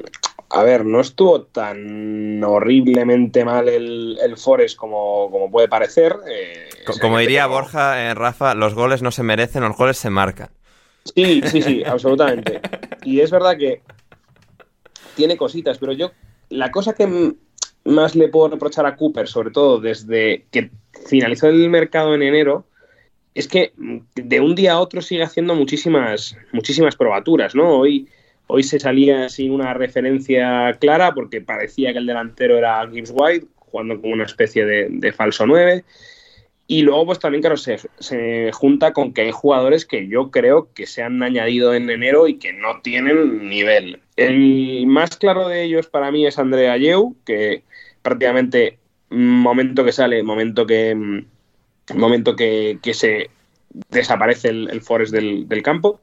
a 0.50 0.62
ver, 0.64 0.84
no 0.84 1.00
estuvo 1.00 1.44
tan 1.44 2.44
horriblemente 2.44 3.42
mal 3.44 3.68
el, 3.70 4.18
el 4.22 4.36
Forest 4.36 4.76
como, 4.76 5.30
como 5.30 5.50
puede 5.50 5.68
parecer. 5.68 6.14
eh, 6.28 6.68
como 7.00 7.16
diría 7.18 7.46
Borja 7.46 8.02
eh, 8.10 8.14
Rafa 8.14 8.54
los 8.54 8.74
goles 8.74 9.00
no 9.00 9.10
se 9.12 9.22
merecen 9.22 9.62
los 9.62 9.76
goles 9.76 9.96
se 9.96 10.10
marcan 10.10 10.50
Sí, 11.04 11.42
sí, 11.42 11.62
sí, 11.62 11.82
absolutamente. 11.84 12.60
Y 13.04 13.20
es 13.20 13.30
verdad 13.30 13.56
que 13.56 13.82
tiene 15.14 15.36
cositas, 15.36 15.78
pero 15.78 15.92
yo, 15.92 16.12
la 16.48 16.70
cosa 16.70 16.94
que, 16.94 17.34
más 17.84 18.14
le 18.14 18.28
puedo 18.28 18.48
reprochar 18.48 18.86
a 18.86 18.96
Cooper, 18.96 19.28
sobre 19.28 19.50
todo 19.50 19.80
desde 19.80 20.46
que 20.50 20.70
finalizó 21.08 21.48
el 21.48 21.68
mercado 21.68 22.14
en 22.14 22.22
enero, 22.22 22.66
es 23.34 23.48
que 23.48 23.72
de 24.14 24.40
un 24.40 24.54
día 24.54 24.74
a 24.74 24.80
otro 24.80 25.02
sigue 25.02 25.22
haciendo 25.22 25.54
muchísimas, 25.54 26.36
muchísimas 26.52 26.96
probaturas, 26.96 27.54
¿no? 27.54 27.78
Hoy, 27.78 28.08
hoy 28.46 28.62
se 28.62 28.78
salía 28.78 29.28
sin 29.28 29.50
una 29.50 29.74
referencia 29.74 30.76
clara 30.80 31.12
porque 31.12 31.40
parecía 31.40 31.92
que 31.92 31.98
el 31.98 32.06
delantero 32.06 32.56
era 32.56 32.88
Gibbs 32.88 33.12
White, 33.12 33.46
jugando 33.56 34.00
como 34.00 34.14
una 34.14 34.24
especie 34.24 34.64
de, 34.64 34.88
de 34.88 35.12
falso 35.12 35.46
9. 35.46 35.84
Y 36.66 36.82
luego, 36.82 37.06
pues 37.06 37.18
también, 37.18 37.42
claro, 37.42 37.58
se, 37.58 37.78
se, 37.98 38.50
junta 38.52 38.94
con 38.94 39.12
que 39.12 39.22
hay 39.22 39.32
jugadores 39.32 39.84
que 39.84 40.08
yo 40.08 40.30
creo 40.30 40.72
que 40.72 40.86
se 40.86 41.02
han 41.02 41.22
añadido 41.22 41.74
en 41.74 41.90
enero 41.90 42.26
y 42.26 42.38
que 42.38 42.54
no 42.54 42.80
tienen 42.80 43.48
nivel. 43.48 44.00
El 44.16 44.86
más 44.86 45.16
claro 45.16 45.48
de 45.48 45.62
ellos 45.62 45.88
para 45.88 46.10
mí 46.10 46.26
es 46.26 46.38
Andrea 46.38 46.76
Yeu, 46.78 47.16
que 47.26 47.64
prácticamente 48.00 48.78
momento 49.10 49.84
que 49.84 49.92
sale, 49.92 50.22
momento 50.22 50.66
que 50.66 51.24
momento 51.94 52.34
que, 52.34 52.78
que 52.82 52.94
se 52.94 53.30
desaparece 53.90 54.48
el, 54.48 54.70
el 54.70 54.80
Forest 54.80 55.12
del, 55.12 55.48
del, 55.48 55.62
campo. 55.62 56.00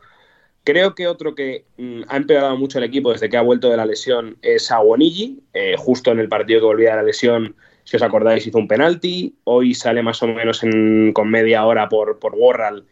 Creo 0.64 0.93
que 0.93 1.07
otro 1.07 1.34
que 1.34 1.64
mm, 1.78 2.03
ha 2.07 2.18
empeorado 2.18 2.55
mucho 2.57 2.78
el 2.78 2.84
equipo 2.84 3.12
desde 3.12 3.30
que 3.30 3.38
ha 3.38 3.41
vuelto 3.41 3.70
de 3.70 3.78
la 3.78 3.86
lesión 3.86 4.38
es 4.41 4.72
Awonigi. 4.72 5.41
Eh, 5.53 5.76
justo 5.78 6.12
en 6.12 6.20
el 6.20 6.30
partido 6.30 6.59
que 6.59 6.66
volvía 6.66 6.91
de 6.91 6.97
la 6.97 7.03
lesión, 7.03 7.55
si 7.84 7.95
os 7.97 8.03
acordáis, 8.03 8.45
hizo 8.45 8.57
un 8.57 8.67
penalti. 8.67 9.36
Hoy 9.43 9.73
sale 9.73 10.01
más 10.03 10.21
o 10.23 10.27
menos 10.27 10.63
en, 10.63 11.13
con 11.13 11.29
media 11.29 11.65
hora 11.65 11.89
por, 11.89 12.19
por 12.19 12.34
Warral 12.36 12.86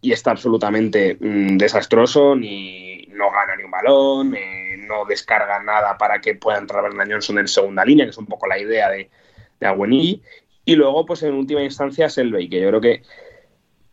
y 0.00 0.12
está 0.12 0.32
absolutamente 0.32 1.16
mm, 1.18 1.56
desastroso. 1.56 2.36
Ni, 2.36 3.06
no 3.08 3.30
gana 3.30 3.56
ni 3.56 3.64
un 3.64 3.70
balón, 3.70 4.34
eh, 4.34 4.76
no 4.78 5.04
descarga 5.04 5.62
nada 5.62 5.96
para 5.96 6.20
que 6.20 6.34
pueda 6.34 6.58
entrar 6.58 6.82
Bernard 6.82 7.10
Johnson 7.10 7.38
en 7.38 7.48
segunda 7.48 7.84
línea, 7.84 8.04
que 8.04 8.10
es 8.10 8.18
un 8.18 8.26
poco 8.26 8.46
la 8.46 8.58
idea 8.58 8.90
de, 8.90 9.08
de 9.60 9.66
Awonigi. 9.66 10.22
Y 10.64 10.74
luego, 10.76 11.06
pues 11.06 11.22
en 11.22 11.34
última 11.34 11.62
instancia, 11.62 12.08
Selvey, 12.08 12.48
que 12.48 12.60
yo 12.60 12.68
creo 12.68 12.80
que 12.80 13.02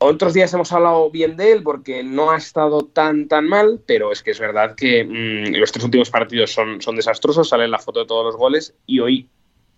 otros 0.03 0.33
días 0.33 0.51
hemos 0.53 0.71
hablado 0.73 1.11
bien 1.11 1.37
de 1.37 1.51
él 1.51 1.63
porque 1.63 2.03
no 2.03 2.31
ha 2.31 2.37
estado 2.37 2.85
tan 2.85 3.27
tan 3.27 3.47
mal, 3.47 3.81
pero 3.85 4.11
es 4.11 4.23
que 4.23 4.31
es 4.31 4.39
verdad 4.39 4.75
que 4.75 5.03
mmm, 5.03 5.53
los 5.55 5.71
tres 5.71 5.85
últimos 5.85 6.09
partidos 6.09 6.51
son, 6.51 6.81
son 6.81 6.95
desastrosos, 6.95 7.49
sale 7.49 7.67
la 7.67 7.77
foto 7.77 7.99
de 7.99 8.07
todos 8.07 8.25
los 8.25 8.35
goles 8.35 8.75
y 8.87 8.99
hoy 8.99 9.29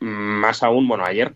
más 0.04 0.64
aún, 0.64 0.88
bueno, 0.88 1.06
ayer, 1.06 1.34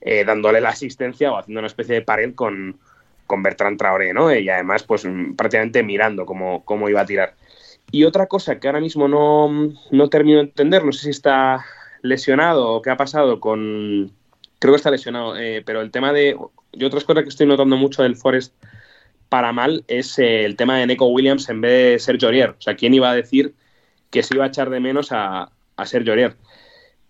eh, 0.00 0.24
dándole 0.24 0.60
la 0.60 0.70
asistencia 0.70 1.32
o 1.32 1.38
haciendo 1.38 1.60
una 1.60 1.66
especie 1.66 1.94
de 1.94 2.02
pared 2.02 2.34
con, 2.34 2.78
con 3.26 3.42
Bertrand 3.42 3.78
Traoré, 3.78 4.12
¿no? 4.12 4.34
Y 4.34 4.48
además, 4.48 4.82
pues 4.82 5.06
prácticamente 5.36 5.82
mirando 5.82 6.26
cómo, 6.26 6.64
cómo 6.64 6.88
iba 6.88 7.00
a 7.00 7.06
tirar. 7.06 7.34
Y 7.90 8.04
otra 8.04 8.26
cosa 8.26 8.58
que 8.58 8.66
ahora 8.66 8.80
mismo 8.80 9.08
no, 9.08 9.72
no 9.90 10.08
termino 10.08 10.38
de 10.38 10.44
entender, 10.44 10.84
no 10.84 10.92
sé 10.92 11.04
si 11.04 11.10
está 11.10 11.64
lesionado 12.02 12.68
o 12.68 12.82
qué 12.82 12.90
ha 12.90 12.96
pasado 12.96 13.40
con... 13.40 14.12
Creo 14.58 14.72
que 14.72 14.76
está 14.76 14.90
lesionado, 14.90 15.36
eh, 15.36 15.62
pero 15.64 15.82
el 15.82 15.90
tema 15.90 16.12
de 16.12 16.36
y 16.76 16.84
otras 16.84 17.04
cosas 17.04 17.22
que 17.22 17.30
estoy 17.30 17.46
notando 17.46 17.76
mucho 17.76 18.02
del 18.02 18.16
Forest 18.16 18.54
para 19.28 19.52
mal 19.52 19.84
es 19.88 20.18
eh, 20.18 20.44
el 20.44 20.56
tema 20.56 20.78
de 20.78 20.86
Neko 20.86 21.06
Williams 21.06 21.48
en 21.48 21.60
vez 21.60 21.72
de 21.72 21.98
Sergio 21.98 22.28
Aurier. 22.28 22.50
O 22.50 22.60
sea, 22.60 22.76
¿quién 22.76 22.94
iba 22.94 23.10
a 23.10 23.14
decir 23.14 23.54
que 24.10 24.22
se 24.22 24.34
iba 24.34 24.44
a 24.44 24.48
echar 24.48 24.70
de 24.70 24.78
menos 24.78 25.10
a, 25.10 25.50
a 25.76 25.86
Sergio 25.86 26.12
Aurier? 26.12 26.36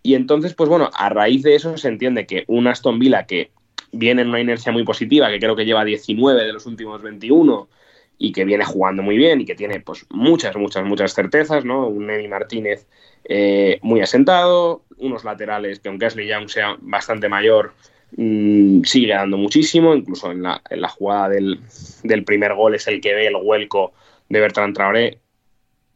Y 0.06 0.14
entonces, 0.14 0.54
pues 0.54 0.68
bueno, 0.68 0.88
a 0.94 1.08
raíz 1.08 1.42
de 1.42 1.56
eso 1.56 1.76
se 1.76 1.88
entiende 1.88 2.28
que 2.28 2.44
un 2.46 2.68
Aston 2.68 3.00
Villa 3.00 3.26
que 3.26 3.50
viene 3.90 4.22
en 4.22 4.28
una 4.28 4.38
inercia 4.38 4.70
muy 4.70 4.84
positiva, 4.84 5.28
que 5.30 5.40
creo 5.40 5.56
que 5.56 5.64
lleva 5.64 5.84
19 5.84 6.44
de 6.44 6.52
los 6.52 6.64
últimos 6.66 7.02
21 7.02 7.68
y 8.16 8.30
que 8.30 8.44
viene 8.44 8.64
jugando 8.64 9.02
muy 9.02 9.16
bien 9.16 9.40
y 9.40 9.44
que 9.44 9.56
tiene 9.56 9.80
pues 9.80 10.06
muchas, 10.10 10.54
muchas, 10.54 10.84
muchas 10.84 11.12
certezas, 11.12 11.64
¿no? 11.64 11.88
Un 11.88 12.06
Nemi 12.06 12.28
Martínez 12.28 12.86
eh, 13.24 13.80
muy 13.82 14.00
asentado, 14.00 14.84
unos 14.98 15.24
laterales 15.24 15.80
que 15.80 15.88
aunque 15.88 16.06
Ashley 16.06 16.28
Young 16.28 16.48
sea 16.50 16.76
bastante 16.82 17.28
mayor, 17.28 17.74
mmm, 18.16 18.82
sigue 18.84 19.12
dando 19.12 19.36
muchísimo, 19.38 19.92
incluso 19.92 20.30
en 20.30 20.44
la, 20.44 20.62
en 20.70 20.82
la 20.82 20.88
jugada 20.88 21.30
del, 21.30 21.58
del, 22.04 22.22
primer 22.22 22.54
gol 22.54 22.76
es 22.76 22.86
el 22.86 23.00
que 23.00 23.12
ve 23.12 23.26
el 23.26 23.34
vuelco 23.42 23.92
de 24.28 24.38
Bertrand 24.38 24.72
Traoré 24.72 25.18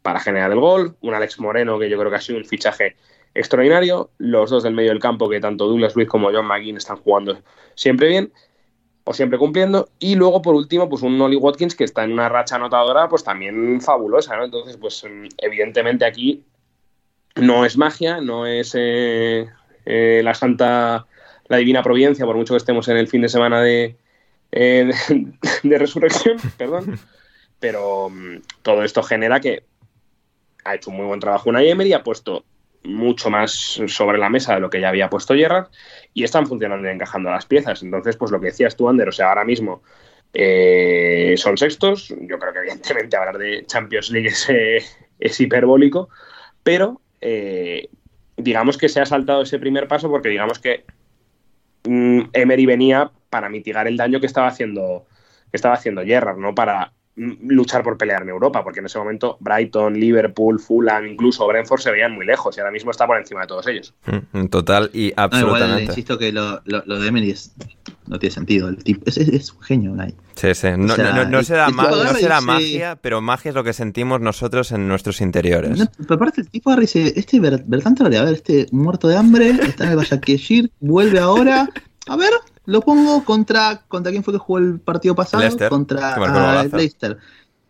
para 0.03 0.19
generar 0.19 0.51
el 0.51 0.59
gol, 0.59 0.97
un 1.01 1.15
Alex 1.15 1.39
Moreno 1.39 1.79
que 1.79 1.89
yo 1.89 1.97
creo 1.97 2.11
que 2.11 2.17
ha 2.17 2.21
sido 2.21 2.41
un 2.41 2.45
fichaje 2.45 2.97
extraordinario, 3.35 4.11
los 4.18 4.51
dos 4.51 4.62
del 4.62 4.74
medio 4.74 4.91
del 4.91 5.01
campo 5.01 5.28
que 5.28 5.41
tanto 5.41 5.66
Douglas 5.66 5.95
Luiz 5.95 6.09
como 6.09 6.31
John 6.33 6.47
McGinn 6.47 6.76
están 6.76 6.97
jugando 6.97 7.39
siempre 7.74 8.09
bien 8.09 8.33
o 9.05 9.14
siempre 9.14 9.39
cumpliendo 9.39 9.89
y 9.99 10.14
luego 10.16 10.43
por 10.43 10.55
último 10.55 10.89
pues 10.89 11.03
un 11.03 11.16
Nolly 11.16 11.37
Watkins 11.37 11.74
que 11.74 11.85
está 11.85 12.05
en 12.05 12.12
una 12.12 12.28
racha 12.28 12.57
anotadora 12.57 13.09
pues 13.09 13.24
también 13.24 13.81
fabulosa, 13.81 14.37
¿no? 14.37 14.45
Entonces 14.45 14.76
pues 14.76 15.05
evidentemente 15.39 16.05
aquí 16.05 16.45
no 17.37 17.64
es 17.64 17.76
magia, 17.76 18.20
no 18.20 18.47
es 18.47 18.74
eh, 18.76 19.49
eh, 19.87 20.20
la 20.24 20.35
santa 20.35 21.07
la 21.49 21.57
divina 21.57 21.83
providencia, 21.83 22.24
por 22.24 22.37
mucho 22.37 22.55
que 22.55 22.59
estemos 22.59 22.87
en 22.89 22.97
el 22.97 23.09
fin 23.09 23.22
de 23.22 23.28
semana 23.28 23.61
de, 23.61 23.97
eh, 24.53 24.89
de, 25.09 25.33
de 25.68 25.78
resurrección, 25.78 26.39
perdón. 26.57 26.99
Pero 27.59 28.07
um, 28.07 28.41
todo 28.62 28.85
esto 28.85 29.03
genera 29.03 29.41
que 29.41 29.64
ha 30.64 30.76
hecho 30.76 30.91
un 30.91 30.97
muy 30.97 31.07
buen 31.07 31.20
trabajo 31.20 31.51
una 31.51 31.62
Emery, 31.62 31.93
ha 31.93 32.05
puesto 32.05 32.45
mucho 32.83 33.31
más 33.31 33.81
sobre 33.87 34.18
la 34.18 34.31
mesa 34.31 34.55
de 34.55 34.61
lo 34.61 34.70
que 34.70 34.81
ya 34.81 34.89
había 34.89 35.11
puesto 35.11 35.35
Gerrard 35.35 35.68
y 36.14 36.24
están 36.24 36.47
funcionando 36.47 36.89
y 36.89 36.93
encajando 36.93 37.31
las 37.31 37.47
piezas. 37.47 37.83
Entonces, 37.83 38.16
pues 38.16 38.31
lo 38.31 38.41
que 38.41 38.47
decías 38.47 38.76
tú, 38.76 38.89
Ander, 38.89 39.09
o 39.09 39.12
sea, 39.12 39.28
ahora 39.28 39.45
mismo 39.45 39.83
eh, 40.33 41.35
son 41.37 41.57
sextos. 41.57 42.09
Yo 42.09 42.39
creo 42.39 42.53
que 42.53 42.61
evidentemente 42.61 43.16
hablar 43.16 43.39
de 43.39 43.64
Champions 43.66 44.11
League 44.11 44.28
es, 44.28 44.49
eh, 44.49 44.78
es 45.18 45.41
hiperbólico, 45.41 46.09
pero 46.62 47.01
eh, 47.20 47.89
digamos 48.37 48.78
que 48.78 48.89
se 48.89 49.01
ha 49.01 49.07
saltado 49.07 49.43
ese 49.43 49.59
primer 49.59 49.89
paso 49.89 50.09
porque 50.09 50.28
digamos 50.28 50.59
que 50.59 50.85
mm, 51.85 52.22
Emery 52.33 52.66
venía 52.66 53.11
para 53.28 53.49
mitigar 53.49 53.87
el 53.87 53.97
daño 53.97 54.20
que 54.20 54.26
estaba 54.26 54.49
haciendo 54.49 55.07
que 55.51 55.57
estaba 55.57 55.74
haciendo 55.74 56.05
Gerrard, 56.05 56.39
no 56.39 56.55
para 56.55 56.93
luchar 57.17 57.83
por 57.83 57.99
pelear 57.99 58.23
en 58.23 58.31
Europa, 58.31 58.63
porque 58.65 58.81
en 58.81 58.87
ese 58.87 58.99
momento 58.99 59.37
Brighton, 59.41 59.95
Liverpool, 59.95 60.59
Fulham, 60.59 61.07
incluso 61.07 61.47
Brentford 61.47 61.81
se 61.81 61.91
veían 61.91 62.13
muy 62.13 62.25
lejos 62.25 62.57
y 62.57 62.61
ahora 62.61 62.73
mismo 62.73 62.91
está 62.91 63.07
por 63.07 63.19
encima 63.19 63.43
de 63.43 63.47
todos 63.47 63.67
ellos. 63.67 63.95
Mm, 64.33 64.47
total 64.47 64.91
y 64.93 65.13
absolutamente. 65.17 65.67
No, 65.67 65.79
igual, 65.81 65.83
insisto 65.83 66.19
que 66.19 66.33
lo, 66.33 66.63
lo, 66.65 66.83
lo, 66.87 66.99
de 66.99 67.09
Emery 67.09 67.31
es, 67.31 67.55
no 68.07 68.19
tiene 68.19 68.33
sentido. 68.33 68.69
El 68.69 68.83
tipo, 68.83 69.03
es, 69.07 69.19
es, 69.19 69.29
es 69.29 69.53
un 69.53 69.61
genio, 69.63 69.93
Unai. 69.93 70.15
Sí, 70.35 70.55
sí. 70.55 70.69
No, 70.79 70.95
o 70.95 70.97
sea, 70.97 71.13
no, 71.13 71.25
no 71.27 71.43
será, 71.43 71.69
ma 71.69 71.91
no 71.91 72.15
será 72.15 72.41
magia, 72.41 72.97
pero 72.97 73.21
magia 73.21 73.51
es 73.51 73.55
lo 73.55 73.65
que 73.65 73.73
sentimos 73.73 74.21
nosotros 74.21 74.73
en 74.73 74.89
nuestros 74.89 75.21
interiores. 75.21 75.89
pero 75.99 76.15
aparte, 76.15 76.41
el 76.41 76.49
tipo 76.49 76.71
agarra 76.71 76.85
y 76.85 76.87
dice: 76.87 77.13
Este 77.17 77.41
Bertán 77.41 77.95
Traoré, 77.95 78.19
a 78.19 78.25
ver, 78.25 78.35
este 78.35 78.67
muerto 78.73 79.09
de 79.09 79.17
hambre, 79.17 79.51
está 79.51 79.85
en 79.85 79.91
el 79.91 79.97
Guayaquil, 79.97 80.73
vuelve 80.81 81.19
ahora. 81.19 81.69
A 82.07 82.17
ver, 82.17 82.31
lo 82.67 82.81
pongo 82.81 83.25
contra. 83.25 83.83
¿Contra 83.89 84.13
quién 84.13 84.25
fue 84.25 84.35
que 84.35 84.39
jugó 84.39 84.59
el 84.59 84.81
partido 84.81 85.15
pasado? 85.15 85.43
Leicester, 85.43 85.69
contra 85.69 86.17
uh, 86.19 86.77
Leicester. 86.77 87.19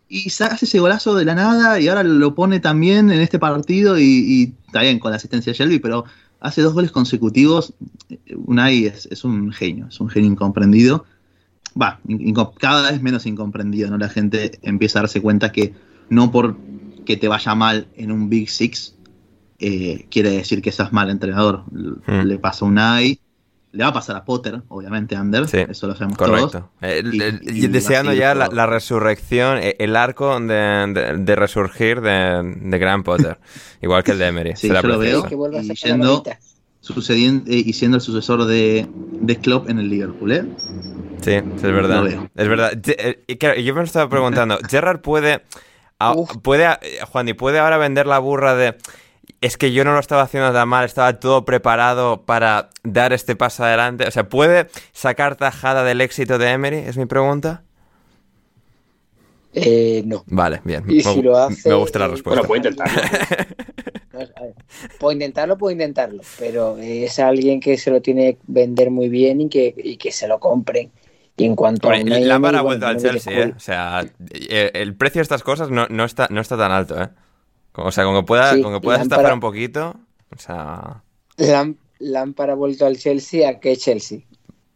Y 0.07 0.27
hace 0.27 0.65
ese 0.65 0.79
golazo 0.79 1.15
de 1.15 1.23
la 1.23 1.35
nada 1.35 1.79
y 1.79 1.87
ahora 1.87 2.03
lo 2.03 2.35
pone 2.35 2.59
también 2.59 3.11
en 3.11 3.21
este 3.21 3.39
partido 3.39 3.97
y, 3.97 4.03
y 4.03 4.53
está 4.67 4.81
bien 4.81 4.99
con 4.99 5.11
la 5.11 5.17
asistencia 5.17 5.53
de 5.53 5.57
Shelby, 5.57 5.79
pero 5.79 6.03
hace 6.41 6.61
dos 6.61 6.73
goles 6.73 6.91
consecutivos. 6.91 7.73
Unai 8.45 8.87
es, 8.87 9.07
es 9.09 9.23
un 9.23 9.53
genio, 9.53 9.87
es 9.87 9.99
un 10.01 10.09
genio 10.09 10.29
incomprendido. 10.29 11.05
Va, 11.81 12.01
cada 12.59 12.91
vez 12.91 13.01
menos 13.01 13.25
incomprendido, 13.25 13.89
¿no? 13.89 13.97
La 13.97 14.09
gente 14.09 14.59
empieza 14.61 14.99
a 14.99 15.03
darse 15.03 15.21
cuenta 15.21 15.53
que 15.53 15.73
no 16.09 16.29
por 16.29 16.57
que 17.05 17.15
te 17.15 17.29
vaya 17.29 17.55
mal 17.55 17.87
en 17.95 18.11
un 18.11 18.29
Big 18.29 18.49
Six 18.49 18.95
eh, 19.59 20.07
quiere 20.09 20.31
decir 20.31 20.61
que 20.61 20.71
seas 20.71 20.91
mal 20.91 21.09
entrenador. 21.09 21.63
Mm. 21.71 22.23
Le 22.25 22.39
pasa 22.39 22.65
a 22.65 22.67
Unai, 22.67 23.19
le 23.73 23.83
va 23.83 23.89
a 23.89 23.93
pasar 23.93 24.17
a 24.17 24.25
Potter, 24.25 24.61
obviamente, 24.67 25.15
Ander, 25.15 25.47
sí, 25.47 25.59
eso 25.69 25.87
lo 25.87 25.95
sabemos 25.95 26.17
correcto. 26.17 26.49
todos. 26.49 26.65
Eh, 26.81 27.03
y, 27.41 27.65
y 27.65 27.67
deseando 27.67 28.13
ya 28.13 28.35
la, 28.35 28.47
la, 28.47 28.65
resurrección, 28.65 29.59
eh, 29.59 29.75
el 29.79 29.95
arco 29.95 30.37
de, 30.39 30.45
de, 30.93 31.17
de 31.17 31.35
resurgir 31.35 32.01
de, 32.01 32.55
de 32.61 32.77
Gran 32.77 33.03
Potter, 33.03 33.39
igual 33.81 34.03
que 34.03 34.11
el 34.11 34.19
de 34.19 34.27
Emery. 34.27 34.55
Sí, 34.57 34.67
yo 34.67 34.81
lo 34.81 34.99
veo, 34.99 35.25
y 35.61 35.75
siendo, 35.75 36.23
sucediendo, 36.81 37.49
eh, 37.49 37.63
y 37.65 37.73
siendo 37.73 37.97
el 37.97 38.01
sucesor 38.01 38.43
de, 38.45 38.87
de 38.93 39.35
Klopp 39.37 39.69
en 39.69 39.79
el 39.79 39.89
Liverpool, 39.89 40.31
¿eh? 40.33 40.45
Sí, 41.21 41.31
es 41.31 41.61
verdad. 41.61 42.29
Es 42.35 42.47
verdad. 42.47 42.73
Y 43.27 43.35
claro, 43.37 43.59
yo 43.59 43.73
me 43.73 43.83
estaba 43.83 44.09
preguntando, 44.09 44.59
¿Gerrard 44.69 44.99
puede, 44.99 45.43
a, 45.97 46.13
puede, 46.41 46.67
Juan, 47.09 47.29
y 47.29 47.33
puede 47.33 47.59
ahora 47.59 47.77
vender 47.77 48.05
la 48.05 48.19
burra 48.19 48.55
de 48.55 48.75
es 49.41 49.57
que 49.57 49.73
yo 49.73 49.83
no 49.83 49.93
lo 49.93 49.99
estaba 49.99 50.21
haciendo 50.21 50.53
tan 50.53 50.69
mal, 50.69 50.85
estaba 50.85 51.19
todo 51.19 51.45
preparado 51.45 52.21
para 52.21 52.69
dar 52.83 53.11
este 53.11 53.35
paso 53.35 53.63
adelante. 53.63 54.07
O 54.07 54.11
sea, 54.11 54.29
¿puede 54.29 54.67
sacar 54.93 55.35
tajada 55.35 55.83
del 55.83 55.99
éxito 56.01 56.37
de 56.37 56.51
Emery? 56.51 56.77
Es 56.77 56.95
mi 56.95 57.07
pregunta. 57.07 57.63
Eh, 59.53 60.03
no. 60.05 60.23
Vale, 60.27 60.61
bien. 60.63 60.83
Y 60.87 61.01
si 61.01 61.17
me, 61.17 61.23
lo 61.23 61.37
hace, 61.37 61.69
me 61.69 61.75
gusta 61.75 61.99
la 61.99 62.07
respuesta. 62.09 62.41
Bueno, 62.41 62.47
puede 62.47 62.69
intentarlo. 62.69 63.01
puedo 64.99 65.11
intentarlo, 65.11 65.57
puedo 65.57 65.71
intentarlo, 65.71 66.21
pero 66.37 66.77
es 66.77 67.17
alguien 67.17 67.59
que 67.59 67.77
se 67.77 67.89
lo 67.89 67.99
tiene 67.99 68.35
que 68.35 68.39
vender 68.45 68.91
muy 68.91 69.09
bien 69.09 69.41
y 69.41 69.49
que, 69.49 69.73
y 69.75 69.97
que 69.97 70.11
se 70.11 70.27
lo 70.27 70.39
compren. 70.39 70.91
Y 71.35 71.45
en 71.45 71.55
cuanto 71.55 71.89
a 71.89 71.97
Lampard 71.97 72.55
ha 72.55 72.61
vuelto 72.61 72.85
al 72.85 72.97
Chelsea, 72.97 73.45
¿eh? 73.45 73.53
O 73.55 73.59
sea, 73.59 74.05
el 74.29 74.95
precio 74.95 75.19
de 75.19 75.23
estas 75.23 75.41
cosas 75.41 75.71
no, 75.71 75.87
no, 75.89 76.05
está, 76.05 76.27
no 76.29 76.39
está 76.39 76.55
tan 76.55 76.71
alto, 76.71 77.01
¿eh? 77.01 77.09
O 77.73 77.91
sea, 77.91 78.03
con 78.03 78.15
que 78.15 78.23
pueda, 78.23 78.53
sí, 78.53 78.61
con 78.61 78.73
que 78.73 78.81
puedas 78.81 79.01
estafar 79.01 79.33
un 79.33 79.39
poquito, 79.39 79.95
o 80.35 80.37
sea... 80.37 81.03
Lampard 81.99 82.49
ha 82.49 82.55
vuelto 82.55 82.85
al 82.85 82.97
Chelsea 82.97 83.47
a 83.47 83.59
que 83.59 83.77
Chelsea. 83.77 84.21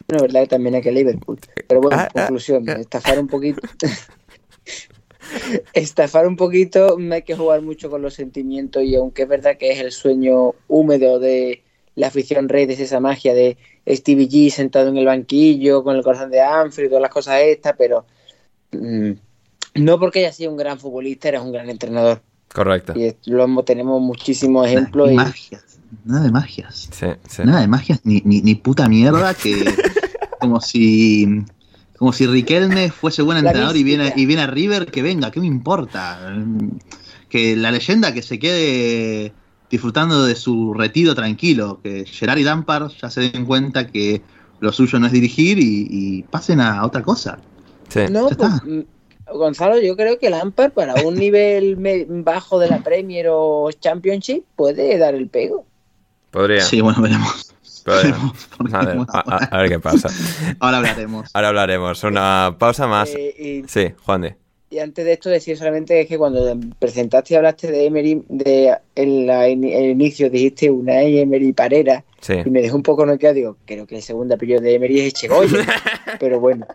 Bueno, 0.08 0.24
verdad 0.24 0.42
que 0.42 0.48
también 0.48 0.76
a 0.76 0.82
que 0.82 0.92
Liverpool. 0.92 1.40
Pero 1.68 1.82
bueno, 1.82 1.98
Ah, 1.98 2.08
ah, 2.08 2.12
conclusión, 2.14 2.70
ah. 2.70 2.74
estafar 2.74 3.20
un 3.20 3.28
poquito. 3.28 3.62
estafar 5.74 6.28
un 6.28 6.36
poquito, 6.36 6.98
no 7.00 7.16
hay 7.16 7.24
que 7.24 7.36
jugar 7.36 7.62
mucho 7.62 7.90
con 7.90 8.02
los 8.02 8.14
sentimientos 8.14 8.84
y 8.84 8.96
aunque 8.96 9.24
es 9.24 9.28
verdad 9.28 9.58
que 9.58 9.72
es 9.72 9.80
el 9.80 9.92
sueño 9.92 10.54
húmedo 10.68 11.20
de 11.20 11.64
la 11.96 12.08
afición 12.08 12.50
rey, 12.50 12.66
de 12.66 12.74
esa 12.74 13.00
magia 13.00 13.34
de 13.34 13.58
Stevie 13.88 14.30
G 14.30 14.50
sentado 14.52 14.90
en 14.90 14.98
el 14.98 15.06
banquillo 15.06 15.84
con 15.84 15.96
el 15.96 16.04
corazón 16.04 16.30
de 16.30 16.42
Anfield 16.42 16.88
y 16.88 16.90
todas 16.90 17.02
las 17.02 17.12
cosas 17.12 17.42
estas, 17.42 17.74
pero 17.78 18.06
mm, 18.72 19.12
no 19.76 20.00
porque 20.00 20.20
haya 20.20 20.34
sido 20.34 20.52
un 20.52 20.58
gran 20.58 20.80
futbolista, 20.80 21.30
eres 21.30 21.42
un 21.42 21.52
gran 21.52 21.70
entrenador. 21.70 22.22
Correcto. 22.56 22.94
Y 22.96 23.14
lo 23.30 23.44
hemos- 23.44 23.66
tenemos 23.66 24.02
muchísimos 24.02 24.66
ejemplos. 24.68 25.08
Ni 25.10 25.14
y- 25.14 25.18
magias, 25.18 25.64
nada 26.06 26.24
de 26.24 26.32
magias. 26.32 26.90
Sí, 26.92 27.08
sí. 27.30 27.42
Nada 27.44 27.60
de 27.62 27.68
magias, 27.68 28.00
ni, 28.06 28.22
ni, 28.24 28.42
ni 28.42 28.56
puta 28.56 28.88
mierda 28.88 29.34
que 29.34 29.54
como 30.40 30.62
si 30.62 31.44
como 31.98 32.12
si 32.14 32.26
Riquelme 32.28 32.92
fuese 32.92 33.22
buen 33.22 33.38
entrenador 33.38 33.76
y 33.78 33.84
viene, 33.84 34.12
y 34.18 34.26
viene 34.26 34.42
a 34.44 34.48
River, 34.48 34.88
que 34.88 35.02
venga, 35.02 35.32
¿qué 35.32 35.40
me 35.40 35.48
importa? 35.48 36.20
Que 37.30 37.56
la 37.56 37.72
leyenda 37.72 38.14
que 38.14 38.22
se 38.22 38.38
quede 38.38 39.34
disfrutando 39.70 40.26
de 40.26 40.36
su 40.36 40.74
retiro 40.74 41.16
tranquilo, 41.16 41.80
que 41.84 42.06
Gerard 42.06 42.38
y 42.40 42.44
Lampard 42.44 42.92
ya 43.02 43.10
se 43.10 43.22
den 43.32 43.46
cuenta 43.46 43.88
que 43.88 44.22
lo 44.60 44.72
suyo 44.74 45.00
no 45.00 45.08
es 45.08 45.14
dirigir 45.14 45.58
y, 45.58 45.88
y 45.90 46.24
pasen 46.24 46.60
a 46.62 46.86
otra 46.86 47.02
cosa. 47.02 47.38
Sí. 47.90 48.02
No, 48.12 48.30
Ya 48.30 48.36
pues, 48.36 48.52
está. 48.54 48.66
mm, 48.66 48.84
Gonzalo, 49.32 49.80
yo 49.82 49.96
creo 49.96 50.20
que 50.20 50.30
Lampard 50.30 50.72
para 50.72 50.96
un 51.04 51.16
nivel 51.20 51.76
bajo 52.24 52.60
de 52.60 52.68
la 52.70 52.80
Premier 52.84 53.28
o 53.30 53.70
Championship 53.72 54.44
puede 54.56 54.98
dar 54.98 55.16
el 55.16 55.28
pego. 55.28 55.66
Podría. 56.32 56.62
Sí, 56.62 56.82
bueno, 56.82 57.02
veremos. 57.02 57.52
A 57.88 57.92
ver, 57.96 58.16
bueno, 58.60 59.06
a- 59.10 59.36
a- 59.36 59.46
a 59.46 59.58
ver 59.62 59.70
qué 59.70 59.80
pasa. 59.80 60.10
ahora 60.60 60.78
hablaremos. 60.78 61.30
Ahora 61.34 61.48
hablaremos. 61.50 62.04
Una 62.04 62.56
pausa 62.58 62.88
más. 62.88 63.14
Eh, 63.16 63.64
y, 63.64 63.68
Sí, 63.68 63.94
Juan 64.04 64.22
de. 64.22 64.36
y 64.72 64.80
antes 64.80 65.06
de 65.06 65.14
esto 65.14 65.30
decir 65.30 65.56
solamente 65.58 66.06
que 66.08 66.18
cuando 66.18 66.58
presentaste 66.80 67.34
y 67.34 67.38
hablaste 67.38 67.72
de 67.72 67.86
Emery, 67.86 68.24
de 68.28 68.76
en 68.96 69.28
la, 69.28 69.48
el 69.48 69.64
inicio 69.64 70.30
dijiste 70.32 70.70
una 70.72 71.02
Emery 71.04 71.54
Parera 71.54 72.04
Sí. 72.22 72.34
y 72.44 72.50
me 72.50 72.64
dejó 72.64 72.76
un 72.76 72.82
poco 72.84 73.06
noqueado, 73.06 73.36
digo, 73.36 73.58
creo 73.66 73.86
que 73.86 73.98
el 73.98 74.02
segundo 74.02 74.34
apellido 74.34 74.60
de 74.60 74.74
Emery 74.74 75.02
es 75.02 75.08
Echegoyen, 75.10 75.64
pero 76.20 76.40
bueno, 76.40 76.66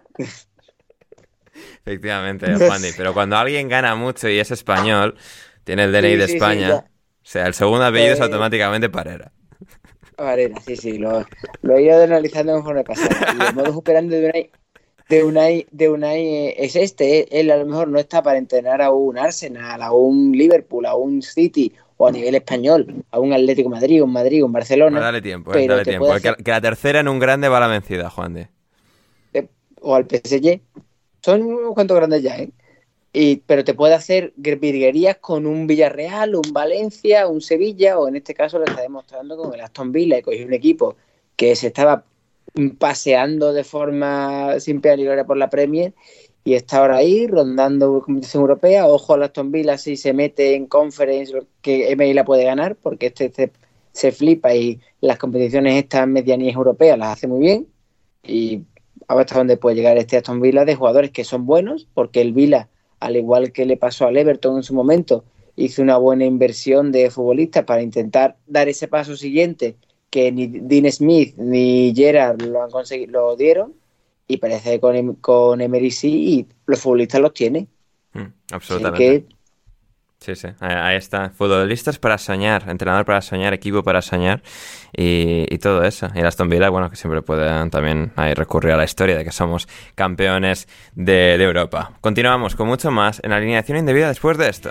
Efectivamente, 1.84 2.56
Juan 2.58 2.82
de. 2.82 2.94
Pero 2.94 3.14
cuando 3.14 3.36
alguien 3.36 3.68
gana 3.68 3.94
mucho 3.94 4.28
y 4.28 4.38
es 4.38 4.50
español, 4.50 5.16
tiene 5.64 5.84
el 5.84 5.92
DNI 5.92 6.16
Sí, 6.16 6.16
de 6.16 6.24
sí, 6.24 6.34
España. 6.34 6.84
o 6.84 6.84
sea, 7.22 7.46
el 7.46 7.54
segundo 7.54 7.84
apellido 7.86 8.14
es 8.14 8.20
Eh, 8.20 8.20
automáticamente 8.20 8.88
Parera. 8.90 9.32
Parera, 10.16 10.60
sí, 10.60 10.76
sí, 10.76 10.98
lo, 10.98 11.26
lo 11.62 11.76
he 11.76 11.82
ido 11.84 12.02
analizando 12.02 12.52
conforme 12.54 12.84
pasaba. 12.84 13.24
Y 13.30 13.42
el 13.42 13.52
modo 13.54 13.76
operandi 13.78 14.16
de 14.16 14.28
Unai, 14.30 14.50
de 15.08 15.24
Unai, 15.24 15.66
de 15.70 15.88
Unai 15.90 16.26
eh, 16.26 16.54
es 16.64 16.76
este. 16.76 17.20
eh. 17.20 17.28
Él 17.32 17.50
a 17.50 17.56
lo 17.58 17.66
mejor 17.66 17.88
no 17.88 17.98
está 17.98 18.22
para 18.22 18.38
entrenar 18.38 18.82
a 18.82 18.90
un 18.92 19.18
Arsenal, 19.18 19.82
a 19.82 19.92
un 19.92 20.32
Liverpool, 20.32 20.86
a 20.86 20.94
un 20.96 21.22
City 21.22 21.74
o 21.98 22.08
a 22.08 22.12
nivel 22.12 22.34
español, 22.36 23.04
a 23.10 23.20
un 23.20 23.32
Atlético 23.32 23.70
Madrid, 23.70 24.02
un 24.02 24.12
Madrid, 24.12 24.44
un 24.44 24.52
Barcelona. 24.52 24.98
Pues 24.98 25.04
dale 25.04 25.22
tiempo, 25.22 25.50
pero 25.50 25.74
dale 25.74 25.84
tiempo. 25.86 26.12
hacer- 26.12 26.36
que 26.44 26.50
la 26.50 26.60
tercera 26.60 27.00
en 27.00 27.08
un 27.08 27.18
grande 27.18 27.48
va 27.48 27.58
a 27.58 27.60
la 27.60 27.66
vencida, 27.68 28.10
Juan 28.10 28.34
de. 28.34 28.48
o 29.80 29.94
al 29.94 30.06
PSG. 30.06 30.60
Son 31.22 31.42
unos 31.42 31.74
cuantos 31.74 31.96
grandes 31.96 32.22
ya, 32.22 32.38
¿eh? 32.38 32.50
Y, 33.12 33.36
pero 33.46 33.64
te 33.64 33.74
puede 33.74 33.94
hacer 33.94 34.32
virguerías 34.36 35.16
con 35.18 35.46
un 35.46 35.66
Villarreal, 35.66 36.36
un 36.36 36.52
Valencia, 36.52 37.26
un 37.28 37.40
Sevilla, 37.40 37.98
o 37.98 38.06
en 38.08 38.16
este 38.16 38.34
caso 38.34 38.58
lo 38.58 38.64
está 38.66 38.82
demostrando 38.82 39.36
con 39.36 39.52
el 39.54 39.60
Aston 39.60 39.90
Villa, 39.92 40.18
y 40.18 40.22
cogió 40.22 40.46
un 40.46 40.52
equipo 40.54 40.96
que 41.36 41.56
se 41.56 41.68
estaba 41.68 42.04
paseando 42.78 43.52
de 43.52 43.64
forma 43.64 44.58
sin 44.60 44.80
pena 44.80 44.96
ni 45.16 45.24
por 45.24 45.36
la 45.36 45.50
Premier 45.50 45.94
y 46.44 46.54
está 46.54 46.78
ahora 46.78 46.96
ahí 46.96 47.26
rondando 47.26 48.02
competición 48.02 48.42
europea. 48.42 48.86
Ojo 48.86 49.14
al 49.14 49.22
Aston 49.24 49.52
Villa 49.52 49.78
si 49.78 49.96
se 49.96 50.12
mete 50.12 50.54
en 50.54 50.66
conference 50.66 51.32
que 51.62 51.90
MI 51.92 52.14
la 52.14 52.24
puede 52.24 52.44
ganar 52.44 52.76
porque 52.76 53.06
este, 53.06 53.30
se- 53.32 53.52
se 53.92 54.12
flipa 54.12 54.54
y 54.54 54.80
las 55.00 55.18
competiciones 55.18 55.76
estas 55.82 56.06
medianías 56.08 56.54
europeas 56.56 56.98
las 56.98 57.14
hace 57.18 57.26
muy 57.28 57.40
bien 57.40 57.68
y 58.24 58.62
a 59.10 59.14
ver 59.16 59.26
hasta 59.26 59.38
dónde 59.38 59.56
puede 59.56 59.74
llegar 59.74 59.98
este 59.98 60.16
Aston 60.18 60.40
Villa 60.40 60.64
de 60.64 60.76
jugadores 60.76 61.10
que 61.10 61.24
son 61.24 61.44
buenos 61.44 61.88
porque 61.94 62.20
el 62.20 62.32
Villa 62.32 62.68
al 63.00 63.16
igual 63.16 63.50
que 63.50 63.66
le 63.66 63.76
pasó 63.76 64.06
al 64.06 64.16
Everton 64.16 64.58
en 64.58 64.62
su 64.62 64.72
momento 64.72 65.24
hizo 65.56 65.82
una 65.82 65.96
buena 65.96 66.24
inversión 66.24 66.92
de 66.92 67.10
futbolistas 67.10 67.64
para 67.64 67.82
intentar 67.82 68.36
dar 68.46 68.68
ese 68.68 68.86
paso 68.86 69.16
siguiente 69.16 69.74
que 70.10 70.30
ni 70.30 70.46
Dean 70.46 70.90
Smith 70.92 71.34
ni 71.36 71.92
Gerard 71.92 72.40
lo 72.42 72.62
han 72.62 72.70
conseguido, 72.70 73.10
lo 73.10 73.36
dieron 73.36 73.74
y 74.28 74.36
parece 74.36 74.70
que 74.70 74.80
con, 74.80 74.94
Em- 74.94 75.16
con 75.16 75.60
Emery 75.60 75.90
sí 75.90 76.38
y 76.38 76.46
los 76.66 76.78
futbolistas 76.78 77.20
los 77.20 77.34
tiene. 77.34 77.66
Mm, 78.12 78.20
Así 78.20 78.32
absolutamente. 78.52 79.26
que 79.26 79.34
Sí, 80.20 80.36
sí, 80.36 80.48
ahí, 80.60 80.96
está. 80.96 81.30
Futbolistas 81.30 81.98
para 81.98 82.18
soñar, 82.18 82.68
entrenador 82.68 83.06
para 83.06 83.22
soñar, 83.22 83.54
equipo 83.54 83.82
para 83.82 84.02
soñar 84.02 84.42
y, 84.94 85.46
y 85.48 85.58
todo 85.58 85.82
eso. 85.82 86.08
Y 86.14 86.18
el 86.18 86.26
Aston 86.26 86.50
Villa, 86.50 86.68
bueno, 86.68 86.90
que 86.90 86.96
siempre 86.96 87.22
pueden 87.22 87.70
también 87.70 88.12
ahí 88.16 88.34
recurrir 88.34 88.72
a 88.72 88.76
la 88.76 88.84
historia 88.84 89.16
de 89.16 89.24
que 89.24 89.32
somos 89.32 89.66
campeones 89.94 90.68
de, 90.94 91.38
de 91.38 91.44
Europa. 91.44 91.92
Continuamos 92.02 92.54
con 92.54 92.68
mucho 92.68 92.90
más 92.90 93.22
en 93.24 93.32
alineación 93.32 93.78
indebida 93.78 94.08
después 94.08 94.36
de 94.36 94.50
esto. 94.50 94.70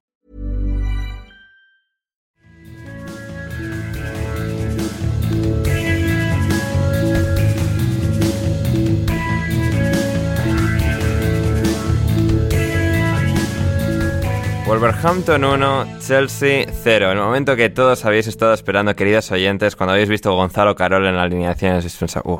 Wolverhampton 14.71 15.43
1, 15.43 15.99
Chelsea 15.99 16.65
0. 16.65 17.11
El 17.11 17.17
momento 17.17 17.57
que 17.57 17.69
todos 17.69 18.05
habéis 18.05 18.27
estado 18.27 18.53
esperando, 18.53 18.95
queridos 18.95 19.29
oyentes, 19.29 19.75
cuando 19.75 19.91
habéis 19.91 20.07
visto 20.07 20.33
Gonzalo 20.33 20.75
Carol 20.75 21.05
en 21.05 21.17
la 21.17 21.23
alineación, 21.23 21.73
habéis 21.73 21.93
pensado, 21.97 22.23
uh, 22.31 22.39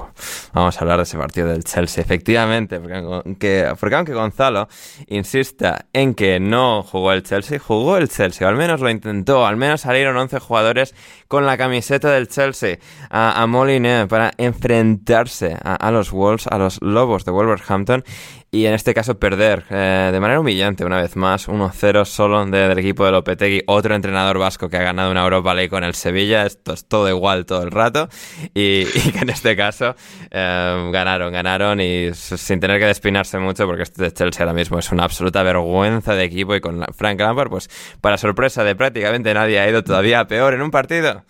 vamos 0.53 0.77
a 0.77 0.79
hablar 0.79 0.95
de 0.95 1.03
ese 1.03 1.17
partido 1.17 1.49
del 1.49 1.65
Chelsea. 1.65 2.01
Efectivamente, 2.01 2.79
porque 2.79 3.93
aunque, 3.93 4.13
Gonzalo 4.13 4.69
insista 5.07 5.87
en 5.91 6.13
que 6.13 6.39
no 6.39 6.83
jugó 6.83 7.11
el 7.11 7.23
Chelsea, 7.23 7.59
jugó 7.59 7.97
el 7.97 8.07
Chelsea, 8.07 8.47
o 8.47 8.49
al 8.49 8.55
menos 8.55 8.79
lo 8.79 8.89
intentó, 8.89 9.45
al 9.45 9.57
menos 9.57 9.81
salieron 9.81 10.15
11 10.15 10.39
jugadores 10.39 10.95
con 11.27 11.45
la 11.45 11.57
camiseta 11.57 12.11
del 12.11 12.29
Chelsea 12.29 12.77
a, 13.09 13.43
a 13.43 14.07
para 14.07 14.31
enfrentarse 14.37 15.57
a, 15.61 15.75
a 15.75 15.91
los 15.91 16.11
Wolves, 16.11 16.47
a 16.47 16.57
los 16.57 16.81
Lobos 16.81 17.25
de 17.25 17.31
Wolverhampton 17.31 18.05
y 18.53 18.65
en 18.65 18.73
este 18.73 18.93
caso 18.93 19.17
perder 19.17 19.65
eh, 19.69 20.09
de 20.11 20.19
manera 20.19 20.41
humillante 20.41 20.83
una 20.83 21.01
vez 21.01 21.15
más 21.15 21.47
1-0 21.47 22.03
solo 22.03 22.45
del 22.45 22.77
equipo 22.77 23.05
de 23.05 23.11
Lopetegui, 23.13 23.63
otro 23.65 23.95
entrenador 23.95 24.39
vasco 24.39 24.67
que 24.67 24.75
ha 24.75 24.83
ganado 24.83 25.09
una 25.09 25.23
Europa 25.23 25.53
League 25.53 25.69
con 25.69 25.85
el 25.85 25.95
Sevilla, 25.95 26.45
esto 26.45 26.73
es 26.73 26.85
todo 26.85 27.07
igual 27.07 27.45
todo 27.45 27.63
el 27.63 27.71
rato 27.71 28.09
y, 28.53 28.83
que 29.13 29.19
en 29.19 29.29
este 29.29 29.55
caso 29.55 29.95
eh, 30.29 30.89
ganaron, 30.91 31.31
ganaron 31.31 31.79
y 31.79 32.13
sin 32.13 32.59
tener 32.59 32.77
que 32.79 32.87
despinarse 32.87 33.39
mucho 33.39 33.65
porque 33.65 33.83
este 33.83 34.11
Chelsea 34.11 34.43
ahora 34.45 34.53
mismo 34.53 34.77
es 34.79 34.91
una 34.91 35.05
absoluta 35.05 35.43
vergüenza 35.43 36.13
de 36.13 36.25
equipo 36.25 36.53
y 36.53 36.59
con 36.59 36.83
Frank 36.93 37.21
Lampard 37.21 37.49
pues 37.49 37.69
para 38.01 38.17
sorpresa 38.17 38.65
de 38.65 38.75
prácticamente 38.75 39.33
nadie 39.33 39.61
ha 39.61 39.69
ido 39.69 39.81
todavía 39.81 40.27
peor 40.27 40.53
en 40.53 40.61
un 40.61 40.71
partido. 40.71 41.23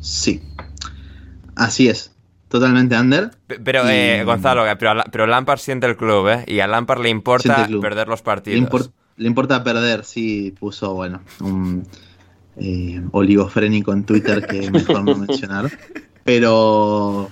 Sí, 0.00 0.42
así 1.56 1.88
es. 1.88 2.12
Totalmente 2.52 2.94
under. 2.98 3.30
Pero, 3.64 3.88
eh, 3.88 4.24
Gonzalo, 4.24 4.64
pero, 4.78 5.02
pero, 5.10 5.26
Lampard 5.26 5.58
siente 5.58 5.86
el 5.86 5.96
club, 5.96 6.28
¿eh? 6.28 6.44
Y 6.46 6.60
a 6.60 6.66
Lampard 6.66 7.00
le 7.00 7.08
importa 7.08 7.66
perder 7.80 8.08
los 8.08 8.20
partidos. 8.20 8.90
Le, 9.16 9.26
importa 9.26 9.64
perder, 9.64 10.04
sí, 10.04 10.54
puso, 10.60 10.92
bueno, 10.92 11.22
un 11.40 11.82
eh, 12.58 13.00
oligofrénico 13.12 13.94
en 13.94 14.04
Twitter 14.04 14.46
que 14.46 14.70
mejor 14.70 15.02
no 15.02 15.16
mencionar. 15.16 15.70
Pero, 16.24 17.30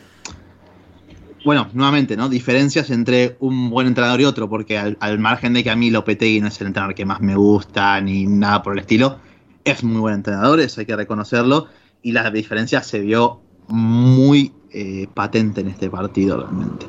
bueno, 1.45 1.69
nuevamente, 1.75 2.17
¿no? 2.17 2.31
Diferencias 2.31 2.89
entre 2.89 3.37
un 3.41 3.69
buen 3.69 3.89
entrenador 3.89 4.23
y 4.23 4.25
otro, 4.25 4.49
porque 4.49 4.79
al, 4.79 5.19
margen 5.19 5.53
de 5.53 5.63
que 5.63 5.69
a 5.69 5.77
mí 5.77 5.91
Lopetegui 5.91 6.41
no 6.41 6.49
es 6.49 6.59
el 6.63 6.69
entrenador 6.69 6.95
que 6.95 7.05
más 7.05 7.21
me 7.21 7.37
gusta, 7.37 8.01
ni 8.01 8.27
nada 8.27 8.63
por 8.63 8.73
el 8.73 8.79
estilo, 8.79 9.19
es 9.65 9.85
muy 9.85 10.01
buen 10.01 10.15
entrenador, 10.15 10.61
eso 10.61 10.81
hay 10.81 10.87
que 10.87 10.97
reconocerlo, 10.97 11.67
y 12.01 12.13
la 12.13 12.31
diferencia 12.31 12.83
se 12.83 13.01
vio 13.01 13.43
muy 13.69 14.55
eh, 14.73 15.07
patente 15.13 15.61
en 15.61 15.69
este 15.69 15.91
partido 15.91 16.39
realmente. 16.39 16.87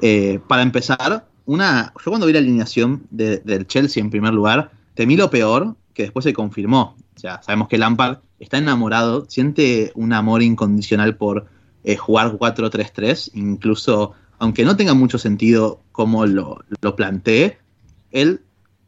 Eh, 0.00 0.40
para 0.46 0.62
empezar, 0.62 1.26
una, 1.46 1.92
yo 2.04 2.10
cuando 2.10 2.26
vi 2.26 2.32
la 2.32 2.38
alineación 2.38 3.06
del 3.10 3.66
Chelsea 3.66 4.02
en 4.02 4.10
primer 4.10 4.34
lugar, 4.34 4.72
temí 4.94 5.16
lo 5.16 5.30
peor, 5.30 5.76
que 5.92 6.04
después 6.04 6.24
se 6.24 6.32
confirmó. 6.32 6.96
O 7.16 7.18
sea, 7.18 7.42
sabemos 7.42 7.68
que 7.68 7.78
Lampard 7.78 8.18
está 8.38 8.58
enamorado, 8.58 9.26
siente 9.28 9.92
un 9.94 10.12
amor 10.12 10.42
incondicional 10.42 11.16
por 11.16 11.46
eh, 11.84 11.96
jugar 11.96 12.32
4-3-3, 12.32 13.30
incluso 13.34 14.12
aunque 14.38 14.64
no 14.64 14.76
tenga 14.76 14.94
mucho 14.94 15.18
sentido 15.18 15.80
como 15.92 16.26
lo, 16.26 16.58
lo 16.80 16.96
él 18.10 18.40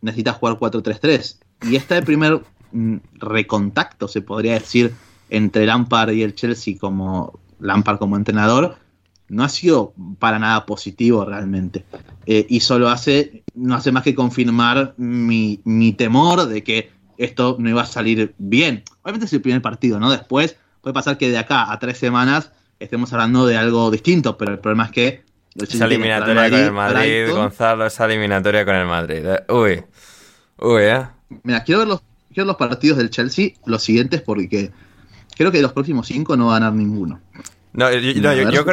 necesita 0.03 0.33
jugar 0.33 0.59
4-3-3. 0.59 1.39
Y 1.71 1.77
este 1.77 2.03
primer 2.03 2.43
mm, 2.73 2.97
recontacto, 3.15 4.09
se 4.09 4.23
podría 4.23 4.55
decir, 4.55 4.95
entre 5.31 5.67
Lampard 5.67 6.13
y 6.13 6.23
el 6.23 6.35
Chelsea 6.35 6.77
como 6.79 7.39
Lampard 7.61 7.99
como 7.99 8.17
entrenador, 8.17 8.77
no 9.29 9.45
ha 9.45 9.49
sido 9.49 9.93
para 10.19 10.39
nada 10.39 10.67
positivo 10.67 11.25
realmente. 11.25 11.85
Eh, 12.27 12.47
y 12.49 12.61
solo 12.61 12.89
hace, 12.89 13.45
no 13.55 13.75
hace 13.75 13.93
más 13.93 14.03
que 14.03 14.15
confirmar 14.15 14.95
mi, 14.97 15.95
temor 15.97 16.47
de 16.47 16.63
que 16.63 16.91
esto 17.19 17.57
no 17.59 17.69
iba 17.69 17.83
a 17.83 17.87
salir 17.87 18.35
bien. 18.39 18.85
Obviamente 19.03 19.27
es 19.27 19.33
el 19.33 19.43
primer 19.43 19.63
partido, 19.63 19.99
¿no? 19.99 20.11
Después 20.11 20.57
puede 20.81 20.95
pasar 20.95 21.19
que 21.19 21.31
de 21.31 21.39
acá 21.39 21.73
a 21.73 21.79
tres 21.79 21.99
semanas 21.99 22.53
estemos 22.79 23.13
hablando 23.13 23.47
de 23.47 23.57
algo 23.57 23.91
distinto, 23.91 24.37
pero 24.37 24.53
el 24.53 24.59
problema 24.59 24.85
es 24.85 24.91
que... 24.91 25.27
Esa 25.57 25.87
eliminatoria 25.87 26.51
con 26.51 26.59
el 26.59 26.73
Madrid, 26.73 27.31
Gonzalo, 27.31 27.87
esa 27.87 28.05
eliminatoria 28.05 28.67
con 28.67 28.75
el 28.75 28.87
Madrid. 28.87 29.25
Eh. 29.25 29.45
Uy, 29.49 29.83
uy, 30.59 30.83
¿eh? 30.83 31.07
Mira, 31.45 31.65
quiero 31.65 31.79
ver 31.79 31.89
los, 31.89 32.03
quiero 32.29 32.47
los 32.47 32.57
partidos 32.57 32.99
del 32.99 33.09
Chelsea, 33.09 33.53
los 33.65 33.83
siguientes, 33.83 34.21
porque 34.21 34.71
creo 35.37 35.51
que 35.51 35.59
de 35.59 35.63
los 35.63 35.73
próximos 35.73 36.07
cinco 36.07 36.37
no 36.37 36.47
va 36.47 36.57
a 36.57 36.59
ganar 36.61 36.73
ninguno. 36.75 37.21
No, 37.77 37.93
yo, 37.93 38.65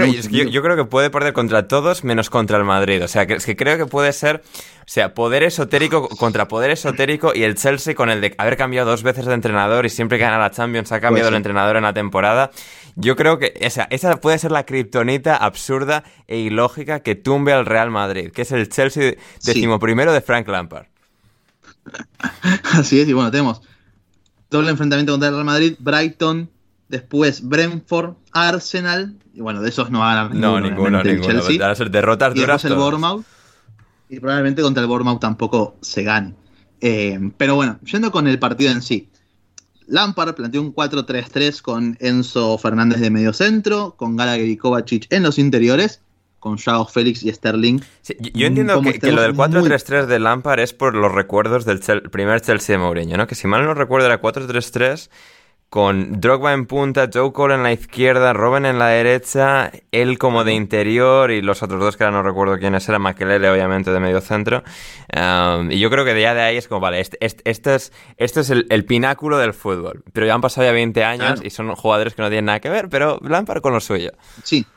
creo, 0.61 0.77
que 0.77 0.85
puede 0.85 1.10
perder 1.10 1.34
contra 1.34 1.68
todos 1.68 2.06
menos 2.06 2.30
contra 2.30 2.57
el 2.57 2.64
Madrid. 2.64 3.03
O 3.03 3.10
sea, 3.10 3.27
que, 3.27 3.34
es 3.34 3.45
que 3.45 3.57
creo 3.57 3.77
que 3.77 3.85
puede 3.85 4.14
ser, 4.14 4.41
o 4.80 4.84
sea, 4.85 5.14
poder 5.14 5.44
esotérico 5.44 6.07
contra 6.07 6.48
poder 6.48 6.72
esotérico 6.72 7.34
y 7.35 7.44
el 7.44 7.56
Chelsea 7.56 7.95
con 7.95 8.10
el 8.10 8.22
de 8.22 8.34
haber 8.38 8.56
cambiado 8.56 8.90
dos 8.90 9.03
veces 9.03 9.26
de 9.26 9.34
entrenador 9.34 9.85
y 9.85 9.90
siempre 9.90 10.18
que 10.18 10.23
gana 10.23 10.40
la 10.40 10.52
Champions 10.52 10.94
ha 10.94 11.02
cambiado 11.02 11.27
el 11.27 11.35
entrenador 11.35 11.76
en 11.76 11.84
la 11.84 11.94
temporada. 11.94 12.52
Yo 12.95 13.18
creo 13.18 13.40
que 13.40 13.53
esa, 13.60 13.88
esa 13.90 14.22
puede 14.22 14.40
ser 14.40 14.52
la 14.52 14.65
kriptonita 14.65 15.35
absurda 15.35 16.06
e 16.27 16.38
ilógica 16.38 17.02
que 17.02 17.15
tumbe 17.15 17.52
al 17.52 17.65
Real 17.65 17.91
Madrid, 17.91 18.31
que 18.31 18.44
es 18.44 18.53
el 18.53 18.69
Chelsea 18.69 19.15
decimoprimero 19.44 20.14
de 20.14 20.22
Frank 20.22 20.48
Lampard. 20.48 20.85
Así 22.72 23.02
es, 23.02 23.10
y 23.10 23.11
bueno, 23.11 23.31
tenemos 23.31 23.61
doble 24.53 24.69
enfrentamiento 24.69 25.11
contra 25.11 25.27
el 25.27 25.35
Real 25.35 25.45
Madrid, 25.45 25.75
Brighton, 25.80 26.49
después 26.88 27.47
Brentford, 27.47 28.13
Arsenal, 28.31 29.15
y 29.34 29.41
bueno, 29.41 29.61
de 29.61 29.69
esos 29.69 29.89
no 29.89 29.99
van 29.99 30.17
a 30.17 30.30
No, 30.30 30.61
ninguno, 30.61 31.03
ninguno. 31.03 31.41
Van 31.59 31.69
a 31.69 31.75
ser 31.75 31.91
derrotas 31.91 32.35
y 32.35 32.41
el 32.41 32.75
Bournemouth, 32.75 33.25
y 34.09 34.19
probablemente 34.19 34.61
contra 34.61 34.81
el 34.81 34.88
Bournemouth 34.88 35.19
tampoco 35.19 35.75
se 35.81 36.03
gane. 36.03 36.35
Eh, 36.80 37.31
pero 37.38 37.55
bueno, 37.55 37.80
yendo 37.84 38.11
con 38.11 38.27
el 38.27 38.39
partido 38.39 38.71
en 38.71 38.81
sí. 38.81 39.09
Lampard 39.88 40.35
planteó 40.35 40.61
un 40.61 40.73
4-3-3 40.73 41.61
con 41.61 41.97
Enzo 41.99 42.57
Fernández 42.57 43.01
de 43.01 43.09
medio 43.09 43.34
centro, 43.34 43.95
con 43.97 44.15
Gallagher 44.15 44.47
y 44.47 44.55
Kovacic 44.55 45.11
en 45.11 45.23
los 45.23 45.39
interiores, 45.39 46.01
con 46.44 46.57
Joao 46.57 46.86
Félix 46.86 47.24
y 47.24 47.32
Sterling. 47.32 47.80
yo 48.34 48.48
entiendo 48.48 48.82
que, 48.82 49.14
lo 49.14 49.22
del 49.22 49.34
4-3-3 49.34 50.07
de 50.07 50.20
Lampard 50.20 50.60
es 50.60 50.74
por 50.74 50.94
los 50.94 51.10
recuerdos 51.10 51.64
del 51.64 51.80
primer 52.11 52.41
Chelsea 52.41 52.78
de 52.78 52.84
Mourinho, 52.84 53.15
¿no? 53.15 53.28
Que 53.28 53.36
si 53.36 53.48
mal 53.48 53.64
no 53.64 53.74
recuerdo 53.74 54.07
era 54.07 54.22
4-3-3 54.22 55.10
con 55.70 56.20
Drogba 56.20 56.52
en 56.52 56.65
punta, 56.65 57.10
Joe 57.11 57.32
Cole 57.32 57.56
en 57.56 57.64
la 57.64 57.72
izquierda, 57.72 58.34
Robin 58.34 58.65
en 58.65 58.78
la 58.78 58.88
derecha, 58.88 59.72
él 59.94 60.20
como 60.20 60.44
de 60.44 60.53
interior 60.53 61.32
y 61.32 61.41
los 61.41 61.64
otros 61.64 61.80
dos 61.80 61.95
que 61.95 62.03
ahora 62.03 62.18
no 62.18 62.24
recuerdo 62.24 62.60
quiénes 62.60 62.88
eran, 62.90 63.02
Makelele 63.03 63.49
obviamente 63.49 63.90
de 63.90 64.02
medio 64.02 64.20
centro. 64.20 64.64
Um, 65.15 65.72
y 65.72 65.80
yo 65.80 65.90
creo 65.90 66.03
que 66.03 66.20
ya 66.20 66.34
de 66.34 66.41
ahí 66.41 66.57
es 66.57 66.68
como, 66.68 66.82
vale, 66.82 66.99
este, 66.99 67.18
este, 67.22 67.49
este 67.49 67.76
es, 67.76 67.94
este 68.18 68.41
es 68.41 68.49
el, 68.49 68.86
pináculo 68.86 69.38
del 69.38 69.53
fútbol. 69.53 70.03
Pero 70.11 70.28
ya 70.28 70.34
han 70.34 70.41
pasado 70.41 70.68
ya 70.68 70.74
20 70.74 71.03
años 71.06 71.40
y 71.41 71.49
son 71.52 71.74
jugadores 71.74 72.14
que 72.15 72.22
no 72.22 72.28
tienen 72.28 72.45
nada 72.45 72.60
que 72.60 72.70
ver, 72.70 72.90
pero 72.90 73.18
Lampard 73.24 73.61
con 73.61 73.72
lo 73.72 73.80
suyo. 73.80 74.11
Sí. 74.44 74.68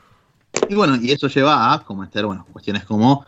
Y 0.69 0.75
bueno, 0.75 0.97
y 0.97 1.11
eso 1.11 1.27
lleva 1.27 1.73
a 1.73 1.79
cometer, 1.79 2.25
bueno, 2.25 2.45
cuestiones 2.51 2.85
como 2.85 3.25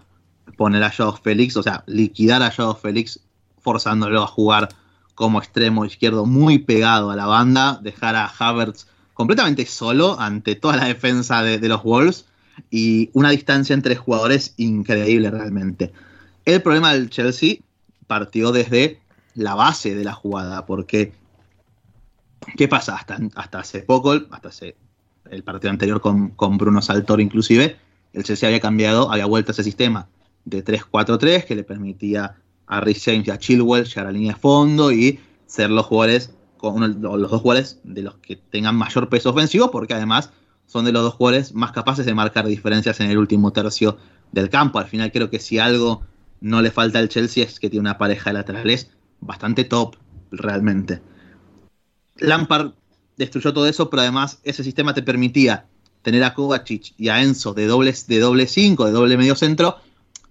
poner 0.58 0.84
a 0.84 0.92
Joao 0.92 1.16
Félix, 1.16 1.56
o 1.58 1.64
sea, 1.64 1.84
liquidar 1.88 2.42
a 2.44 2.52
Joao 2.52 2.76
Félix 2.76 3.20
forzándolo 3.62 4.22
a 4.24 4.28
jugar 4.28 4.70
como 5.16 5.40
extremo 5.40 5.86
izquierdo 5.86 6.26
muy 6.26 6.60
pegado 6.60 7.12
a 7.12 7.16
la 7.16 7.26
banda, 7.26 7.80
dejar 7.82 8.16
a 8.16 8.26
Havertz 8.26 8.88
completamente 9.14 9.66
solo 9.66 10.20
ante 10.20 10.56
toda 10.56 10.78
la 10.78 10.86
defensa 10.86 11.44
de, 11.44 11.60
los 11.68 11.84
Wolves 11.84 12.26
y 12.72 13.10
una 13.14 13.30
distancia 13.32 13.74
entre 13.74 13.96
jugadores 13.96 14.54
increíble 14.58 15.30
realmente. 15.30 15.92
El 16.46 16.62
problema 16.62 16.94
del 16.94 17.10
Chelsea 17.10 17.58
partió 18.08 18.52
desde 18.52 19.02
la 19.36 19.56
base 19.56 19.94
de 19.94 20.04
la 20.04 20.14
jugada, 20.14 20.66
porque 20.66 21.14
¿qué 22.58 22.68
pasa? 22.68 22.96
Hasta, 22.96 23.20
hasta 23.36 23.60
hace 23.60 23.82
poco, 23.82 24.14
hasta 24.32 24.50
hace 24.50 24.76
el 25.32 25.44
partido 25.44 25.72
anterior 25.72 26.02
con, 26.02 26.30
con 26.30 26.58
Bruno 26.58 26.82
Saltor 26.82 27.22
inclusive, 27.22 27.78
el 28.14 28.24
Chelsea 28.24 28.48
había 28.48 28.60
cambiado, 28.60 29.12
había 29.12 29.26
vuelto 29.26 29.52
a 29.52 29.54
ese 29.54 29.64
sistema 29.64 30.08
de 30.46 30.64
3-4-3 30.64 31.46
que 31.46 31.56
le 31.56 31.64
permitía 31.64 32.38
a 32.68 32.82
Rhys 32.82 33.04
James 33.04 33.28
y 33.28 33.32
a 33.32 33.38
Chilwell 33.38 33.86
llegar 33.86 34.06
a 34.06 34.12
la 34.12 34.18
línea 34.18 34.34
de 34.34 34.40
fondo 34.40 34.92
y 34.92 35.20
ser 35.46 35.70
los 35.70 35.86
jugadores, 35.86 36.34
con 36.58 37.02
los 37.02 37.32
dos 37.32 37.42
jugadores 37.42 37.80
de 37.84 38.04
los 38.04 38.18
que 38.18 38.36
tengan 38.36 38.76
mayor 38.76 39.10
peso 39.10 39.32
ofensivo, 39.32 39.72
porque 39.72 39.94
además 39.94 40.32
son 40.66 40.86
de 40.86 40.92
los 40.92 41.02
dos 41.02 41.16
jugadores 41.16 41.54
más 41.54 41.72
capaces 41.72 42.06
de 42.06 42.14
marcar 42.14 42.46
diferencias 42.46 43.00
en 43.00 43.10
el 43.10 43.18
último 43.18 43.52
tercio 43.52 43.98
del 44.32 44.50
campo. 44.50 44.78
Al 44.78 44.86
final 44.86 45.12
creo 45.12 45.30
que 45.30 45.40
si 45.40 45.58
algo 45.58 46.04
no 46.42 46.62
le 46.62 46.70
falta 46.70 47.00
al 47.00 47.10
Chelsea 47.10 47.44
es 47.44 47.60
que 47.60 47.70
tiene 47.70 47.82
una 47.82 47.98
pareja 47.98 48.30
de 48.30 48.36
laterales 48.36 48.92
bastante 49.20 49.64
top, 49.64 49.96
realmente. 50.32 51.02
Lampard 52.18 52.74
destruyó 53.20 53.54
todo 53.54 53.68
eso, 53.68 53.90
pero 53.90 54.02
además 54.02 54.40
ese 54.44 54.64
sistema 54.64 54.94
te 54.94 55.04
permitía 55.04 55.66
tener 56.02 56.24
a 56.24 56.34
Kovacic 56.34 56.94
y 56.98 57.10
a 57.10 57.22
Enzo 57.22 57.54
de 57.54 57.68
doble, 57.68 57.94
de 58.08 58.20
doble 58.20 58.48
5, 58.48 58.86
de 58.86 58.92
doble 58.92 59.18
medio 59.18 59.36
centro, 59.36 59.78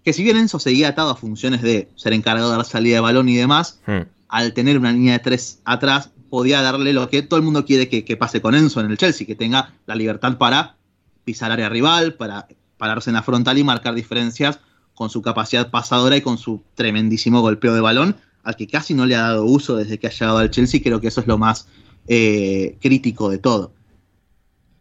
que 0.03 0.15
si 0.15 0.25
bien 0.25 0.39
Enzo 0.39 0.59
seguía 0.59 0.89
atado 0.89 1.11
a 1.11 1.15
funciones 1.15 1.61
de 1.61 1.89
ser 1.97 2.15
encargado 2.15 2.51
de 2.51 2.57
dar 2.57 2.65
salida 2.65 2.97
de 2.97 3.01
balón 3.01 3.29
y 3.29 3.37
demás, 3.37 3.79
hmm. 3.87 4.09
al 4.29 4.55
tener 4.55 4.79
una 4.79 4.91
línea 4.91 5.13
de 5.13 5.19
tres 5.19 5.61
atrás, 5.67 6.11
podía 6.31 6.63
darle 6.63 6.95
lo 6.95 7.11
que 7.11 7.21
todo 7.21 7.39
el 7.39 7.45
mundo 7.45 7.67
quiere 7.67 7.89
que, 7.89 8.17
pase 8.17 8.41
con 8.41 8.55
Enzo 8.55 8.81
en 8.81 8.91
el 8.91 8.97
Chelsea, 8.97 9.27
que 9.27 9.35
tenga 9.35 9.75
la 9.87 9.95
libertad 9.95 10.39
para 10.39 10.77
pisar 11.25 11.53
área 11.53 11.69
rival, 11.69 12.15
para 12.15 12.49
pararse 12.79 13.11
en 13.11 13.15
la 13.15 13.23
frontal 13.23 13.59
y 13.59 13.65
marcar 13.65 13.95
diferencias 13.95 14.61
con 14.95 15.11
su 15.11 15.21
capacidad 15.21 15.71
pasadora 15.71 16.17
y 16.17 16.23
con 16.23 16.39
su 16.39 16.63
tremendísimo 16.75 17.43
golpeo 17.43 17.75
de 17.75 17.83
balón. 17.83 18.17
al 18.45 18.57
que 18.57 18.67
casi 18.67 18.95
no 18.95 19.05
le 19.05 19.15
ha 19.15 19.21
dado 19.21 19.45
uso 19.45 19.77
desde 19.77 19.99
que 19.99 20.07
ha 20.07 20.11
llegado 20.11 20.39
al 20.39 20.51
Chelsea, 20.51 20.81
creo 20.83 21.03
que 21.03 21.09
eso 21.09 21.21
es 21.21 21.27
lo 21.27 21.37
más 21.37 21.69
eh, 22.09 22.77
crítico 22.81 23.31
de 23.31 23.39
todo. 23.39 23.73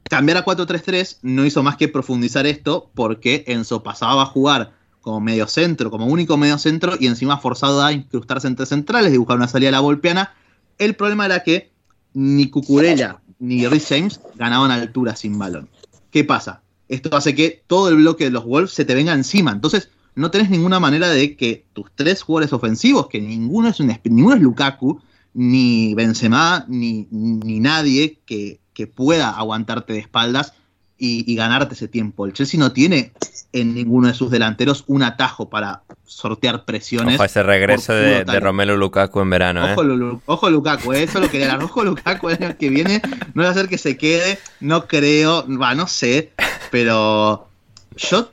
Cambiar 0.09 0.37
a 0.37 0.45
4-3-3 0.45 1.17
no 1.21 1.45
hizo 1.45 1.63
más 1.63 1.75
que 1.75 1.89
profundizar 1.89 2.47
esto 2.47 2.89
porque 2.95 3.43
Enzo 3.47 3.83
pasaba 3.83 4.23
a 4.23 4.27
jugar 4.27 4.73
como 5.01 5.19
medio 5.19 5.47
centro, 5.47 5.91
como 5.91 6.05
único 6.05 6.37
medio 6.37 6.57
centro 6.57 6.93
y 6.99 7.07
encima 7.07 7.37
forzado 7.37 7.83
a 7.83 7.91
incrustarse 7.91 8.47
entre 8.47 8.65
centrales 8.65 9.13
y 9.13 9.17
buscar 9.17 9.37
una 9.37 9.47
salida 9.47 9.69
a 9.69 9.73
la 9.73 9.79
volpeana. 9.81 10.33
El 10.77 10.95
problema 10.95 11.25
era 11.25 11.43
que 11.43 11.71
ni 12.13 12.49
Cucurella 12.49 13.19
ni 13.39 13.67
Rhys 13.67 13.87
James 13.89 14.21
ganaban 14.35 14.71
altura 14.71 15.15
sin 15.15 15.37
balón. 15.37 15.69
¿Qué 16.11 16.23
pasa? 16.23 16.61
Esto 16.87 17.15
hace 17.15 17.35
que 17.35 17.63
todo 17.67 17.89
el 17.89 17.97
bloque 17.97 18.25
de 18.25 18.31
los 18.31 18.45
Wolves 18.45 18.71
se 18.71 18.85
te 18.85 18.95
venga 18.95 19.13
encima. 19.13 19.51
Entonces, 19.51 19.89
no 20.15 20.31
tenés 20.31 20.49
ninguna 20.49 20.79
manera 20.79 21.09
de 21.09 21.35
que 21.35 21.65
tus 21.73 21.91
tres 21.93 22.21
jugadores 22.21 22.53
ofensivos, 22.53 23.07
que 23.07 23.21
ninguno 23.21 23.67
es, 23.67 23.79
un, 23.79 23.93
ninguno 24.05 24.35
es 24.35 24.41
Lukaku, 24.41 25.01
ni 25.33 25.93
Benzema, 25.93 26.65
ni, 26.67 27.07
ni 27.11 27.59
nadie 27.59 28.19
que, 28.25 28.59
que, 28.73 28.87
pueda 28.87 29.29
aguantarte 29.29 29.93
de 29.93 29.99
espaldas 29.99 30.53
y, 30.97 31.31
y, 31.31 31.35
ganarte 31.35 31.75
ese 31.75 31.87
tiempo. 31.87 32.25
El 32.25 32.33
Chelsea 32.33 32.59
no 32.59 32.71
tiene 32.71 33.11
en 33.53 33.73
ninguno 33.73 34.07
de 34.07 34.13
sus 34.13 34.31
delanteros 34.31 34.83
un 34.87 35.03
atajo 35.03 35.49
para 35.49 35.83
sortear 36.05 36.65
presiones. 36.65 37.15
Ojo 37.15 37.23
ese 37.23 37.43
regreso 37.43 37.93
de, 37.93 38.23
de, 38.23 38.39
Romelu 38.39 38.77
Lukaku 38.77 39.19
en 39.19 39.29
verano. 39.29 39.73
Ojo, 39.73 39.83
¿eh? 39.83 40.19
ojo 40.25 40.49
Lukaku, 40.49 40.93
¿eh? 40.93 41.03
eso 41.03 41.19
lo 41.19 41.29
quería. 41.29 41.57
Ojo 41.57 41.83
Lukaku 41.83 42.29
el 42.29 42.43
año 42.43 42.57
que 42.57 42.69
viene. 42.69 43.01
No 43.33 43.43
va 43.43 43.49
a 43.49 43.53
ser 43.53 43.67
que 43.67 43.77
se 43.77 43.97
quede, 43.97 44.39
no 44.59 44.87
creo, 44.87 45.45
va, 45.59 45.75
no 45.75 45.87
sé, 45.87 46.31
pero 46.71 47.47
yo 47.95 48.29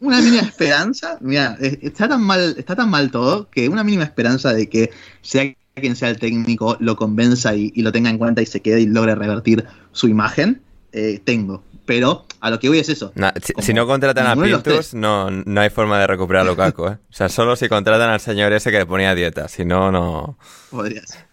una 0.00 0.20
mínima 0.20 0.42
esperanza, 0.42 1.18
mira, 1.20 1.56
está 1.60 2.08
tan 2.08 2.22
mal, 2.22 2.54
está 2.56 2.74
tan 2.74 2.88
mal 2.88 3.10
todo 3.10 3.50
que 3.50 3.68
una 3.68 3.84
mínima 3.84 4.04
esperanza 4.04 4.54
de 4.54 4.68
que 4.68 4.90
sea 5.20 5.54
quien 5.80 5.94
sea 5.94 6.08
el 6.08 6.18
técnico 6.18 6.76
lo 6.80 6.96
convenza 6.96 7.54
y, 7.54 7.70
y 7.74 7.82
lo 7.82 7.92
tenga 7.92 8.08
en 8.08 8.18
cuenta 8.18 8.40
y 8.40 8.46
se 8.46 8.60
quede 8.60 8.80
y 8.80 8.86
logre 8.86 9.14
revertir 9.14 9.66
su 9.92 10.08
imagen, 10.08 10.62
eh, 10.92 11.20
tengo. 11.22 11.62
Pero 11.84 12.24
a 12.40 12.50
lo 12.50 12.58
que 12.58 12.68
voy 12.68 12.78
es 12.78 12.88
eso. 12.88 13.12
Nah, 13.14 13.32
si, 13.42 13.52
si, 13.58 13.74
no 13.74 13.86
contratan 13.86 14.26
a 14.26 14.34
Pintus, 14.34 14.94
no, 14.94 15.30
no 15.30 15.60
hay 15.60 15.70
forma 15.70 16.00
de 16.00 16.06
recuperar 16.06 16.42
a 16.42 16.50
Lukaku. 16.50 16.86
¿eh? 16.86 16.98
O 17.10 17.12
sea, 17.12 17.28
solo 17.28 17.54
si 17.54 17.68
contratan 17.68 18.10
al 18.10 18.20
señor 18.20 18.52
ese 18.52 18.72
que 18.72 18.78
le 18.78 18.86
ponía 18.86 19.14
dieta. 19.14 19.46
Si 19.48 19.64
no, 19.64 19.92
no. 19.92 20.36
Podría 20.70 21.06
ser. 21.06 21.26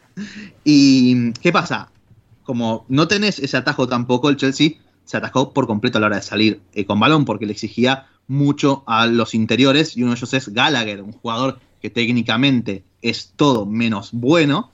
¿Y 0.63 1.31
qué 1.33 1.51
pasa? 1.51 1.89
Como 2.43 2.85
no 2.89 3.07
tenés 3.07 3.39
ese 3.39 3.57
atajo 3.57 3.87
tampoco, 3.87 4.29
el 4.29 4.37
Chelsea 4.37 4.73
se 5.05 5.17
atajó 5.17 5.53
por 5.53 5.65
completo 5.65 5.97
a 5.97 6.01
la 6.01 6.07
hora 6.07 6.15
de 6.17 6.21
salir 6.21 6.61
eh, 6.73 6.85
con 6.85 6.99
balón 6.99 7.25
porque 7.25 7.45
le 7.45 7.53
exigía 7.53 8.07
mucho 8.27 8.83
a 8.85 9.07
los 9.07 9.33
interiores 9.33 9.97
y 9.97 10.03
uno 10.03 10.11
de 10.11 10.17
ellos 10.17 10.33
es 10.33 10.49
Gallagher, 10.49 11.01
un 11.01 11.13
jugador 11.13 11.59
que 11.81 11.89
técnicamente 11.89 12.83
es 13.03 13.33
todo 13.35 13.67
menos 13.67 14.09
bueno 14.11 14.71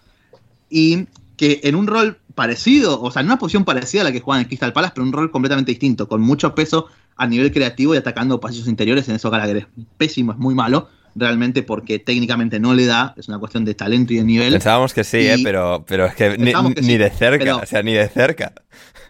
y 0.70 1.08
que 1.36 1.60
en 1.64 1.76
un 1.76 1.88
rol 1.88 2.20
parecido, 2.36 3.02
o 3.02 3.12
sea, 3.12 3.22
en 3.22 3.26
una 3.28 3.40
posición 3.40 3.66
parecida 3.66 4.02
a 4.02 4.04
la 4.06 4.12
que 4.12 4.22
juega 4.22 4.42
en 4.42 4.48
Crystal 4.48 4.72
Palace, 4.72 4.94
pero 4.96 5.06
un 5.06 5.12
rol 5.12 5.32
completamente 5.32 5.72
distinto, 5.72 6.08
con 6.08 6.22
mucho 6.22 6.56
peso 6.56 6.88
a 7.18 7.28
nivel 7.28 7.52
creativo 7.52 7.94
y 7.94 7.98
atacando 7.98 8.40
pasillos 8.40 8.68
interiores, 8.68 9.10
en 9.10 9.16
eso 9.16 9.30
Gallagher 9.30 9.58
es 9.58 9.66
pésimo, 9.98 10.32
es 10.32 10.38
muy 10.38 10.56
malo, 10.56 10.90
realmente 11.16 11.64
porque 11.64 12.00
técnicamente 12.00 12.60
no 12.60 12.74
le 12.74 12.86
da, 12.86 13.14
es 13.18 13.28
una 13.28 13.40
cuestión 13.40 13.66
de 13.66 13.74
talento 13.74 14.14
y 14.14 14.18
de 14.18 14.24
nivel. 14.24 14.54
Pensábamos 14.54 14.94
que 14.94 15.04
sí, 15.04 15.18
eh, 15.18 15.38
pero, 15.44 15.84
pero 15.88 16.06
es 16.06 16.16
que 16.16 16.38
ni, 16.38 16.54
que 16.54 16.82
ni 16.82 16.88
sí, 16.88 16.98
de 16.98 17.10
cerca, 17.10 17.44
pero, 17.44 17.58
o 17.58 17.66
sea, 17.66 17.84
ni 17.84 17.94
de 17.94 18.08
cerca. 18.08 18.54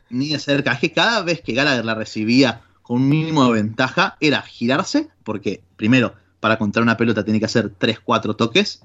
Ni 0.10 0.30
de 0.30 0.40
cerca, 0.40 0.74
es 0.74 0.80
que 0.80 0.92
cada 0.92 1.22
vez 1.22 1.42
que 1.42 1.54
Gallagher 1.54 1.86
la 1.86 1.94
recibía 1.94 2.62
con 2.82 3.02
un 3.02 3.10
mínimo 3.10 3.46
de 3.46 3.62
ventaja 3.62 4.18
era 4.20 4.42
girarse, 4.42 5.10
porque 5.24 5.62
primero, 5.76 6.16
para 6.40 6.58
contar 6.58 6.82
una 6.82 6.98
pelota 6.98 7.24
tiene 7.24 7.40
que 7.40 7.46
hacer 7.46 7.72
3-4 7.78 8.36
toques, 8.36 8.82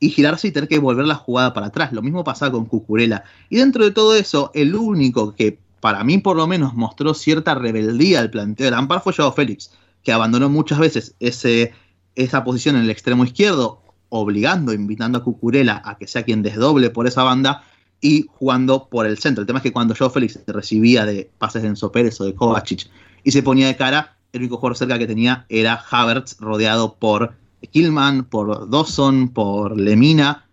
y 0.00 0.10
girarse 0.10 0.48
y 0.48 0.50
tener 0.50 0.68
que 0.68 0.78
volver 0.78 1.06
la 1.06 1.14
jugada 1.14 1.54
para 1.54 1.66
atrás. 1.66 1.92
Lo 1.92 2.02
mismo 2.02 2.24
pasaba 2.24 2.52
con 2.52 2.66
Cucurella. 2.66 3.24
Y 3.48 3.56
dentro 3.56 3.84
de 3.84 3.90
todo 3.90 4.14
eso, 4.14 4.50
el 4.54 4.74
único 4.74 5.34
que 5.34 5.58
para 5.80 6.02
mí 6.02 6.18
por 6.18 6.36
lo 6.36 6.46
menos 6.46 6.74
mostró 6.74 7.14
cierta 7.14 7.54
rebeldía 7.54 8.20
al 8.20 8.30
planteo 8.30 8.64
de 8.64 8.70
Lampard 8.70 9.02
fue 9.02 9.12
Joao 9.12 9.32
Félix, 9.32 9.70
que 10.02 10.12
abandonó 10.12 10.48
muchas 10.48 10.78
veces 10.78 11.14
ese, 11.20 11.72
esa 12.14 12.42
posición 12.44 12.76
en 12.76 12.82
el 12.82 12.90
extremo 12.90 13.24
izquierdo, 13.24 13.82
obligando, 14.08 14.72
invitando 14.72 15.18
a 15.18 15.22
Cucurella 15.22 15.82
a 15.84 15.98
que 15.98 16.06
sea 16.06 16.22
quien 16.22 16.42
desdoble 16.42 16.90
por 16.90 17.06
esa 17.06 17.22
banda 17.22 17.64
y 18.00 18.26
jugando 18.30 18.88
por 18.88 19.06
el 19.06 19.18
centro. 19.18 19.42
El 19.42 19.46
tema 19.46 19.58
es 19.58 19.62
que 19.62 19.72
cuando 19.72 19.94
Joao 19.94 20.10
Félix 20.10 20.38
recibía 20.46 21.04
de 21.04 21.30
pases 21.38 21.62
de 21.62 21.68
Enzo 21.68 21.92
Pérez 21.92 22.20
o 22.20 22.24
de 22.24 22.34
Kovacic 22.34 22.88
y 23.22 23.32
se 23.32 23.42
ponía 23.42 23.66
de 23.66 23.76
cara, 23.76 24.16
el 24.32 24.40
único 24.40 24.56
jugador 24.56 24.76
cerca 24.76 24.98
que 24.98 25.06
tenía 25.06 25.46
era 25.48 25.82
Havertz, 25.90 26.38
rodeado 26.38 26.96
por 26.96 27.34
Killman, 27.66 28.24
por 28.24 28.68
Dawson, 28.70 29.28
por 29.28 29.78
Lemina 29.78 30.46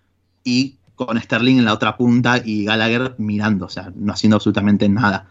y 0.43 0.75
con 0.95 1.19
Sterling 1.19 1.57
en 1.57 1.65
la 1.65 1.73
otra 1.73 1.97
punta 1.97 2.41
y 2.43 2.65
Gallagher 2.65 3.15
mirando, 3.17 3.65
o 3.65 3.69
sea, 3.69 3.91
no 3.95 4.13
haciendo 4.13 4.35
absolutamente 4.37 4.87
nada. 4.87 5.27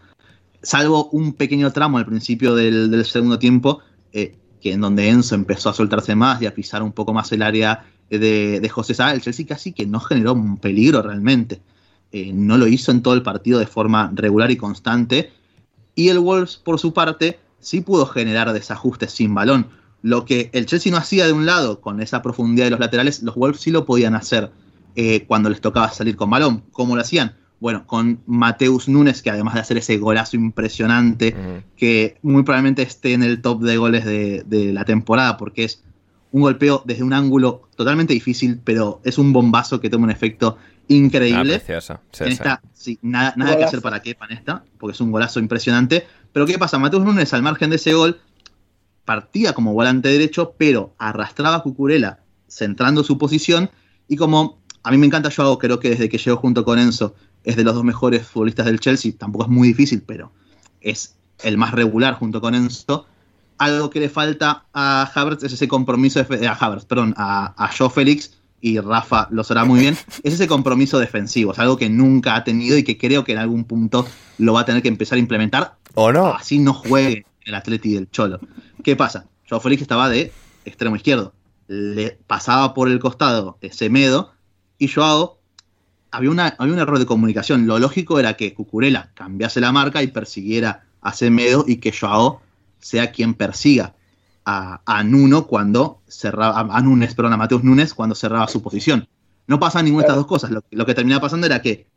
Salvo 0.61 1.09
un 1.11 1.33
pequeño 1.33 1.71
tramo 1.71 1.97
al 1.97 2.05
principio 2.05 2.55
del, 2.55 3.03
segundo 3.05 3.39
tiempo, 3.39 3.79
eh, 4.13 4.35
que 4.61 4.73
en 4.73 4.81
donde 4.81 5.09
Enzo 5.09 5.35
empezó 5.35 5.69
a 5.69 5.73
soltarse 5.73 6.15
más 6.15 6.41
y 6.41 6.45
a 6.45 6.53
pisar 6.53 6.83
un 6.83 6.91
poco 6.91 7.13
más 7.13 7.31
el 7.31 7.41
área 7.41 7.85
de, 8.09 8.59
de 8.59 8.69
José 8.69 8.93
Sá, 8.93 9.13
el 9.13 9.21
Chelsea 9.21 9.45
casi 9.47 9.71
que 9.71 9.85
no 9.87 9.99
generó 9.99 10.33
un 10.33 10.57
peligro 10.57 11.01
realmente. 11.01 11.61
Eh, 12.11 12.33
no 12.33 12.57
lo 12.57 12.67
hizo 12.67 12.91
en 12.91 13.01
todo 13.01 13.13
el 13.13 13.23
partido 13.23 13.59
de 13.59 13.67
forma 13.67 14.11
regular 14.13 14.51
y 14.51 14.57
constante. 14.57 15.31
Y 15.95 16.09
el 16.09 16.19
Wolves, 16.19 16.57
por 16.57 16.79
su 16.79 16.93
parte, 16.93 17.39
sí 17.59 17.81
pudo 17.81 18.05
generar 18.05 18.51
desajustes 18.51 19.11
sin 19.11 19.33
balón. 19.33 19.69
Lo 20.01 20.25
que 20.25 20.49
el 20.53 20.65
Chelsea 20.65 20.91
no 20.91 20.97
hacía 20.97 21.25
de 21.25 21.33
un 21.33 21.45
lado 21.45 21.79
con 21.81 22.01
esa 22.01 22.21
profundidad 22.21 22.65
de 22.65 22.71
los 22.71 22.79
laterales, 22.79 23.21
los 23.23 23.35
Wolves 23.35 23.61
sí 23.61 23.71
lo 23.71 23.85
podían 23.85 24.15
hacer 24.15 24.51
eh, 24.95 25.25
cuando 25.27 25.49
les 25.49 25.61
tocaba 25.61 25.91
salir 25.91 26.15
con 26.15 26.29
balón. 26.29 26.63
¿Cómo 26.71 26.95
lo 26.95 27.01
hacían? 27.01 27.35
Bueno, 27.59 27.85
con 27.85 28.21
Mateus 28.25 28.89
Núñez, 28.89 29.21
que 29.21 29.29
además 29.29 29.53
de 29.53 29.59
hacer 29.59 29.77
ese 29.77 29.97
golazo 29.97 30.35
impresionante, 30.35 31.35
uh 31.37 31.39
-huh. 31.39 31.63
que 31.77 32.17
muy 32.23 32.41
probablemente 32.41 32.81
esté 32.81 33.13
en 33.13 33.21
el 33.21 33.41
top 33.41 33.61
de 33.61 33.77
goles 33.77 34.03
de, 34.03 34.43
de, 34.47 34.73
la 34.73 34.83
temporada, 34.83 35.37
porque 35.37 35.65
es 35.65 35.83
un 36.31 36.41
golpeo 36.41 36.81
desde 36.85 37.03
un 37.03 37.13
ángulo 37.13 37.69
totalmente 37.75 38.13
difícil, 38.13 38.59
pero 38.63 38.99
es 39.03 39.19
un 39.19 39.31
bombazo 39.31 39.79
que 39.79 39.91
toma 39.91 40.05
un 40.05 40.11
efecto 40.11 40.57
increíble. 40.87 41.55
Ah, 41.55 41.57
precioso. 41.59 41.99
Sí, 42.11 42.23
en 42.23 42.31
esta, 42.31 42.61
sí, 42.73 42.99
nada, 43.01 43.33
nada 43.37 43.57
que 43.57 43.63
hacer 43.63 43.81
para 43.81 44.01
que 44.01 44.11
en 44.11 44.37
esta, 44.37 44.63
porque 44.79 44.93
es 44.93 45.01
un 45.01 45.11
golazo 45.11 45.39
impresionante. 45.39 46.07
Pero 46.33 46.45
¿qué 46.45 46.57
pasa? 46.57 46.79
Mateus 46.79 47.03
Núñez, 47.03 47.33
al 47.33 47.43
margen 47.43 47.69
de 47.69 47.75
ese 47.75 47.93
gol, 47.93 48.19
partía 49.05 49.53
como 49.53 49.73
volante 49.73 50.09
derecho, 50.09 50.55
pero 50.57 50.93
arrastraba 50.97 51.57
a 51.57 51.63
Cucurella 51.63 52.19
centrando 52.47 53.03
su 53.03 53.17
posición. 53.17 53.69
Y 54.07 54.17
como 54.17 54.59
a 54.83 54.91
mí 54.91 54.97
me 54.97 55.05
encanta 55.05 55.31
Joao, 55.35 55.57
creo 55.57 55.79
que 55.79 55.89
desde 55.89 56.09
que 56.09 56.17
llegó 56.17 56.37
junto 56.37 56.63
con 56.65 56.79
Enzo 56.79 57.15
es 57.43 57.55
de 57.55 57.63
los 57.63 57.75
dos 57.75 57.83
mejores 57.83 58.27
futbolistas 58.27 58.65
del 58.65 58.79
Chelsea, 58.79 59.13
tampoco 59.17 59.45
es 59.45 59.49
muy 59.49 59.69
difícil, 59.69 60.03
pero 60.05 60.31
es 60.79 61.15
el 61.43 61.57
más 61.57 61.71
regular 61.71 62.15
junto 62.15 62.41
con 62.41 62.55
Enzo. 62.55 63.05
Algo 63.57 63.89
que 63.89 63.99
le 63.99 64.09
falta 64.09 64.65
a 64.73 65.11
Havertz 65.13 65.43
es 65.43 65.53
ese 65.53 65.67
compromiso, 65.67 66.23
de, 66.23 66.47
a 66.47 66.53
Havertz, 66.53 66.85
perdón, 66.85 67.13
a, 67.17 67.53
a 67.63 67.71
Joe 67.75 67.89
Félix, 67.89 68.41
y 68.59 68.79
Rafa 68.79 69.27
lo 69.31 69.43
sabrá 69.43 69.65
muy 69.65 69.79
bien, 69.79 69.97
es 70.23 70.33
ese 70.33 70.47
compromiso 70.47 70.99
defensivo, 70.99 71.51
es 71.51 71.59
algo 71.59 71.77
que 71.77 71.89
nunca 71.89 72.35
ha 72.35 72.43
tenido 72.43 72.77
y 72.77 72.83
que 72.83 72.97
creo 72.97 73.23
que 73.23 73.31
en 73.31 73.39
algún 73.39 73.63
punto 73.63 74.05
lo 74.37 74.53
va 74.53 74.61
a 74.61 74.65
tener 74.65 74.83
que 74.83 74.87
empezar 74.87 75.15
a 75.17 75.19
implementar. 75.19 75.75
¿O 75.95 76.11
no? 76.11 76.27
Así 76.27 76.59
no 76.59 76.73
juegue 76.73 77.25
el 77.51 77.55
Atleti 77.55 77.93
del 77.93 78.09
Cholo. 78.09 78.39
¿Qué 78.83 78.95
pasa? 78.95 79.27
Joao 79.47 79.61
Félix 79.61 79.81
estaba 79.83 80.09
de 80.09 80.31
extremo 80.65 80.95
izquierdo. 80.95 81.33
Le 81.67 82.17
pasaba 82.27 82.73
por 82.73 82.89
el 82.89 82.99
costado 82.99 83.57
Semedo 83.71 84.33
y 84.77 84.87
Joao 84.87 85.39
había, 86.09 86.31
una, 86.31 86.55
había 86.57 86.73
un 86.73 86.79
error 86.79 86.99
de 86.99 87.05
comunicación. 87.05 87.67
Lo 87.67 87.79
lógico 87.79 88.19
era 88.19 88.35
que 88.35 88.53
Cucurella 88.53 89.11
cambiase 89.13 89.61
la 89.61 89.71
marca 89.71 90.01
y 90.01 90.07
persiguiera 90.07 90.85
a 91.01 91.13
Semedo 91.13 91.65
y 91.67 91.77
que 91.77 91.93
Joao 91.97 92.41
sea 92.79 93.11
quien 93.11 93.33
persiga 93.35 93.95
a, 94.45 94.81
a 94.85 95.03
Nuno 95.03 95.47
cuando 95.47 96.01
cerraba, 96.07 96.59
a 96.59 96.81
Nunes, 96.81 97.13
perdón, 97.13 97.33
a 97.33 97.37
Mateus 97.37 97.63
Nunes 97.63 97.93
cuando 97.93 98.15
cerraba 98.15 98.47
su 98.47 98.61
posición. 98.61 99.07
No 99.47 99.59
pasa 99.59 99.83
ninguna 99.83 100.03
de 100.03 100.07
estas 100.07 100.17
dos 100.17 100.27
cosas. 100.27 100.51
Lo, 100.51 100.63
lo 100.71 100.85
que 100.85 100.93
terminaba 100.93 101.21
pasando 101.21 101.45
era 101.45 101.61
que 101.61 101.87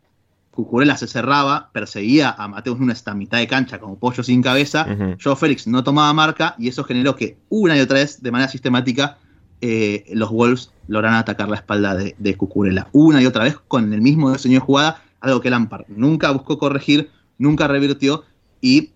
Cucurella 0.55 0.97
se 0.97 1.09
cerraba, 1.09 1.71
perseguía 1.73 2.31
a 2.31 2.47
Mateus 2.47 2.79
Nunes 2.79 2.99
hasta 2.99 3.15
mitad 3.15 3.39
de 3.39 3.49
cancha 3.49 3.81
como 3.81 3.99
pollo 3.99 4.23
sin 4.23 4.41
cabeza. 4.41 4.87
Uh 4.89 4.93
-huh. 4.93 5.17
Joe 5.23 5.35
Félix 5.35 5.67
no 5.67 5.83
tomaba 5.83 6.13
marca 6.13 6.55
y 6.59 6.69
eso 6.69 6.85
generó 6.85 7.17
que 7.17 7.39
una 7.49 7.77
y 7.77 7.81
otra 7.81 7.99
vez, 7.99 8.23
de 8.23 8.31
manera 8.31 8.49
sistemática, 8.49 9.19
eh, 9.61 10.05
los 10.13 10.31
Wolves 10.31 10.71
lograran 10.87 11.19
atacar 11.19 11.49
la 11.49 11.57
espalda 11.57 11.97
de, 11.97 12.15
de, 12.19 12.37
Cucurella. 12.37 12.87
Una 12.93 13.21
y 13.21 13.27
otra 13.27 13.45
vez 13.45 13.57
con 13.67 13.93
el 13.93 14.01
mismo 14.01 14.33
diseño 14.33 14.55
de 14.55 14.61
jugada, 14.61 15.03
algo 15.21 15.41
que 15.41 15.51
Lampard 15.51 15.87
nunca 15.89 16.31
buscó 16.31 16.59
corregir, 16.59 17.11
nunca 17.39 17.67
revirtió 17.67 18.25
y 18.61 18.93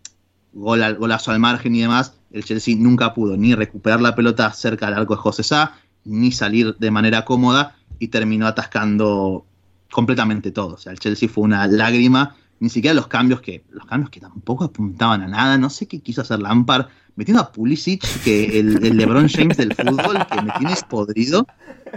gol 0.53 0.83
al, 0.83 0.97
golazo 0.97 1.33
al 1.33 1.41
margen 1.41 1.75
y 1.75 1.81
demás. 1.81 2.15
El 2.31 2.45
Chelsea 2.45 2.77
nunca 2.79 3.15
pudo 3.15 3.37
ni 3.37 3.55
recuperar 3.55 4.01
la 4.01 4.15
pelota 4.15 4.53
cerca 4.53 4.87
del 4.87 4.95
arco 4.95 5.15
de 5.15 5.21
José 5.21 5.43
Sá, 5.43 5.73
ni 6.05 6.31
salir 6.31 6.77
de 6.79 6.91
manera 6.91 7.25
cómoda 7.25 7.77
y 7.99 8.09
terminó 8.09 8.47
atascando 8.47 9.45
completamente 9.91 10.51
todo. 10.51 10.75
O 10.75 10.79
sea, 10.79 10.93
el 10.93 10.99
Chelsea 10.99 11.29
fue 11.29 11.45
una 11.45 11.67
lágrima 11.67 12.35
ni 12.61 12.69
siquiera 12.69 12.93
los 12.95 13.07
cambios 13.07 13.41
que 13.41 13.63
los 13.71 13.87
cambios 13.87 14.11
que 14.11 14.19
tampoco 14.21 14.65
apuntaban 14.65 15.23
a 15.23 15.29
nada. 15.29 15.59
No 15.59 15.71
sé 15.71 15.87
qué 15.87 16.01
quiso 16.01 16.23
hacer 16.23 16.41
Lampard, 16.41 16.87
metiendo 17.15 17.41
a 17.43 17.53
Pulisic, 17.53 18.03
que 18.25 18.59
el, 18.59 18.97
LeBron 18.97 19.29
James 19.29 19.57
del 19.57 19.73
fútbol, 19.75 20.27
que 20.31 20.43
me 20.43 20.51
tienes 20.59 20.83
podrido. 20.85 21.47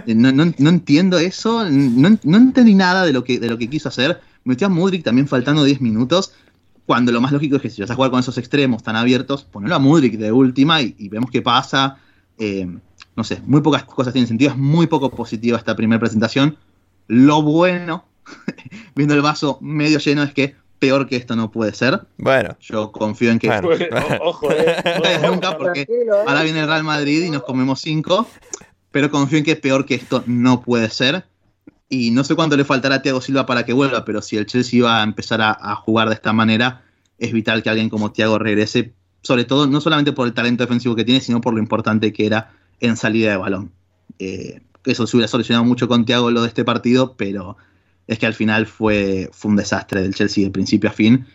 Eh, 0.06 0.14
No, 0.14 0.30
no- 0.32 0.52
no 0.56 0.68
entiendo 0.70 1.18
eso, 1.18 1.68
no, 1.68 2.16
no 2.22 2.36
entendí 2.36 2.74
nada 2.74 3.04
de 3.04 3.12
lo, 3.12 3.24
que, 3.24 3.40
de 3.40 3.48
lo 3.48 3.58
que 3.58 3.68
quiso 3.68 3.88
hacer. 3.88 4.20
Metió 4.44 4.68
a 4.68 4.70
Mudrik 4.70 5.02
también 5.04 5.26
faltando 5.28 5.64
10 5.64 5.80
minutos, 5.80 6.32
cuando 6.86 7.10
lo 7.12 7.20
más 7.20 7.32
lógico 7.32 7.56
es 7.56 7.62
que 7.62 7.70
si 7.70 7.80
vas 7.80 7.90
a 7.90 7.94
jugar 7.96 8.10
con 8.10 8.20
esos 8.20 8.38
extremos 8.38 8.82
tan 8.84 8.96
abiertos, 8.96 9.42
ponelo 9.44 9.74
a 9.74 9.78
Mudrik 9.80 10.16
de 10.18 10.30
última 10.32 10.80
y, 10.82 10.94
y 10.98 11.08
vemos 11.08 11.30
qué 11.30 11.42
pasa. 11.42 11.96
Eh, 12.38 12.66
no 13.16 13.24
sé, 13.24 13.40
muy 13.46 13.60
pocas 13.60 13.84
cosas 13.84 14.12
tienen 14.12 14.26
sentido, 14.28 14.50
es 14.52 14.56
muy 14.56 14.86
poco 14.86 15.10
positiva 15.10 15.58
esta 15.58 15.74
primera 15.76 15.98
presentación. 16.00 16.56
Lo 17.14 17.42
bueno, 17.42 18.06
viendo 18.94 19.14
el 19.14 19.20
vaso 19.22 19.58
medio 19.60 19.98
lleno, 19.98 20.22
es 20.22 20.32
que 20.32 20.56
peor 20.78 21.06
que 21.06 21.16
esto 21.16 21.36
no 21.36 21.50
puede 21.50 21.74
ser. 21.74 22.00
Bueno, 22.16 22.56
Yo 22.60 22.90
confío 22.90 23.30
en 23.30 23.38
que 23.38 23.48
Bueno. 23.48 23.68
Pues, 23.68 23.88
o- 24.20 24.28
ojo, 24.30 24.50
eh. 24.50 24.76
Nunca, 24.96 25.28
nunca, 25.30 25.58
porque 25.58 25.82
¿eh? 25.82 26.06
ahora 26.26 26.42
viene 26.42 26.60
el 26.60 26.66
Real 26.66 26.84
Madrid 26.84 27.22
y 27.24 27.30
nos 27.30 27.42
comemos 27.42 27.80
cinco, 27.82 28.26
pero 28.90 29.10
confío 29.10 29.38
en 29.38 29.44
que 29.44 29.56
peor 29.56 29.84
que 29.84 29.94
esto 29.94 30.24
no 30.26 30.62
puede 30.62 30.88
ser. 30.88 31.26
Y 31.90 32.10
no 32.12 32.24
sé 32.24 32.34
cuánto 32.34 32.56
le 32.56 32.64
faltará 32.64 32.94
a 32.96 33.02
Thiago 33.02 33.20
Silva 33.20 33.44
para 33.44 33.66
que 33.66 33.74
vuelva, 33.74 34.04
pero 34.06 34.22
si 34.22 34.38
el 34.38 34.46
Chelsea 34.46 34.82
va 34.82 35.00
a 35.00 35.04
empezar 35.04 35.42
a, 35.42 35.50
a 35.60 35.74
jugar 35.76 36.08
de 36.08 36.14
esta 36.14 36.32
manera, 36.32 36.82
es 37.18 37.32
vital 37.32 37.62
que 37.62 37.68
alguien 37.68 37.90
como 37.90 38.10
Thiago 38.12 38.38
regrese, 38.38 38.94
sobre 39.22 39.44
todo 39.44 39.66
no 39.66 39.80
solamente 39.82 40.12
por 40.12 40.26
el 40.26 40.32
talento 40.32 40.64
defensivo 40.64 40.96
que 40.96 41.04
tiene, 41.04 41.20
sino 41.20 41.42
por 41.42 41.52
lo 41.52 41.60
importante 41.60 42.10
que 42.14 42.24
era 42.24 42.52
en 42.80 42.96
salida 42.96 43.30
de 43.32 43.36
balón. 43.36 43.72
Eh, 44.18 44.62
eso 44.84 45.06
se 45.06 45.16
hubiera 45.16 45.28
solucionado 45.28 45.64
mucho 45.64 45.88
con 45.88 46.04
Thiago 46.04 46.30
lo 46.30 46.42
de 46.42 46.48
este 46.48 46.64
partido, 46.64 47.14
pero 47.16 47.56
es 48.06 48.18
que 48.18 48.26
al 48.26 48.34
final 48.34 48.66
fue, 48.66 49.30
fue 49.32 49.50
un 49.50 49.56
desastre 49.56 50.02
del 50.02 50.14
Chelsea 50.14 50.44
de 50.44 50.50
principio 50.50 50.90
a 50.90 50.92
fin 50.92 51.26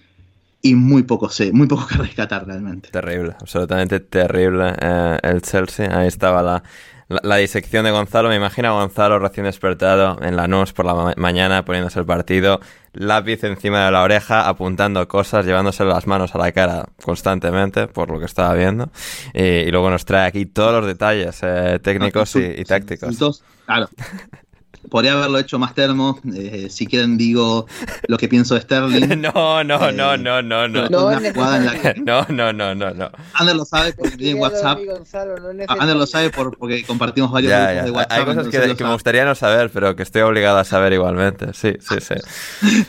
y 0.62 0.76
muy 0.76 1.04
poco, 1.04 1.30
sé, 1.30 1.52
muy 1.52 1.68
poco 1.68 1.88
que 1.90 1.96
rescatar 1.96 2.46
realmente. 2.46 2.90
Terrible, 2.90 3.36
absolutamente 3.40 4.00
terrible 4.00 4.74
eh, 4.80 5.18
el 5.24 5.42
Chelsea. 5.42 5.90
Ahí 5.98 6.08
estaba 6.08 6.42
la, 6.42 6.64
la, 7.10 7.20
la 7.24 7.36
disección 7.38 7.86
de 7.86 7.92
Gonzalo. 7.92 8.30
Me 8.30 8.36
imagino 8.36 8.70
a 8.70 8.82
Gonzalo 8.82 9.20
recién 9.20 9.46
despertado 9.46 10.18
en 10.22 10.36
la 10.36 10.48
NUS 10.48 10.74
por 10.74 10.86
la 10.86 10.94
ma- 10.94 11.14
mañana 11.18 11.64
poniéndose 11.66 12.00
el 12.00 12.06
partido, 12.06 12.60
lápiz 12.94 13.44
encima 13.44 13.86
de 13.86 13.92
la 13.92 14.02
oreja, 14.04 14.48
apuntando 14.48 15.08
cosas, 15.08 15.46
llevándose 15.46 15.84
las 15.86 16.08
manos 16.08 16.36
a 16.36 16.38
la 16.40 16.52
cara 16.52 16.86
constantemente 17.04 17.88
por 17.88 18.10
lo 18.12 18.20
que 18.20 18.26
estaba 18.26 18.54
viendo. 18.54 18.90
Y, 19.34 19.42
y 19.44 19.72
luego 19.72 19.90
nos 19.90 20.06
trae 20.06 20.26
aquí 20.28 20.46
todos 20.46 20.74
los 20.74 20.86
detalles 20.86 21.40
eh, 21.44 21.80
técnicos 21.82 22.36
y, 22.36 22.40
y 22.62 22.64
tácticos. 22.66 23.10
Entonces, 23.10 23.44
claro. 23.66 23.90
Podría 24.90 25.14
haberlo 25.14 25.38
hecho 25.40 25.60
más 25.60 25.74
termo. 25.74 26.20
eh, 26.36 26.68
si 26.70 26.88
quieren, 26.88 27.18
digo 27.18 27.66
lo 28.08 28.18
que 28.18 28.28
pienso 28.28 28.56
de 28.56 28.62
Sterling. 28.62 29.22
No, 29.22 29.64
no, 29.64 29.90
Eh, 29.90 29.94
no, 29.94 30.16
no, 30.18 30.42
no, 30.42 30.68
no. 30.68 30.90
No 30.90 31.08
una 31.08 31.34
jugada 31.34 31.58
en 31.58 31.66
la 31.66 31.80
que 31.80 32.00
No, 32.02 32.26
no, 32.30 32.54
no, 32.54 32.74
no, 32.76 32.94
no. 32.94 33.10
Ander 33.34 33.56
lo 33.56 33.66
sabe 33.66 33.94
porque 33.94 34.16
tiene 34.18 34.40
WhatsApp. 34.40 34.80
Gonzalo, 34.86 35.38
no 35.54 35.62
es 35.62 35.70
Ander 35.70 35.96
lo 35.98 36.06
sabe 36.08 36.30
por- 36.30 36.58
porque 36.58 36.84
compartimos 36.86 37.32
varios 37.32 37.50
Ya, 37.52 37.60
grupos 37.66 37.76
ya. 37.76 37.84
de 37.84 37.92
WhatsApp. 37.92 38.12
Hay 38.20 38.26
cosas 38.26 38.48
que, 38.48 38.76
que 38.76 38.84
me 38.84 38.94
gustaría 38.94 39.26
no 39.26 39.36
saber, 39.36 39.70
pero 39.72 39.96
que 39.96 40.04
estoy 40.04 40.22
obligado 40.22 40.58
a 40.58 40.64
saber 40.64 40.94
igualmente. 40.94 41.48
Sí, 41.54 41.74
sí, 41.80 41.96
sí. 42.00 42.16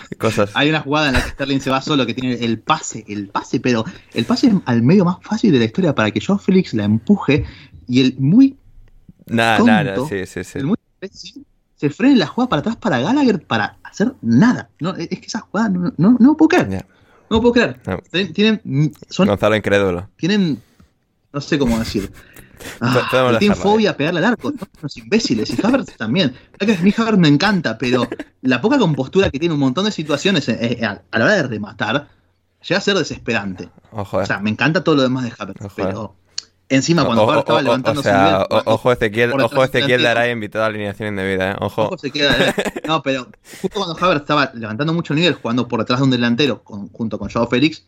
Cosas. 0.18 0.50
Hay 0.54 0.68
una 0.70 0.80
jugada 0.80 1.08
en 1.08 1.14
la 1.14 1.22
que 1.24 1.30
Sterling 1.30 1.60
se 1.60 1.70
va 1.70 1.80
solo, 1.82 2.06
que 2.06 2.14
tiene 2.14 2.34
el 2.44 2.58
pase, 2.60 3.04
el 3.08 3.28
pase, 3.28 3.60
pero 3.60 3.84
el 4.14 4.24
pase 4.24 4.52
al 4.66 4.82
medio 4.82 5.04
más 5.04 5.16
fácil 5.22 5.52
de 5.52 5.58
la 5.58 5.64
historia 5.64 5.94
para 5.94 6.10
que 6.10 6.20
Joe 6.24 6.38
Felix 6.38 6.74
la 6.74 6.84
empuje 6.84 7.44
y 7.88 8.00
el 8.02 8.14
muy, 8.18 8.56
Nada, 9.26 9.58
nada, 9.60 9.94
tonto, 9.94 10.08
sí, 10.08 10.24
sí, 10.26 10.44
sí. 10.44 10.58
el 10.58 10.66
muy 10.66 10.76
se 11.78 11.90
frena 11.90 12.16
la 12.16 12.26
jugada 12.26 12.48
para 12.50 12.60
atrás 12.60 12.76
para 12.76 13.00
Gallagher 13.00 13.40
para 13.40 13.78
hacer 13.84 14.14
nada. 14.20 14.68
No, 14.80 14.94
es 14.96 15.08
que 15.08 15.26
esa 15.26 15.40
jugada 15.40 15.68
no, 15.68 15.92
no, 15.96 16.16
no 16.18 16.36
puedo 16.36 16.48
creer. 16.48 16.84
No 17.30 17.40
puedo 17.40 17.52
creer. 17.52 17.80
No. 17.86 17.98
Tienen, 18.32 18.92
son, 19.08 19.28
Gonzalo 19.28 19.54
incrédulo. 19.54 20.08
tienen, 20.16 20.60
no 21.32 21.40
sé 21.40 21.58
cómo 21.58 21.78
decir. 21.78 22.12
Ah, 22.80 23.36
tienen 23.38 23.56
fobia 23.56 23.90
a 23.90 23.96
pegarle 23.96 24.18
al 24.18 24.24
arco, 24.24 24.48
son 24.48 24.68
unos 24.80 24.96
imbéciles. 24.96 25.56
Y 25.56 25.64
Havertz 25.64 25.96
también. 25.96 26.34
A 26.60 26.64
mí 26.82 26.92
Havertz 26.96 27.16
me 27.16 27.28
encanta, 27.28 27.78
pero 27.78 28.08
la 28.42 28.60
poca 28.60 28.78
compostura 28.78 29.30
que 29.30 29.38
tiene 29.38 29.54
un 29.54 29.60
montón 29.60 29.84
de 29.84 29.92
situaciones 29.92 30.48
eh, 30.48 30.78
eh, 30.80 30.84
a, 30.84 31.00
la 31.16 31.24
hora 31.24 31.34
de 31.34 31.44
rematar 31.44 32.08
llega 32.66 32.78
a 32.78 32.80
ser 32.80 32.96
desesperante. 32.96 33.64
Eh. 33.64 33.70
O 33.92 34.26
sea, 34.26 34.40
me 34.40 34.50
encanta 34.50 34.82
todo 34.82 34.96
lo 34.96 35.02
demás 35.02 35.22
de 35.22 35.32
Havertz, 35.38 35.66
eh. 35.66 35.68
pero 35.76 36.16
encima 36.68 37.04
cuando 37.04 37.24
O- 37.24 37.38
estaba 37.38 37.58
o- 37.58 37.62
levantando 37.62 38.02
sea, 38.02 38.12
su 38.12 38.24
nivel, 38.24 38.46
o- 38.50 38.74
ojo 38.74 38.92
Ezequiel, 38.92 39.30
detrás 39.30 39.52
ojo 39.52 39.64
Ezequiel 39.64 40.02
dará 40.02 40.28
invitado 40.30 40.64
a 40.64 40.68
alineación 40.68 41.08
indebida, 41.10 41.52
¿eh? 41.52 41.56
Ojo. 41.60 41.86
Ojo 41.86 41.98
se 41.98 42.10
queda, 42.10 42.36
eh. 42.48 42.54
No, 42.86 43.02
pero 43.02 43.28
justo 43.60 43.78
cuando 43.78 43.96
Havertz 44.04 44.22
estaba 44.22 44.50
levantando 44.54 44.92
mucho 44.92 45.14
nivel, 45.14 45.34
jugando 45.34 45.66
por 45.68 45.80
detrás 45.80 46.00
de 46.00 46.04
un 46.04 46.10
delantero 46.10 46.62
con- 46.64 46.88
junto 46.90 47.18
con 47.18 47.30
Joao 47.30 47.46
Félix, 47.48 47.84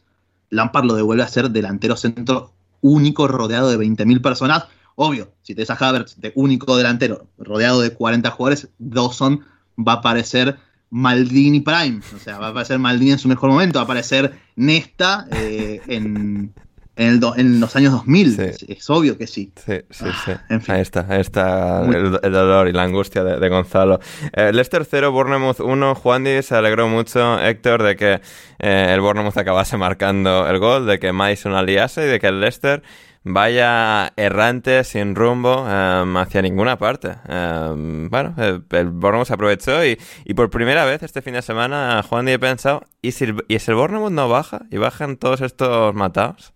Lampard 0.51 0.85
lo 0.85 0.95
devuelve 0.95 1.23
a 1.23 1.29
ser 1.29 1.51
delantero 1.51 1.97
centro 1.97 2.53
único 2.81 3.29
rodeado 3.29 3.71
de 3.71 3.77
20.000 3.77 4.21
personas. 4.23 4.65
Obvio, 4.97 5.33
si 5.43 5.55
te 5.55 5.63
des 5.63 5.71
a 5.71 5.75
Havertz 5.75 6.17
de 6.19 6.33
único 6.35 6.77
delantero 6.77 7.27
rodeado 7.39 7.81
de 7.81 7.93
40 7.95 8.31
jugadores, 8.31 8.69
Dawson 8.79 9.45
va 9.79 9.93
a 9.93 9.97
aparecer 9.97 10.57
Maldini 10.91 11.61
Prime. 11.61 12.01
O 12.15 12.19
sea, 12.19 12.39
va 12.39 12.49
a 12.49 12.51
aparecer 12.51 12.79
Maldini 12.79 13.13
en 13.13 13.19
su 13.19 13.29
mejor 13.29 13.51
momento, 13.51 13.79
va 13.79 13.83
a 13.83 13.85
aparecer 13.85 14.35
Nesta 14.57 15.27
eh, 15.31 15.81
en, 15.87 16.53
en, 17.01 17.09
el 17.09 17.21
do- 17.21 17.35
en 17.37 17.61
los 17.61 17.75
años 17.77 17.93
2000. 17.93 18.37
Sí. 18.37 18.43
Es, 18.43 18.63
es 18.69 18.91
obvio 18.91 19.17
que 19.19 19.27
sí. 19.27 19.53
Sí, 19.57 19.81
sí, 19.91 20.05
sí. 20.25 20.33
Ah, 20.33 20.41
en 20.51 20.61
fin. 20.61 20.75
Ahí 20.75 20.81
está, 20.83 21.07
ahí 21.09 21.21
está 21.21 21.85
el, 21.85 22.19
el 22.23 22.33
dolor 22.33 22.69
y 22.69 22.73
la 22.73 22.83
angustia 22.85 23.25
de, 23.25 23.39
de 23.41 23.49
Gonzalo. 23.49 23.99
Eh, 24.33 24.53
Leicester 24.53 24.85
0, 24.85 25.11
Bournemouth 25.13 25.61
1. 25.61 25.95
Juan 25.95 26.25
Di 26.25 26.43
se 26.43 26.55
alegró 26.55 26.89
mucho, 26.89 27.41
Héctor, 27.41 27.83
de 27.83 27.97
que 27.97 28.21
eh, 28.59 28.91
el 28.95 29.01
Bournemouth 29.01 29.37
acabase 29.37 29.77
marcando 29.77 30.47
el 30.49 30.59
gol, 30.59 30.87
de 30.87 30.99
que 30.99 31.13
Mason 31.13 31.55
aliase 31.55 32.05
y 32.05 32.09
de 32.09 32.21
que 32.21 32.27
el 32.29 32.41
Leicester 32.41 32.83
vaya 33.23 34.13
errante, 34.17 34.83
sin 34.85 35.15
rumbo, 35.15 35.67
em, 35.69 36.17
hacia 36.17 36.43
ninguna 36.43 36.77
parte. 36.79 37.17
Em, 37.29 38.09
bueno, 38.11 38.35
el, 38.39 38.63
el 38.71 38.89
Bournemouth 38.91 39.27
se 39.27 39.35
aprovechó 39.35 39.85
y, 39.85 39.99
y 40.25 40.35
por 40.35 40.51
primera 40.51 40.85
vez 40.85 41.03
este 41.03 41.23
fin 41.23 41.35
de 41.35 41.43
semana 41.43 42.03
Juan 42.09 42.27
Di 42.27 42.33
he 42.33 42.39
pensado, 42.39 42.83
¿y 43.03 43.13
si, 43.13 43.25
el- 43.25 43.45
y 43.49 43.59
si 43.59 43.71
el 43.71 43.77
Bournemouth 43.77 44.11
no 44.13 44.29
baja? 44.29 44.63
¿Y 44.71 44.79
bajan 44.79 45.17
todos 45.17 45.41
estos 45.43 45.95
matados? 45.95 46.53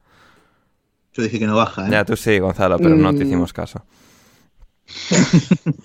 Yo 1.15 1.23
dije 1.23 1.39
que 1.39 1.47
no 1.47 1.57
baja. 1.57 1.87
¿eh? 1.87 1.91
Ya, 1.91 2.05
tú 2.05 2.17
sí, 2.17 2.39
Gonzalo, 2.39 2.77
pero 2.79 2.97
no 2.97 3.15
te 3.15 3.25
Mm. 3.25 3.27
hicimos 3.27 3.53
caso. 3.53 3.83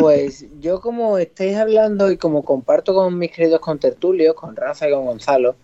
Pues 0.00 0.44
yo 0.60 0.80
como 0.80 1.16
estáis 1.18 1.56
hablando 1.56 2.10
y 2.10 2.18
como 2.18 2.44
comparto 2.44 2.92
con 2.92 3.16
mis 3.18 3.30
queridos 3.30 3.60
contertulios, 3.60 4.34
con 4.34 4.54
Rafa 4.54 4.88
y 4.88 4.92
con 4.92 5.06
Gonzalo, 5.06 5.56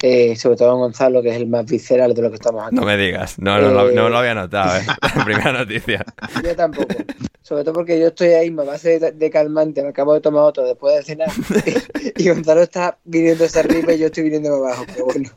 eh, 0.00 0.34
sobre 0.36 0.56
todo 0.56 0.70
con 0.72 0.80
Gonzalo, 0.80 1.22
que 1.22 1.30
es 1.30 1.36
el 1.36 1.46
más 1.46 1.64
visceral 1.66 2.12
de 2.14 2.22
lo 2.22 2.28
que 2.30 2.36
estamos 2.36 2.64
aquí. 2.66 2.74
No 2.74 2.82
me 2.82 2.96
digas, 2.96 3.38
no, 3.38 3.60
no, 3.60 3.70
lo- 3.70 3.90
Eh. 3.90 3.94
no 3.94 4.08
lo 4.08 4.18
había 4.18 4.34
notado, 4.34 4.76
¿eh? 4.78 4.84
Primera 5.24 5.52
noticia. 5.52 6.04
Yo 6.42 6.56
tampoco. 6.56 6.94
Sobre 7.42 7.64
todo 7.64 7.74
porque 7.74 7.98
yo 8.00 8.08
estoy 8.08 8.28
ahí, 8.28 8.50
me 8.50 8.64
base 8.64 8.98
de, 8.98 9.12
de 9.12 9.30
calmante, 9.30 9.82
me 9.82 9.88
acabo 9.90 10.14
de 10.14 10.20
tomar 10.20 10.44
otro 10.44 10.64
después 10.64 10.96
de 10.96 11.02
cenar. 11.02 11.28
y 12.16 12.28
Gonzalo 12.28 12.62
está 12.62 12.98
viniendo 13.04 13.44
hacia 13.44 13.60
arriba 13.60 13.92
y 13.92 13.98
yo 13.98 14.06
estoy 14.06 14.24
viniendo 14.24 14.54
abajo. 14.54 14.84
Pero 14.92 15.04
bueno, 15.06 15.30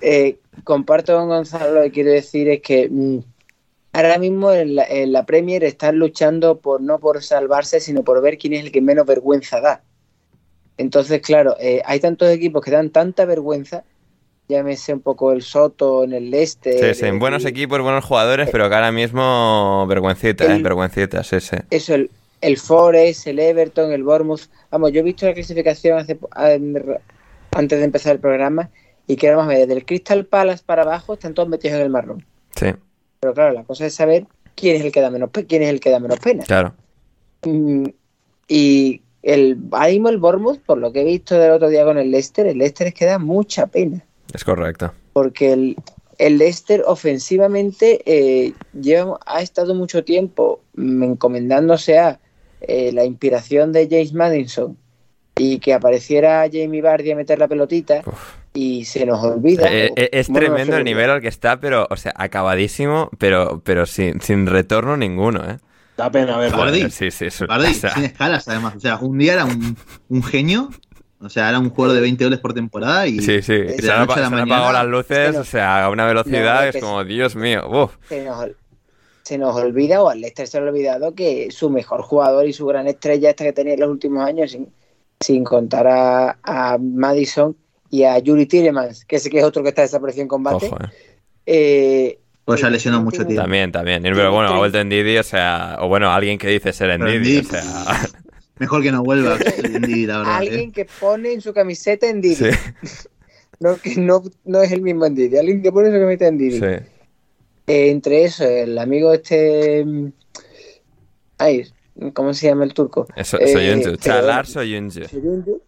Eh, 0.00 0.38
comparto 0.64 1.16
con 1.16 1.28
Gonzalo 1.28 1.74
lo 1.74 1.82
que 1.82 1.90
quiero 1.90 2.10
decir 2.10 2.48
es 2.48 2.62
que 2.62 2.88
mm, 2.88 3.18
ahora 3.92 4.18
mismo 4.18 4.52
en 4.52 4.76
la, 4.76 4.84
en 4.84 5.12
la 5.12 5.26
Premier 5.26 5.62
están 5.64 5.98
luchando 5.98 6.58
por 6.60 6.80
no 6.80 6.98
por 6.98 7.22
salvarse, 7.22 7.80
sino 7.80 8.02
por 8.04 8.20
ver 8.22 8.38
quién 8.38 8.54
es 8.54 8.64
el 8.64 8.72
que 8.72 8.80
menos 8.80 9.04
vergüenza 9.06 9.60
da. 9.60 9.82
Entonces, 10.78 11.20
claro, 11.20 11.56
eh, 11.60 11.82
hay 11.84 12.00
tantos 12.00 12.30
equipos 12.30 12.64
que 12.64 12.70
dan 12.70 12.90
tanta 12.90 13.26
vergüenza, 13.26 13.84
llámese 14.50 14.92
un 14.92 15.00
poco 15.00 15.32
el 15.32 15.40
Soto, 15.42 16.04
en 16.04 16.12
el 16.12 16.30
Leicester. 16.30 16.94
Sí, 16.94 17.00
sí, 17.00 17.06
el- 17.06 17.18
buenos 17.18 17.44
equipos, 17.46 17.80
buenos 17.80 18.04
jugadores, 18.04 18.50
pero 18.52 18.68
que 18.68 18.74
ahora 18.74 18.92
mismo 18.92 19.86
vergüencita, 19.88 20.54
¿eh? 20.54 20.62
Vergüencita, 20.62 21.22
sí, 21.24 21.40
sí. 21.40 21.56
eso, 21.70 21.94
el, 21.94 22.10
el 22.42 22.58
Forest, 22.58 23.26
el 23.28 23.38
Everton, 23.38 23.92
el 23.92 24.02
Bournemouth. 24.02 24.42
Vamos, 24.70 24.92
yo 24.92 25.00
he 25.00 25.02
visto 25.02 25.24
la 25.26 25.32
clasificación 25.34 25.98
hace, 25.98 26.18
antes 27.52 27.78
de 27.78 27.84
empezar 27.84 28.12
el 28.14 28.20
programa 28.20 28.68
y 29.06 29.16
que 29.16 29.30
vamos 29.30 29.44
a 29.46 29.48
ver, 29.48 29.60
desde 29.60 29.74
el 29.74 29.86
Crystal 29.86 30.24
Palace 30.26 30.62
para 30.64 30.82
abajo 30.82 31.14
están 31.14 31.34
todos 31.34 31.48
metidos 31.48 31.76
en 31.76 31.82
el 31.82 31.90
marrón. 31.90 32.24
Sí, 32.54 32.66
Pero 33.20 33.34
claro, 33.34 33.52
la 33.54 33.64
cosa 33.64 33.86
es 33.86 33.94
saber 33.94 34.26
quién 34.54 34.76
es 34.76 34.82
el 34.84 34.92
que 34.92 35.00
da 35.00 35.10
menos, 35.10 35.30
quién 35.48 35.62
es 35.62 35.68
el 35.68 35.80
que 35.80 35.90
da 35.90 35.98
menos 36.00 36.18
pena. 36.20 36.44
claro. 36.44 36.74
Mm, 37.42 37.86
Y 38.48 39.02
el, 39.22 39.58
ahora 39.72 39.88
mismo 39.90 40.08
el 40.08 40.18
Bournemouth, 40.18 40.60
por 40.60 40.78
lo 40.78 40.92
que 40.92 41.02
he 41.02 41.04
visto 41.04 41.38
del 41.38 41.52
otro 41.52 41.68
día 41.68 41.84
con 41.84 41.98
el 41.98 42.10
Leicester, 42.10 42.46
el 42.46 42.58
Leicester 42.58 42.86
es 42.88 42.94
que 42.94 43.04
da 43.04 43.18
mucha 43.18 43.66
pena. 43.66 44.04
Es 44.32 44.44
correcto. 44.44 44.92
porque 45.12 45.52
el, 45.52 45.76
el 46.18 46.38
Leicester 46.38 46.82
ofensivamente 46.86 48.02
eh, 48.06 48.52
lleva, 48.78 49.18
ha 49.26 49.42
estado 49.42 49.74
mucho 49.74 50.04
tiempo 50.04 50.60
encomendándose 50.76 51.98
a 51.98 52.20
eh, 52.60 52.92
la 52.92 53.04
inspiración 53.04 53.72
de 53.72 53.88
James 53.90 54.12
Madison 54.12 54.76
y 55.36 55.58
que 55.58 55.72
apareciera 55.72 56.46
Jamie 56.52 56.82
Vardy 56.82 57.12
a 57.12 57.16
meter 57.16 57.38
la 57.38 57.48
pelotita 57.48 58.02
Uf. 58.04 58.34
y 58.52 58.84
se 58.84 59.06
nos 59.06 59.24
olvida. 59.24 59.72
Eh, 59.72 59.90
eh, 59.96 60.10
es 60.12 60.28
Bueno, 60.28 60.46
tremendo 60.48 60.76
el 60.76 60.84
nivel 60.84 61.08
al 61.08 61.20
que 61.22 61.28
está, 61.28 61.58
pero, 61.60 61.86
o 61.88 61.96
sea, 61.96 62.12
acabadísimo, 62.16 63.08
pero, 63.18 63.62
pero 63.64 63.86
sin, 63.86 64.20
sin 64.20 64.46
retorno 64.46 64.96
ninguno, 64.98 65.48
¿eh? 65.48 65.56
Da 65.96 66.10
pena 66.10 66.36
verlo. 66.36 66.58
Vardy. 66.58 66.90
Sí, 66.90 67.10
sí. 67.10 67.28
Vardy, 67.46 67.70
o 67.70 67.74
sea, 67.74 67.94
sin 67.94 68.04
escalas 68.04 68.46
además. 68.48 68.74
O 68.76 68.80
sea, 68.80 68.96
un 68.98 69.16
día 69.18 69.34
era 69.34 69.44
un, 69.46 69.76
un 70.08 70.22
genio 70.22 70.68
O 71.22 71.28
sea, 71.28 71.50
era 71.50 71.58
un 71.58 71.68
jugador 71.68 71.96
de 71.96 72.00
20 72.02 72.24
goles 72.24 72.40
por 72.40 72.54
temporada 72.54 73.06
y 73.06 73.20
Sí, 73.20 73.42
sí. 73.42 73.52
de 73.52 73.76
Se 73.76 73.92
han, 73.92 74.06
la 74.06 74.14
se 74.14 74.22
apagado 74.22 74.72
las 74.72 74.86
luces, 74.86 75.36
o 75.36 75.44
sea, 75.44 75.84
a 75.84 75.90
una 75.90 76.06
velocidad 76.06 76.66
es 76.66 76.82
como, 76.82 77.04
Dios 77.04 77.36
mío. 77.36 77.68
Uf. 77.68 77.96
Se 78.08 78.24
nos, 78.24 78.48
se 79.22 79.36
nos 79.36 79.54
olvida, 79.54 80.02
o 80.02 80.08
al 80.08 80.20
Leicester 80.20 80.46
se 80.46 80.60
le 80.60 80.66
ha 80.66 80.70
olvidado, 80.70 81.14
que 81.14 81.50
su 81.50 81.68
mejor 81.68 82.00
jugador 82.02 82.46
y 82.46 82.54
su 82.54 82.64
gran 82.66 82.86
estrella 82.86 83.30
esta 83.30 83.44
que 83.44 83.52
tenía 83.52 83.74
en 83.74 83.80
los 83.80 83.90
últimos 83.90 84.24
años, 84.24 84.50
sin, 84.50 84.72
sin 85.20 85.44
contar 85.44 85.86
a, 85.88 86.38
a 86.42 86.78
Madison 86.78 87.54
y 87.90 88.04
a 88.04 88.18
Yuri 88.18 88.46
Tillemans, 88.46 89.04
que 89.04 89.18
sé 89.18 89.28
que 89.28 89.40
es 89.40 89.44
otro 89.44 89.62
que 89.62 89.68
está 89.68 89.82
desaparecido 89.82 90.22
en 90.22 90.28
combate, 90.28 90.66
Ojo, 90.66 90.76
eh. 90.82 90.88
eh, 91.44 92.18
Pues 92.46 92.62
ya 92.62 92.70
lesionó 92.70 93.02
mucho 93.02 93.26
tiempo. 93.26 93.42
También, 93.42 93.70
también. 93.70 94.02
Pero 94.02 94.32
bueno, 94.32 94.54
ha 94.54 94.56
vuelto 94.56 94.78
en 94.78 94.88
Didi, 94.88 95.18
o 95.18 95.22
sea, 95.22 95.76
o 95.80 95.88
bueno, 95.88 96.10
alguien 96.10 96.38
que 96.38 96.48
dice 96.48 96.72
ser 96.72 96.90
en 96.90 97.04
Didi, 97.04 97.40
o 97.40 97.44
sea. 97.44 97.62
Mejor 98.60 98.82
que 98.82 98.92
no 98.92 99.02
vuelva 99.02 99.36
Ndidi, 99.80 100.06
la 100.06 100.18
verdad. 100.18 100.36
alguien 100.36 100.68
¿eh? 100.68 100.72
que 100.72 100.84
pone 101.00 101.32
en 101.32 101.40
su 101.40 101.52
camiseta 101.52 102.08
en 102.08 102.20
Didi. 102.20 102.36
Sí, 102.36 102.44
No, 103.58 103.76
que 103.76 103.96
no, 103.96 104.22
no 104.44 104.62
es 104.62 104.70
el 104.72 104.80
mismo 104.82 105.04
en 105.04 105.14
Didi, 105.16 105.36
alguien 105.36 105.60
que 105.62 105.72
pone 105.72 105.88
en 105.88 105.94
su 105.94 106.00
camiseta 106.00 106.28
en 106.28 106.38
Didi. 106.38 106.58
sí. 106.60 106.64
Eh, 107.66 107.90
entre 107.90 108.24
eso, 108.24 108.44
el 108.44 108.78
amigo 108.78 109.12
este... 109.12 109.84
mm, 109.84 110.12
Ay, 111.38 111.64
¿cómo 112.14 112.34
se 112.34 112.46
llama 112.48 112.64
el 112.64 112.74
turco? 112.74 113.06
Eso, 113.16 113.38
Eh, 113.38 113.48
Soyuncu. 113.52 113.84
pero- 113.84 113.96
Chalar 113.96 114.46
Soyuncu. 114.46 115.04
Soyuncu, 115.08 115.62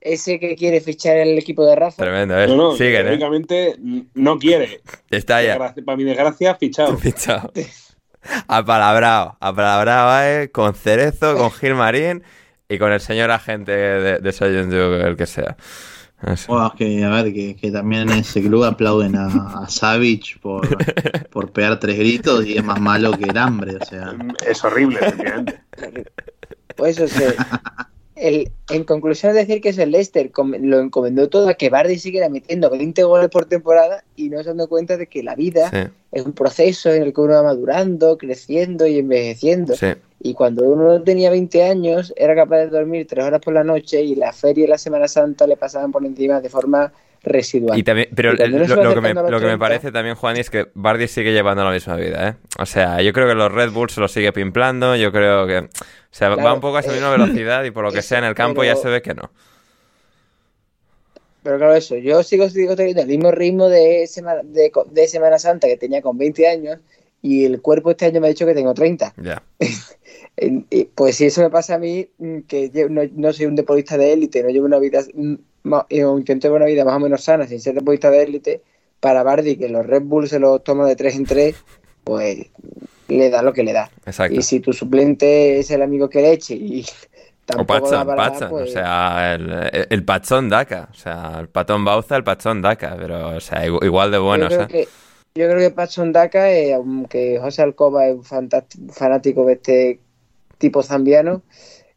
Ese 0.00 0.38
que 0.38 0.54
quiere 0.56 0.80
fichar 0.80 1.16
el 1.18 1.36
equipo 1.38 1.64
de 1.66 1.76
Rafa. 1.76 2.02
Tremendo, 2.02 2.38
¿eh? 2.40 2.46
No, 2.46 2.56
no, 2.56 2.76
Siguen, 2.76 3.06
¿eh? 3.08 4.06
no 4.14 4.38
quiere. 4.38 4.80
Está 5.10 5.42
ya. 5.42 5.58
Para 5.58 5.96
mi 5.96 6.04
desgracia, 6.04 6.54
fichado. 6.54 6.96
Fichado. 6.98 7.52
Apalabrado. 8.48 9.36
Apalabrado, 9.40 10.22
¿eh? 10.24 10.50
Con 10.50 10.74
Cerezo, 10.74 11.36
con 11.36 11.50
Gilmarín 11.50 12.22
y 12.68 12.78
con 12.78 12.92
el 12.92 13.00
señor 13.00 13.30
agente 13.30 13.72
de, 13.72 14.18
de 14.18 15.02
el 15.08 15.16
que 15.16 15.26
sea. 15.26 15.56
Eso. 16.22 16.52
Bueno, 16.52 16.66
es 16.68 16.74
que, 16.74 17.04
a 17.04 17.08
ver, 17.08 17.32
que, 17.32 17.56
que 17.56 17.70
también 17.70 18.10
en 18.10 18.18
ese 18.18 18.42
club 18.42 18.64
aplauden 18.64 19.16
a, 19.16 19.26
a 19.62 19.68
Savage 19.68 20.38
por, 20.42 20.68
por 21.30 21.50
pegar 21.50 21.80
tres 21.80 21.98
gritos 21.98 22.44
y 22.44 22.58
es 22.58 22.64
más 22.64 22.78
malo 22.78 23.12
que 23.12 23.24
el 23.24 23.38
hambre, 23.38 23.76
o 23.80 23.84
sea. 23.84 24.14
Es 24.46 24.62
horrible, 24.62 24.98
efectivamente. 25.00 25.62
Pues 26.76 26.98
eso 26.98 27.08
se- 27.08 27.36
el, 28.20 28.52
en 28.70 28.84
conclusión, 28.84 29.34
decir 29.34 29.60
que 29.60 29.70
es 29.70 29.78
el 29.78 29.90
Leicester 29.90 30.30
lo 30.60 30.80
encomendó 30.80 31.28
todo 31.28 31.48
a 31.48 31.54
que 31.54 31.70
Bardi 31.70 31.98
siguiera 31.98 32.28
metiendo 32.28 32.70
20 32.70 33.02
goles 33.04 33.28
por 33.30 33.46
temporada 33.46 34.04
y 34.14 34.28
no 34.28 34.38
se 34.42 34.50
dando 34.50 34.68
cuenta 34.68 34.96
de 34.96 35.06
que 35.06 35.22
la 35.22 35.34
vida 35.34 35.70
Sí, 35.70 35.90
es 36.12 36.26
un 36.26 36.32
proceso 36.32 36.90
en 36.92 37.02
el 37.02 37.14
que 37.14 37.20
uno 37.20 37.34
va 37.34 37.42
madurando, 37.42 38.18
creciendo 38.18 38.86
y 38.86 38.98
envejeciendo. 38.98 39.74
sí. 39.74 39.94
Y 40.22 40.34
cuando 40.34 40.64
uno 40.64 41.02
tenía 41.02 41.30
20 41.30 41.62
años, 41.62 42.12
era 42.14 42.34
capaz 42.34 42.58
de 42.58 42.66
dormir 42.66 43.06
3 43.06 43.24
horas 43.24 43.40
por 43.40 43.54
la 43.54 43.64
noche 43.64 44.02
y 44.02 44.14
la 44.14 44.34
feria 44.34 44.64
y 44.64 44.68
la 44.68 44.76
Semana 44.76 45.08
Santa 45.08 45.46
le 45.46 45.56
pasaban 45.56 45.92
por 45.92 46.04
encima 46.04 46.42
de 46.42 46.50
forma 46.50 46.92
residual. 47.22 47.78
Y 47.78 47.82
también, 47.82 48.08
pero 48.14 48.32
Y 48.32 48.36
lo, 48.36 48.94
que 48.94 49.00
me, 49.00 49.14
lo 49.14 49.24
que 49.24 49.32
me 49.32 49.38
30, 49.40 49.58
parece 49.58 49.92
también, 49.92 50.16
Juan, 50.16 50.36
es 50.36 50.50
que 50.50 50.68
Bardi 50.74 51.08
sigue 51.08 51.32
llevando 51.32 51.64
la 51.64 51.70
misma 51.70 51.96
vida, 51.96 52.28
¿eh? 52.28 52.34
O 52.58 52.66
sea, 52.66 53.02
yo 53.02 53.12
creo 53.12 53.28
que 53.28 53.34
los 53.34 53.52
Red 53.52 53.70
Bulls 53.70 53.92
se 53.92 54.00
lo 54.00 54.08
sigue 54.08 54.32
pimplando, 54.32 54.96
yo 54.96 55.12
creo 55.12 55.46
que... 55.46 55.58
O 55.58 55.68
sea, 56.12 56.30
va 56.30 56.54
un 56.54 56.60
poco 56.60 56.78
a 56.78 56.80
esa 56.80 56.90
eh, 56.90 56.94
misma 56.94 57.10
velocidad 57.10 57.62
y 57.64 57.70
por 57.70 57.84
lo 57.84 57.92
que 57.92 57.98
eso, 57.98 58.08
sea 58.10 58.18
en 58.18 58.24
el 58.24 58.34
campo 58.34 58.64
ya 58.64 58.76
se 58.76 58.88
ve 58.88 59.02
que 59.02 59.14
no. 59.14 59.30
Pero 61.42 61.56
claro, 61.56 61.74
eso, 61.74 61.96
yo 61.96 62.22
sigo, 62.22 62.48
sigo 62.50 62.76
teniendo 62.76 63.02
el 63.02 63.08
mismo 63.08 63.30
ritmo 63.30 63.68
de, 63.68 64.06
Semana- 64.06 64.42
de, 64.42 65.08
Semana 65.08 65.38
Santa 65.38 65.68
que 65.68 65.76
tenía 65.76 66.02
con 66.02 66.18
20 66.18 66.46
años 66.46 66.78
y 67.22 67.44
el 67.44 67.60
cuerpo 67.62 67.90
este 67.90 68.06
año 68.06 68.20
me 68.20 68.26
ha 68.26 68.30
dicho 68.30 68.46
que 68.46 68.54
tengo 68.54 68.74
30. 68.74 69.14
Ya. 69.22 69.42
Pues 70.94 71.16
si 71.16 71.26
eso 71.26 71.42
me 71.42 71.50
pasa 71.50 71.74
a 71.74 71.78
mí, 71.78 72.08
mm, 72.16 72.40
que 72.48 72.70
yo 72.70 72.88
no, 72.88 73.02
no 73.12 73.30
soy 73.32 73.44
un 73.44 73.56
deportista 73.56 73.98
de 73.98 74.14
élite, 74.14 74.42
no 74.42 74.48
llevo 74.48 74.64
una 74.64 74.78
vida, 74.78 75.02
mm, 75.12 75.34
o 75.64 76.18
intento 76.18 76.46
llevar 76.48 76.62
una 76.62 76.70
vida 76.70 76.84
más 76.84 76.94
o 76.96 77.00
menos 77.00 77.22
sana 77.22 77.46
sin 77.46 77.60
ser 77.60 77.74
deportista 77.74 78.10
de 78.10 78.22
élite, 78.22 78.62
para 79.00 79.22
Bardi, 79.22 79.56
que 79.56 79.68
los 79.68 79.86
Red 79.86 80.02
Bull 80.02 80.28
se 80.28 80.38
los 80.38 80.62
toma 80.62 80.86
de 80.86 80.96
3 80.96 81.16
en 81.16 81.24
3, 81.24 81.56
pues 82.04 82.46
le 83.08 83.30
da 83.30 83.42
lo 83.42 83.52
que 83.52 83.62
le 83.62 83.72
da. 83.72 83.90
Exacto. 84.06 84.34
Y 84.38 84.42
si 84.42 84.60
tu 84.60 84.72
suplente 84.72 85.58
es 85.58 85.70
el 85.70 85.82
amigo 85.82 86.08
que 86.08 86.20
le 86.20 86.32
eche 86.32 86.54
y 86.54 86.84
O 87.52 87.64
tampoco 87.64 87.90
da 87.90 88.04
Patson, 88.04 88.06
para 88.06 88.16
nada, 88.16 88.30
Patson, 88.30 88.50
pues- 88.50 88.70
o 88.70 88.72
sea, 88.72 89.34
el, 89.34 89.86
el 89.90 90.04
Pachón 90.04 90.48
Daca, 90.48 90.88
o 90.92 90.94
sea, 90.94 91.38
el 91.40 91.48
Patón 91.48 91.84
Bauza, 91.84 92.16
el 92.16 92.22
Pachón 92.22 92.62
Daca, 92.62 92.94
pero, 92.96 93.36
o 93.36 93.40
sea, 93.40 93.66
igu- 93.66 93.84
igual 93.84 94.12
de 94.12 94.18
buenos, 94.18 94.50
yo 94.50 94.56
creo 94.56 94.68
que 94.68 94.88
yo 95.34 95.46
creo 95.48 95.58
que 95.58 95.70
Patson 95.70 96.12
Daka, 96.12 96.50
eh, 96.52 96.74
aunque 96.74 97.38
José 97.40 97.62
Alcoba 97.62 98.06
es 98.06 98.14
un 98.16 98.24
fanático 98.92 99.44
de 99.46 99.52
este 99.54 100.00
tipo 100.58 100.82
zambiano, 100.82 101.42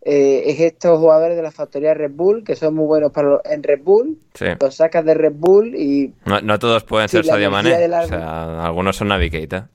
eh, 0.05 0.43
es 0.47 0.59
estos 0.59 0.99
jugadores 0.99 1.35
de 1.37 1.43
la 1.43 1.51
factoría 1.51 1.93
Red 1.93 2.11
Bull 2.11 2.43
que 2.43 2.55
son 2.55 2.75
muy 2.75 2.85
buenos 2.85 3.11
para 3.11 3.29
los- 3.29 3.41
en 3.45 3.63
Red 3.63 3.81
Bull, 3.83 4.19
Sí. 4.33 4.45
los 4.59 4.75
sacas 4.75 5.05
de 5.05 5.13
Red 5.13 5.33
Bull 5.35 5.75
y 5.75 6.13
No, 6.25 6.41
no 6.41 6.59
todos 6.59 6.83
pueden 6.83 7.07
ser 7.09 7.25
la 7.25 7.33
Sadio 7.33 7.49
Mané, 7.51 7.77
del 7.77 7.93
o 7.93 8.07
sea, 8.07 8.65
algunos 8.65 8.95
son 8.97 9.07
Navi 9.09 9.29
Keita. 9.29 9.69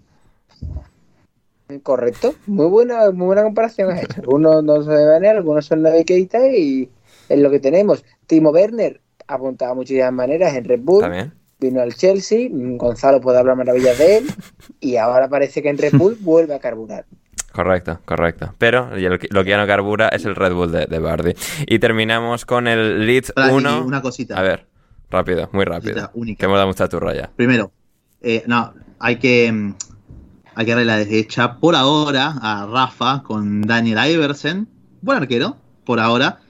correcto, 1.83 2.35
muy 2.47 2.67
buena, 2.67 3.11
muy 3.11 3.27
buena 3.27 3.43
comparación 3.43 3.91
es 3.91 4.03
esta. 4.09 4.21
Algunos 4.21 4.63
no 4.65 4.83
son 4.83 4.97
de 4.97 5.07
manera, 5.07 5.39
algunos 5.39 5.67
son 5.67 5.83
Navi 5.83 6.05
Keita 6.05 6.47
y 6.49 6.89
es 7.29 7.39
lo 7.39 7.51
que 7.51 7.61
tenemos. 7.61 8.05
Timo 8.27 8.51
Werner 8.51 9.01
apuntaba 9.27 9.75
muchísimas 9.75 10.13
maneras 10.13 10.55
en 10.55 10.65
Red 10.65 10.81
Bull. 10.83 11.03
También. 11.03 11.33
vino 11.61 11.83
al 11.83 11.93
Chelsea, 11.95 12.49
Gonzalo 12.53 13.21
puede 13.21 13.39
hablar 13.39 13.57
maravillas 13.57 13.99
de 13.99 14.19
él 14.19 14.27
y 14.81 14.97
ahora 14.97 15.29
parece 15.29 15.61
que 15.63 15.69
en 15.69 15.77
Red 15.79 15.93
Bull 15.95 16.17
vuelve 16.21 16.55
a 16.55 16.59
carburar. 16.61 17.05
Correcto, 17.53 18.01
correcto. 18.05 18.55
Pero 18.59 18.99
y 18.99 19.05
el 19.05 19.19
que- 19.19 19.29
lo 19.31 19.43
que 19.43 19.51
ya 19.51 19.59
no 19.59 19.67
carbura 19.67 20.09
es 20.09 20.25
el 20.25 20.37
Red 20.37 20.53
Bull 20.53 20.71
de, 20.71 20.87
de 20.87 20.99
Bardi. 20.99 21.35
Y 21.67 21.79
terminamos 21.79 22.45
con 22.45 22.69
el 22.69 23.07
Leeds 23.07 23.33
Pará, 23.33 23.51
y 23.53 23.55
1. 23.55 23.85
una 23.85 24.03
cosita. 24.03 24.39
A 24.39 24.43
ver, 24.43 24.67
rápido, 25.11 25.49
muy 25.53 25.65
rápido. 25.65 26.11
Única. 26.15 26.39
Que 26.39 26.45
hemos 26.45 26.57
dado 26.57 26.69
mucha 26.69 26.89
turra 26.89 27.15
ya. 27.15 27.31
Primero, 27.35 27.73
eh, 28.21 28.45
no, 28.47 28.75
hay 29.01 29.17
que, 29.17 29.51
mm, 29.51 29.75
hay 30.55 30.67
que 30.67 30.71
darle 30.73 30.85
la 30.85 30.99
derecha 30.99 31.57
por 31.57 31.75
ahora 31.75 32.35
a 32.41 32.67
Rafa 32.71 33.23
con 33.23 33.63
Daniel 33.63 33.99
Iversen. 34.13 34.69
Buen 35.01 35.19
arquero, 35.19 35.57
por 35.85 36.01
ahora. 36.01 36.41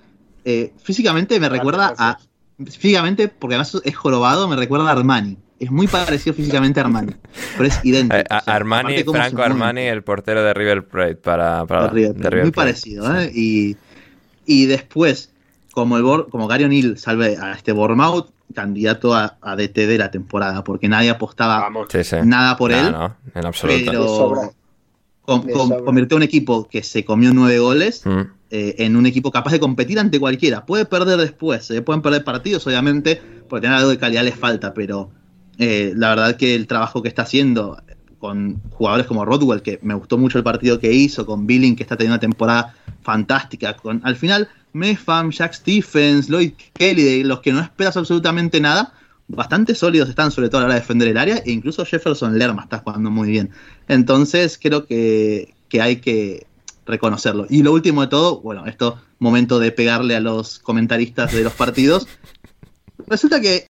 Eh, 0.45 0.73
físicamente 0.83 1.39
me 1.41 1.49
recuerda 1.49 1.95
a. 1.97 2.19
Físicamente, 2.65 3.29
porque 3.29 3.55
además 3.55 3.81
es 3.85 3.97
jorobado, 3.97 4.49
me 4.49 4.57
recuerda 4.57 4.89
a 4.89 4.93
Armani. 4.93 5.39
Es 5.60 5.70
muy 5.72 5.89
parecido 5.89 6.35
físicamente 6.35 6.78
a 6.80 6.85
Armani, 6.85 7.12
pero 7.56 7.68
es 7.68 7.80
idéntico. 7.85 8.16
Eh, 8.16 8.24
a- 8.30 8.39
o 8.39 8.40
sea, 8.43 8.55
Armani, 8.55 9.02
Franco. 9.02 9.43
Armani, 9.43 9.80
el 9.82 10.02
portero 10.05 10.43
de 10.44 10.55
River 10.55 10.86
Plate 10.86 11.16
para, 11.16 11.66
para 11.66 11.89
de 11.89 11.90
River 11.90 12.09
de 12.09 12.14
Plate. 12.20 12.30
River 12.30 12.44
muy 12.44 12.52
Plate. 12.52 12.66
parecido, 12.70 13.18
¿eh? 13.18 13.32
Y, 13.35 13.76
y 14.47 14.66
después, 14.66 15.32
como 15.72 15.97
el 15.97 16.05
Bor- 16.05 16.28
como 16.30 16.47
Gary 16.47 16.64
O'Neill 16.64 16.97
salve 16.98 17.36
a 17.40 17.52
este 17.55 17.72
Bournemouth, 17.72 18.28
candidato 18.55 19.14
a, 19.14 19.36
a 19.43 19.56
DT 19.56 19.86
de 19.86 19.98
la 19.98 20.10
temporada, 20.10 20.62
porque 20.64 20.89
nadie 20.89 21.10
apostaba 21.10 21.59
Vamos. 21.60 21.89
Sí, 21.90 22.02
sí. 22.05 22.16
nada 22.24 22.56
por 22.56 22.70
él. 22.72 22.93
no, 22.93 23.16
en 23.35 23.47
absoluto. 23.47 23.82
Pero 23.85 24.52
con- 25.22 25.43
con- 25.43 25.85
convirtió 25.85 26.16
a 26.16 26.18
un 26.18 26.22
equipo 26.22 26.68
que 26.68 26.82
se 26.82 27.05
comió 27.05 27.32
nueve 27.35 27.59
goles 27.59 28.06
Mm. 28.06 28.20
eh, 28.51 28.76
en 28.78 28.97
un 28.97 29.05
equipo 29.06 29.30
capaz 29.30 29.51
de 29.52 29.60
competir 29.60 29.98
ante 29.98 30.18
cualquiera. 30.18 30.64
Puede 30.64 30.86
perder 30.86 31.18
después, 31.18 31.66
se 31.66 31.82
pueden 31.82 32.01
perder 32.01 32.24
partidos, 32.24 32.66
obviamente, 32.66 33.20
porque 33.48 33.62
tener 33.62 33.76
algo 33.76 33.90
de 33.90 33.98
calidad 33.98 34.22
les 34.24 34.36
falta, 34.36 34.72
pero 34.72 35.10
eh, 35.59 35.93
la 35.97 36.10
verdad 36.10 36.36
que 36.36 36.55
el 36.55 36.66
trabajo 36.66 37.02
que 37.02 37.09
está 37.09 37.22
haciendo 37.22 37.82
con 38.18 38.60
jugadores 38.70 39.06
como 39.06 39.24
Rodwell, 39.24 39.62
que 39.62 39.78
me 39.82 39.94
gustó 39.94 40.18
mucho 40.18 40.39
el 40.39 40.44
partido 40.44 40.78
que 40.78 40.93
hizo, 40.93 41.24
con 41.26 41.47
Billing, 41.47 41.76
que 41.76 41.82
está 41.82 41.97
teniendo 41.97 42.14
una 42.14 42.20
temporada 42.20 42.74
fantástica, 43.02 43.76
con 43.76 44.01
al 44.05 44.16
final 44.16 44.48
Mefam, 44.72 45.30
Jack 45.30 45.55
Stephens, 45.55 46.28
Lloyd 46.28 46.52
Kelly, 46.72 47.02
de 47.02 47.24
los 47.24 47.40
que 47.40 47.52
no 47.52 47.60
esperas 47.60 47.97
absolutamente 47.97 48.60
nada, 48.60 48.93
bastante 49.28 49.74
sólidos 49.74 50.09
están, 50.09 50.30
sobre 50.30 50.48
todo 50.48 50.59
a 50.59 50.60
la 50.62 50.66
hora 50.66 50.74
de 50.74 50.80
defender 50.80 51.09
el 51.09 51.16
área, 51.16 51.36
e 51.44 51.52
incluso 51.52 51.85
Jefferson 51.85 52.39
Lerma 52.39 52.62
está 52.62 52.78
jugando 52.78 53.10
muy 53.10 53.30
bien. 53.30 53.51
Entonces 53.86 54.59
creo 54.60 54.86
que, 54.86 55.55
que 55.68 55.80
hay 55.80 55.97
que 55.97 56.47
reconocerlo. 56.86 57.47
Y 57.48 57.62
lo 57.62 57.72
último 57.72 58.02
de 58.02 58.09
todo, 58.09 58.40
bueno, 58.40 58.66
esto 58.66 59.01
momento 59.18 59.59
de 59.59 59.72
pegarle 59.72 60.16
a 60.16 60.20
los 60.20 60.59
comentaristas 60.59 61.32
de 61.32 61.43
los 61.43 61.52
partidos. 61.52 62.06
Resulta 63.06 63.40
que 63.40 63.66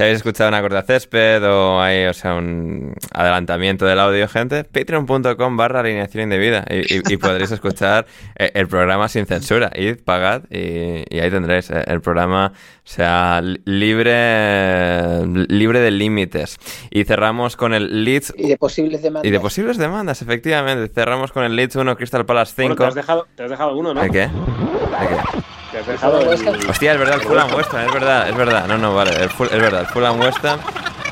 Si 0.00 0.04
habéis 0.04 0.16
escuchado 0.16 0.48
una 0.48 0.62
corta 0.62 0.80
césped 0.80 1.44
o 1.44 1.78
hay, 1.78 2.06
o 2.06 2.14
sea, 2.14 2.32
un 2.32 2.94
adelantamiento 3.12 3.84
del 3.84 4.00
audio, 4.00 4.26
gente, 4.28 4.64
patreon.com 4.64 5.58
barra 5.58 5.80
alineación 5.80 6.22
indebida 6.24 6.64
y, 6.70 6.94
y- 6.96 7.02
y 7.06 7.16
podréis 7.18 7.50
escuchar 7.50 8.06
eh, 8.38 8.50
el 8.54 8.66
programa 8.66 9.08
sin 9.10 9.26
censura. 9.26 9.70
Id, 9.74 9.96
pagad 10.02 10.44
y, 10.50 11.04
y 11.14 11.20
ahí 11.20 11.30
tendréis 11.30 11.68
eh, 11.68 11.84
el 11.86 12.00
programa, 12.00 12.54
o 12.54 12.80
sea, 12.82 13.42
li- 13.42 13.60
libre, 13.66 15.26
libre 15.48 15.80
de 15.80 15.90
límites. 15.90 16.56
Y 16.90 17.04
cerramos 17.04 17.56
con 17.58 17.74
el 17.74 18.02
Leeds 18.02 18.32
Y 18.38 18.48
de 18.48 18.56
posibles 18.56 19.02
demandas. 19.02 19.28
y 19.28 19.30
de 19.30 19.38
posibles 19.38 19.76
demandas, 19.76 20.22
efectivamente. 20.22 20.88
Cerramos 20.94 21.30
con 21.30 21.44
el 21.44 21.54
Leeds 21.54 21.76
1, 21.76 21.94
Crystal 21.98 22.24
Palace 22.24 22.54
Bueno, 22.56 22.74
5. 22.74 22.82
te, 22.84 22.88
has 22.88 22.94
dejado, 22.94 23.26
te 23.34 23.42
has 23.42 23.50
dejado 23.50 23.68
alguno, 23.68 23.92
¿no? 23.92 24.00
¿De 24.00 24.08
qué? 24.08 24.20
¿De 24.20 24.28
qué? 24.28 25.39
Has 25.80 25.86
dejado 25.86 26.20
el... 26.20 26.68
Hostia, 26.68 26.92
es 26.92 26.98
verdad, 26.98 27.14
el 27.16 27.20
Fulham 27.22 27.54
West 27.54 27.72
Ham, 27.74 27.86
es 27.86 27.92
verdad, 27.94 28.28
es 28.28 28.36
verdad. 28.36 28.66
No, 28.68 28.78
no, 28.78 28.94
vale, 28.94 29.10
el 29.22 29.28
Ful- 29.30 29.46
es 29.52 29.60
verdad, 29.60 29.80
el 29.80 29.86
Fulham 29.86 30.20
West 30.20 30.44
Ham. 30.44 30.60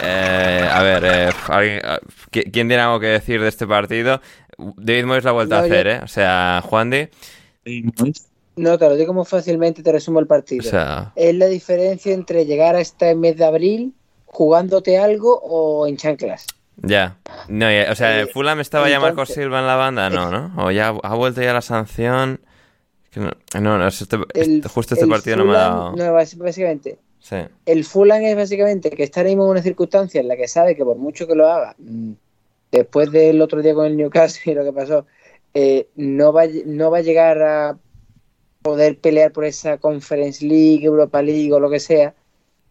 Eh, 0.02 0.68
a 0.72 0.82
ver, 0.82 1.04
eh, 1.04 1.30
¿alguien- 1.48 1.80
¿qui- 2.30 2.50
¿quién 2.52 2.68
tiene 2.68 2.78
algo 2.78 3.00
que 3.00 3.06
decir 3.06 3.40
de 3.40 3.48
este 3.48 3.66
partido? 3.66 4.20
David 4.56 5.04
Moyes 5.06 5.24
la 5.24 5.30
ha 5.30 5.32
vuelto 5.34 5.54
a 5.56 5.60
No, 5.62 5.66
yo- 5.66 5.72
hacer, 5.72 5.86
¿eh? 5.88 6.00
O 6.02 6.08
sea, 6.08 6.62
Juan 6.64 6.90
Di, 6.90 7.08
No, 8.56 8.76
te 8.78 8.88
lo 8.88 8.96
digo 8.96 9.12
muy 9.14 9.24
fácilmente, 9.24 9.82
te 9.82 9.92
resumo 9.92 10.18
el 10.18 10.24
o 10.24 10.28
partido. 10.28 10.62
sea, 10.68 11.12
es 11.14 11.34
la 11.34 11.46
diferencia 11.46 12.12
entre 12.12 12.44
llegar 12.44 12.74
a 12.76 12.80
este 12.80 13.14
mes 13.14 13.36
de 13.36 13.44
abril 13.44 13.94
jugándote 14.26 14.98
algo 14.98 15.38
o 15.42 15.86
en 15.86 15.96
chanclas. 15.96 16.46
ya. 16.76 17.16
No, 17.48 17.70
ya- 17.70 17.90
o 17.90 17.94
sea, 17.94 18.20
Eh, 18.20 18.26
¿Fulham 18.26 18.60
estaba 18.60 18.88
ya 18.88 19.00
Marco 19.00 19.22
entonces- 19.22 19.34
Silva 19.36 19.60
en 19.60 19.66
la 19.66 19.76
banda? 19.76 20.10
No, 20.10 20.30
¿no? 20.30 20.52
O 20.64 20.70
ya 20.70 20.88
ha 20.88 21.14
vuelto 21.14 21.40
ya 21.40 21.52
la 21.52 21.62
sanción. 21.62 22.40
Que 23.10 23.20
no, 23.20 23.30
no, 23.60 23.78
no, 23.78 23.86
es 23.88 24.02
este- 24.02 24.16
El- 24.34 24.62
justo 24.68 24.94
este 24.94 25.06
partido 25.06 25.36
no 25.38 25.44
me 25.46 25.52
ha 25.56 25.58
dado. 25.60 25.96
no, 25.96 26.12
básicamente, 26.12 26.98
Sí. 27.20 27.36
el 27.66 27.84
Fulham 27.84 28.22
es 28.22 28.36
básicamente 28.36 28.90
que 28.90 29.02
está 29.02 29.20
ahora 29.20 29.28
mismo 29.30 29.44
en 29.44 29.50
una 29.52 29.62
circunstancia 29.62 30.20
en 30.20 30.28
la 30.28 30.36
que 30.36 30.46
sabe 30.48 30.76
que 30.76 30.84
por 30.84 30.96
mucho 30.96 31.26
que 31.26 31.34
lo 31.34 31.48
haga, 31.48 31.74
mm, 31.78 32.12
después 32.70 33.10
del 33.10 33.40
otro 33.40 33.62
día 33.62 33.74
con 33.74 33.86
el 33.86 33.96
Newcastle 33.96 34.52
y 34.52 34.54
lo 34.54 34.62
que 34.64 34.72
pasó, 34.72 35.06
eh, 35.54 35.88
no, 35.96 36.32
va, 36.32 36.44
no 36.66 36.90
va 36.90 36.98
a 36.98 37.02
llegar 37.02 37.42
a 37.42 37.78
poder 38.62 38.98
pelear 38.98 39.32
por 39.32 39.44
esa 39.46 39.78
Conference 39.78 40.44
League, 40.44 40.84
Europa 40.84 41.22
League 41.22 41.52
o 41.52 41.60
lo 41.60 41.70
que 41.70 41.80
sea. 41.80 42.14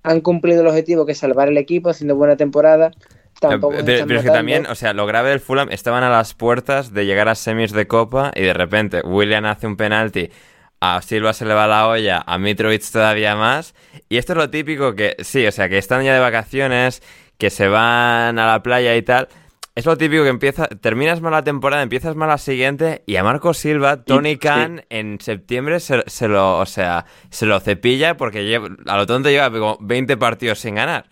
Han 0.04 0.22
cumplido 0.22 0.62
el 0.62 0.68
objetivo 0.68 1.06
que 1.06 1.14
es 1.14 1.18
salvar 1.18 1.48
el 1.48 1.58
equipo 1.58 1.90
haciendo 1.90 2.16
buena 2.16 2.38
temporada. 2.38 2.92
Tampoco 3.40 3.76
Eh, 3.76 3.84
pero, 3.86 4.20
es 4.20 4.26
que 4.26 4.32
también, 4.32 4.66
o 4.68 4.76
sea, 4.76 4.94
lo 4.94 5.06
grave 5.06 5.30
del 5.30 5.40
Fulham 5.40 5.70
estaban 5.72 6.04
a 6.04 6.10
las 6.10 6.34
puertas 6.34 6.94
de 6.94 7.06
llegar 7.06 7.28
a 7.30 7.36
semis 7.36 7.72
de 7.72 7.86
Copa 7.88 8.32
y 8.36 8.42
de 8.42 8.54
repente 8.54 9.02
William 9.04 9.46
hace 9.46 9.68
un 9.68 9.78
penalti, 9.78 10.32
a 10.80 11.02
Silva 11.02 11.34
se 11.34 11.46
le 11.46 11.54
va 11.54 11.68
la 11.68 11.88
olla, 11.88 12.24
a 12.26 12.38
Mitrovic 12.38 12.84
todavía 12.92 13.36
más. 13.36 13.76
Y 14.10 14.18
esto 14.18 14.34
es 14.34 14.38
lo 14.38 14.50
típico 14.50 14.96
que, 14.96 15.16
sí, 15.20 15.46
o 15.46 15.52
sea, 15.52 15.70
que 15.70 15.78
están 15.78 16.04
ya 16.04 16.14
de 16.14 16.20
vacaciones, 16.20 17.02
que 17.38 17.50
se 17.50 17.68
van 17.68 18.40
a 18.40 18.48
la 18.48 18.64
playa 18.64 18.96
y 18.96 19.02
tal. 19.02 19.28
Es 19.76 19.86
lo 19.86 19.96
típico 19.96 20.24
que 20.24 20.30
empieza, 20.30 20.68
terminas 20.68 21.22
mal 21.22 21.32
la 21.32 21.44
temporada, 21.44 21.84
empiezas 21.84 22.16
mal 22.16 22.30
la 22.30 22.40
siguiente 22.40 23.04
y 23.06 23.16
a 23.18 23.24
Marco 23.24 23.54
Silva, 23.54 24.04
Tony 24.04 24.32
sí. 24.32 24.38
Khan 24.40 24.84
en 24.90 25.20
septiembre 25.22 25.80
se, 25.80 26.04
se 26.08 26.28
lo, 26.28 26.58
o 26.58 26.66
sea, 26.66 27.06
se 27.30 27.46
lo 27.46 27.60
cepilla 27.60 28.18
porque 28.18 28.46
lleva- 28.46 28.70
a 28.88 28.98
lo 28.98 29.06
tonto 29.06 29.30
lleva 29.30 29.52
como 29.52 29.78
20 29.80 30.18
partidos 30.18 30.58
sin 30.60 30.74
ganar. 30.76 31.06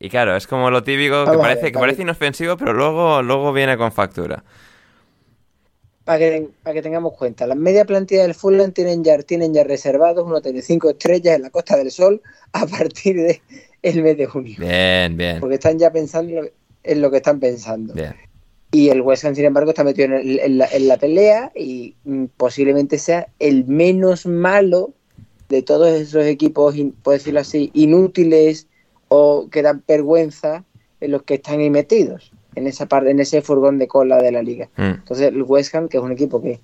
Y 0.00 0.08
claro, 0.10 0.36
es 0.36 0.46
como 0.46 0.70
lo 0.70 0.84
típico 0.84 1.28
que 1.28 1.38
Vamos 1.38 1.40
a 1.40 1.42
parece, 1.42 1.72
que 1.72 1.78
parece 1.78 2.02
inofensivo, 2.02 2.56
pero 2.56 2.72
luego, 2.72 3.22
luego 3.22 3.52
viene 3.52 3.76
con 3.76 3.90
factura. 3.92 4.44
para 6.04 6.18
que, 6.18 6.48
para 6.62 6.74
que 6.74 6.82
tengamos 6.82 7.12
cuenta, 7.14 7.46
la 7.46 7.54
media 7.54 7.84
plantilla 7.84 8.22
del 8.22 8.34
Fulham 8.34 8.72
tienen 8.72 9.04
ya, 9.04 9.18
tienen 9.18 9.52
ya 9.52 9.64
reservados 9.64 10.24
un 10.26 10.32
hotel 10.34 10.54
de 10.54 10.62
5 10.62 10.88
estrellas 10.90 11.36
en 11.36 11.42
la 11.42 11.50
Costa 11.50 11.76
del 11.76 11.90
Sol 11.90 12.22
a 12.52 12.66
partir 12.66 13.16
de 13.16 13.42
el 13.82 14.02
mes 14.02 14.16
de 14.16 14.26
junio. 14.26 14.56
Bien, 14.58 15.16
bien, 15.16 15.38
Porque 15.40 15.56
están 15.56 15.78
ya 15.78 15.92
pensando 15.92 16.32
en 16.84 17.00
lo- 17.02 17.10
que 17.10 17.18
están 17.18 17.40
pensando. 17.40 17.94
bien. 17.94 18.16
Y 18.72 18.90
el 18.90 19.02
West 19.02 19.24
Ham, 19.24 19.34
sin 19.34 19.46
embargo, 19.46 19.70
está 19.70 19.84
metido 19.84 20.06
en, 20.06 20.14
el- 20.14 20.40
en 20.40 20.58
la, 20.58 20.66
en 20.68 20.88
la 20.88 20.98
pelea 20.98 21.52
y 21.54 21.96
mm, 22.04 22.26
posiblemente 22.36 22.98
sea 22.98 23.28
el 23.38 23.66
menos 23.66 24.26
malo 24.26 24.94
de 25.50 25.62
todos 25.62 25.88
esos 25.90 26.26
equipos, 26.26 26.76
por 27.02 27.14
decirlo 27.14 27.40
así, 27.40 27.70
inútiles 27.74 28.67
o 29.08 29.48
que 29.50 29.62
dan 29.62 29.82
vergüenza 29.86 30.64
en 31.00 31.12
los 31.12 31.22
que 31.22 31.34
están 31.34 31.60
ahí 31.60 31.70
metidos, 31.70 32.32
en 32.54 32.66
esa 32.66 32.86
parte, 32.86 33.10
en 33.10 33.20
ese 33.20 33.42
furgón 33.42 33.78
de 33.78 33.86
cola 33.88 34.18
de 34.22 34.32
la 34.32 34.42
liga. 34.42 34.68
Mm. 34.76 34.82
Entonces, 34.82 35.28
el 35.28 35.42
West 35.42 35.74
Ham, 35.74 35.88
que 35.88 35.96
es 35.96 36.02
un 36.02 36.12
equipo 36.12 36.42
que 36.42 36.60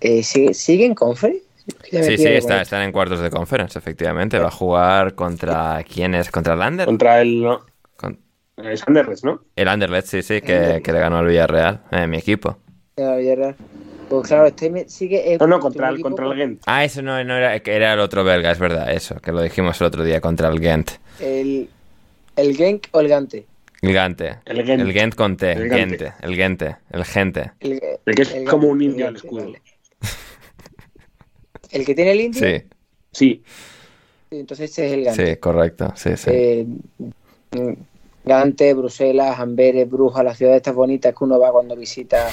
eh, 0.00 0.22
sigue, 0.22 0.54
sigue 0.54 0.84
en 0.84 0.94
conference. 0.94 1.42
Sí, 1.90 2.16
sí, 2.16 2.26
está, 2.26 2.62
están 2.62 2.82
en 2.82 2.92
cuartos 2.92 3.20
de 3.20 3.30
conference, 3.30 3.78
efectivamente. 3.78 4.38
Va 4.38 4.48
a 4.48 4.50
jugar 4.50 5.14
contra... 5.14 5.84
¿Quién 5.84 6.14
es? 6.14 6.30
¿Contra 6.30 6.54
el 6.54 6.62
Ander? 6.62 6.86
Contra 6.86 7.20
el. 7.20 7.42
no, 7.42 7.60
Con- 7.94 8.18
Es 8.56 8.82
Anderlecht, 8.86 9.22
¿no? 9.24 9.42
El 9.54 9.68
Anderlecht, 9.68 10.06
sí, 10.08 10.22
sí, 10.22 10.40
que, 10.40 10.80
que 10.82 10.92
le 10.92 10.98
ganó 10.98 11.18
al 11.18 11.26
Villarreal, 11.26 11.82
eh, 11.90 12.06
mi 12.06 12.16
equipo. 12.16 12.56
Ya, 12.96 13.16
Villarreal. 13.16 13.54
Pues 14.08 14.26
claro, 14.26 14.46
este 14.46 14.88
sigue. 14.88 15.36
No, 15.38 15.46
no, 15.46 15.60
contra 15.60 15.90
el, 15.90 16.00
contra 16.00 16.26
el 16.26 16.34
Gent. 16.34 16.62
Ah, 16.64 16.84
eso 16.84 17.02
no, 17.02 17.22
no 17.24 17.36
era, 17.36 17.60
que 17.60 17.76
era 17.76 17.92
el 17.92 18.00
otro 18.00 18.24
belga, 18.24 18.50
es 18.50 18.58
verdad, 18.58 18.90
eso, 18.90 19.16
que 19.16 19.32
lo 19.32 19.42
dijimos 19.42 19.78
el 19.82 19.86
otro 19.86 20.02
día 20.02 20.22
contra 20.22 20.48
el 20.48 20.60
Gent. 20.60 20.92
El, 21.20 21.68
el 22.38 22.56
Genk 22.56 22.88
o 22.92 23.00
el 23.00 23.08
Gante. 23.08 23.46
El 23.82 23.92
Gante. 23.92 24.38
El 24.44 24.64
Gent. 24.64 24.82
El 24.82 24.92
Gent 24.92 25.14
con 25.14 25.36
T, 25.36 25.52
El 25.52 25.70
Gente, 25.70 25.96
Gante. 26.06 26.14
el 26.26 26.34
Gente, 26.34 26.76
el 26.90 27.04
Gente. 27.04 27.52
El, 27.60 27.80
El 28.06 28.14
que 28.14 28.22
es 28.22 28.34
el 28.34 28.44
como 28.44 28.68
un 28.68 28.82
indio 28.82 29.06
al 29.08 29.16
escudo. 29.16 29.44
vale. 29.44 29.62
El 31.70 31.84
que 31.84 31.94
tiene 31.94 32.12
el 32.12 32.20
indio. 32.22 32.40
Sí, 32.40 32.64
Sí, 33.12 33.42
Entonces 34.30 34.70
ese 34.70 34.86
es 34.86 34.92
el 34.92 35.04
Gante. 35.04 35.26
sí, 35.26 35.36
correcto, 35.36 35.92
sí, 35.96 36.16
sí. 36.16 36.30
Eh, 36.32 36.66
Gante, 38.24 38.74
Bruselas, 38.74 39.38
Amberes, 39.38 39.88
Brujas, 39.88 40.24
las 40.24 40.36
ciudades 40.36 40.58
estas 40.58 40.74
bonitas 40.74 41.14
que 41.14 41.24
uno 41.24 41.38
va 41.38 41.50
cuando 41.52 41.74
visita 41.76 42.28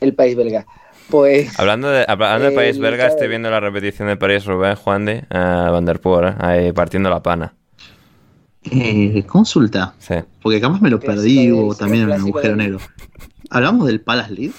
el 0.00 0.14
país 0.14 0.36
belga. 0.36 0.66
Pues 1.10 1.58
Hablando 1.58 1.90
de, 1.90 2.04
hablando 2.06 2.46
de 2.46 2.52
Eh, 2.52 2.56
país 2.56 2.78
belga, 2.78 3.06
estoy 3.06 3.28
viendo 3.28 3.50
la 3.50 3.60
repetición 3.60 4.08
de 4.08 4.16
París 4.16 4.44
Rubén, 4.44 4.76
Juan 4.76 5.04
de 5.06 5.24
Van 5.30 5.84
der 5.84 6.00
Poel, 6.00 6.28
eh, 6.28 6.34
ahí 6.38 6.72
partiendo 6.72 7.10
la 7.10 7.22
pana. 7.22 7.54
Eh, 8.72 9.24
consulta, 9.26 9.94
Sí. 9.98 10.14
porque 10.42 10.60
capaz 10.60 10.80
me 10.80 10.90
lo 10.90 11.00
perdí 11.00 11.50
o 11.50 11.74
también 11.74 12.04
en 12.04 12.10
un 12.10 12.16
agujero 12.20 12.48
del- 12.50 12.56
negro. 12.58 12.78
¿Hablamos 13.50 13.86
del 13.86 14.00
Palace 14.00 14.32
League? 14.32 14.52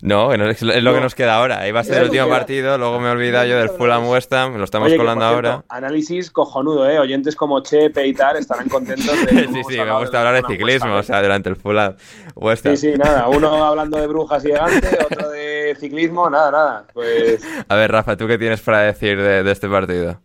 No, 0.00 0.32
es 0.34 0.60
lo 0.62 0.72
que 0.72 0.80
No. 0.82 1.00
nos 1.00 1.14
queda 1.14 1.36
ahora. 1.36 1.60
Ahí 1.60 1.70
va 1.70 1.78
a 1.78 1.84
ser 1.84 1.98
el 1.98 2.04
último 2.10 2.28
partido, 2.28 2.76
luego 2.76 2.98
me 2.98 3.06
he 3.06 3.10
olvidado 3.12 3.46
yo 3.46 3.56
del 3.56 3.68
Fulham 3.68 4.08
West 4.08 4.32
Ham, 4.32 4.56
lo 4.56 4.64
estamos 4.64 4.88
Oye, 4.88 4.96
colando 4.96 5.20
cierto, 5.28 5.48
ahora. 5.48 5.64
Análisis 5.68 6.28
cojonudo, 6.32 6.90
¿eh? 6.90 6.98
Oyentes 6.98 7.36
como 7.36 7.60
Chepe 7.62 8.04
y 8.08 8.12
tal 8.12 8.36
estarán 8.36 8.68
contentos 8.68 9.06
de. 9.26 9.46
Sí, 9.54 9.62
sí, 9.68 9.76
me 9.78 9.96
gusta 10.00 10.18
hablar 10.26 10.42
de 10.42 10.52
ciclismo, 10.52 10.96
o 10.96 11.02
sea, 11.04 11.22
durante 11.22 11.50
el 11.50 11.54
Fulham 11.56 11.94
West 12.34 12.66
Ham. 12.66 12.76
Sí, 12.76 12.90
sí, 12.90 12.98
nada. 12.98 13.28
Uno 13.28 13.64
hablando 13.64 13.96
de 14.00 14.08
brujas 14.08 14.44
y 14.44 14.48
de 14.48 14.54
Gante, 14.54 14.88
otro 15.08 15.30
de 15.30 15.76
ciclismo, 15.78 16.28
nada, 16.28 16.50
nada. 16.50 16.84
Pues. 16.92 17.40
A 17.68 17.76
ver, 17.76 17.92
Rafa, 17.92 18.16
¿tú 18.16 18.26
qué 18.26 18.38
tienes 18.38 18.60
para 18.60 18.80
decir 18.80 19.16
de, 19.22 19.44
de 19.44 19.52
este 19.52 19.68
partido? 19.68 20.18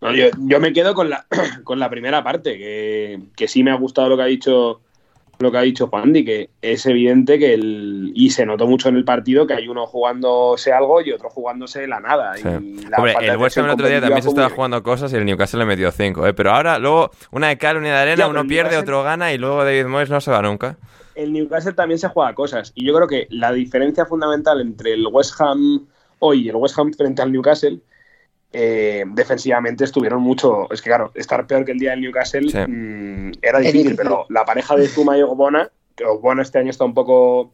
No, 0.00 0.12
yo, 0.14 0.26
yo 0.38 0.60
me 0.60 0.72
quedo 0.72 0.94
con 0.94 1.10
la, 1.10 1.26
con 1.64 1.78
la 1.78 1.88
primera 1.90 2.22
parte, 2.22 2.56
que, 2.58 3.20
que 3.36 3.48
sí 3.48 3.62
me 3.62 3.70
ha 3.70 3.76
gustado 3.76 4.08
lo 4.10 4.16
que 4.16 4.22
ha 4.22 4.26
dicho 4.26 4.80
lo 5.38 5.52
que 5.52 5.58
ha 5.58 5.62
dicho 5.62 5.88
Juan 5.88 6.14
Di, 6.14 6.24
que 6.24 6.48
es 6.62 6.86
evidente 6.86 7.38
que 7.38 7.52
el 7.52 8.10
y 8.14 8.30
se 8.30 8.46
notó 8.46 8.66
mucho 8.66 8.88
en 8.88 8.96
el 8.96 9.04
partido 9.04 9.46
que 9.46 9.52
hay 9.52 9.68
uno 9.68 9.86
jugándose 9.86 10.72
algo 10.72 11.02
y 11.02 11.12
otro 11.12 11.28
jugándose 11.28 11.86
la 11.86 12.00
nada. 12.00 12.34
Sí. 12.36 12.48
Y 12.48 12.86
la 12.88 12.96
Hombre, 12.96 13.14
el 13.20 13.36
West 13.36 13.58
Ham 13.58 13.66
el 13.66 13.70
otro 13.72 13.86
día 13.86 14.00
también 14.00 14.22
se 14.22 14.30
estaba 14.30 14.48
jugando 14.48 14.82
cosas 14.82 15.12
y 15.12 15.16
el 15.16 15.26
Newcastle 15.26 15.58
le 15.58 15.66
metió 15.66 15.90
5, 15.92 16.26
¿eh? 16.26 16.32
Pero 16.32 16.52
ahora, 16.52 16.78
luego, 16.78 17.10
una 17.32 17.48
de 17.48 17.58
cal, 17.58 17.76
una 17.76 17.88
de 17.88 17.94
arena, 17.96 18.16
Ya, 18.16 18.28
uno 18.28 18.46
pierde, 18.46 18.70
Newcastle- 18.70 18.82
otro 18.82 19.02
gana 19.02 19.30
y 19.34 19.36
luego 19.36 19.62
David 19.62 19.84
Moyes 19.84 20.08
no 20.08 20.22
se 20.22 20.30
va 20.30 20.40
nunca. 20.40 20.78
el 21.14 21.34
Newcastle 21.34 21.74
también 21.74 21.98
se 21.98 22.08
juega 22.08 22.34
cosas. 22.34 22.72
Y 22.74 22.86
yo 22.86 22.94
creo 22.94 23.06
que 23.06 23.26
la 23.28 23.52
diferencia 23.52 24.06
fundamental 24.06 24.62
entre 24.62 24.94
el 24.94 25.06
West 25.06 25.38
Ham 25.38 25.86
hoy 26.18 26.46
y 26.46 26.48
el 26.48 26.56
West 26.56 26.78
Ham 26.78 26.94
frente 26.94 27.20
al 27.20 27.30
Newcastle, 27.30 27.78
eh, 28.52 29.04
defensivamente 29.08 29.84
estuvieron 29.84 30.22
mucho. 30.22 30.70
Es 30.72 30.80
que, 30.80 30.90
claro, 30.90 31.10
estar 31.14 31.46
peor 31.46 31.64
que 31.64 31.72
el 31.72 31.78
día 31.78 31.90
del 31.90 32.00
Newcastle 32.00 32.48
Sí. 32.48 32.58
mm, 32.58 33.32
era 33.42 33.58
difícil, 33.58 33.82
difícil. 33.82 33.96
pero 33.96 34.26
la 34.28 34.44
pareja 34.44 34.76
de 34.76 34.88
Zuma 34.88 35.18
y 35.18 35.22
Ogbona, 35.22 35.70
que 35.94 36.04
Ogbona 36.04 36.42
este 36.42 36.58
año 36.58 36.70
está 36.70 36.84
un 36.84 36.94
poco. 36.94 37.52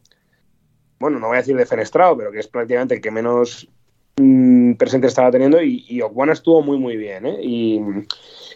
Bueno, 0.99 1.19
no 1.19 1.27
voy 1.27 1.35
a 1.35 1.39
decir 1.41 1.55
defenestrado, 1.57 2.15
pero 2.17 2.31
que 2.31 2.39
es 2.39 2.47
prácticamente 2.47 2.95
el 2.95 3.01
que 3.01 3.11
menos 3.11 3.67
mm, 4.17 4.73
presente 4.73 5.07
estaba 5.07 5.31
teniendo. 5.31 5.61
Y, 5.61 5.85
y 5.89 6.01
Ogbona 6.01 6.33
estuvo 6.33 6.61
muy, 6.61 6.77
muy 6.77 6.95
bien. 6.95 7.25
¿eh? 7.25 7.37
Y 7.41 7.81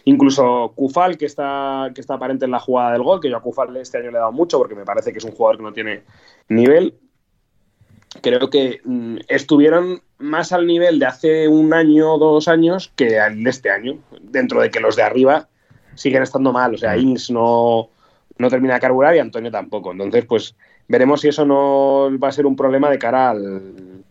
incluso 0.04 0.72
Kufal, 0.74 1.18
que 1.18 1.26
está, 1.26 1.90
que 1.94 2.00
está 2.00 2.14
aparente 2.14 2.46
en 2.46 2.50
la 2.52 2.60
jugada 2.60 2.92
del 2.92 3.02
gol, 3.02 3.20
que 3.20 3.28
yo 3.28 3.36
a 3.36 3.42
Kufal 3.42 3.76
este 3.76 3.98
año 3.98 4.10
le 4.10 4.16
he 4.16 4.20
dado 4.20 4.32
mucho 4.32 4.56
porque 4.56 4.74
me 4.74 4.84
parece 4.86 5.12
que 5.12 5.18
es 5.18 5.24
un 5.24 5.32
jugador 5.32 5.58
que 5.58 5.62
no 5.64 5.72
tiene 5.72 6.02
nivel. 6.48 6.94
Creo 8.22 8.50
que 8.50 8.80
mm, 8.84 9.18
estuvieron 9.28 10.02
más 10.18 10.52
al 10.52 10.66
nivel 10.66 10.98
de 10.98 11.06
hace 11.06 11.48
un 11.48 11.72
año 11.72 12.14
o 12.14 12.18
dos 12.18 12.48
años 12.48 12.92
que 12.96 13.18
al 13.18 13.42
de 13.42 13.50
este 13.50 13.70
año, 13.70 13.98
dentro 14.20 14.60
de 14.60 14.70
que 14.70 14.80
los 14.80 14.96
de 14.96 15.02
arriba 15.02 15.48
siguen 15.94 16.22
estando 16.22 16.52
mal. 16.52 16.74
O 16.74 16.78
sea, 16.78 16.96
Ings 16.96 17.30
no, 17.30 17.90
no 18.38 18.50
termina 18.50 18.74
de 18.74 18.80
carburar 18.80 19.14
y 19.16 19.18
Antonio 19.18 19.50
tampoco. 19.50 19.92
Entonces, 19.92 20.24
pues 20.24 20.54
veremos 20.88 21.20
si 21.20 21.28
eso 21.28 21.44
no 21.44 22.10
va 22.18 22.28
a 22.28 22.32
ser 22.32 22.46
un 22.46 22.56
problema 22.56 22.90
de 22.90 22.98
cara 22.98 23.30
al. 23.30 24.04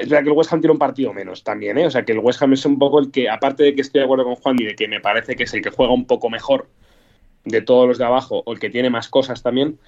Es 0.00 0.08
verdad 0.08 0.22
que 0.22 0.30
el 0.30 0.36
West 0.36 0.52
Ham 0.52 0.60
tiene 0.60 0.72
un 0.72 0.78
partido 0.78 1.12
menos 1.12 1.42
también, 1.42 1.76
¿eh? 1.76 1.86
O 1.86 1.90
sea, 1.90 2.04
que 2.04 2.12
el 2.12 2.20
West 2.20 2.40
Ham 2.40 2.52
es 2.52 2.64
un 2.64 2.78
poco 2.78 3.00
el 3.00 3.10
que, 3.10 3.28
aparte 3.28 3.64
de 3.64 3.74
que 3.74 3.80
estoy 3.80 3.98
de 3.98 4.04
acuerdo 4.04 4.24
con 4.24 4.36
Juan 4.36 4.56
y 4.60 4.64
de 4.64 4.76
que 4.76 4.86
me 4.86 5.00
parece 5.00 5.34
que 5.34 5.42
es 5.42 5.54
el 5.54 5.62
que 5.62 5.70
juega 5.70 5.92
un 5.92 6.06
poco 6.06 6.30
mejor 6.30 6.68
de 7.44 7.62
todos 7.62 7.88
los 7.88 7.98
de 7.98 8.04
abajo 8.04 8.42
o 8.46 8.52
el 8.52 8.60
que 8.60 8.70
tiene 8.70 8.90
más 8.90 9.08
cosas 9.08 9.42
también, 9.42 9.78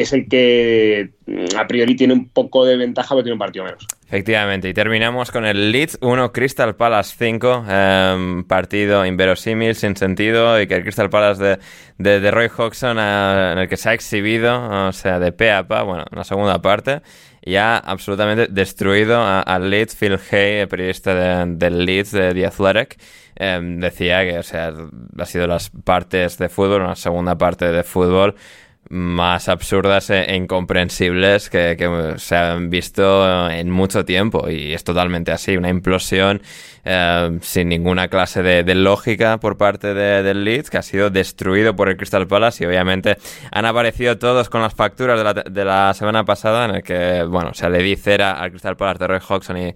es 0.00 0.12
el 0.12 0.28
que 0.28 1.10
mm, 1.26 1.56
a 1.56 1.66
priori 1.66 1.94
tiene 1.94 2.14
un 2.14 2.28
poco 2.28 2.64
de 2.64 2.76
ventaja 2.76 3.14
pero 3.14 3.22
tiene 3.22 3.34
un 3.34 3.38
partido 3.38 3.64
menos. 3.64 3.86
Efectivamente, 4.06 4.68
y 4.68 4.74
terminamos 4.74 5.30
con 5.30 5.44
el 5.44 5.72
Leeds 5.72 5.98
1, 6.00 6.32
Crystal 6.32 6.76
Palace 6.76 7.16
5, 7.18 7.64
em, 7.68 8.44
partido 8.44 9.04
inverosímil, 9.06 9.74
sin 9.74 9.96
sentido, 9.96 10.60
y 10.60 10.66
que 10.66 10.74
el 10.74 10.82
Crystal 10.82 11.10
Palace 11.10 11.42
de, 11.42 11.58
de, 11.98 12.20
de 12.20 12.30
Roy 12.30 12.48
Hodgson, 12.54 12.98
eh, 12.98 13.50
en 13.52 13.58
el 13.58 13.68
que 13.68 13.76
se 13.76 13.88
ha 13.88 13.94
exhibido, 13.94 14.88
o 14.88 14.92
sea, 14.92 15.18
de 15.18 15.32
pe 15.32 15.50
a 15.50 15.66
pa, 15.66 15.82
bueno, 15.82 16.04
en 16.10 16.18
la 16.18 16.24
segunda 16.24 16.60
parte, 16.60 17.00
y 17.44 17.56
ha 17.56 17.76
absolutamente 17.76 18.46
destruido 18.48 19.22
al 19.22 19.70
Leeds. 19.70 19.96
Phil 19.96 20.18
Hay, 20.30 20.66
periodista 20.66 21.44
del 21.46 21.84
Leeds 21.84 22.12
de 22.12 22.34
The 22.34 22.46
Athletic, 22.46 22.98
em, 23.36 23.80
decía 23.80 24.24
que 24.24 24.38
o 24.38 24.42
sea, 24.42 24.72
ha 25.18 25.26
sido 25.26 25.46
las 25.46 25.70
partes 25.70 26.38
de 26.38 26.48
fútbol, 26.48 26.82
una 26.82 26.96
segunda 26.96 27.36
parte 27.36 27.70
de 27.70 27.82
fútbol 27.82 28.34
más 28.90 29.48
absurdas 29.48 30.10
e 30.10 30.34
incomprensibles 30.36 31.50
que, 31.50 31.76
que, 31.78 32.14
se 32.18 32.36
han 32.36 32.70
visto 32.70 33.50
en 33.50 33.70
mucho 33.70 34.04
tiempo. 34.04 34.48
Y 34.48 34.72
es 34.72 34.84
totalmente 34.84 35.32
así, 35.32 35.56
una 35.56 35.68
implosión 35.68 36.42
eh, 36.84 37.38
sin 37.40 37.68
ninguna 37.68 38.08
clase 38.08 38.42
de, 38.42 38.74
lógica 38.74 39.38
por 39.38 39.56
parte 39.56 39.94
de, 39.94 40.22
del 40.22 40.44
Leeds 40.44 40.68
que 40.68 40.78
ha 40.78 40.82
sido 40.82 41.08
destruido 41.08 41.74
por 41.74 41.88
el 41.88 41.96
Crystal 41.96 42.26
Palace. 42.26 42.64
Y 42.64 42.66
obviamente 42.66 43.16
han 43.50 43.64
aparecido 43.64 44.18
todos 44.18 44.50
con 44.50 44.60
las 44.60 44.74
facturas 44.74 45.18
de 45.18 45.24
la, 45.24 45.32
de 45.32 45.64
la 45.64 45.94
semana 45.94 46.24
pasada 46.24 46.66
en 46.66 46.76
el 46.76 46.82
que, 46.82 47.22
bueno, 47.24 47.54
se 47.54 47.70
le 47.70 47.82
di 47.82 47.96
cera 47.96 48.32
al 48.32 48.50
Crystal 48.50 48.76
Palace 48.76 48.98
de 48.98 49.06
Roy 49.06 49.20
Hodgson 49.26 49.56
y, 49.56 49.74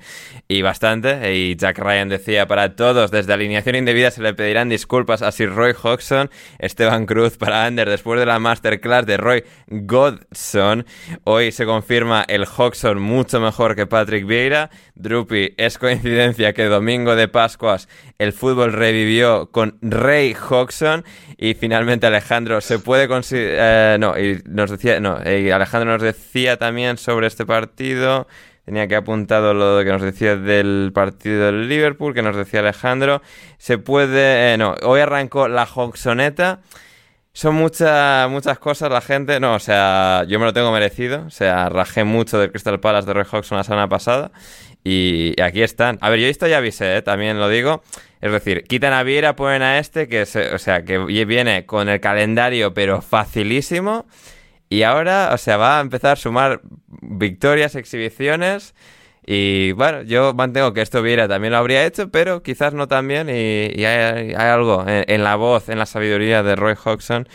y 0.49 0.63
bastante. 0.63 1.35
Y 1.35 1.57
Jack 1.57 1.79
Ryan 1.79 2.09
decía 2.09 2.47
para 2.47 2.77
todos 2.77 3.11
desde 3.11 3.33
alineación 3.33 3.77
indebida 3.77 4.11
se 4.11 4.23
le 4.23 4.35
pedirán 4.35 4.69
disculpas 4.69 5.23
a 5.23 5.33
Sir 5.33 5.55
Roy 5.55 5.75
Hodgson, 5.81 6.31
Esteban 6.59 7.07
Cruz 7.07 7.37
para 7.39 7.65
Ander 7.65 7.89
después 7.89 8.21
de 8.21 8.27
la 8.27 8.39
masterclass 8.39 8.98
de 9.07 9.17
Roy 9.17 9.45
Godson. 9.69 10.87
Hoy 11.25 11.53
se 11.53 11.65
confirma 11.67 12.25
el 12.29 12.45
Hodgson 12.45 13.01
mucho 13.01 13.41
mejor 13.41 13.77
que 13.77 13.87
Patrick 13.87 14.27
Vieira. 14.27 14.71
Drupi, 14.95 15.55
es 15.57 15.79
coincidencia 15.79 16.53
que 16.53 16.65
domingo 16.65 17.17
de 17.17 17.29
Pascuas 17.29 17.89
el 18.19 18.33
fútbol 18.33 18.73
revivió 18.73 19.51
con 19.51 19.79
Ray 19.81 20.35
Hodgson 20.35 21.05
y 21.37 21.55
finalmente 21.55 22.07
Alejandro 22.07 22.61
se 22.61 22.79
puede 22.79 23.09
considerar... 23.09 23.97
Eh, 23.97 23.99
no, 23.99 24.19
y 24.19 24.43
nos 24.45 24.71
decía... 24.71 25.01
No, 25.01 25.17
Alejandro 25.17 25.93
nos 25.93 26.03
decía 26.03 26.57
también 26.57 26.99
sobre 26.99 27.27
este 27.27 27.47
partido... 27.47 28.27
Tenía 28.65 28.87
que 28.87 28.97
apuntado 28.97 29.55
lo 29.55 29.83
que 29.83 29.91
nos 29.91 30.03
decía 30.03 30.37
del 30.37 30.91
partido 30.93 31.47
del 31.47 31.71
Liverpool, 31.71 32.13
que 32.13 32.21
nos 32.21 32.37
decía 32.37 32.61
Alejandro. 32.61 33.23
Se 33.57 33.79
puede... 33.79 34.53
Eh, 34.53 34.59
no, 34.59 34.75
hoy 34.83 35.01
arrancó 35.01 35.49
la 35.49 35.65
Hodgsoneta. 35.65 36.61
Son 37.39 37.55
muchas, 37.55 38.29
muchas 38.29 38.59
cosas 38.59 38.91
la 38.91 39.01
gente. 39.01 39.39
No, 39.39 39.55
o 39.55 39.61
sea, 39.61 40.25
yo 40.27 40.41
me 40.41 40.45
lo 40.45 40.53
tengo 40.53 40.73
merecido. 40.73 41.23
O 41.25 41.31
sea, 41.31 41.69
rajé 41.69 42.03
mucho 42.03 42.37
del 42.37 42.51
Crystal 42.51 42.81
Palace 42.81 43.07
de 43.07 43.15
Roy 43.15 43.25
Hodgson 43.31 43.57
la 43.57 43.63
semana 43.63 43.89
pasada. 43.89 44.33
Y 44.83 45.41
aquí 45.41 45.63
están. 45.63 45.99
A 46.01 46.11
ver, 46.11 46.19
yo 46.19 46.27
esto 46.27 46.49
ya 46.49 46.59
avisé, 46.59 46.97
¿eh? 46.97 47.03
también 47.03 47.39
lo 47.39 47.49
digo. 47.49 47.85
Es 48.21 48.33
decir, 48.33 48.65
quitan 48.65 48.93
a 48.93 49.05
Viera, 49.05 49.37
ponen 49.37 49.63
a 49.63 49.79
este, 49.79 50.09
que 50.09 50.23
o 50.23 50.59
sea, 50.59 50.83
que 50.85 50.99
viene 50.99 51.65
con 51.65 51.89
el 51.89 52.01
calendario, 52.01 52.75
pero 52.75 53.03
facilísimo. 53.03 54.07
Y 54.69 54.83
ahora, 54.83 55.31
o 55.33 55.39
sea, 55.39 55.59
va 55.59 55.79
a 55.79 55.81
empezar 55.81 56.15
a 56.15 56.17
sumar 56.17 56.63
victorias, 56.89 57.77
exhibiciones. 57.77 58.75
Y 59.31 59.73
bueno, 59.73 60.05
yo 60.05 60.33
mantengo 60.33 60.73
que 60.73 60.81
esto 60.81 61.03
Viera 61.03 61.29
también 61.29 61.53
lo 61.53 61.59
habría 61.59 61.85
hecho, 61.85 62.09
pero 62.09 62.43
quizás 62.43 62.73
no 62.73 62.89
tan 62.89 63.07
bien. 63.07 63.29
Y, 63.29 63.85
hay, 63.85 64.33
algo 64.33 64.87
en, 64.87 65.23
la 65.23 65.37
voz, 65.37 65.69
en 65.69 65.79
la 65.79 65.85
sabiduría 65.85 66.43
de 66.43 66.57
Roy 66.57 66.75
Hodgson 66.83 67.29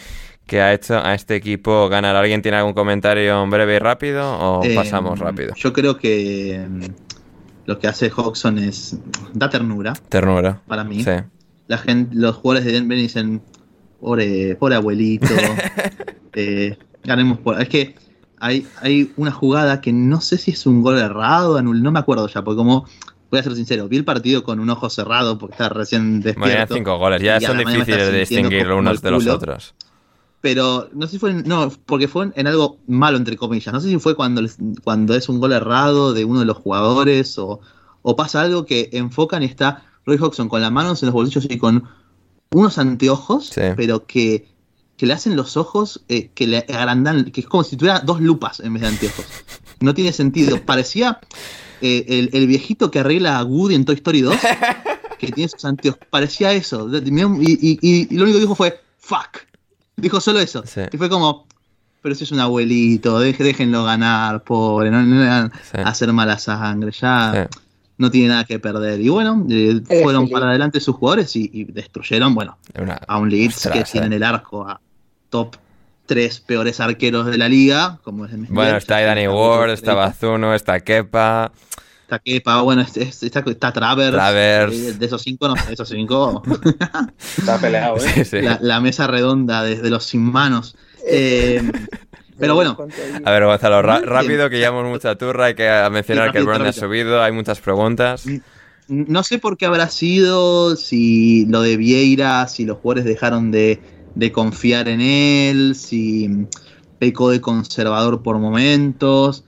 que 0.47 0.59
ha 0.59 0.73
hecho 0.73 0.97
a 0.97 1.13
este 1.13 1.35
equipo 1.35 1.89
ganar. 1.89 2.15
¿Alguien 2.15 2.41
tiene 2.41 2.57
algún 2.57 2.73
comentario 2.73 3.45
breve 3.45 3.75
y 3.75 3.79
rápido 3.79 4.27
o 4.39 4.65
eh, 4.65 4.73
pasamos 4.73 5.19
rápido? 5.19 5.53
Yo 5.55 5.71
creo 5.71 5.95
que 5.99 6.65
mm, 6.67 6.83
lo 7.67 7.77
que 7.77 7.87
hace 7.87 8.11
Hodgson 8.11 8.57
es 8.57 8.97
da 9.33 9.51
ternura. 9.51 9.93
Ternura. 10.09 10.63
Para 10.65 10.83
mí. 10.83 11.03
Sí. 11.03 11.11
La 11.67 11.77
gente, 11.77 12.15
los 12.15 12.37
jugadores 12.37 12.65
de 12.65 12.71
Denver 12.71 12.97
dicen, 12.97 13.43
pobre, 14.01 14.55
pobre 14.55 14.73
abuelito, 14.73 15.27
eh, 16.33 16.75
ganemos 17.03 17.37
por... 17.37 17.61
Es 17.61 17.69
que 17.69 17.93
hay, 18.43 18.67
hay 18.81 19.13
una 19.15 19.31
jugada 19.31 19.79
que 19.79 19.93
no 19.93 20.19
sé 20.19 20.37
si 20.37 20.51
es 20.51 20.65
un 20.65 20.81
gol 20.81 20.97
errado, 20.97 21.61
no 21.61 21.91
me 21.91 21.99
acuerdo 21.99 22.27
ya, 22.27 22.43
porque 22.43 22.57
como, 22.57 22.85
voy 23.31 23.39
a 23.39 23.43
ser 23.43 23.55
sincero, 23.55 23.87
vi 23.87 23.95
el 23.95 24.03
partido 24.03 24.43
con 24.43 24.59
un 24.59 24.69
ojo 24.69 24.89
cerrado 24.89 25.37
porque 25.37 25.53
está 25.53 25.69
recién 25.69 26.19
despierto. 26.19 26.51
Bueno, 26.51 26.75
cinco 26.75 26.97
goles, 26.97 27.21
ya 27.21 27.39
son 27.39 27.57
difíciles 27.57 28.11
de 28.11 28.19
distinguir 28.19 28.69
unos 28.69 29.01
de 29.01 29.11
los 29.11 29.27
otros. 29.27 29.73
Pero 30.41 30.89
no 30.91 31.05
sé 31.05 31.13
si 31.13 31.19
fue, 31.19 31.33
no, 31.33 31.71
porque 31.85 32.09
fue 32.09 32.31
en 32.35 32.47
algo 32.47 32.79
malo, 32.85 33.15
entre 33.15 33.37
comillas. 33.37 33.73
No 33.73 33.79
sé 33.79 33.87
si 33.87 33.97
fue 33.97 34.13
cuando, 34.13 34.41
cuando 34.83 35.15
es 35.15 35.29
un 35.29 35.39
gol 35.39 35.53
errado 35.53 36.13
de 36.13 36.25
uno 36.25 36.41
de 36.41 36.45
los 36.45 36.57
jugadores 36.57 37.39
o, 37.39 37.61
o 38.01 38.15
pasa 38.17 38.41
algo 38.41 38.65
que 38.65 38.89
enfocan 38.91 39.41
y 39.43 39.45
está 39.45 39.85
Roy 40.05 40.17
Hodgson 40.17 40.49
con 40.49 40.59
las 40.59 40.71
manos 40.71 41.01
en 41.01 41.07
los 41.07 41.13
bolsillos 41.13 41.47
y 41.49 41.57
con 41.57 41.85
unos 42.51 42.77
anteojos, 42.77 43.53
pero 43.77 44.05
que 44.05 44.52
que 45.03 45.07
le 45.07 45.15
hacen 45.15 45.35
los 45.35 45.57
ojos, 45.57 46.01
eh, 46.07 46.30
que 46.34 46.47
le 46.47 46.59
agrandan, 46.59 47.25
que 47.25 47.41
es 47.41 47.47
como 47.47 47.65
si 47.65 47.75
tuviera 47.75 47.99
dos 47.99 48.21
lupas 48.21 48.61
en 48.61 48.71
vez 48.71 48.84
de 48.84 48.88
anteojos. 48.88 49.25
No 49.81 49.93
tiene 49.93 50.13
sentido. 50.13 50.61
Parecía 50.65 51.19
eh, 51.81 52.30
el, 52.31 52.47
viejito 52.47 52.89
que 52.89 52.99
arregla 52.99 53.38
a 53.38 53.43
Woody 53.43 53.75
en 53.75 53.84
Toy 53.84 53.95
Story 53.95 54.21
2, 54.21 54.34
que 55.19 55.30
tiene 55.34 55.49
sus 55.49 55.65
anteojos. 55.65 55.99
Parecía 56.09 56.53
eso. 56.53 56.89
Y, 56.89 58.15
lo 58.15 58.23
único 58.23 58.38
que 58.38 58.43
dijo 58.43 58.55
fue, 58.55 58.80
fuck. 58.97 59.39
Dijo 59.97 60.21
solo 60.21 60.39
eso. 60.39 60.63
Y 60.89 60.95
fue 60.95 61.09
como, 61.09 61.47
pero 62.01 62.15
si 62.15 62.23
es 62.23 62.31
un 62.31 62.39
abuelito, 62.39 63.19
déjenlo 63.19 63.84
ganar, 63.84 64.41
pobre, 64.45 64.89
no, 64.89 65.01
le 65.01 65.27
van 65.27 65.51
a 65.73 65.89
hacer 65.89 66.13
mala 66.13 66.39
sangre, 66.39 66.91
ya 66.91 67.49
no 67.97 68.09
tiene 68.09 68.30
nada 68.30 68.45
que 68.45 68.57
perder. 68.57 69.01
Y 69.01 69.09
bueno, 69.09 69.45
eh, 69.49 69.81
fueron 70.01 70.30
para 70.30 70.47
adelante 70.47 70.80
sus 70.80 70.95
jugadores 70.95 71.35
y, 71.35 71.65
destruyeron, 71.65 72.34
bueno, 72.34 72.57
a 73.05 73.17
un 73.17 73.30
Leeds 73.30 73.67
que 73.67 73.84
tiene 73.84 74.07
en 74.07 74.13
el 74.13 74.23
arco 74.23 74.65
a 74.65 74.80
top 75.34 75.55
tres 76.05 76.39
peores 76.39 76.80
arqueros 76.80 77.26
de 77.26 77.39
la 77.39 77.49
liga, 77.49 77.97
como 78.03 78.26
es 78.26 78.31
Bueno, 78.49 78.77
está 78.77 79.01
Danny 79.01 79.27
Ward, 79.27 79.72
está 79.72 79.95
Bazuno, 79.95 80.53
está 80.53 80.80
Kepa. 80.80 81.51
Está 82.03 82.19
Kepa, 82.19 82.61
bueno, 82.61 82.84
está, 82.84 83.01
está 83.01 83.73
Travers. 83.73 84.11
Travers. 84.11 84.73
Eh, 84.76 84.93
de 84.93 85.05
esos 85.07 85.23
cinco, 85.23 85.47
no, 85.47 85.55
de 85.55 85.73
esos 85.73 85.89
cinco. 85.89 86.43
está 87.38 87.57
peleado, 87.57 87.97
¿eh? 87.97 88.57
La, 88.61 88.80
mesa 88.80 89.07
redonda 89.07 89.64
desde 89.64 89.89
los 89.89 90.03
sin 90.03 90.22
manos. 90.22 90.76
Eh, 91.07 91.64
pero 92.38 92.53
bueno. 92.53 92.77
A 93.26 93.31
ver, 93.31 93.45
Gonzalo, 93.45 93.81
rápido 93.81 94.51
que 94.51 94.60
llevamos 94.60 94.85
mucha 94.85 95.15
turra, 95.15 95.45
hay 95.45 95.55
que 95.55 95.68
mencionar 95.91 96.31
que 96.31 96.38
el 96.38 96.45
Brand 96.45 96.68
ha 96.68 96.73
subido, 96.73 97.23
hay 97.23 97.31
muchas 97.31 97.60
preguntas. 97.60 98.26
No 98.88 99.23
sé 99.23 99.39
por 99.39 99.57
qué 99.57 99.65
habrá 99.65 99.89
sido, 99.89 100.76
si 100.76 101.47
lo 101.47 101.64
de 101.64 101.76
Vieira, 101.76 102.47
si 102.47 102.65
los 102.65 102.77
jugadores 102.77 103.05
dejaron 103.05 103.49
de, 103.49 103.81
confiar 104.31 104.88
en 104.88 105.02
él, 105.02 105.76
si 105.76 106.48
pecó 106.99 107.30
de 107.30 107.41
conservador 107.41 108.23
por 108.23 108.40
momentos. 108.40 109.45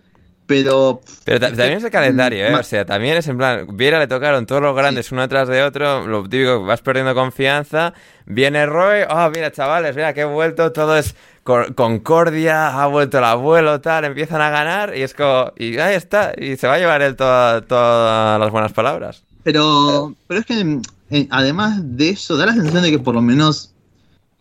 Pero. 0.48 1.02
Pero 1.24 1.40
también 1.40 1.74
es 1.74 1.84
el 1.84 1.90
calendario, 1.90 2.46
¿eh? 2.46 2.54
O 2.54 2.62
sea, 2.62 2.86
también 2.86 3.18
es 3.18 3.28
en 3.28 3.38
plan. 3.38 3.66
Viera 3.76 3.98
le 3.98 4.08
tocaron 4.08 4.46
todos 4.46 4.62
los 4.62 4.76
grandes 4.76 5.12
uno 5.12 5.28
tras 5.28 5.48
de 5.48 5.64
otro. 5.64 6.06
Lo 6.06 6.24
típico, 6.24 6.64
vas 6.64 6.82
perdiendo 6.82 7.16
confianza. 7.16 7.94
Viene 8.28 8.68
Roy. 8.68 9.06
Oh, 9.10 9.30
mira, 9.34 9.52
chavales, 9.52 9.96
mira 9.96 10.14
que 10.14 10.22
he 10.22 10.26
vuelto. 10.26 10.72
Todo 10.72 10.98
es 10.98 11.16
Concordia, 11.46 12.70
ha 12.82 12.88
vuelto 12.88 13.20
el 13.20 13.24
abuelo, 13.24 13.80
tal, 13.80 14.04
empiezan 14.06 14.42
a 14.42 14.50
ganar 14.50 14.98
y 14.98 15.04
es 15.04 15.14
como, 15.14 15.52
y 15.56 15.78
ahí 15.78 15.94
está, 15.94 16.34
y 16.36 16.58
se 16.58 16.66
va 16.66 16.74
a 16.74 16.78
llevar 16.80 17.04
él 17.04 17.16
todas 17.16 18.40
las 18.40 18.50
buenas 18.50 18.74
palabras. 18.74 19.22
Pero, 19.44 20.16
pero 20.26 20.40
es 20.40 20.46
que 20.48 20.80
eh, 21.12 21.28
además 21.30 21.82
de 21.84 22.10
eso, 22.10 22.36
da 22.36 22.48
la 22.48 22.54
sensación 22.54 22.82
de 22.82 22.90
que 22.90 22.98
por 22.98 23.14
lo 23.14 23.22
menos, 23.22 23.75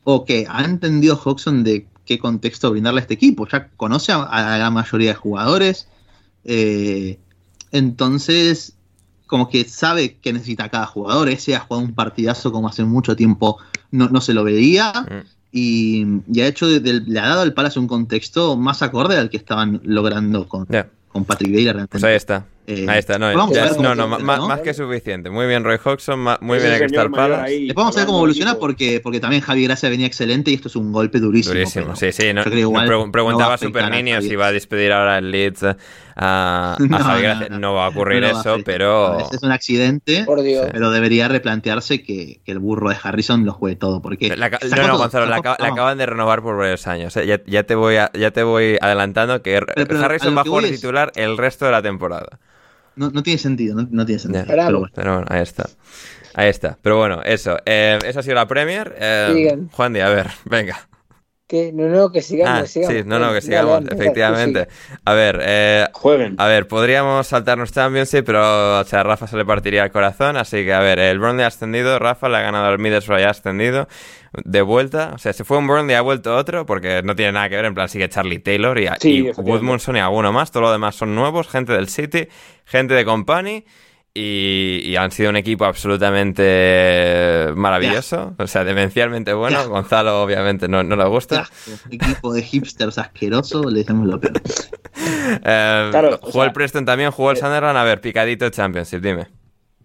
o 0.04 0.24
que 0.24 0.46
ha 0.48 0.64
entendido 0.64 1.20
Hodgson 1.22 1.64
de 1.64 1.86
qué 2.04 2.18
contexto 2.18 2.70
brindarle 2.70 3.00
a 3.00 3.02
este 3.02 3.14
equipo, 3.14 3.48
ya 3.48 3.68
conoce 3.76 4.12
a, 4.12 4.58
la 4.58 4.70
mayoría 4.70 5.10
de 5.10 5.14
jugadores, 5.14 5.88
eh, 6.44 7.18
entonces 7.72 8.74
como 9.26 9.48
que 9.48 9.64
sabe 9.64 10.16
que 10.18 10.32
necesita 10.32 10.68
cada 10.68 10.86
jugador, 10.86 11.28
ese 11.28 11.56
ha 11.56 11.60
jugado 11.60 11.86
un 11.86 11.94
partidazo 11.94 12.52
como 12.52 12.68
hace 12.68 12.84
mucho 12.84 13.16
tiempo 13.16 13.58
no, 13.90 14.08
no 14.08 14.20
se 14.20 14.34
lo 14.34 14.44
veía. 14.44 14.92
Mm 14.92 15.34
y, 15.54 16.04
ha 16.40 16.46
hecho 16.46 16.66
le 16.66 17.20
ha 17.20 17.28
dado 17.28 17.42
al 17.42 17.54
Palace 17.54 17.78
un 17.78 17.86
contexto 17.86 18.56
más 18.56 18.82
acorde 18.82 19.16
al 19.16 19.30
que 19.30 19.36
estaban 19.36 19.80
logrando 19.84 20.48
con, 20.48 20.66
con 21.08 21.24
Patrick 21.24 21.52
Vieira. 21.52 21.86
Pues 21.86 22.02
ahí 22.02 22.16
está. 22.16 22.44
Eh, 22.66 22.86
ahí 22.88 22.98
está, 22.98 23.18
no, 23.18 23.30
no, 23.34 23.94
no, 23.94 24.08
más, 24.08 24.60
que 24.60 24.72
suficiente. 24.72 25.28
Muy 25.28 25.46
bien 25.46 25.64
Roy 25.64 25.78
Hodgson, 25.82 26.18
muy 26.40 26.58
bien 26.58 26.78
Crystal 26.78 27.10
Palace. 27.10 27.52
Después 27.52 27.74
vamos 27.74 27.96
a 27.96 28.00
ver 28.00 28.06
cómo 28.06 28.18
evoluciona 28.18 28.54
porque, 28.54 29.00
porque 29.02 29.20
también 29.20 29.42
Javi 29.42 29.64
Gracia 29.64 29.90
venía 29.90 30.06
excelente 30.06 30.50
y 30.50 30.54
esto 30.54 30.68
es 30.68 30.76
un 30.76 30.90
golpe 30.90 31.20
durísimo. 31.20 31.54
Durísimo, 31.54 31.94
sí, 31.94 32.10
sí. 32.12 32.32
preguntaba 33.12 33.58
Super 33.58 33.90
Mini 33.90 34.12
si 34.22 34.34
va 34.36 34.46
a 34.46 34.52
despedir 34.52 34.92
ahora 34.92 35.18
el 35.18 35.30
Leeds 35.30 35.66
a, 36.16 36.76
Javi 36.90 37.22
Gracia. 37.22 37.48
No, 37.50 37.74
va 37.74 37.86
a 37.86 37.88
ocurrir 37.88 38.24
eso, 38.24 38.56
pero... 38.64 39.18
es 39.30 39.42
un 39.42 39.52
accidente, 39.52 40.24
pero 40.72 40.90
debería 40.90 41.28
replantearse 41.28 42.02
que, 42.02 42.40
que, 42.46 42.52
el 42.52 42.60
burro 42.60 42.88
de 42.88 42.96
Harrison 43.02 43.44
lo 43.44 43.52
juegue 43.52 43.76
todo. 43.76 44.00
Porque 44.00 44.30
no, 44.30 44.86
no, 44.86 44.98
Gonzalo, 44.98 45.26
le 45.26 45.34
acaban 45.34 45.98
de 45.98 46.06
renovar 46.06 46.40
por 46.40 46.56
varios 46.56 46.86
años. 46.86 47.14
¿eh? 47.18 47.42
Ya, 47.46 47.62
te 47.64 47.74
voy 47.74 47.96
ya 47.96 48.30
te 48.30 48.42
voy 48.42 48.78
adelantando 48.80 49.42
que 49.42 49.56
Harrison 49.56 50.34
va 50.34 50.40
a 50.40 50.44
jugar 50.44 50.64
titular 50.64 51.12
el 51.16 51.36
resto 51.36 51.66
de 51.66 51.72
la 51.72 51.82
temporada. 51.82 52.38
No, 52.96 53.10
no 53.10 53.22
tiene 53.22 53.38
sentido, 53.38 53.74
no, 53.74 54.06
tiene 54.06 54.18
sentido. 54.18 54.44
pero, 54.46 54.80
bueno. 54.80 55.24
ahí 55.28 55.42
está. 55.42 55.68
Ahí 56.34 56.48
está. 56.48 56.78
Pero 56.82 56.96
bueno, 56.98 57.22
eso. 57.22 57.56
Eh, 57.64 57.98
esa 58.04 58.20
ha 58.20 58.22
sido 58.22 58.34
la 58.34 58.48
Premier. 58.48 58.94
Eh, 58.98 59.56
Juan 59.72 59.92
Di, 59.92 60.00
a 60.00 60.08
ver, 60.08 60.30
venga. 60.44 60.88
No, 61.74 61.88
no, 61.88 62.10
que 62.12 62.22
sigamos, 62.22 62.62
Ah, 62.62 62.66
sigamos. 62.66 62.94
sí, 62.96 63.02
no, 63.06 63.18
no, 63.18 63.32
que 63.32 63.40
sigamos, 63.40 63.82
efectivamente. 63.90 64.68
A 65.04 65.12
ver, 65.14 65.38
eh, 65.42 65.86
Jueguen. 65.92 66.34
a 66.38 66.46
ver, 66.46 66.66
podríamos 66.68 67.26
saltarnos 67.26 67.72
Championship, 67.72 68.24
pero 68.24 68.80
o 68.80 68.84
sea, 68.84 69.00
a 69.00 69.02
Rafa 69.02 69.26
se 69.26 69.36
le 69.36 69.44
partiría 69.44 69.84
el 69.84 69.90
corazón, 69.90 70.36
así 70.36 70.64
que 70.64 70.72
a 70.72 70.80
ver, 70.80 70.98
el 70.98 71.18
Burnley 71.18 71.44
ha 71.44 71.48
ascendido, 71.48 71.98
Rafa 71.98 72.28
le 72.28 72.36
ha 72.36 72.40
ganado 72.42 72.66
al 72.66 72.78
Middlesbrough 72.78 73.20
y 73.20 73.22
ha 73.24 73.30
ascendido 73.30 73.88
de 74.44 74.62
vuelta, 74.62 75.12
o 75.14 75.18
sea, 75.18 75.32
se 75.32 75.44
fue 75.44 75.58
un 75.58 75.66
Burnley 75.68 75.94
ha 75.94 76.00
vuelto 76.00 76.34
otro, 76.36 76.66
porque 76.66 77.02
no 77.04 77.14
tiene 77.14 77.32
nada 77.32 77.48
que 77.48 77.56
ver, 77.56 77.64
en 77.66 77.74
plan 77.74 77.88
sigue 77.88 78.08
Charlie 78.08 78.40
Taylor 78.40 78.76
y, 78.78 78.88
Sí, 79.00 79.26
y. 79.28 79.30
Woodmunson 79.40 79.96
y 79.96 80.00
alguno 80.00 80.32
más, 80.32 80.50
todo 80.50 80.62
lo 80.64 80.72
demás 80.72 80.96
son 80.96 81.14
nuevos, 81.14 81.48
gente 81.48 81.72
del 81.72 81.88
City, 81.88 82.28
gente 82.64 82.94
de 82.94 83.04
Company. 83.04 83.64
Y, 84.16 84.80
y 84.84 84.94
han 84.94 85.10
sido 85.10 85.30
un 85.30 85.36
equipo 85.36 85.64
absolutamente 85.64 87.48
maravilloso, 87.56 88.32
o 88.38 88.46
sea, 88.46 88.62
demencialmente 88.62 89.32
bueno. 89.32 89.60
Ya. 89.62 89.66
Gonzalo, 89.66 90.22
obviamente, 90.22 90.68
no, 90.68 90.84
no 90.84 90.94
le 90.94 91.04
gusta. 91.06 91.50
Equipo 91.90 92.32
de 92.32 92.42
hipsters 92.42 92.96
asqueroso, 92.98 93.68
le 93.68 93.80
decimos 93.80 94.06
lo 94.06 94.20
peor. 94.20 94.40
Eh, 94.96 95.88
Claro, 95.90 96.20
jugó 96.22 96.44
el 96.44 96.52
Preston 96.52 96.84
también, 96.84 97.10
jugó 97.10 97.32
el 97.32 97.36
eh, 97.36 97.40
Sunderland. 97.40 97.76
A 97.76 97.82
ver, 97.82 98.00
picadito 98.00 98.48
Championship, 98.50 99.00
dime. 99.00 99.26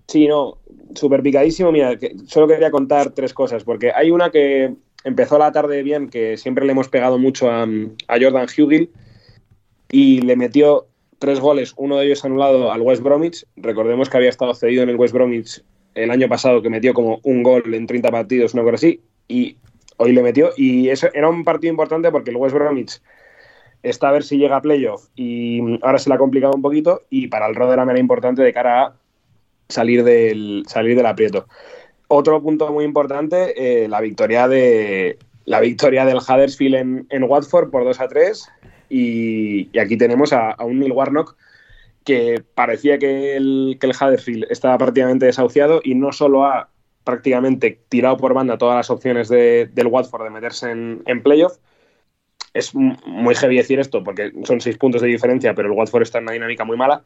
Sí, 0.07 0.27
no, 0.27 0.59
súper 0.93 1.23
picadísimo. 1.23 1.71
Mira, 1.71 1.97
que 1.97 2.15
solo 2.27 2.47
quería 2.47 2.69
contar 2.69 3.09
tres 3.09 3.33
cosas, 3.33 3.63
porque 3.63 3.91
hay 3.91 4.11
una 4.11 4.29
que 4.29 4.75
empezó 5.03 5.39
la 5.39 5.51
tarde 5.51 5.81
bien, 5.81 6.09
que 6.09 6.37
siempre 6.37 6.65
le 6.65 6.73
hemos 6.73 6.89
pegado 6.89 7.17
mucho 7.17 7.49
a, 7.49 7.63
a 7.63 8.17
Jordan 8.21 8.45
Hugill, 8.45 8.91
y 9.91 10.21
le 10.21 10.35
metió 10.35 10.88
tres 11.19 11.39
goles, 11.39 11.73
uno 11.77 11.97
de 11.97 12.05
ellos 12.05 12.25
anulado 12.25 12.71
al 12.71 12.81
West 12.81 13.03
Bromwich. 13.03 13.45
Recordemos 13.57 14.09
que 14.09 14.17
había 14.17 14.29
estado 14.29 14.53
cedido 14.55 14.83
en 14.83 14.89
el 14.89 14.95
West 14.95 15.13
Bromwich 15.13 15.61
el 15.95 16.11
año 16.11 16.27
pasado, 16.29 16.61
que 16.61 16.69
metió 16.69 16.93
como 16.93 17.19
un 17.23 17.43
gol 17.43 17.73
en 17.73 17.85
30 17.85 18.09
partidos, 18.09 18.53
una 18.53 18.63
cosa 18.63 18.75
así, 18.75 19.01
y 19.27 19.57
hoy 19.97 20.13
le 20.13 20.23
metió. 20.23 20.51
Y 20.55 20.89
eso 20.89 21.09
era 21.13 21.29
un 21.29 21.43
partido 21.43 21.71
importante 21.71 22.09
porque 22.09 22.31
el 22.31 22.37
West 22.37 22.55
Bromwich 22.55 23.01
está 23.83 24.09
a 24.09 24.13
ver 24.13 24.23
si 24.23 24.37
llega 24.37 24.57
a 24.57 24.61
playoff 24.61 25.07
y 25.15 25.61
ahora 25.81 25.99
se 25.99 26.09
le 26.09 26.15
ha 26.15 26.17
complicado 26.17 26.53
un 26.53 26.61
poquito, 26.61 27.03
y 27.09 27.27
para 27.27 27.47
el 27.47 27.55
Rotherham 27.55 27.89
era 27.89 27.99
importante 27.99 28.41
de 28.41 28.53
cara 28.53 28.85
a 28.85 28.93
salir 29.67 30.03
del, 30.03 30.63
salir 30.67 30.95
del 30.95 31.05
aprieto. 31.05 31.47
Otro 32.07 32.41
punto 32.41 32.71
muy 32.71 32.85
importante, 32.85 33.83
eh, 33.83 33.87
la 33.87 34.01
victoria 34.01 34.47
de 34.47 35.17
la 35.45 35.59
victoria 35.59 36.05
del 36.05 36.17
Huddersfield 36.17 36.75
en, 36.75 37.07
en 37.09 37.23
Watford 37.23 37.71
por 37.71 37.83
2 37.83 37.99
a 37.99 38.07
3 38.07 38.49
y, 38.89 39.77
aquí 39.79 39.97
tenemos 39.97 40.33
a, 40.33 40.55
un 40.63 40.79
Neil 40.79 40.91
Warnock 40.91 41.35
que 42.03 42.43
parecía 42.55 42.97
que 42.97 43.35
el, 43.35 43.77
que 43.79 43.87
el 43.87 43.93
Huddersfield 43.93 44.47
estaba 44.49 44.77
prácticamente 44.77 45.25
desahuciado 45.27 45.81
y 45.83 45.95
no 45.95 46.11
solo 46.11 46.45
ha 46.45 46.69
prácticamente 47.03 47.79
tirado 47.89 48.17
por 48.17 48.33
banda 48.33 48.57
todas 48.57 48.75
las 48.75 48.89
opciones 48.89 49.29
de- 49.29 49.69
del 49.73 49.87
Watford 49.87 50.23
de 50.23 50.29
meterse 50.29 50.71
en, 50.71 51.01
en 51.05 51.23
playoff. 51.23 51.57
Es 52.53 52.73
muy 52.73 53.35
heavy 53.35 53.57
decir 53.57 53.79
esto 53.79 54.03
porque 54.03 54.31
son 54.43 54.59
seis 54.59 54.77
puntos 54.77 55.01
de 55.01 55.07
diferencia, 55.07 55.53
pero 55.53 55.67
el 55.71 55.77
Watford 55.77 56.01
está 56.03 56.17
en 56.17 56.23
una 56.25 56.33
dinámica 56.33 56.63
muy 56.65 56.77
mala. 56.77 57.03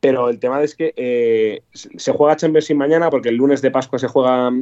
Pero 0.00 0.28
el 0.28 0.38
tema 0.38 0.62
es 0.62 0.74
que 0.74 0.92
eh, 0.96 1.62
se 1.72 2.12
juega 2.12 2.36
Championship 2.36 2.76
mañana 2.76 3.08
porque 3.08 3.30
el 3.30 3.36
lunes 3.36 3.62
de 3.62 3.70
Pascua 3.70 3.98
se 3.98 4.08
juega. 4.08 4.52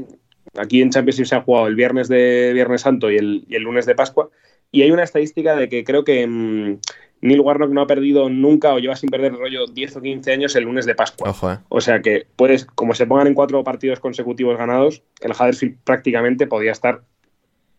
Aquí 0.57 0.81
en 0.81 0.91
Championship 0.91 1.27
se 1.27 1.35
ha 1.35 1.43
jugado 1.43 1.66
el 1.66 1.74
viernes 1.74 2.09
de 2.09 2.53
Viernes 2.55 2.82
Santo 2.82 3.11
y 3.11 3.16
el 3.16 3.62
lunes 3.62 3.85
de 3.85 3.95
Pascua. 3.97 4.31
Y 4.74 4.82
hay 4.82 4.90
una 4.90 5.05
estadística 5.05 5.55
de 5.55 5.68
que 5.68 5.84
creo 5.84 6.02
que 6.02 6.26
mm, 6.26 6.80
Neil 7.20 7.40
Warnock 7.40 7.70
no 7.70 7.82
ha 7.82 7.86
perdido 7.86 8.28
nunca 8.28 8.74
o 8.74 8.80
lleva 8.80 8.96
sin 8.96 9.09
perder 9.09 9.30
el 9.30 9.38
rollo 9.38 9.66
10 9.68 9.98
o 9.98 10.02
15 10.02 10.32
años 10.32 10.56
el 10.56 10.64
lunes 10.64 10.84
de 10.84 10.96
Pascua. 10.96 11.30
Ojo, 11.30 11.52
eh. 11.52 11.59
O 11.68 11.80
sea 11.80 12.02
que, 12.02 12.26
puedes, 12.34 12.64
como 12.64 12.92
se 12.92 13.06
pongan 13.06 13.28
en 13.28 13.34
cuatro 13.34 13.62
partidos 13.62 14.01
consecutivos 14.01 14.59
ganados, 14.59 15.05
el 15.20 15.30
Huddersfield 15.30 15.76
prácticamente 15.84 16.48
podía 16.48 16.72
estar 16.72 17.02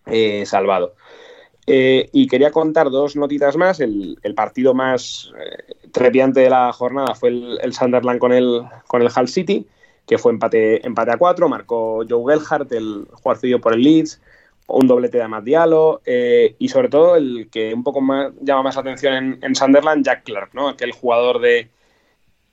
eh, 0.06 0.46
salvado. 0.46 0.96
Eh, 1.68 2.10
y 2.14 2.28
quería 2.28 2.52
contar 2.52 2.90
dos 2.90 3.18
notitas 3.18 3.58
más. 3.58 3.82
El, 3.82 4.18
el 4.24 4.34
partido 4.34 4.74
más 4.74 5.34
eh, 5.38 5.90
trepiante 5.92 6.40
de 6.40 6.50
la 6.50 6.72
jornada 6.72 7.14
fue 7.14 7.28
el, 7.28 7.60
el 7.62 7.74
Sunderland 7.74 8.20
con 8.22 8.32
el, 8.32 8.62
con 8.88 9.02
el 9.02 9.10
Hull 9.14 9.28
City, 9.28 9.68
que 10.08 10.18
fue 10.18 10.32
empate, 10.32 10.88
empate 10.88 11.12
a 11.12 11.18
cuatro. 11.18 11.50
Marcó 11.50 12.06
Joe 12.10 12.38
Gelhardt, 12.38 12.72
el 12.72 13.06
jugador 13.12 13.60
por 13.60 13.74
el 13.74 13.82
Leeds, 13.82 14.22
un 14.68 14.88
doblete 14.88 15.18
de 15.18 15.24
Amat 15.24 15.44
Diallo 15.44 16.02
eh, 16.06 16.56
y 16.58 16.68
sobre 16.70 16.90
todo 16.90 17.16
el 17.16 17.50
que 17.52 17.74
un 17.74 17.84
poco 17.84 18.02
más 18.02 18.32
llama 18.42 18.64
más 18.64 18.78
atención 18.78 19.14
en, 19.14 19.40
en 19.42 19.56
Sunderland, 19.56 20.04
Jack 20.04 20.24
Clark, 20.24 20.50
¿no? 20.54 20.70
aquel 20.70 20.92
jugador 20.92 21.40
de 21.40 21.70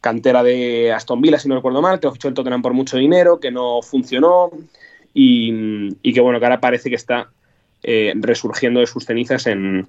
cantera 0.01 0.43
de 0.43 0.93
Aston 0.93 1.21
Villa, 1.21 1.39
si 1.39 1.49
no 1.49 1.55
recuerdo 1.55 1.81
mal, 1.81 2.01
que 2.01 2.09
lo 2.09 2.13
fichó 2.13 2.29
el 2.29 2.35
Tottenham 2.35 2.61
por 2.61 2.75
mucho 2.75 2.97
dinero, 2.97 3.41
que 3.41 3.51
no 3.51 3.81
funcionó 3.83 4.51
y, 5.15 5.97
y 6.03 6.13
que 6.13 6.21
bueno, 6.21 6.39
que 6.39 6.47
ahora 6.47 6.61
parece 6.61 6.91
que 6.91 6.97
está 6.97 7.31
eh, 7.83 8.13
resurgiendo 8.17 8.81
de 8.81 8.87
sus 8.87 9.07
cenizas 9.07 9.47
en, 9.47 9.89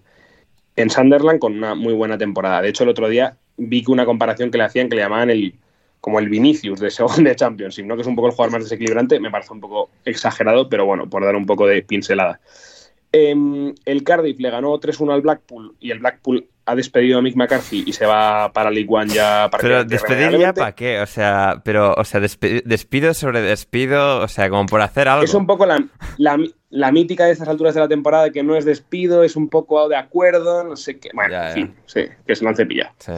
en 0.76 0.90
Sunderland 0.90 1.40
con 1.40 1.58
una 1.58 1.76
muy 1.76 1.94
buena 1.94 2.18
temporada. 2.18 2.62
De 2.62 2.70
hecho, 2.70 2.84
el 2.84 2.90
otro 2.90 3.10
día 3.10 3.38
vi 3.58 3.84
que 3.84 3.92
una 3.92 4.06
comparación 4.06 4.52
que 4.52 4.58
le 4.58 4.64
hacían 4.64 4.88
que 4.88 4.96
le 4.96 5.02
llamaban 5.02 5.30
el 5.30 5.56
como 6.04 6.20
el 6.20 6.28
Vinicius 6.28 6.82
de 6.82 6.92
Segunda 6.92 7.30
de 7.30 7.36
Championship, 7.38 7.86
¿no? 7.86 7.96
que 7.96 8.02
es 8.02 8.08
un 8.08 8.16
poco 8.18 8.28
el 8.28 8.34
jugador 8.34 8.52
más 8.52 8.64
desequilibrante, 8.64 9.22
me 9.22 9.32
parece 9.32 9.54
un 9.54 9.62
poco 9.62 9.90
exagerado, 10.04 10.68
pero 10.68 10.86
bueno, 10.86 11.10
por 11.10 11.24
dar 11.24 11.38
un 11.38 11.46
poco 11.46 11.66
de 11.66 11.82
pincelada. 11.82 12.42
Eh, 13.14 13.34
el 13.86 14.04
Cardiff 14.04 14.38
le 14.38 14.50
ganó 14.50 14.78
3-1 14.78 15.14
al 15.14 15.22
Blackpool 15.22 15.76
y 15.80 15.92
el 15.92 16.00
Blackpool 16.00 16.50
ha 16.66 16.76
despedido 16.76 17.20
a 17.20 17.22
Mick 17.22 17.38
McCarthy 17.38 17.86
y 17.86 17.94
se 17.94 18.06
va 18.06 18.52
para 18.52 18.70
League 18.70 18.90
One 18.90 19.14
ya 19.14 19.48
para 19.50 19.62
Pero 19.62 19.86
despedir 19.86 20.38
ya 20.38 20.54
para 20.54 20.74
qué, 20.74 21.00
o 21.00 21.06
sea, 21.06 21.62
pero, 21.64 21.94
o 21.94 22.04
sea, 22.04 22.20
despido 22.20 23.14
sobre 23.14 23.40
despido, 23.40 24.20
o 24.20 24.28
sea, 24.28 24.50
como 24.50 24.66
por 24.66 24.82
hacer 24.82 25.08
algo. 25.08 25.24
Es 25.24 25.34
un 25.34 25.48
poco 25.48 25.66
la, 25.66 25.86
la, 26.18 26.38
la 26.70 26.92
mítica 26.92 27.26
de 27.26 27.32
estas 27.32 27.48
alturas 27.48 27.76
de 27.76 27.80
la 27.80 27.88
temporada 27.88 28.30
que 28.32 28.44
no 28.44 28.58
es 28.58 28.66
despido, 28.66 29.24
es 29.24 29.38
un 29.38 29.48
poco 29.48 29.88
de 29.88 29.96
acuerdo, 29.96 30.66
no 30.66 30.76
sé 30.76 31.00
qué. 31.00 31.12
Bueno, 31.14 31.32
Ya, 31.32 31.48
en 31.50 31.54
fin, 31.54 31.76
sí, 31.86 32.02
que 32.28 32.36
se 32.36 32.44
lo 32.44 32.50
han 32.50 32.58
cepillado. 32.58 32.92
Sí. 33.00 33.14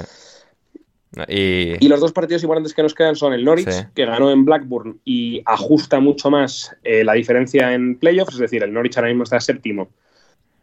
Y, 1.28 1.84
Y 1.84 1.88
los 1.88 2.00
dos 2.00 2.12
partidos 2.12 2.44
importantes 2.44 2.74
que 2.74 2.84
nos 2.84 2.94
quedan 2.94 3.16
son 3.16 3.34
el 3.34 3.44
Norwich, 3.46 3.70
Sí. 3.70 3.84
que 3.94 4.06
ganó 4.06 4.32
en 4.32 4.46
Blackburn 4.46 5.00
y 5.06 5.42
ajusta 5.46 6.00
mucho 6.00 6.30
más 6.30 6.76
eh, 6.84 7.04
la 7.04 7.14
diferencia 7.14 7.74
en 7.74 7.98
playoffs, 7.98 8.34
es 8.34 8.40
decir, 8.40 8.64
el 8.64 8.74
Norwich 8.74 8.98
ahora 8.98 9.10
mismo 9.10 9.24
está 9.24 9.40
séptimo 9.40 9.90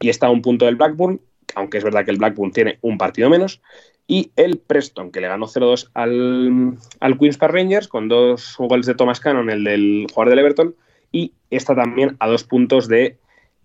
y 0.00 0.08
está 0.08 0.26
a 0.26 0.30
un 0.30 0.42
punto 0.42 0.64
del 0.66 0.76
Blackburn, 0.76 1.20
aunque 1.54 1.78
es 1.78 1.84
verdad 1.84 2.04
que 2.04 2.10
el 2.10 2.18
Blackburn 2.18 2.52
tiene 2.52 2.78
un 2.82 2.98
partido 2.98 3.30
menos, 3.30 3.60
y 4.06 4.30
el 4.36 4.58
Preston, 4.58 5.10
que 5.12 5.20
le 5.20 5.28
ganó 5.28 5.46
0-2 5.46 5.90
al, 5.94 6.76
al 7.00 7.18
Queen's 7.18 7.38
Park 7.38 7.54
Rangers 7.54 7.88
con 7.88 8.08
dos 8.08 8.56
goles 8.58 8.86
de 8.86 8.94
Thomas 8.94 9.20
Cannon, 9.20 9.48
el 9.48 9.64
del 9.64 10.06
jugador 10.12 10.30
del 10.30 10.38
Everton, 10.40 10.74
y 11.12 11.32
está 11.50 11.74
también 11.74 12.16
a 12.18 12.26
dos 12.26 12.44
puntos 12.44 12.88
de 12.88 13.16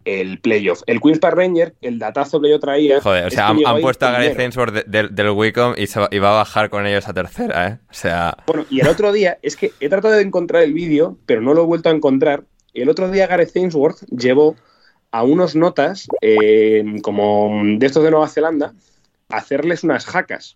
el 0.07 0.39
playoff. 0.39 0.83
El 0.85 1.01
Queen's 1.01 1.19
Park 1.19 1.35
Ranger, 1.35 1.75
el 1.81 1.99
datazo 1.99 2.39
que 2.39 2.49
yo 2.49 2.59
traía... 2.59 3.01
joder, 3.01 3.27
o 3.27 3.29
sea, 3.29 3.49
han, 3.49 3.81
puesto 3.81 4.05
a 4.07 4.11
Gary 4.11 4.27
primero. 4.29 4.43
Ainsworth 4.43 4.73
de- 4.85 5.09
del- 5.09 5.29
Wicom 5.31 5.73
y, 5.77 5.87
se 5.87 5.99
va, 5.99 6.07
y 6.11 6.19
va 6.19 6.29
a 6.29 6.35
bajar 6.37 6.69
con 6.69 6.87
ellos 6.87 7.07
a 7.07 7.13
tercera, 7.13 7.67
¿eh? 7.67 7.77
O 7.89 7.93
sea, 7.93 8.37
Bueno, 8.47 8.65
y 8.69 8.79
el 8.79 8.87
otro 8.87 9.11
día, 9.11 9.37
es 9.41 9.57
que 9.57 9.73
he 9.81 9.89
tratado 9.89 10.13
de 10.15 10.21
encontrar 10.21 10.63
el 10.63 10.73
vídeo, 10.73 11.17
pero 11.25 11.41
no 11.41 11.53
lo 11.53 11.63
he 11.63 11.65
vuelto 11.65 11.89
a 11.89 11.91
encontrar. 11.91 12.43
El 12.73 12.89
otro 12.89 13.11
día 13.11 13.27
Gareth 13.27 13.55
Ainsworth 13.55 14.03
llevó 14.09 14.55
a 15.11 15.23
unos 15.23 15.55
notas, 15.55 16.07
eh, 16.21 16.83
como 17.01 17.61
de 17.77 17.85
estos 17.85 18.03
de 18.03 18.11
Nueva 18.11 18.29
Zelanda, 18.29 18.73
a 19.29 19.37
hacerles 19.37 19.83
unas 19.83 20.05
jacas. 20.05 20.55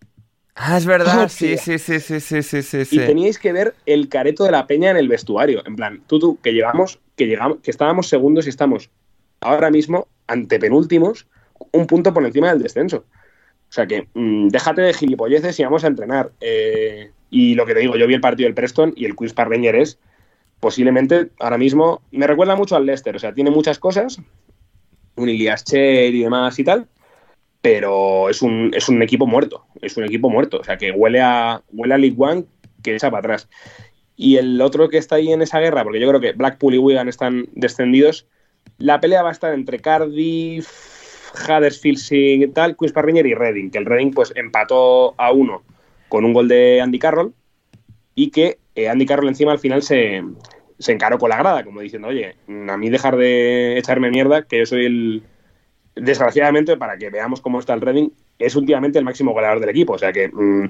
ah, 0.56 0.78
es 0.78 0.86
verdad, 0.86 1.28
sí, 1.30 1.57
sí, 1.57 1.78
sí, 1.78 1.99
sí, 1.99 2.19
sí, 2.22 2.41
sí, 2.41 2.61
sí, 2.64 2.88
Y 2.91 2.99
teníais 2.99 3.38
que 3.40 3.52
ver 3.52 3.76
el 3.86 4.07
careto 4.07 4.44
de 4.45 4.52
la 4.52 4.65
peña 4.68 4.91
en 4.91 4.98
el 4.98 5.07
vestuario. 5.10 5.61
En 5.65 5.76
plan, 5.76 6.03
tú, 6.07 6.19
tú, 6.19 6.40
que 6.41 6.52
llegamos, 6.53 6.99
que 7.15 7.26
llegamos, 7.26 7.57
que 7.64 7.72
estábamos 7.72 8.07
segundos 8.07 8.45
y 8.45 8.49
estamos 8.49 8.90
ahora 9.42 9.70
mismo 9.70 10.08
antepenúltimos, 10.28 11.28
un 11.72 11.88
punto 11.88 12.14
por 12.14 12.26
encima 12.26 12.50
del 12.50 12.64
descenso. 12.64 13.06
O 13.70 13.74
sea 13.74 13.88
que 13.88 14.08
mm, 14.14 14.50
déjate 14.50 14.82
de 14.82 14.94
gilipolleces 14.94 15.60
y 15.60 15.64
vamos 15.64 15.84
a 15.84 15.88
entrenar. 15.88 16.32
Eh, 16.40 17.12
y 17.30 17.56
lo 17.56 17.66
que 17.66 17.74
te 17.74 17.80
digo, 17.82 17.96
yo 17.96 18.08
vi 18.08 18.14
el 18.14 18.22
partido 18.22 18.48
del 18.48 18.54
Preston 18.54 18.94
y 18.96 19.06
el 19.06 19.16
Park 19.16 19.52
Ranger 19.52 19.76
es 19.76 20.00
posiblemente 20.62 21.30
ahora 21.40 21.58
mismo 21.58 22.02
me 22.12 22.28
recuerda 22.28 22.56
mucho 22.56 22.76
al 22.78 22.86
Leicester. 22.86 23.16
O 23.16 23.20
sea, 23.20 23.34
tiene 23.34 23.50
muchas 23.50 23.80
cosas, 23.80 24.22
un 25.16 25.28
Ilias 25.28 25.66
y 25.74 26.22
demás 26.22 26.58
y 26.60 26.64
tal, 26.64 26.88
pero 27.62 28.30
es 28.30 28.42
un, 28.42 28.72
es 28.74 28.88
un 28.88 29.02
equipo 29.02 29.28
muerto. 29.28 29.66
Es 29.82 29.98
un 29.98 30.06
equipo 30.06 30.30
muerto. 30.30 30.60
O 30.60 30.64
sea, 30.64 30.78
que 30.78 30.92
huele 30.92 31.20
a, 31.20 31.62
huele 31.74 31.94
a 31.94 31.98
League 31.98 32.16
One 32.18 32.46
que 32.84 32.96
echa 32.96 33.10
para 33.10 33.20
atrás. 33.20 33.50
Y 34.16 34.38
el 34.38 34.62
otro 34.62 34.88
que 34.88 34.98
está 34.98 35.16
ahí 35.16 35.34
en 35.34 35.42
esa 35.42 35.60
guerra, 35.60 35.84
porque 35.84 36.00
yo 36.00 36.08
creo 36.08 36.22
que 36.22 36.34
Blackpool 36.34 36.76
y 36.76 36.78
Wigan 36.78 37.10
están 37.10 37.48
descendidos, 37.54 38.28
la 38.78 39.00
pelea 39.00 39.24
va 39.24 39.30
a 39.30 39.34
estar 39.34 39.54
entre 39.54 39.80
Cardiff, 39.80 40.68
Huddersfield 41.48 42.44
y 42.44 42.48
tal, 42.48 42.76
Queen's 42.76 42.94
Park 42.94 43.08
Rangers 43.08 43.30
y 43.30 43.34
Reading, 43.34 43.70
que 43.70 43.78
el 43.78 43.86
Reading 43.86 44.12
pues 44.12 44.34
empató 44.36 45.16
a 45.18 45.32
uno 45.32 45.64
con 46.10 46.26
un 46.26 46.34
gol 46.34 46.48
de 46.48 46.82
Andy 46.82 47.00
Carroll 47.00 47.34
y 48.16 48.32
que 48.32 48.60
eh, 48.76 48.90
Andy 48.90 49.06
Carroll 49.06 49.30
encima 49.30 49.52
al 49.52 49.60
final 49.60 49.82
se, 49.82 50.22
se 50.82 50.92
encaró 50.92 51.18
con 51.18 51.30
la 51.30 51.38
grada, 51.38 51.64
como 51.64 51.82
diciendo, 51.82 52.10
oye, 52.10 52.36
a 52.48 52.78
mí 52.78 52.90
dejar 52.90 53.16
de 53.16 53.78
echarme 53.78 54.10
mierda, 54.10 54.44
que 54.44 54.60
yo 54.60 54.66
soy 54.66 54.86
el... 54.86 55.24
Desgraciadamente, 55.94 56.78
para 56.78 56.98
que 56.98 57.10
veamos 57.10 57.42
cómo 57.42 57.60
está 57.60 57.74
el 57.74 57.82
Reading, 57.82 58.10
es 58.40 58.56
últimamente 58.56 58.98
el 58.98 59.04
máximo 59.04 59.34
goleador 59.34 59.60
del 59.60 59.70
equipo. 59.70 59.94
O 59.94 59.98
sea 59.98 60.14
que 60.14 60.30
mm, 60.30 60.70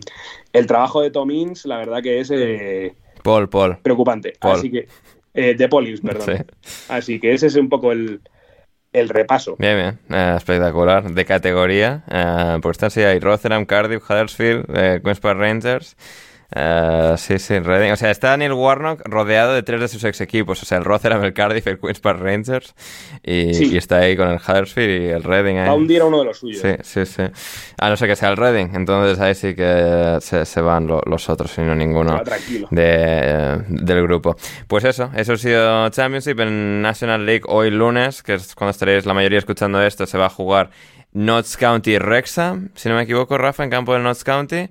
el 0.51 0.65
trabajo 0.65 1.01
de 1.01 1.11
Tom 1.11 1.30
Ince, 1.30 1.68
la 1.68 1.77
verdad 1.77 2.01
que 2.01 2.19
es 2.19 2.31
eh, 2.31 2.95
Paul, 3.23 3.47
Paul. 3.47 3.77
preocupante. 3.84 4.34
Paul. 4.39 4.57
Así 4.57 4.72
que, 4.72 4.88
eh, 5.33 5.55
de 5.55 5.69
Polis, 5.69 6.01
perdón. 6.01 6.37
Sí. 6.37 6.43
Así 6.89 7.19
que 7.19 7.33
ese 7.33 7.47
es 7.47 7.55
un 7.55 7.69
poco 7.69 7.91
el, 7.91 8.21
el 8.93 9.09
repaso. 9.09 9.55
Bien, 9.57 9.75
bien, 9.75 9.99
eh, 10.09 10.33
espectacular, 10.37 11.11
de 11.11 11.25
categoría. 11.25 12.03
Eh, 12.09 12.57
porque 12.61 12.73
están 12.75 12.87
así, 12.87 13.01
hay 13.01 13.19
Rotherham, 13.19 13.65
Cardiff, 13.65 14.09
Huddersfield, 14.09 14.65
eh, 14.73 14.99
Queen's 15.03 15.19
Park 15.19 15.39
Rangers. 15.39 15.95
Eh, 16.53 17.13
sí, 17.17 17.39
sí, 17.39 17.59
Reading. 17.59 17.91
O 17.91 17.95
sea, 17.95 18.11
está 18.11 18.35
Neil 18.35 18.51
Warnock 18.53 19.01
rodeado 19.05 19.53
de 19.53 19.63
tres 19.63 19.79
de 19.79 19.87
sus 19.87 20.03
ex 20.03 20.19
equipos. 20.19 20.61
O 20.61 20.65
sea, 20.65 20.77
el 20.79 20.83
Rotherham, 20.83 21.23
el 21.23 21.33
Cardiff, 21.33 21.65
el 21.67 21.79
Queen's 21.79 21.99
Park 22.01 22.19
Rangers. 22.19 22.75
Y, 23.23 23.53
Sí. 23.53 23.73
y 23.73 23.77
está 23.77 23.99
ahí 23.99 24.17
con 24.17 24.29
el 24.29 24.35
Huddersfield 24.37 25.01
y 25.03 25.07
el 25.09 25.23
Reading. 25.23 25.55
ahí. 25.57 25.65
Va 25.67 25.71
a 25.71 25.75
hundir 25.75 26.01
a 26.01 26.05
uno 26.05 26.19
de 26.19 26.25
los 26.25 26.39
suyos. 26.39 26.61
Sí, 26.61 26.75
sí, 26.83 27.05
sí. 27.05 27.23
A 27.79 27.89
no 27.89 27.95
ser 27.95 28.09
que 28.09 28.15
sea 28.17 28.29
el 28.29 28.37
Reading. 28.37 28.69
Entonces 28.73 29.19
ahí 29.19 29.33
sí 29.33 29.55
que 29.55 30.17
se, 30.19 30.45
se 30.45 30.61
van 30.61 30.87
lo- 30.87 31.01
los 31.05 31.29
otros 31.29 31.57
y 31.57 31.61
no 31.61 31.73
ninguno 31.73 32.21
tranquilo. 32.23 32.67
de, 32.69 32.83
eh, 32.85 33.57
del 33.69 34.01
grupo. 34.03 34.35
Pues 34.67 34.83
eso, 34.83 35.09
eso 35.15 35.33
ha 35.33 35.37
sido 35.37 35.89
Championship 35.89 36.39
en 36.41 36.81
National 36.81 37.25
League 37.25 37.43
hoy 37.47 37.69
lunes, 37.71 38.23
que 38.23 38.33
es 38.33 38.55
cuando 38.55 38.71
estaréis 38.71 39.05
la 39.05 39.13
mayoría 39.13 39.39
escuchando 39.39 39.81
esto, 39.81 40.05
se 40.05 40.17
va 40.17 40.25
a 40.25 40.29
jugar 40.29 40.69
Notts 41.13 41.55
County 41.57 41.97
Wrexham, 41.97 42.69
si 42.75 42.87
no 42.89 42.95
me 42.95 43.03
equivoco, 43.03 43.37
Rafa, 43.37 43.63
en 43.63 43.69
campo 43.69 43.93
del 43.93 44.03
Notts 44.03 44.23
County. 44.23 44.69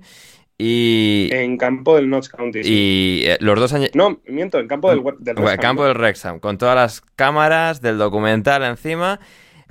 Y, 0.63 1.29
En 1.31 1.57
campo 1.57 1.95
del 1.95 2.09
Notts 2.09 2.29
County. 2.29 2.63
sí. 2.63 2.69
y 2.71 3.25
eh, 3.25 3.37
los 3.39 3.59
dos 3.59 3.73
años... 3.73 3.89
No, 3.95 4.19
miento, 4.27 4.59
en 4.59 4.67
campo 4.67 4.89
del, 4.89 5.01
del 5.19 5.35
Bueno, 5.35 5.41
West 5.41 5.55
Ham, 5.55 5.61
campo 5.61 5.85
del 5.85 5.97
Wrexham, 5.97 6.39
con 6.39 6.57
todas 6.57 6.75
las 6.75 7.01
cámaras 7.15 7.81
del 7.81 7.97
documental 7.97 8.63
encima. 8.63 9.19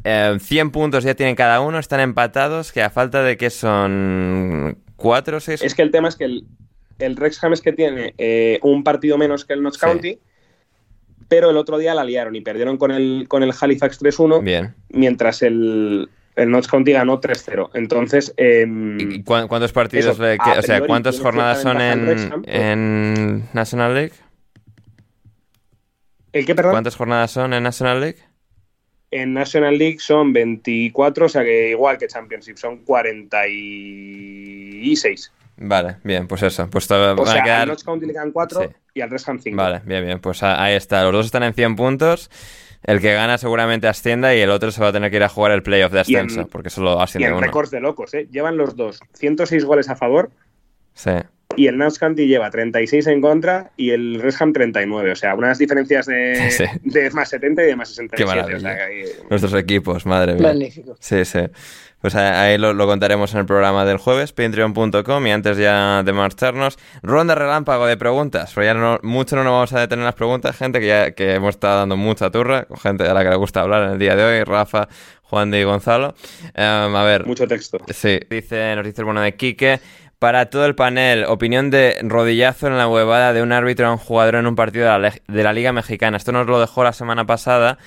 eh, 0.04 0.36
100 0.40 0.70
puntos 0.70 1.04
ya 1.04 1.14
tienen 1.14 1.36
cada 1.36 1.60
uno, 1.60 1.78
están 1.78 2.00
empatados, 2.00 2.72
que 2.72 2.82
a 2.82 2.90
falta 2.90 3.22
de 3.22 3.36
que 3.36 3.50
son 3.50 4.78
4 4.96 5.36
o 5.36 5.40
6... 5.40 5.62
Es 5.62 5.74
que 5.74 5.82
el 5.82 5.90
tema 5.92 6.08
es 6.08 6.16
que 6.16 6.24
el, 6.24 6.44
el 6.98 7.14
Wrexham 7.14 7.52
es 7.52 7.60
que 7.60 7.72
tiene 7.72 8.14
eh, 8.18 8.58
un 8.62 8.82
partido 8.82 9.16
menos 9.16 9.44
que 9.44 9.52
el 9.52 9.62
Notts 9.62 9.78
Sí. 9.78 9.86
County, 9.86 10.18
pero 11.28 11.50
el 11.50 11.56
otro 11.56 11.78
día 11.78 11.94
la 11.94 12.02
liaron 12.02 12.34
y 12.34 12.40
perdieron 12.40 12.76
con 12.76 12.90
el, 12.90 13.26
con 13.28 13.42
el 13.44 13.52
Halifax 13.58 14.00
3-1, 14.02 14.42
Bien. 14.42 14.74
mientras 14.88 15.42
el, 15.42 16.08
el 16.40 16.50
Notts 16.50 16.68
County 16.68 16.92
ganó 16.92 17.20
3-0. 17.20 17.70
Entonces, 17.74 18.32
em, 18.36 18.98
¿Y 19.00 19.22
cu- 19.22 19.46
¿Cuántos 19.48 19.72
partidos, 19.72 20.14
Eso, 20.14 20.22
le 20.22 20.38
que- 20.38 20.50
a 20.50 20.58
o 20.58 20.62
sea, 20.62 20.80
cuántas 20.86 21.20
jornadas 21.20 21.62
son 21.62 21.80
en, 21.80 22.42
en 22.46 23.48
National 23.52 23.94
League? 23.94 24.12
¿el 26.32 26.46
que 26.46 26.54
perdón? 26.54 26.72
¿Cuántas 26.72 26.96
jornadas 26.96 27.30
son 27.32 27.52
en 27.54 27.62
National 27.62 28.00
League? 28.00 28.18
En 29.12 29.34
National 29.34 29.76
League 29.76 29.98
son 29.98 30.32
24, 30.32 31.26
o 31.26 31.28
sea 31.28 31.42
que 31.42 31.70
igual 31.70 31.98
que 31.98 32.06
Championship, 32.06 32.56
son 32.56 32.78
46. 32.84 35.32
Vale, 35.62 35.96
bien, 36.04 36.26
pues 36.26 36.42
eso. 36.42 36.68
Pues 36.70 36.90
O 36.90 37.16
van 37.16 37.28
a 37.28 37.32
sea, 37.32 37.42
quedar... 37.42 37.60
al 37.62 37.68
Notts 37.68 37.84
County 37.84 38.06
le 38.06 38.12
quedan 38.12 38.32
4 38.32 38.62
Sí. 38.62 38.68
y 38.94 39.00
al 39.02 39.10
Wrexham 39.10 39.38
5. 39.40 39.56
Vale, 39.56 39.80
bien, 39.84 40.04
bien. 40.06 40.18
Pues 40.20 40.42
a- 40.42 40.62
ahí 40.62 40.74
está. 40.74 41.02
Los 41.02 41.12
dos 41.12 41.26
están 41.26 41.42
en 41.42 41.52
100 41.54 41.76
puntos. 41.76 42.30
El 42.82 43.00
que 43.00 43.12
gana 43.12 43.36
seguramente 43.38 43.86
ascienda 43.88 44.34
y 44.34 44.40
el 44.40 44.50
otro 44.50 44.70
se 44.70 44.80
va 44.80 44.88
a 44.88 44.92
tener 44.92 45.10
que 45.10 45.16
ir 45.16 45.22
a 45.22 45.28
jugar 45.28 45.52
el 45.52 45.62
playoff 45.62 45.92
de 45.92 46.02
Y 46.06 46.14
en- 46.16 46.26
ascenso, 46.26 46.48
porque 46.48 46.70
solo 46.70 46.96
Y 46.98 47.02
asciende 47.02 47.28
en 47.28 47.34
uno. 47.34 47.42
récords 47.46 47.70
de 47.70 47.80
locos, 47.80 48.14
¿eh? 48.14 48.26
Llevan 48.30 48.56
los 48.56 48.74
dos 48.76 49.00
106 49.14 49.64
goles 49.64 49.88
a 49.90 49.96
favor 49.96 50.30
Sí. 50.94 51.10
y 51.56 51.66
el 51.66 51.76
Notts 51.76 51.98
County 51.98 52.26
lleva 52.26 52.50
36 52.50 53.06
en 53.08 53.20
contra 53.20 53.70
y 53.76 53.90
el 53.90 54.18
Wrexham 54.18 54.52
39. 54.52 55.12
O 55.12 55.16
sea, 55.16 55.34
unas 55.34 55.58
diferencias 55.58 56.06
de, 56.06 56.34
Sí. 56.50 56.64
de 56.82 57.10
más 57.10 57.28
70 57.28 57.62
y 57.62 57.66
de 57.66 57.76
más 57.76 57.88
67. 57.90 58.16
Qué 58.22 58.26
maravilla. 58.26 58.56
O 58.56 58.60
sea, 58.60 58.76
que 58.88 59.04
Nuestros 59.28 59.54
equipos, 59.54 60.06
madre 60.06 60.34
mía. 60.34 60.42
Magnífico. 60.48 60.96
Sí, 61.00 61.24
sí. 61.24 61.40
Pues 62.00 62.14
ahí 62.14 62.56
lo, 62.56 62.72
lo 62.72 62.86
contaremos 62.86 63.32
en 63.34 63.40
el 63.40 63.46
programa 63.46 63.84
del 63.84 63.98
jueves, 63.98 64.32
patreon.com. 64.32 65.26
Y 65.26 65.30
antes 65.30 65.58
ya 65.58 66.02
de 66.02 66.12
marcharnos, 66.12 66.78
ronda 67.02 67.34
relámpago 67.34 67.86
de 67.86 67.96
preguntas. 67.96 68.52
Pero 68.54 68.64
ya 68.64 68.74
no, 68.74 68.98
mucho 69.02 69.36
no 69.36 69.44
nos 69.44 69.52
vamos 69.52 69.72
a 69.74 69.80
detener 69.80 70.00
en 70.00 70.06
las 70.06 70.14
preguntas, 70.14 70.56
gente 70.56 70.80
que 70.80 70.86
ya 70.86 71.10
que 71.12 71.34
hemos 71.34 71.50
estado 71.50 71.80
dando 71.80 71.96
mucha 71.96 72.30
turra, 72.30 72.64
con 72.64 72.78
gente 72.78 73.06
a 73.06 73.12
la 73.12 73.22
que 73.22 73.30
le 73.30 73.36
gusta 73.36 73.60
hablar 73.60 73.84
en 73.84 73.90
el 73.90 73.98
día 73.98 74.16
de 74.16 74.24
hoy, 74.24 74.44
Rafa, 74.44 74.88
Juan 75.22 75.50
de 75.50 75.60
y 75.60 75.64
Gonzalo. 75.64 76.14
Em, 76.54 76.96
a 76.96 77.04
ver, 77.04 77.26
mucho 77.26 77.46
texto. 77.46 77.78
Sí, 77.88 78.18
dice, 78.28 78.74
nos 78.76 78.84
dice 78.84 79.02
el 79.02 79.04
bueno 79.04 79.20
de 79.20 79.36
Quique. 79.36 79.80
Para 80.18 80.50
todo 80.50 80.66
el 80.66 80.74
panel, 80.74 81.24
opinión 81.24 81.70
de 81.70 81.96
rodillazo 82.02 82.66
en 82.66 82.76
la 82.76 82.86
huevada 82.86 83.32
de 83.32 83.40
un 83.42 83.52
árbitro 83.52 83.86
a 83.86 83.92
un 83.92 83.96
jugador 83.96 84.34
en 84.34 84.46
un 84.46 84.54
partido 84.54 84.92
de 84.92 84.98
la, 84.98 85.14
de 85.26 85.42
la 85.42 85.54
Liga 85.54 85.72
Mexicana. 85.72 86.18
Esto 86.18 86.30
nos 86.30 86.46
lo 86.46 86.60
dejó 86.60 86.84
la 86.84 86.92
semana 86.92 87.24
pasada, 87.24 87.78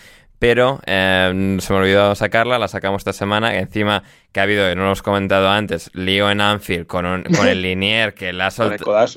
pero 0.44 0.82
eh, 0.86 1.57
se 1.61 1.72
me 1.72 1.80
olvidó 1.80 2.14
sacarla, 2.15 2.60
la 2.60 2.68
sacamos 2.68 2.99
esta 2.99 3.14
semana. 3.14 3.56
Encima 3.57 4.03
que 4.34 4.41
ha 4.41 4.44
habido, 4.44 4.70
y 4.70 4.76
no 4.76 4.82
lo 4.82 4.88
hemos 4.88 5.02
comentado 5.02 5.48
antes, 5.48 5.90
lío 5.94 6.30
en 6.30 6.41
Anfield 6.41 6.86
con, 6.86 7.06
un- 7.06 7.24
con 7.24 7.48
el 7.48 7.61
linier 7.61 8.14
que 8.14 8.34
le 8.34 8.44
ha 8.44 8.52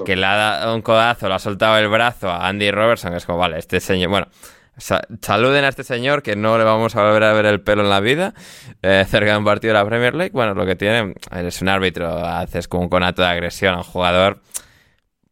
que 0.05 0.15
le 0.15 0.23
dado 0.23 0.73
un 0.77 0.83
codazo, 0.83 1.27
le 1.29 1.35
ha 1.35 1.39
soltado 1.41 1.79
el 1.79 1.89
brazo 1.89 2.31
a 2.31 2.47
Andy 2.47 2.71
Robertson, 2.71 3.13
es 3.15 3.27
como, 3.27 3.39
vale, 3.39 3.59
este 3.59 3.81
señor, 3.81 4.09
bueno, 4.11 4.29
sa- 4.77 5.03
saluden 5.21 5.65
a 5.65 5.69
este 5.69 5.83
señor 5.83 6.23
que 6.23 6.37
no 6.37 6.59
le 6.59 6.63
vamos 6.65 6.95
a 6.95 7.03
volver 7.03 7.25
a 7.25 7.33
ver 7.33 7.47
el 7.47 7.61
pelo 7.61 7.83
en 7.83 7.91
la 7.91 7.99
vida, 7.99 8.33
eh, 8.83 9.05
cerca 9.09 9.33
de 9.33 9.39
un 9.39 9.45
partido 9.45 9.75
de 9.75 9.81
la 9.81 9.85
Premier 9.85 10.15
League, 10.15 10.31
bueno, 10.33 10.55
lo 10.55 10.65
que 10.65 10.77
tiene, 10.77 11.13
eres 11.33 11.61
un 11.61 11.69
árbitro, 11.69 12.25
haces 12.25 12.69
como 12.69 12.85
un 12.85 12.89
conato 12.89 13.23
de 13.23 13.29
agresión 13.29 13.75
a 13.75 13.79
un 13.79 13.83
jugador, 13.83 14.39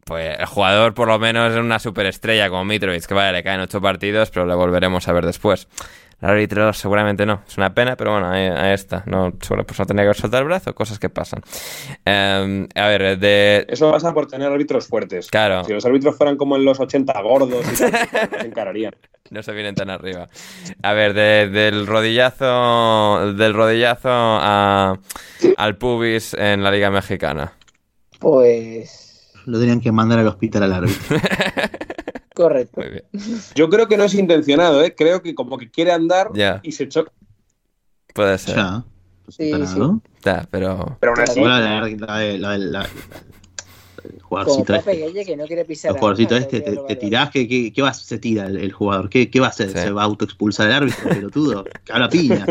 pues 0.05 0.39
el 0.39 0.47
jugador 0.47 0.95
por 0.95 1.09
lo 1.09 1.19
menos 1.19 1.53
es 1.53 1.59
una 1.59 1.79
superestrella 1.79 2.49
como 2.49 2.65
Mitrovic, 2.65 3.05
que 3.07 3.15
vale, 3.15 3.33
le 3.33 3.43
caen 3.43 3.61
ocho 3.61 3.81
partidos, 3.81 4.31
pero 4.31 4.47
le 4.47 4.55
volveremos 4.55 5.07
a 5.09 5.13
ver 5.13 5.27
después. 5.27 5.69
El 6.23 6.31
árbitro 6.31 6.73
seguramente 6.73 7.27
no, 7.27 7.43
es 7.47 7.59
una 7.59 7.75
pena, 7.75 7.97
pero 7.97 8.13
bueno, 8.13 8.31
ahí, 8.31 8.47
ahí 8.47 8.73
está. 8.73 9.03
No, 9.05 9.33
seguro, 9.43 9.67
pues 9.67 9.79
no 9.79 9.85
tenía 9.85 10.07
que 10.07 10.15
soltado 10.15 10.43
el 10.43 10.49
brazo, 10.49 10.75
cosas 10.75 10.99
que 10.99 11.11
pasan. 11.11 11.43
Eh, 12.07 12.67
a 12.75 12.87
ver, 12.89 13.19
de... 13.19 13.67
Eso 13.69 13.91
pasa 13.91 14.15
por 14.15 14.27
tener 14.27 14.51
árbitros 14.51 14.87
fuertes. 14.87 15.29
Claro. 15.29 15.65
Si 15.65 15.73
los 15.75 15.85
árbitros 15.85 16.17
fueran 16.17 16.37
como 16.37 16.57
en 16.57 16.65
los 16.65 16.81
80 16.81 17.21
gordos 17.21 17.65
y 17.71 17.77
tal, 17.77 17.91
pues 18.11 18.29
se 18.41 18.47
encararían. 18.47 18.95
No 19.31 19.43
se 19.43 19.53
vienen 19.53 19.75
tan 19.75 19.91
arriba. 19.91 20.29
A 20.83 20.93
ver, 20.95 21.13
de- 21.15 21.49
del 21.49 21.87
rodillazo 21.87 23.33
del 23.35 23.53
rodillazo 23.53 24.09
a, 24.11 24.99
al 25.57 25.77
pubis 25.77 26.33
en 26.35 26.63
la 26.63 26.71
Liga 26.71 26.91
Mexicana. 26.91 27.53
Pues. 28.19 29.14
Lo 29.47 29.59
tenían 29.61 29.81
que 29.81 29.93
mandar 29.93 30.19
al 30.19 30.27
hospital 30.29 30.63
al 30.65 30.73
árbitro. 30.73 31.17
Correcto. 32.35 32.81
Muy 32.81 32.91
bien. 32.91 33.05
Yo 33.55 33.69
creo 33.69 33.87
que 33.87 33.97
no 33.97 34.05
es 34.05 34.15
intencionado, 34.15 34.83
¿eh? 34.83 34.95
Creo 34.97 35.23
que 35.23 35.35
como 35.35 35.57
que 35.59 35.71
quiere 35.71 35.93
andar 35.93 36.31
Ya. 36.35 36.61
y 36.63 36.73
se 36.73 36.89
choca. 36.89 37.13
Puede 38.15 38.39
ser. 38.39 38.57
Ya. 38.57 38.85
Pues 39.25 39.37
Sí, 39.37 39.53
sí. 39.67 39.81
Ya, 40.25 40.47
pero. 40.51 40.97
Pero 41.01 41.13
aún 41.13 41.21
así, 41.23 41.41
Ahora 41.41 41.61
la, 41.61 41.81
la, 41.89 41.97
la- 41.97 42.39
la- 42.39 42.59
la- 42.59 42.89
el 44.05 44.21
Como 44.23 44.45
jugadorcito 44.45 44.75
este. 44.75 44.93
Gueye 44.97 45.25
que 45.25 45.37
no 45.37 45.47
quiere 45.47 45.65
pisar. 45.65 45.93
El 45.93 45.99
jugadorcito 45.99 46.35
a- 46.35 46.39
este, 46.39 46.61
te, 46.61 46.71
a- 46.79 46.87
te 46.87 46.97
tirás, 46.97 47.31
¿qué, 47.31 47.49
qué, 47.49 47.73
qué 47.73 47.83
va 47.83 47.89
a 47.89 47.95
se 47.95 48.19
tira 48.19 48.47
el, 48.47 48.57
el 48.59 48.73
jugador? 48.73 49.09
¿Qué, 49.09 49.31
¿Qué 49.31 49.41
va 49.41 49.47
a 49.47 49.51
hacer? 49.51 49.69
Sí. 49.71 49.79
¿Se 49.79 49.91
va 49.91 50.03
a 50.03 50.05
autoexpulsar 50.05 50.67
el 50.69 50.73
árbitro, 50.75 51.09
pelotudo? 51.09 51.65
Habla 51.91 52.09
piña. 52.09 52.47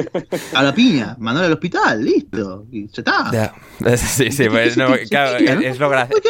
Habla 0.53 0.73
piña. 0.73 1.15
Mandalo 1.19 1.47
al 1.47 1.53
hospital, 1.53 2.03
listo. 2.03 2.65
Y 2.71 2.87
se 2.89 3.01
está. 3.01 3.29
Ya. 3.31 3.53
Sí, 3.97 4.31
sí, 4.31 4.49
pues 4.49 4.77
no, 4.77 4.87
claro, 5.09 5.39
¿no? 5.43 5.61
es 5.61 5.79
lo 5.79 5.89
gracioso. 5.89 6.21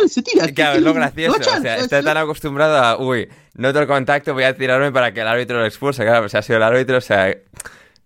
Claro, 0.54 0.54
¿Qué- 0.54 0.78
es 0.78 0.82
lo 0.84 0.94
gracioso. 0.94 1.40
O 1.40 1.62
sea, 1.62 1.78
está 1.78 2.02
tan 2.04 2.18
acostumbrado 2.18 2.78
a, 2.78 2.98
uy, 2.98 3.28
noto 3.56 3.80
el 3.80 3.88
contacto, 3.88 4.34
voy 4.34 4.44
a 4.44 4.56
tirarme 4.56 4.92
para 4.92 5.14
que 5.14 5.22
el 5.22 5.28
árbitro 5.28 5.60
lo 5.60 5.66
expulse. 5.66 6.04
Claro, 6.04 6.22
pues 6.22 6.36
ha 6.36 6.42
sido 6.42 6.58
el 6.58 6.64
árbitro, 6.64 6.98
o 6.98 7.02
sea, 7.02 7.30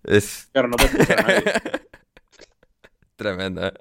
es 0.04 0.48
claro, 0.52 0.68
no 0.68 0.76
a 0.78 1.22
nadie. 1.22 1.42
tremendo. 3.16 3.66
¿eh? 3.66 3.72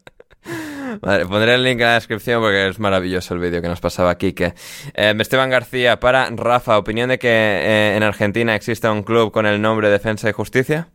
Vale, 1.01 1.25
pondré 1.25 1.55
el 1.55 1.63
link 1.63 1.79
en 1.79 1.85
la 1.87 1.93
descripción 1.95 2.41
porque 2.41 2.67
es 2.69 2.79
maravilloso 2.79 3.33
el 3.33 3.39
vídeo 3.39 3.61
que 3.61 3.67
nos 3.67 3.79
pasaba 3.79 4.17
Kike. 4.17 4.53
Eh, 4.93 5.13
Esteban 5.19 5.49
García, 5.49 5.99
para 5.99 6.29
Rafa, 6.29 6.77
¿opinión 6.77 7.09
de 7.09 7.19
que 7.19 7.27
eh, 7.29 7.95
en 7.95 8.03
Argentina 8.03 8.55
exista 8.55 8.91
un 8.91 9.03
club 9.03 9.31
con 9.31 9.45
el 9.45 9.61
nombre 9.61 9.89
Defensa 9.89 10.29
y 10.29 10.33
Justicia? 10.33 10.89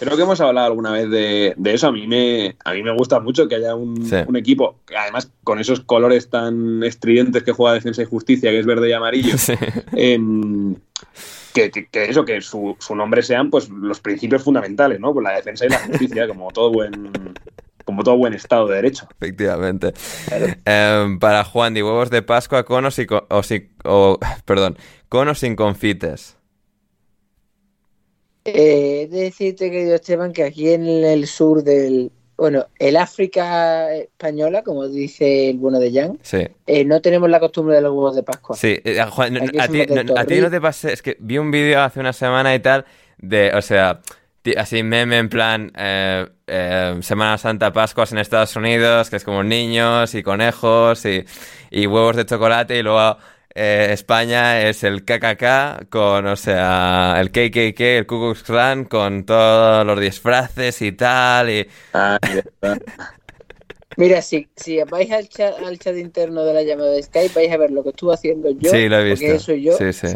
Creo 0.00 0.16
que 0.16 0.22
hemos 0.22 0.40
hablado 0.40 0.66
alguna 0.68 0.92
vez 0.92 1.08
de, 1.10 1.54
de 1.56 1.74
eso. 1.74 1.88
A 1.88 1.92
mí, 1.92 2.06
me, 2.06 2.56
a 2.64 2.72
mí 2.72 2.82
me 2.82 2.92
gusta 2.92 3.20
mucho 3.20 3.46
que 3.48 3.56
haya 3.56 3.74
un, 3.76 4.04
Sí. 4.04 4.16
un 4.26 4.36
equipo, 4.36 4.80
que 4.86 4.96
además 4.96 5.30
con 5.44 5.58
esos 5.60 5.80
colores 5.80 6.30
tan 6.30 6.82
estridentes 6.82 7.42
que 7.44 7.52
juega 7.52 7.74
Defensa 7.74 8.02
y 8.02 8.06
Justicia, 8.06 8.50
que 8.50 8.58
es 8.58 8.66
verde 8.66 8.88
y 8.88 8.92
amarillo, 8.92 9.34
Sí. 9.38 9.54
em, 9.92 10.74
que, 11.54 11.70
que- 11.70 11.86
que 11.86 12.04
eso, 12.10 12.24
que 12.24 12.40
su, 12.40 12.76
su 12.78 12.94
nombre 12.96 13.22
sean 13.22 13.50
pues 13.50 13.68
los 13.68 14.00
principios 14.00 14.42
fundamentales, 14.42 14.98
¿no? 15.00 15.12
Pues 15.12 15.24
la 15.24 15.32
defensa 15.34 15.66
y 15.66 15.68
la 15.68 15.78
justicia, 15.78 16.26
como 16.28 16.50
todo 16.50 16.72
buen 16.72 17.10
como 17.88 18.04
todo 18.04 18.18
buen 18.18 18.34
Estado 18.34 18.66
de 18.68 18.76
Derecho. 18.76 19.08
Efectivamente. 19.18 19.94
Eh, 20.66 21.16
para 21.18 21.42
Juan, 21.42 21.72
de 21.72 21.82
huevos 21.82 22.10
de 22.10 22.20
Pascua 22.20 22.62
con 22.64 22.84
o, 22.84 22.90
si- 22.90 23.06
o 23.30 23.42
si- 23.42 23.70
o- 23.84 24.18
perdón, 24.44 24.76
con 25.08 25.26
o 25.28 25.34
sin 25.34 25.56
confites. 25.56 26.36
Eh, 28.44 29.02
he 29.02 29.06
de 29.08 29.20
decirte, 29.22 29.70
querido 29.70 29.94
Esteban, 29.94 30.32
que 30.34 30.44
aquí 30.44 30.70
en 30.70 30.86
el 30.86 31.26
sur 31.26 31.62
del. 31.62 32.12
Bueno, 32.36 32.66
el 32.78 32.96
África 32.98 33.92
española, 33.94 34.62
como 34.62 34.86
dice 34.86 35.48
el 35.50 35.56
bueno 35.56 35.80
de 35.80 35.90
Jan, 35.92 36.18
Sí. 36.22 36.46
eh, 36.66 36.84
no 36.84 37.00
tenemos 37.00 37.28
la 37.30 37.40
costumbre 37.40 37.74
de 37.76 37.80
los 37.80 37.90
huevos 37.92 38.14
de 38.14 38.22
Pascua. 38.22 38.54
Sí, 38.54 38.78
eh, 38.84 39.02
Juan, 39.10 39.32
no- 39.32 39.40
a, 39.40 39.66
ti, 39.68 39.86
no, 39.86 40.14
a 40.16 40.24
ti 40.26 40.40
no 40.40 40.50
te 40.50 40.60
pasa, 40.60 40.92
es 40.92 41.00
que 41.02 41.16
vi 41.20 41.38
un 41.38 41.50
vídeo 41.50 41.80
hace 41.80 41.98
una 42.00 42.12
semana 42.12 42.54
y 42.54 42.60
tal 42.60 42.84
de, 43.16 43.50
o 43.54 43.60
sea, 43.62 44.02
así 44.56 44.82
meme 44.82 45.18
en 45.18 45.28
plan 45.28 45.72
eh, 45.76 46.26
eh, 46.46 46.96
Semana 47.02 47.38
Santa, 47.38 47.72
Pascuas 47.72 48.12
en 48.12 48.18
Estados 48.18 48.54
Unidos, 48.56 49.10
que 49.10 49.16
es 49.16 49.24
como 49.24 49.42
niños 49.42 50.14
y 50.14 50.22
conejos 50.22 51.04
y, 51.04 51.24
y 51.70 51.86
huevos 51.86 52.16
de 52.16 52.26
chocolate 52.26 52.78
y 52.78 52.82
luego 52.82 53.18
eh, 53.54 53.88
España 53.92 54.60
es 54.62 54.84
el 54.84 55.04
KKK 55.04 55.88
con, 55.90 56.26
o 56.26 56.36
sea, 56.36 57.16
el 57.20 57.30
KKK, 57.30 57.80
el 57.80 58.06
Ku 58.06 58.18
Klux 58.20 58.42
Klan 58.44 58.84
con 58.84 59.24
todos 59.24 59.84
los 59.86 59.98
disfraces 60.00 60.80
y 60.82 60.92
tal. 60.92 61.50
Y... 61.50 61.66
Ah. 61.94 62.18
Mira, 63.96 64.22
si, 64.22 64.48
si 64.54 64.78
vais 64.84 65.10
al 65.10 65.28
chat, 65.28 65.54
al 65.58 65.78
chat 65.78 65.96
interno 65.96 66.44
de 66.44 66.54
la 66.54 66.62
llamada 66.62 66.92
de 66.92 67.02
Skype, 67.02 67.34
vais 67.34 67.50
a 67.52 67.56
ver 67.56 67.70
lo 67.72 67.82
que 67.82 67.88
estuve 67.90 68.14
haciendo 68.14 68.50
yo, 68.50 68.70
sí, 68.70 68.88
lo 68.88 68.98
he 69.00 69.08
porque 69.10 69.32
visto. 69.32 69.52
eso 69.52 69.54
yo, 69.54 69.72
Sí, 69.76 69.92
sí. 69.92 70.08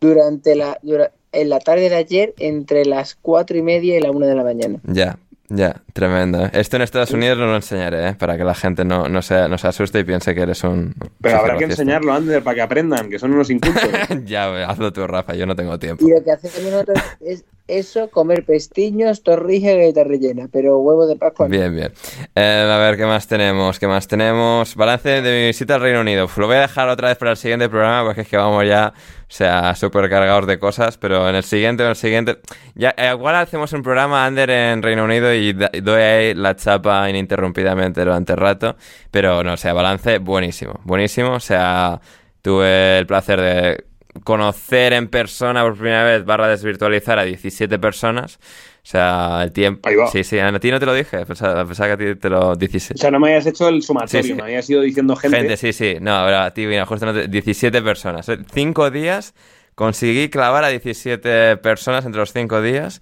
durante 0.00 0.54
la, 0.56 0.78
dura- 0.82 1.12
en 1.32 1.48
la 1.48 1.58
tarde 1.60 1.88
de 1.88 1.96
ayer, 1.96 2.34
entre 2.38 2.84
las 2.84 3.14
cuatro 3.14 3.56
y 3.56 3.62
media 3.62 3.96
y 3.96 4.00
la 4.00 4.10
una 4.10 4.26
de 4.26 4.34
la 4.34 4.44
mañana. 4.44 4.78
Ya, 4.84 5.18
ya, 5.50 5.82
tremendo. 5.94 6.48
Esto 6.52 6.76
en 6.76 6.82
Estados 6.82 7.10
Unidos 7.12 7.38
no 7.38 7.46
lo 7.46 7.56
enseñaré, 7.56 8.08
¿eh? 8.08 8.14
para 8.14 8.36
que 8.36 8.44
la 8.44 8.54
gente 8.54 8.84
no, 8.84 9.08
no, 9.08 9.22
se, 9.22 9.48
no 9.48 9.56
se 9.56 9.68
asuste 9.68 10.00
y 10.00 10.04
piense 10.04 10.34
que 10.34 10.42
eres 10.42 10.62
un... 10.62 10.94
Pero 11.22 11.38
habrá 11.38 11.56
que 11.56 11.64
enseñarlo 11.64 12.12
antes 12.12 12.42
para 12.42 12.54
que 12.54 12.62
aprendan, 12.62 13.08
que 13.08 13.18
son 13.18 13.32
unos 13.32 13.48
incultos. 13.48 13.82
ya, 14.26 14.68
hazlo 14.68 14.92
tú, 14.92 15.06
Rafa, 15.06 15.34
yo 15.34 15.46
no 15.46 15.56
tengo 15.56 15.78
tiempo. 15.78 16.06
Y 16.06 16.10
lo 16.10 16.22
que 16.22 16.32
hacemos 16.32 16.70
nosotros 16.70 16.98
es 17.20 17.44
eso, 17.68 18.10
comer 18.10 18.44
pestiños, 18.44 19.22
torrijas 19.22 19.72
y 19.72 19.76
galletas 19.76 20.06
rellenas, 20.06 20.48
pero 20.50 20.78
huevo 20.78 21.06
de 21.06 21.16
Pascua. 21.16 21.46
Bien, 21.46 21.74
bien. 21.74 21.92
Eh, 22.34 22.68
a 22.68 22.78
ver, 22.78 22.96
¿qué 22.96 23.04
más 23.04 23.28
tenemos? 23.28 23.78
¿Qué 23.78 23.86
más 23.86 24.08
tenemos? 24.08 24.74
Balance 24.74 25.22
de 25.22 25.40
mi 25.40 25.46
visita 25.46 25.74
al 25.74 25.82
Reino 25.82 26.00
Unido. 26.00 26.26
Lo 26.36 26.46
voy 26.46 26.56
a 26.56 26.62
dejar 26.62 26.88
otra 26.88 27.08
vez 27.08 27.18
para 27.18 27.32
el 27.32 27.36
siguiente 27.36 27.68
programa 27.68 28.04
porque 28.04 28.22
es 28.22 28.28
que 28.28 28.36
vamos 28.38 28.66
ya, 28.66 28.94
o 28.96 29.24
sea, 29.28 29.74
súper 29.74 30.08
cargados 30.08 30.46
de 30.46 30.58
cosas, 30.58 30.96
pero 30.96 31.28
en 31.28 31.36
el 31.36 31.44
siguiente, 31.44 31.82
en 31.82 31.90
el 31.90 31.96
siguiente... 31.96 32.38
Ya, 32.74 32.94
eh, 32.96 33.10
igual 33.12 33.36
hacemos 33.36 33.72
un 33.74 33.82
programa 33.82 34.26
Under 34.26 34.48
en 34.48 34.82
Reino 34.82 35.04
Unido 35.04 35.32
y 35.34 35.52
doy 35.52 36.02
ahí 36.02 36.34
la 36.34 36.56
chapa 36.56 37.08
ininterrumpidamente 37.10 38.00
durante 38.00 38.32
el 38.32 38.38
rato, 38.38 38.76
pero 39.10 39.44
no, 39.44 39.52
o 39.52 39.56
sea, 39.56 39.74
balance 39.74 40.18
buenísimo, 40.18 40.80
buenísimo, 40.84 41.32
o 41.32 41.40
sea, 41.40 42.00
tuve 42.40 42.98
el 42.98 43.06
placer 43.06 43.40
de 43.40 43.87
conocer 44.28 44.92
en 44.92 45.08
persona 45.08 45.62
por 45.62 45.72
primera 45.72 46.04
vez 46.04 46.22
barra 46.22 46.48
desvirtualizar 46.48 47.18
a 47.18 47.24
17 47.24 47.78
personas. 47.78 48.36
O 48.36 48.90
sea, 48.90 49.40
el 49.42 49.52
tiempo... 49.52 49.88
Ahí 49.88 49.96
va. 49.96 50.06
Sí, 50.08 50.22
sí, 50.22 50.38
a 50.38 50.52
ti 50.58 50.70
no 50.70 50.78
te 50.78 50.84
lo 50.84 50.92
dije, 50.92 51.24
pensaba, 51.24 51.64
pensaba 51.64 51.96
que 51.96 52.10
a 52.10 52.14
ti 52.14 52.20
te 52.20 52.28
lo 52.28 52.50
O 52.50 52.54
17. 52.54 53.00
sea, 53.00 53.10
no 53.10 53.18
me 53.20 53.30
hayas 53.30 53.46
hecho 53.46 53.68
el 53.68 53.80
sumatorio, 53.82 54.22
Sí, 54.22 54.28
sí. 54.28 54.34
me 54.34 54.42
habías 54.42 54.68
ido 54.68 54.82
diciendo 54.82 55.16
gente. 55.16 55.34
Gente, 55.38 55.56
sí, 55.56 55.72
sí. 55.72 55.96
No, 56.02 56.14
a 56.14 56.50
ti, 56.52 56.66
mira, 56.66 56.84
justo 56.84 57.06
no 57.06 57.14
te- 57.14 57.26
17 57.26 57.80
personas. 57.80 58.28
Eh, 58.28 58.36
Cinco 58.52 58.90
días 58.90 59.32
conseguí 59.74 60.28
clavar 60.28 60.62
a 60.64 60.68
17 60.68 61.56
personas 61.56 62.04
entre 62.04 62.20
los 62.20 62.32
cinco 62.34 62.60
días. 62.60 63.00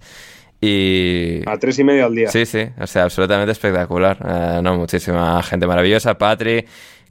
Y... 0.61 1.41
A 1.45 1.57
tres 1.57 1.77
y 1.79 1.83
medio 1.83 2.05
al 2.05 2.15
día. 2.15 2.29
Sí, 2.29 2.45
sí, 2.45 2.63
o 2.79 2.87
sea, 2.87 3.03
absolutamente 3.03 3.51
espectacular. 3.51 4.17
Eh, 4.25 4.59
no, 4.63 4.77
muchísima 4.77 5.43
gente 5.43 5.67
maravillosa. 5.67 6.17
Patri, 6.17 6.65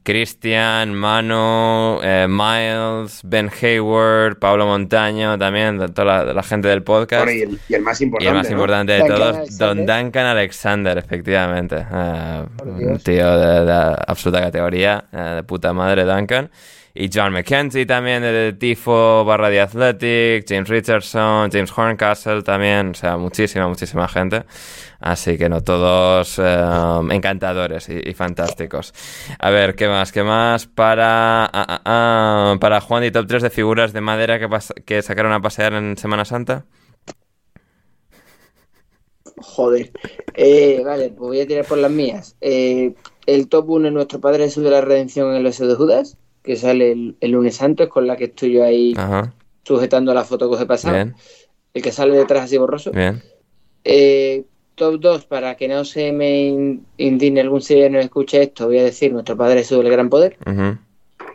Cristian, 0.06 0.94
Manu, 0.94 1.98
eh, 2.00 2.28
Miles, 2.28 3.20
Ben 3.24 3.50
Hayward, 3.60 4.38
Pablo 4.38 4.64
Montaño, 4.64 5.36
también, 5.36 5.78
toda 5.92 6.24
la, 6.24 6.32
la 6.32 6.42
gente 6.44 6.68
del 6.68 6.84
podcast. 6.84 7.24
Bueno, 7.24 7.32
y, 7.32 7.42
el, 7.42 7.60
y 7.68 7.74
el 7.74 7.82
más 7.82 8.00
Y 8.00 8.04
importante. 8.04 8.28
el 8.28 8.34
más 8.36 8.48
¿no? 8.48 8.52
importante 8.52 8.92
de 8.92 8.98
Duncan 9.00 9.16
todos, 9.16 9.36
Alexander. 9.36 9.76
Don 9.76 9.86
Duncan 9.86 10.26
Alexander, 10.26 10.98
efectivamente. 10.98 11.86
Por 12.56 12.68
un 12.68 12.98
tío 13.00 13.36
de, 13.36 13.64
de 13.64 13.96
absoluta 14.06 14.40
categoría, 14.42 15.04
eh, 15.12 15.18
de 15.36 15.42
puta 15.42 15.72
madre 15.72 16.04
Duncan. 16.04 16.50
Y 16.98 17.10
John 17.12 17.32
McKenzie 17.32 17.84
también, 17.84 18.22
de, 18.22 18.54
Tifo, 18.54 19.22
barra 19.24 19.50
de 19.50 19.60
Athletic, 19.60 20.48
James 20.48 20.68
Richardson, 20.68 21.50
James 21.50 21.70
Horncastle 21.76 22.42
también, 22.42 22.92
o 22.92 22.94
sea, 22.94 23.18
muchísima, 23.18 23.68
muchísima 23.68 24.08
gente. 24.08 24.44
Así 24.98 25.36
que 25.36 25.50
no, 25.50 25.62
todos 25.62 26.38
eh, 26.38 26.98
encantadores 27.10 27.90
y, 27.90 28.14
fantásticos. 28.14 28.94
A 29.38 29.50
ver, 29.50 29.74
¿qué 29.74 29.88
más? 29.88 30.10
¿Qué 30.10 30.22
más? 30.22 30.66
Para, 30.66 31.44
ah, 31.44 31.50
ah, 31.52 31.82
ah, 31.84 32.56
para 32.58 32.80
Juan 32.80 33.04
y 33.04 33.10
top 33.10 33.26
3 33.26 33.42
de 33.42 33.50
figuras 33.50 33.92
de 33.92 34.00
madera 34.00 34.38
que, 34.38 34.48
que 34.86 35.02
sacaron 35.02 35.32
a 35.32 35.42
pasear 35.42 35.74
en 35.74 35.98
Semana 35.98 36.24
Santa. 36.24 36.64
Joder. 39.36 39.92
Eh, 40.34 40.82
vale, 40.82 41.10
pues 41.10 41.28
voy 41.28 41.40
a 41.40 41.46
tirar 41.46 41.66
por 41.66 41.76
las 41.76 41.90
mías. 41.90 42.36
Eh, 42.40 42.94
el 43.26 43.48
top 43.48 43.68
1 43.68 43.88
es 43.88 43.94
nuestro 43.94 44.20
Padre 44.20 44.44
Jesús 44.44 44.64
de 44.64 44.70
la 44.70 44.80
Redención 44.80 45.30
en 45.30 45.36
el 45.36 45.46
Oso 45.46 45.66
de 45.66 45.74
Judas, 45.74 46.16
que 46.46 46.56
sale 46.56 46.92
el, 46.92 47.16
el 47.20 47.30
lunes 47.32 47.56
santo, 47.56 47.82
es 47.82 47.88
con 47.90 48.06
la 48.06 48.16
que 48.16 48.24
estoy 48.24 48.52
yo 48.52 48.64
ahí 48.64 48.94
Ajá, 48.96 49.34
sujetando 49.64 50.14
la 50.14 50.24
foto 50.24 50.48
que 50.48 50.54
os 50.56 50.62
he 50.62 50.66
pasado. 50.66 50.94
bien, 50.94 51.14
El 51.74 51.82
que 51.82 51.92
sale 51.92 52.16
detrás 52.16 52.44
así 52.44 52.56
borroso. 52.56 52.92
bien. 52.92 53.22
Eh, 53.84 54.44
top 54.76 54.98
2, 55.00 55.24
para 55.26 55.56
que 55.56 55.68
no 55.68 55.84
se 55.84 56.12
me 56.12 56.46
in- 56.46 56.86
indigne 56.98 57.40
algún 57.40 57.60
que 58.00 58.04
escuche 58.06 58.42
esto, 58.42 58.66
voy 58.66 58.78
a 58.78 58.84
decir 58.84 59.12
nuestro 59.12 59.36
Padre 59.36 59.58
Jesús 59.60 59.78
del 59.82 59.90
Gran 59.92 60.08
Poder. 60.08 60.36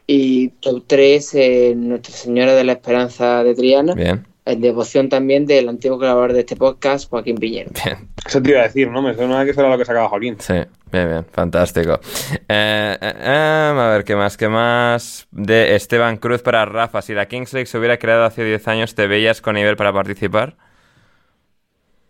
Y 0.08 0.50
top 0.60 0.84
3, 0.88 1.36
Nuestra 1.76 2.14
Señora 2.14 2.54
de 2.56 2.64
la 2.64 2.74
Esperanza 2.74 3.44
de 3.44 3.56
Triana, 3.56 3.94
Bien, 3.94 4.26
en 4.46 4.60
devoción 4.62 5.08
también 5.10 5.46
del 5.46 5.70
antiguo 5.70 5.98
colaborador 5.98 6.34
de 6.34 6.40
este 6.42 6.56
podcast, 6.56 7.10
Joaquín 7.10 7.38
Piñero. 7.38 7.72
bien. 7.86 8.10
Eso 8.26 8.42
te 8.42 8.50
iba 8.52 8.60
a 8.60 8.64
decir, 8.64 8.90
¿no? 8.90 9.02
Me 9.02 9.14
suena 9.14 9.46
que 9.46 9.52
eso 9.52 9.62
era 9.62 9.70
lo 9.70 9.78
que 9.78 9.86
sacaba 9.86 10.10
Joaquín. 10.10 10.36
Sí, 10.40 10.54
bien, 10.92 11.10
bien, 11.10 11.26
fantástico. 11.26 12.00
Eh, 12.48 12.98
eh, 13.00 13.14
eh, 13.18 13.74
a 13.76 13.88
ver, 13.90 14.04
¿qué 14.04 14.16
más? 14.16 14.38
¿Qué 14.38 14.48
más? 14.50 15.28
De 15.32 15.76
Esteban 15.76 16.18
Cruz 16.18 16.42
para 16.42 16.66
Rafa. 16.66 17.02
Si 17.02 17.14
la 17.14 17.28
Kings 17.28 17.54
League 17.54 17.66
se 17.66 17.78
hubiera 17.78 17.98
creado 17.98 18.26
hace 18.26 18.44
10 18.44 18.68
años, 18.68 18.96
¿te 18.96 19.08
veías 19.08 19.42
con 19.42 19.56
nivel 19.56 19.76
para 19.76 19.94
participar? 19.94 20.58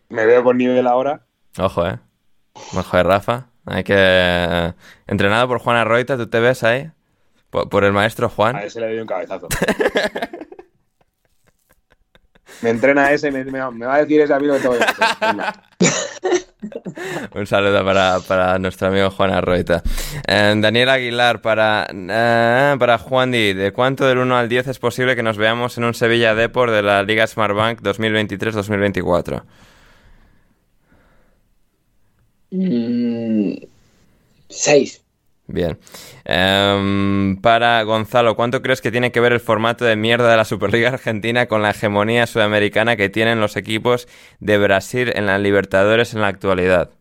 Me 0.09 0.25
veo 0.25 0.43
con 0.43 0.57
nivel 0.57 0.87
ahora. 0.87 1.21
Ojo, 1.57 1.87
eh. 1.87 1.99
Ojo 2.75 2.97
de 2.97 3.03
Rafa. 3.03 3.47
Hay 3.65 3.83
que. 3.83 4.73
entrenado 5.07 5.47
por 5.47 5.59
Juan 5.59 5.77
Arroita, 5.77 6.17
¿tú 6.17 6.27
te 6.27 6.39
ves 6.39 6.63
ahí? 6.63 6.91
Por, 7.49 7.69
por 7.69 7.83
el 7.83 7.93
maestro 7.93 8.29
Juan. 8.29 8.55
A 8.55 8.63
ese 8.63 8.79
le 8.79 8.87
doy 8.87 8.99
un 8.99 9.07
cabezazo. 9.07 9.47
me 12.61 12.69
entrena 12.69 13.11
ese, 13.11 13.31
me, 13.31 13.43
me- 13.45 13.71
me 13.71 13.85
va 13.85 13.95
a 13.95 13.99
decir 13.99 14.21
ese 14.21 14.33
a 14.33 14.39
mí 14.39 14.47
lo 14.47 14.53
que 14.55 14.59
tengo. 14.61 14.75
Un 17.33 17.47
saludo 17.47 17.83
para, 17.83 18.19
para 18.27 18.59
nuestro 18.59 18.87
amigo 18.89 19.09
Juan 19.09 19.31
Arroita. 19.31 19.81
Eh, 20.27 20.53
Daniel 20.57 20.89
Aguilar 20.89 21.41
para, 21.41 21.87
eh, 21.91 22.75
para 22.77 22.97
Juan 22.99 23.31
Di. 23.31 23.53
¿De 23.53 23.71
cuánto 23.71 24.05
del 24.05 24.19
1 24.19 24.37
al 24.37 24.47
10 24.49 24.67
es 24.67 24.79
posible 24.79 25.15
que 25.15 25.23
nos 25.23 25.37
veamos 25.37 25.77
en 25.77 25.85
un 25.85 25.93
Sevilla 25.93 26.35
Deport 26.35 26.71
de 26.71 26.83
la 26.83 27.01
Liga 27.03 27.25
Smartbank 27.25 27.81
2023-2024? 27.81 29.43
Mm, 32.51 33.53
seis. 34.49 35.01
Bien. 35.47 35.77
Em, 36.23 37.35
para 37.37 37.83
Gonzalo, 37.83 38.35
¿cuánto 38.35 38.61
crees 38.61 38.81
que 38.81 38.91
tiene 38.91 39.11
que 39.11 39.19
ver 39.19 39.33
el 39.33 39.39
formato 39.39 39.83
de 39.85 39.95
mierda 39.95 40.29
de 40.31 40.37
la 40.37 40.45
Superliga 40.45 40.89
Argentina 40.89 41.47
con 41.47 41.61
la 41.61 41.71
hegemonía 41.71 42.25
sudamericana 42.27 42.95
que 42.95 43.09
tienen 43.09 43.41
los 43.41 43.57
equipos 43.57 44.07
de 44.39 44.57
Brasil 44.57 45.11
en 45.13 45.25
la 45.25 45.37
Libertadores 45.39 46.13
en 46.13 46.21
la 46.21 46.27
actualidad? 46.27 46.91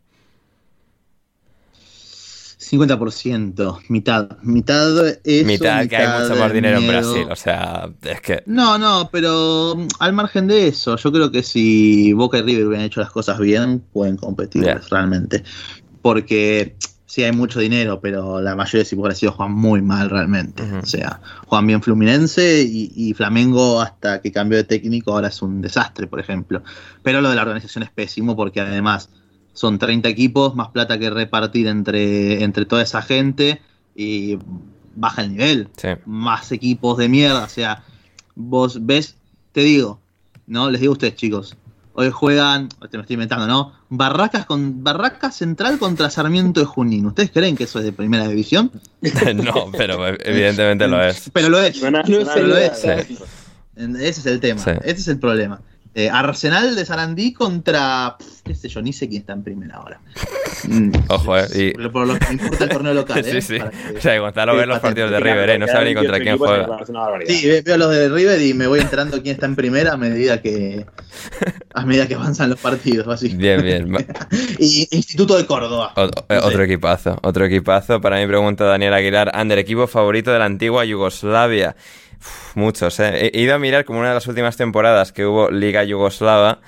50%, 2.71 3.81
mitad. 3.89 4.39
Mitad 4.43 5.09
eso, 5.25 5.47
mitad, 5.47 5.89
que 5.89 5.97
hay 5.97 6.23
mucho 6.23 6.37
más 6.37 6.53
dinero 6.53 6.79
en. 6.79 6.87
Brasil, 6.87 7.27
o 7.29 7.35
sea, 7.37 7.91
es 8.03 8.21
que... 8.21 8.43
No, 8.47 8.79
no, 8.79 9.09
pero 9.11 9.75
mm, 9.77 9.89
al 9.99 10.13
margen 10.13 10.47
de 10.47 10.69
eso, 10.69 10.97
yo 10.97 11.11
creo 11.11 11.33
que 11.33 11.43
si 11.43 12.13
Boca 12.13 12.39
y 12.39 12.43
River 12.43 12.67
hubieran 12.69 12.87
hecho 12.87 13.01
las 13.01 13.11
cosas 13.11 13.39
bien, 13.41 13.83
pueden 13.93 14.17
competir 14.17 14.65
realmente. 14.89 15.43
Porque 16.01 16.77
sí 17.11 17.25
hay 17.25 17.33
mucho 17.33 17.59
dinero, 17.59 18.01
pero 18.01 18.41
la 18.41 18.55
mayoría 18.55 18.83
de 18.85 18.87
equipos 18.87 19.03
brasileños 19.03 19.35
juegan 19.35 19.53
muy 19.57 19.83
mal 19.83 20.09
realmente. 20.11 20.63
O 20.63 20.87
sea, 20.87 21.21
juegan 21.49 21.67
bien 21.67 21.83
Fluminense 21.83 22.63
y, 22.63 22.93
y 22.95 23.15
Flamengo 23.15 23.81
hasta 23.81 24.21
que 24.21 24.31
cambió 24.31 24.57
de 24.59 24.63
técnico 24.63 25.13
ahora 25.13 25.27
es 25.27 25.43
un 25.43 25.61
desastre, 25.61 26.07
por 26.07 26.21
ejemplo. 26.21 26.63
Pero 27.03 27.21
lo 27.21 27.29
de 27.31 27.35
la 27.35 27.43
organización 27.43 27.83
es 27.83 27.91
pésimo 27.91 28.37
porque 28.37 28.61
además 28.61 29.09
son 29.55 29.81
30 29.81 30.09
equipos, 30.09 30.55
más 30.55 30.69
plata 30.69 31.01
que 31.01 31.11
repartir 31.11 31.67
entre, 31.67 32.45
entre 32.45 32.65
toda 32.65 32.83
esa 32.83 33.03
gente 33.03 33.61
y 33.97 34.39
baja 34.95 35.23
el 35.23 35.33
nivel 35.33 35.69
Sí. 35.77 35.89
más 36.07 36.53
equipos 36.53 36.97
de 36.97 37.09
mierda. 37.09 37.43
O 37.43 37.49
sea, 37.49 37.83
vos 38.37 38.87
ves, 38.87 39.17
te 39.51 39.63
digo, 39.63 39.99
¿no? 40.47 40.71
Les 40.71 40.81
digo 40.81 40.93
a 40.93 40.95
ustedes, 40.95 41.17
chicos. 41.17 41.57
Hoy 42.01 42.09
juegan, 42.11 42.71
te 42.71 42.97
me 42.97 43.03
estoy 43.03 43.13
inventando, 43.13 43.47
¿no? 43.47 43.75
Barracas 43.91 44.47
con 44.47 44.83
Barracas 44.83 45.37
Central 45.37 45.79
contra 45.79 46.09
Sarmiento 46.09 46.59
de 46.59 46.65
Junín. 46.65 47.05
¿Ustedes 47.05 47.31
creen 47.31 47.59
que 47.59 47.65
eso 47.65 47.79
es 47.79 47.85
de 47.85 47.93
primera 47.93 48.27
división? 48.27 48.73
no, 49.35 49.71
pero 49.77 50.07
evidentemente 50.07 50.89
lo 50.89 51.05
es. 51.05 51.29
Pero 51.31 51.51
lo 51.51 51.61
es. 51.61 51.77
Sé, 51.77 51.91
lo 51.91 52.57
es. 52.57 52.79
Sí. 52.79 53.19
Ese 53.77 54.09
es 54.09 54.25
el 54.25 54.41
tema. 54.41 54.63
Sí. 54.63 54.71
Ese 54.83 55.01
es 55.03 55.09
el 55.09 55.19
problema. 55.19 55.61
Eh, 55.93 56.09
Arsenal 56.09 56.77
de 56.77 56.85
Sarandí 56.85 57.33
contra. 57.33 58.15
pf, 58.17 58.31
qué 58.45 58.55
sé 58.55 58.69
yo, 58.69 58.81
ni 58.81 58.93
sé 58.93 59.09
quién 59.09 59.23
está 59.23 59.33
en 59.33 59.43
primera 59.43 59.75
ahora. 59.77 60.01
Mm, 60.69 60.93
Ojo, 61.09 61.37
eh. 61.37 61.47
Y... 61.53 61.71
Por, 61.73 61.91
por 61.93 62.07
lo 62.07 62.17
que 62.19 62.27
me 62.29 62.33
importa 62.35 62.65
el 62.65 62.71
torneo 62.71 62.95
local, 62.95 63.25
Sí, 63.25 63.37
¿eh? 63.39 63.43
sí. 63.43 63.59
Que- 63.59 63.99
O 63.99 64.01
sea, 64.01 64.19
Gonzalo 64.21 64.55
ve 64.55 64.67
los 64.67 64.79
partidos 64.79 65.11
de 65.11 65.19
River, 65.19 65.51
eh. 65.51 65.59
No 65.59 65.67
sabe 65.67 65.87
ni 65.87 65.95
contra 65.97 66.21
quién 66.21 66.39
juega. 66.39 66.69
Sí, 67.27 67.49
ve- 67.49 67.63
veo 67.63 67.77
los 67.77 67.91
de 67.91 68.09
River 68.09 68.41
y 68.41 68.55
me 68.55 68.69
voy 68.69 68.79
enterando 68.79 69.21
quién 69.21 69.35
está 69.35 69.47
en 69.47 69.57
primera 69.57 69.95
a 69.95 69.97
medida 69.97 70.41
que 70.41 70.87
a 71.75 71.85
medida 71.85 72.07
que 72.07 72.15
avanzan 72.15 72.51
los 72.51 72.61
partidos, 72.61 73.07
básicamente. 73.07 73.63
Bien, 73.63 73.85
bien. 73.85 74.07
Y 74.61 74.87
Instituto 74.93 75.37
de 75.37 75.45
Córdoba. 75.47 75.93
O- 75.97 76.09
Otro 76.47 76.63
equipazo, 76.63 77.19
otro 77.23 77.45
equipazo. 77.47 78.01
Para 78.01 78.19
mí 78.21 78.27
pregunta 78.29 78.65
Daniel 78.65 78.95
Aguilar, 78.95 79.33
Ander, 79.35 79.59
equipo 79.59 79.89
favorito 79.89 80.31
de 80.31 80.39
la 80.39 80.45
antigua 80.45 80.85
Yugoslavia. 80.85 81.75
Muchos, 82.55 82.99
¿eh? 83.01 83.31
He 83.33 83.41
ido 83.41 83.55
a 83.55 83.59
mirar 83.59 83.85
como 83.85 84.01
una 84.01 84.09
de 84.09 84.15
las 84.15 84.27
últimas 84.27 84.57
temporadas 84.57 85.13
que 85.13 85.27
hubo 85.27 85.51
Liga 85.51 85.85
Yugoslava. 85.85 86.61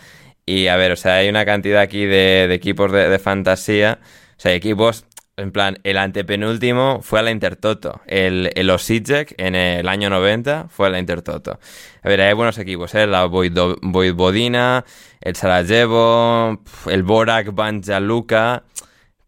Y 0.46 0.66
a 0.68 0.76
ver, 0.76 0.92
o 0.92 0.96
sea, 0.96 1.16
hay 1.16 1.28
una 1.28 1.44
cantidad 1.44 1.80
aquí 1.80 2.04
de, 2.04 2.52
equipos 2.52 2.90
de, 2.90 3.18
fantasía. 3.18 4.00
O 4.36 4.40
sea, 4.40 4.54
equipos, 4.54 5.04
en 5.36 5.52
plan, 5.52 5.78
el 5.84 5.98
antepenúltimo 5.98 7.00
fue 7.02 7.20
a 7.20 7.22
la 7.22 7.30
Intertoto. 7.30 8.00
El, 8.06 8.50
el 8.54 8.70
Osijek 8.70 9.34
en 9.38 9.54
el 9.54 9.88
año 9.88 10.10
90 10.10 10.68
fue 10.68 10.88
a 10.88 10.90
la 10.90 10.98
Intertoto. 10.98 11.58
A 12.02 12.08
ver, 12.08 12.20
hay 12.20 12.34
buenos 12.34 12.58
equipos, 12.58 12.94
¿eh? 12.94 13.06
La 13.06 13.26
Voivodina, 13.26 14.84
el 15.20 15.36
Sarajevo, 15.36 16.60
el 16.90 17.02
Borak 17.02 17.54
Banja 17.54 18.00
Luka. 18.00 18.64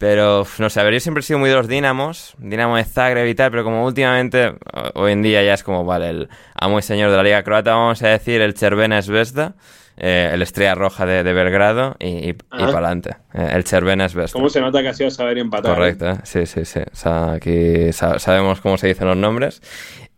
Pero, 0.05 0.47
no 0.59 0.69
sé, 0.69 0.81
a 0.81 0.83
ver, 0.83 0.93
yo 0.93 1.01
siempre 1.01 1.21
he 1.21 1.23
sido 1.23 1.39
muy 1.39 1.49
de 1.49 1.55
los 1.57 1.67
Dinamos, 1.67 2.35
Dinamo 2.37 2.77
de 2.77 2.85
Zagreb 2.85 3.27
y 3.27 3.35
tal, 3.35 3.51
pero 3.51 3.65
como 3.65 3.87
últimamente, 3.87 4.53
hoy 4.93 5.13
en 5.13 5.23
día 5.23 5.43
ya 5.43 5.55
es 5.55 5.63
como, 5.63 5.83
vale, 5.87 6.11
el 6.11 6.29
amo 6.55 6.79
y 6.79 6.83
señor 6.83 7.11
de 7.11 7.17
la 7.17 7.23
Liga 7.23 7.43
Croata, 7.43 7.71
vamos 7.75 8.03
a 8.03 8.09
decir 8.09 8.43
el 8.43 8.53
Cervena 8.55 9.01
Zvezda, 9.01 9.55
eh, 9.97 10.29
el 10.31 10.43
Estrella 10.43 10.75
Roja 10.75 11.07
de, 11.07 11.23
de 11.23 11.33
Belgrado 11.33 11.97
y, 11.99 12.29
y, 12.29 12.33
para 12.35 12.65
adelante. 12.65 13.17
el 13.33 13.65
Cervena 13.65 14.07
Zvezda. 14.11 14.35
¿Cómo 14.35 14.51
se 14.51 14.61
nota 14.61 14.83
que 14.83 14.89
ha 14.89 14.93
sido 14.93 15.11
saber 15.11 15.39
empatar? 15.39 15.75
Correcto, 15.75 16.11
¿eh? 16.11 16.17
sí, 16.25 16.45
sí, 16.45 16.67
sí. 16.67 16.81
O 16.81 16.95
sea, 16.97 17.33
aquí 17.33 17.91
sa- 17.95 18.19
sabemos 18.19 18.61
cómo 18.61 18.77
se 18.77 18.89
dicen 18.89 19.09
los 19.09 19.17
nombres. 19.17 19.63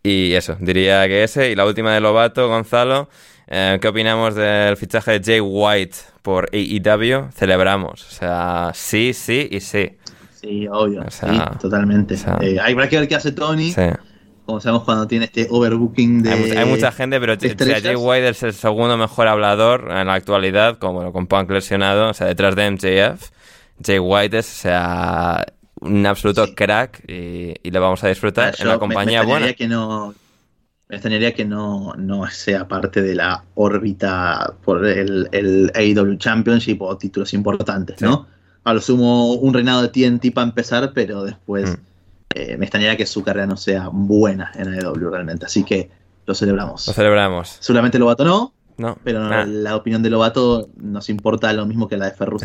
Y 0.03 0.33
eso, 0.35 0.57
diría 0.59 1.07
que 1.07 1.23
ese. 1.23 1.53
Y 1.53 1.55
la 1.55 1.65
última 1.65 1.95
de 1.95 2.01
Lobato, 2.01 2.49
Gonzalo. 2.49 3.09
eh, 3.47 3.79
¿Qué 3.81 3.87
opinamos 3.87 4.35
del 4.35 4.77
fichaje 4.77 5.21
de 5.21 5.25
Jay 5.25 5.41
White 5.41 5.97
por 6.27 6.49
AEW? 6.53 7.31
Celebramos. 7.33 8.03
O 8.05 8.11
sea, 8.11 8.73
sí, 8.75 9.13
sí 9.15 9.47
y 9.49 9.61
sí. 9.61 9.93
Sí, 10.35 10.67
obvio. 10.69 11.03
O 11.07 11.11
sea, 11.11 11.33
sí, 11.33 11.59
totalmente. 11.61 12.17
Eh, 12.41 12.59
hay 12.61 12.75
que 12.89 12.99
ver 12.99 13.07
qué 13.09 13.15
hace 13.15 13.31
Tony. 13.31 13.71
Sí. 13.71 13.83
Como 14.45 14.61
sabemos 14.61 14.83
cuando 14.83 15.07
tiene 15.07 15.27
este 15.27 15.47
overbooking 15.49 16.25
de. 16.25 16.33
Hay, 16.33 16.51
hay 16.51 16.65
mucha 16.69 16.91
gente, 16.91 17.21
pero 17.21 17.37
de 17.37 17.53
o 17.53 17.65
sea, 17.65 17.81
Jay. 17.81 17.95
White 17.95 18.29
es 18.31 18.43
el 18.43 18.53
segundo 18.55 18.97
mejor 18.97 19.29
hablador 19.29 19.89
en 19.93 20.09
la 20.09 20.15
actualidad, 20.15 20.79
como 20.79 20.95
bueno, 20.95 21.13
con 21.13 21.29
Punk 21.29 21.49
lesionado, 21.51 22.11
o 22.11 22.15
sea, 22.15 22.27
detrás 22.27 22.57
de 22.57 22.71
MJF. 22.73 23.31
Jay 23.85 23.99
White 24.01 24.39
es, 24.39 24.47
o 24.53 24.63
sea, 24.63 25.47
un 25.81 26.05
absoluto 26.07 26.55
crack 26.57 27.03
y, 27.09 27.55
y 27.63 27.71
le 27.71 27.79
vamos 27.79 28.03
a 28.03 28.09
disfrutar 28.09 28.53
Ah, 28.53 28.57
en 28.63 28.67
la 28.67 28.75
me- 28.75 28.79
compañía 28.81 29.21
me 29.21 29.27
buena. 29.27 29.47
extrañaría 29.49 29.55
que 29.57 29.69
no 29.69 30.15
me 30.89 30.97
extrañaría 30.97 31.35
que 31.35 31.45
no, 31.45 31.95
no 31.97 32.27
sea 32.29 32.69
parte 32.69 33.03
de 33.03 33.15
la 33.15 33.45
órbita 33.55 34.55
por 34.65 34.87
el, 34.87 35.29
el 35.33 35.71
AEW 35.75 36.17
Championship 36.17 36.81
o 36.83 36.97
títulos 36.97 37.35
importantes, 37.35 38.01
¿no? 38.01 38.27
A 38.65 38.73
lo 38.75 38.81
sumo 38.81 39.35
un 39.35 39.53
reinado 39.55 39.83
de 39.83 39.89
TNT 39.89 40.33
para 40.33 40.47
empezar, 40.49 40.93
pero 40.95 41.25
después 41.25 41.71
Mm. 41.71 41.81
eh, 42.35 42.57
me 42.59 42.67
extrañaría 42.67 42.97
que 42.97 43.07
su 43.07 43.23
carrera 43.25 43.47
no 43.47 43.57
sea 43.57 43.89
buena 43.93 44.53
en 44.55 44.69
AEW 44.75 45.11
realmente. 45.11 45.47
Así 45.47 45.65
que 45.65 45.91
lo 46.27 46.35
celebramos. 46.35 46.87
Lo 46.87 46.93
celebramos. 46.93 47.57
Seguramente 47.61 47.99
Lobato 47.99 48.25
no, 48.25 48.53
No, 48.79 48.99
pero 49.03 49.21
no, 49.21 49.45
la 49.47 49.75
opinión 49.75 50.03
de 50.03 50.11
Lobato 50.11 50.69
nos 50.77 51.09
importa 51.09 51.53
lo 51.55 51.65
mismo 51.65 51.89
que 51.89 51.97
la 51.97 52.07
de 52.07 52.13
Ferrus. 52.13 52.43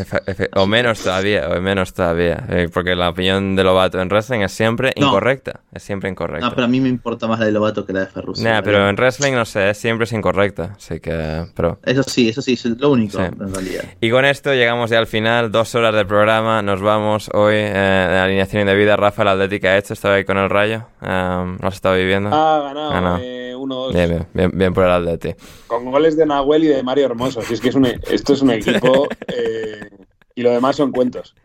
O 0.56 0.66
menos 0.66 1.02
todavía, 1.02 1.50
o 1.50 1.60
menos 1.62 1.94
todavía. 1.94 2.46
eh, 2.50 2.70
porque 2.74 2.96
la 2.96 3.10
opinión 3.10 3.56
de 3.56 3.64
Lobato 3.64 4.00
en 4.00 4.08
wrestling 4.10 4.40
es 4.42 4.52
siempre 4.54 4.94
No. 4.98 5.08
incorrecta. 5.08 5.60
Es 5.74 5.84
siempre 5.84 6.10
incorrecta. 6.10 6.48
No, 6.48 6.54
pero 6.56 6.66
a 6.66 6.68
mí 6.70 6.80
me 6.80 6.88
importa 6.90 7.28
más 7.28 7.40
la 7.40 7.46
de 7.48 7.52
Lobato 7.52 7.86
que 7.86 7.92
la 7.94 8.02
de 8.02 8.08
Ferrus. 8.08 8.40
Nah, 8.42 8.62
pero 8.62 8.88
en 8.88 8.96
wrestling 8.96 9.34
no 9.34 9.44
sé, 9.46 9.74
siempre 9.74 10.06
es 10.06 10.14
incorrecta. 10.14 10.74
Así 10.78 11.00
que, 11.00 11.46
pero. 11.56 11.80
Eso 11.84 12.04
sí, 12.04 12.30
eso 12.30 12.42
sí, 12.42 12.54
es 12.54 12.64
lo 12.66 12.92
único 12.92 13.18
Sí. 13.18 13.24
en 13.26 13.54
realidad. 13.54 13.84
Y 14.00 14.10
con 14.10 14.24
esto 14.26 14.54
llegamos 14.54 14.90
ya 14.90 15.00
al 15.00 15.08
final, 15.08 15.52
dos 15.52 15.76
horas 15.76 15.94
del 15.94 16.08
programa. 16.08 16.62
Nos 16.62 16.82
vamos 16.82 17.30
hoy 17.34 17.56
eh, 17.56 17.72
de 18.10 18.18
alineación 18.20 18.62
indebida. 18.62 18.96
Rafa, 18.96 19.24
la 19.26 19.32
Atlética 19.34 19.70
ha 19.70 19.78
hecho, 19.78 19.94
estaba 19.94 20.16
ahí 20.16 20.24
con 20.26 20.38
el 20.38 20.50
rayo. 20.50 20.86
Um, 21.02 21.58
¿Lo 21.60 21.68
has 21.68 21.74
estado 21.74 21.96
viviendo? 21.96 22.30
Ha 22.30 22.62
ganado 22.62 22.90
Ganado. 22.92 23.18
eh, 23.22 23.54
1-2 23.56 23.94
Bien, 23.94 24.10
bien, 24.10 24.28
bien, 24.34 24.52
bien 24.54 24.74
por 24.74 24.86
el 24.86 24.92
Atleti. 24.92 25.36
con 25.68 25.86
goles 25.92 26.16
de 26.18 26.21
Nahuel 26.26 26.64
y 26.64 26.68
de 26.68 26.84
Mario 26.84 27.06
Hermoso. 27.06 27.42
Si 27.42 27.54
es 27.54 27.62
que 27.62 27.70
es 27.70 27.76
un, 27.76 27.86
esto 27.86 28.34
es 28.34 28.42
un 28.42 28.52
equipo 28.52 29.08
eh, 29.28 29.90
y 30.36 30.42
lo 30.42 30.52
demás 30.52 30.76
son 30.76 30.92
cuentos. 30.92 31.36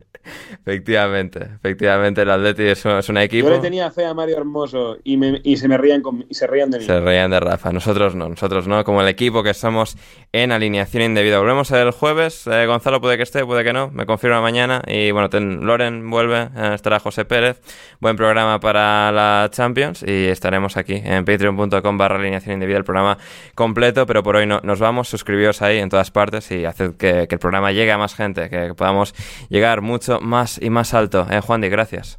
Efectivamente, 0.64 1.40
efectivamente 1.56 2.22
el 2.22 2.30
Atleti 2.30 2.64
es 2.64 2.84
un, 2.84 2.92
es 2.92 3.08
un 3.08 3.18
equipo. 3.18 3.48
Yo 3.48 3.54
le 3.54 3.60
tenía 3.60 3.90
fe 3.90 4.04
a 4.04 4.14
Mario 4.14 4.36
Hermoso 4.38 4.98
y, 5.04 5.16
me- 5.16 5.40
y 5.44 5.56
se 5.56 5.68
me 5.68 5.78
rían 5.78 6.02
con- 6.02 6.24
y 6.28 6.34
se 6.34 6.46
rían 6.46 6.70
de 6.70 6.78
mí. 6.78 6.84
Se 6.84 7.00
reían 7.00 7.30
de 7.30 7.40
Rafa. 7.40 7.72
Nosotros 7.72 8.14
no, 8.14 8.28
nosotros 8.28 8.66
no, 8.66 8.82
como 8.84 9.00
el 9.02 9.08
equipo 9.08 9.42
que 9.42 9.54
somos 9.54 9.96
en 10.32 10.52
alineación 10.52 11.02
indebida. 11.02 11.38
Volvemos 11.38 11.70
el 11.70 11.90
jueves. 11.92 12.46
Eh, 12.46 12.66
Gonzalo 12.66 13.00
puede 13.00 13.16
que 13.16 13.22
esté, 13.22 13.44
puede 13.44 13.64
que 13.64 13.72
no. 13.72 13.90
Me 13.90 14.06
confirma 14.06 14.40
mañana. 14.40 14.82
Y 14.86 15.10
bueno, 15.12 15.30
ten- 15.30 15.64
Loren 15.66 16.08
vuelve. 16.10 16.48
eh, 16.56 16.72
estará 16.74 16.98
José 16.98 17.24
Pérez. 17.24 17.60
Buen 18.00 18.16
programa 18.16 18.58
para 18.60 19.12
la 19.12 19.48
Champions. 19.52 20.02
Y 20.06 20.26
estaremos 20.26 20.76
aquí 20.76 21.00
en 21.04 21.24
patreon.com 21.24 21.98
barra 21.98 22.16
alineación 22.16 22.54
indebida 22.54 22.76
el 22.78 22.84
programa 22.84 23.18
completo. 23.54 24.06
Pero 24.06 24.22
por 24.22 24.36
hoy 24.36 24.46
no, 24.46 24.60
nos 24.62 24.80
vamos. 24.80 25.08
Suscribíos 25.08 25.62
ahí 25.62 25.78
en 25.78 25.88
todas 25.88 26.10
partes 26.10 26.50
y 26.50 26.64
haced 26.64 26.96
que, 26.96 27.26
que 27.28 27.34
el 27.36 27.38
programa 27.38 27.72
llegue 27.72 27.92
a 27.92 27.98
más 27.98 28.14
gente. 28.14 28.48
Que 28.50 28.74
podamos 28.74 29.14
llegar 29.48 29.80
mucho 29.80 30.15
más 30.20 30.60
y 30.62 30.70
más 30.70 30.94
alto. 30.94 31.26
Eh, 31.30 31.40
Juan 31.40 31.60
Di, 31.60 31.68
gracias. 31.68 32.18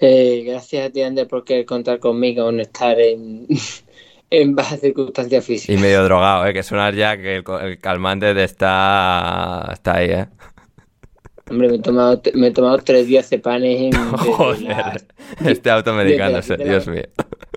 Eh, 0.00 0.44
gracias 0.46 0.86
a 0.86 0.90
ti, 0.90 1.02
Ander, 1.02 1.26
por 1.26 1.44
querer 1.44 1.66
contar 1.66 1.98
conmigo, 1.98 2.50
no 2.52 2.62
estar 2.62 2.98
en, 3.00 3.46
en 4.30 4.54
bajas 4.54 4.80
circunstancias 4.80 5.44
Y 5.44 5.54
físicas. 5.54 5.80
medio 5.80 6.04
drogado, 6.04 6.46
¿eh? 6.46 6.52
Que 6.54 6.62
suena 6.62 6.90
ya 6.90 7.16
que 7.16 7.36
el, 7.36 7.78
calmante 7.80 8.34
te 8.34 8.44
está, 8.44 9.68
está 9.72 9.96
ahí, 9.96 10.10
¿eh? 10.10 10.26
Hombre, 11.50 11.68
me 11.68 11.76
he 11.76 11.78
tomado, 11.80 12.20
me 12.34 12.48
he 12.48 12.50
tomado 12.50 12.78
tres 12.78 13.06
días 13.06 13.28
de 13.30 13.38
panes 13.38 13.80
en, 13.80 13.92
Joder, 14.16 14.62
la, 14.62 14.96
este 15.46 15.70
automedicándose, 15.70 16.56
la- 16.58 16.64
Dios 16.64 16.86
mío. 16.86 17.04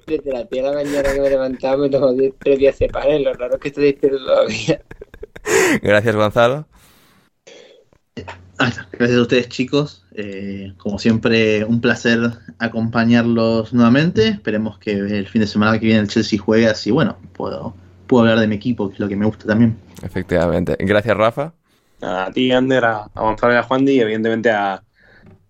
desde 0.08 0.32
las 0.32 0.50
10 0.50 0.64
de 0.64 0.70
la 0.70 0.76
mañana 0.76 1.14
que 1.14 1.20
me 1.22 1.28
he 1.28 1.30
levantado, 1.30 1.78
me 1.78 1.88
he 1.88 1.90
tomado 1.90 2.16
tres 2.40 2.58
días 2.60 2.80
de 2.80 2.88
panes. 2.88 3.22
Lo 3.22 3.34
raro 3.34 3.56
es 3.56 3.62
que 3.62 3.68
estoy 3.68 3.84
despierto 3.86 4.18
todavía. 4.18 4.82
Gracias, 5.82 6.16
Gonzalo. 6.16 6.66
Ah, 8.62 8.88
Gracias 8.92 9.18
a 9.18 9.22
ustedes, 9.22 9.50
chicos. 9.50 10.06
Eh, 10.14 10.74
como 10.78 11.00
siempre, 11.00 11.66
un 11.66 11.82
placer 11.82 12.20
acompañarlos 12.60 13.74
nuevamente. 13.74 14.28
Esperemos 14.28 14.78
que 14.78 14.92
el 14.92 15.28
fin 15.28 15.42
de 15.42 15.48
semana 15.48 15.80
que 15.80 15.88
viene 15.88 16.02
el 16.02 16.08
Chelsea 16.08 16.40
juegue 16.40 16.68
así. 16.68 16.92
Bueno, 16.92 17.18
puedo, 17.34 17.74
puedo 18.08 18.22
hablar 18.22 18.40
de 18.40 18.48
mi 18.48 18.56
equipo, 18.56 18.88
que 18.88 18.94
es 18.96 19.00
lo 19.00 19.08
que 19.08 19.16
me 19.16 19.26
gusta 19.26 19.46
también. 19.48 19.78
Efectivamente. 20.04 20.78
Gracias, 20.80 21.18
Rafa. 21.18 21.54
A 22.02 22.30
ti, 22.34 22.52
Ander, 22.52 22.86
a, 22.86 23.10
a 23.14 23.22
Gonzalo 23.22 23.54
y 23.54 23.58
a 23.58 23.64
Juan 23.64 23.86
Di, 23.86 23.94
y 23.94 24.00
evidentemente 24.02 24.52
a, 24.52 24.84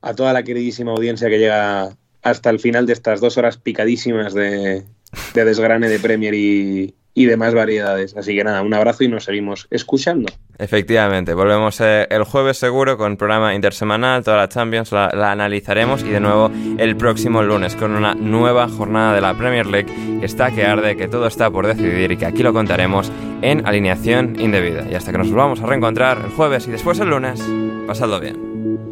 a 0.01 0.13
toda 0.13 0.33
la 0.33 0.43
queridísima 0.43 0.91
audiencia 0.91 1.29
que 1.29 1.39
llega 1.39 1.89
hasta 2.23 2.49
el 2.49 2.59
final 2.59 2.85
de 2.85 2.93
estas 2.93 3.19
dos 3.19 3.37
horas 3.37 3.57
picadísimas 3.57 4.33
de, 4.33 4.83
de 5.33 5.45
desgrane 5.45 5.89
de 5.89 5.99
Premier 5.99 6.33
y, 6.33 6.95
y 7.13 7.25
demás 7.25 7.53
variedades. 7.53 8.15
Así 8.15 8.35
que 8.35 8.43
nada, 8.43 8.61
un 8.61 8.73
abrazo 8.73 9.03
y 9.03 9.07
nos 9.07 9.25
seguimos 9.25 9.67
escuchando. 9.69 10.31
Efectivamente, 10.57 11.33
volvemos 11.33 11.81
eh, 11.81 12.07
el 12.09 12.23
jueves 12.23 12.57
seguro 12.57 12.97
con 12.97 13.17
programa 13.17 13.55
intersemanal, 13.55 14.23
toda 14.23 14.37
la 14.37 14.49
Champions 14.49 14.91
la, 14.91 15.09
la 15.13 15.31
analizaremos 15.31 16.03
y 16.03 16.09
de 16.09 16.19
nuevo 16.19 16.51
el 16.77 16.95
próximo 16.95 17.41
lunes 17.41 17.75
con 17.75 17.95
una 17.95 18.13
nueva 18.13 18.67
jornada 18.67 19.15
de 19.15 19.21
la 19.21 19.33
Premier 19.33 19.65
League 19.65 19.91
que 20.19 20.25
está 20.25 20.51
que 20.51 20.65
arde, 20.65 20.95
que 20.95 21.07
todo 21.07 21.27
está 21.27 21.49
por 21.49 21.65
decidir 21.65 22.11
y 22.11 22.17
que 22.17 22.25
aquí 22.25 22.43
lo 22.43 22.53
contaremos 22.53 23.11
en 23.41 23.65
alineación 23.65 24.39
indebida. 24.39 24.85
Y 24.89 24.95
hasta 24.95 25.11
que 25.11 25.17
nos 25.17 25.31
volvamos 25.31 25.61
a 25.61 25.65
reencontrar 25.65 26.19
el 26.23 26.31
jueves 26.31 26.67
y 26.67 26.71
después 26.71 26.99
el 26.99 27.09
lunes, 27.09 27.41
pasadlo 27.87 28.19
bien. 28.19 28.90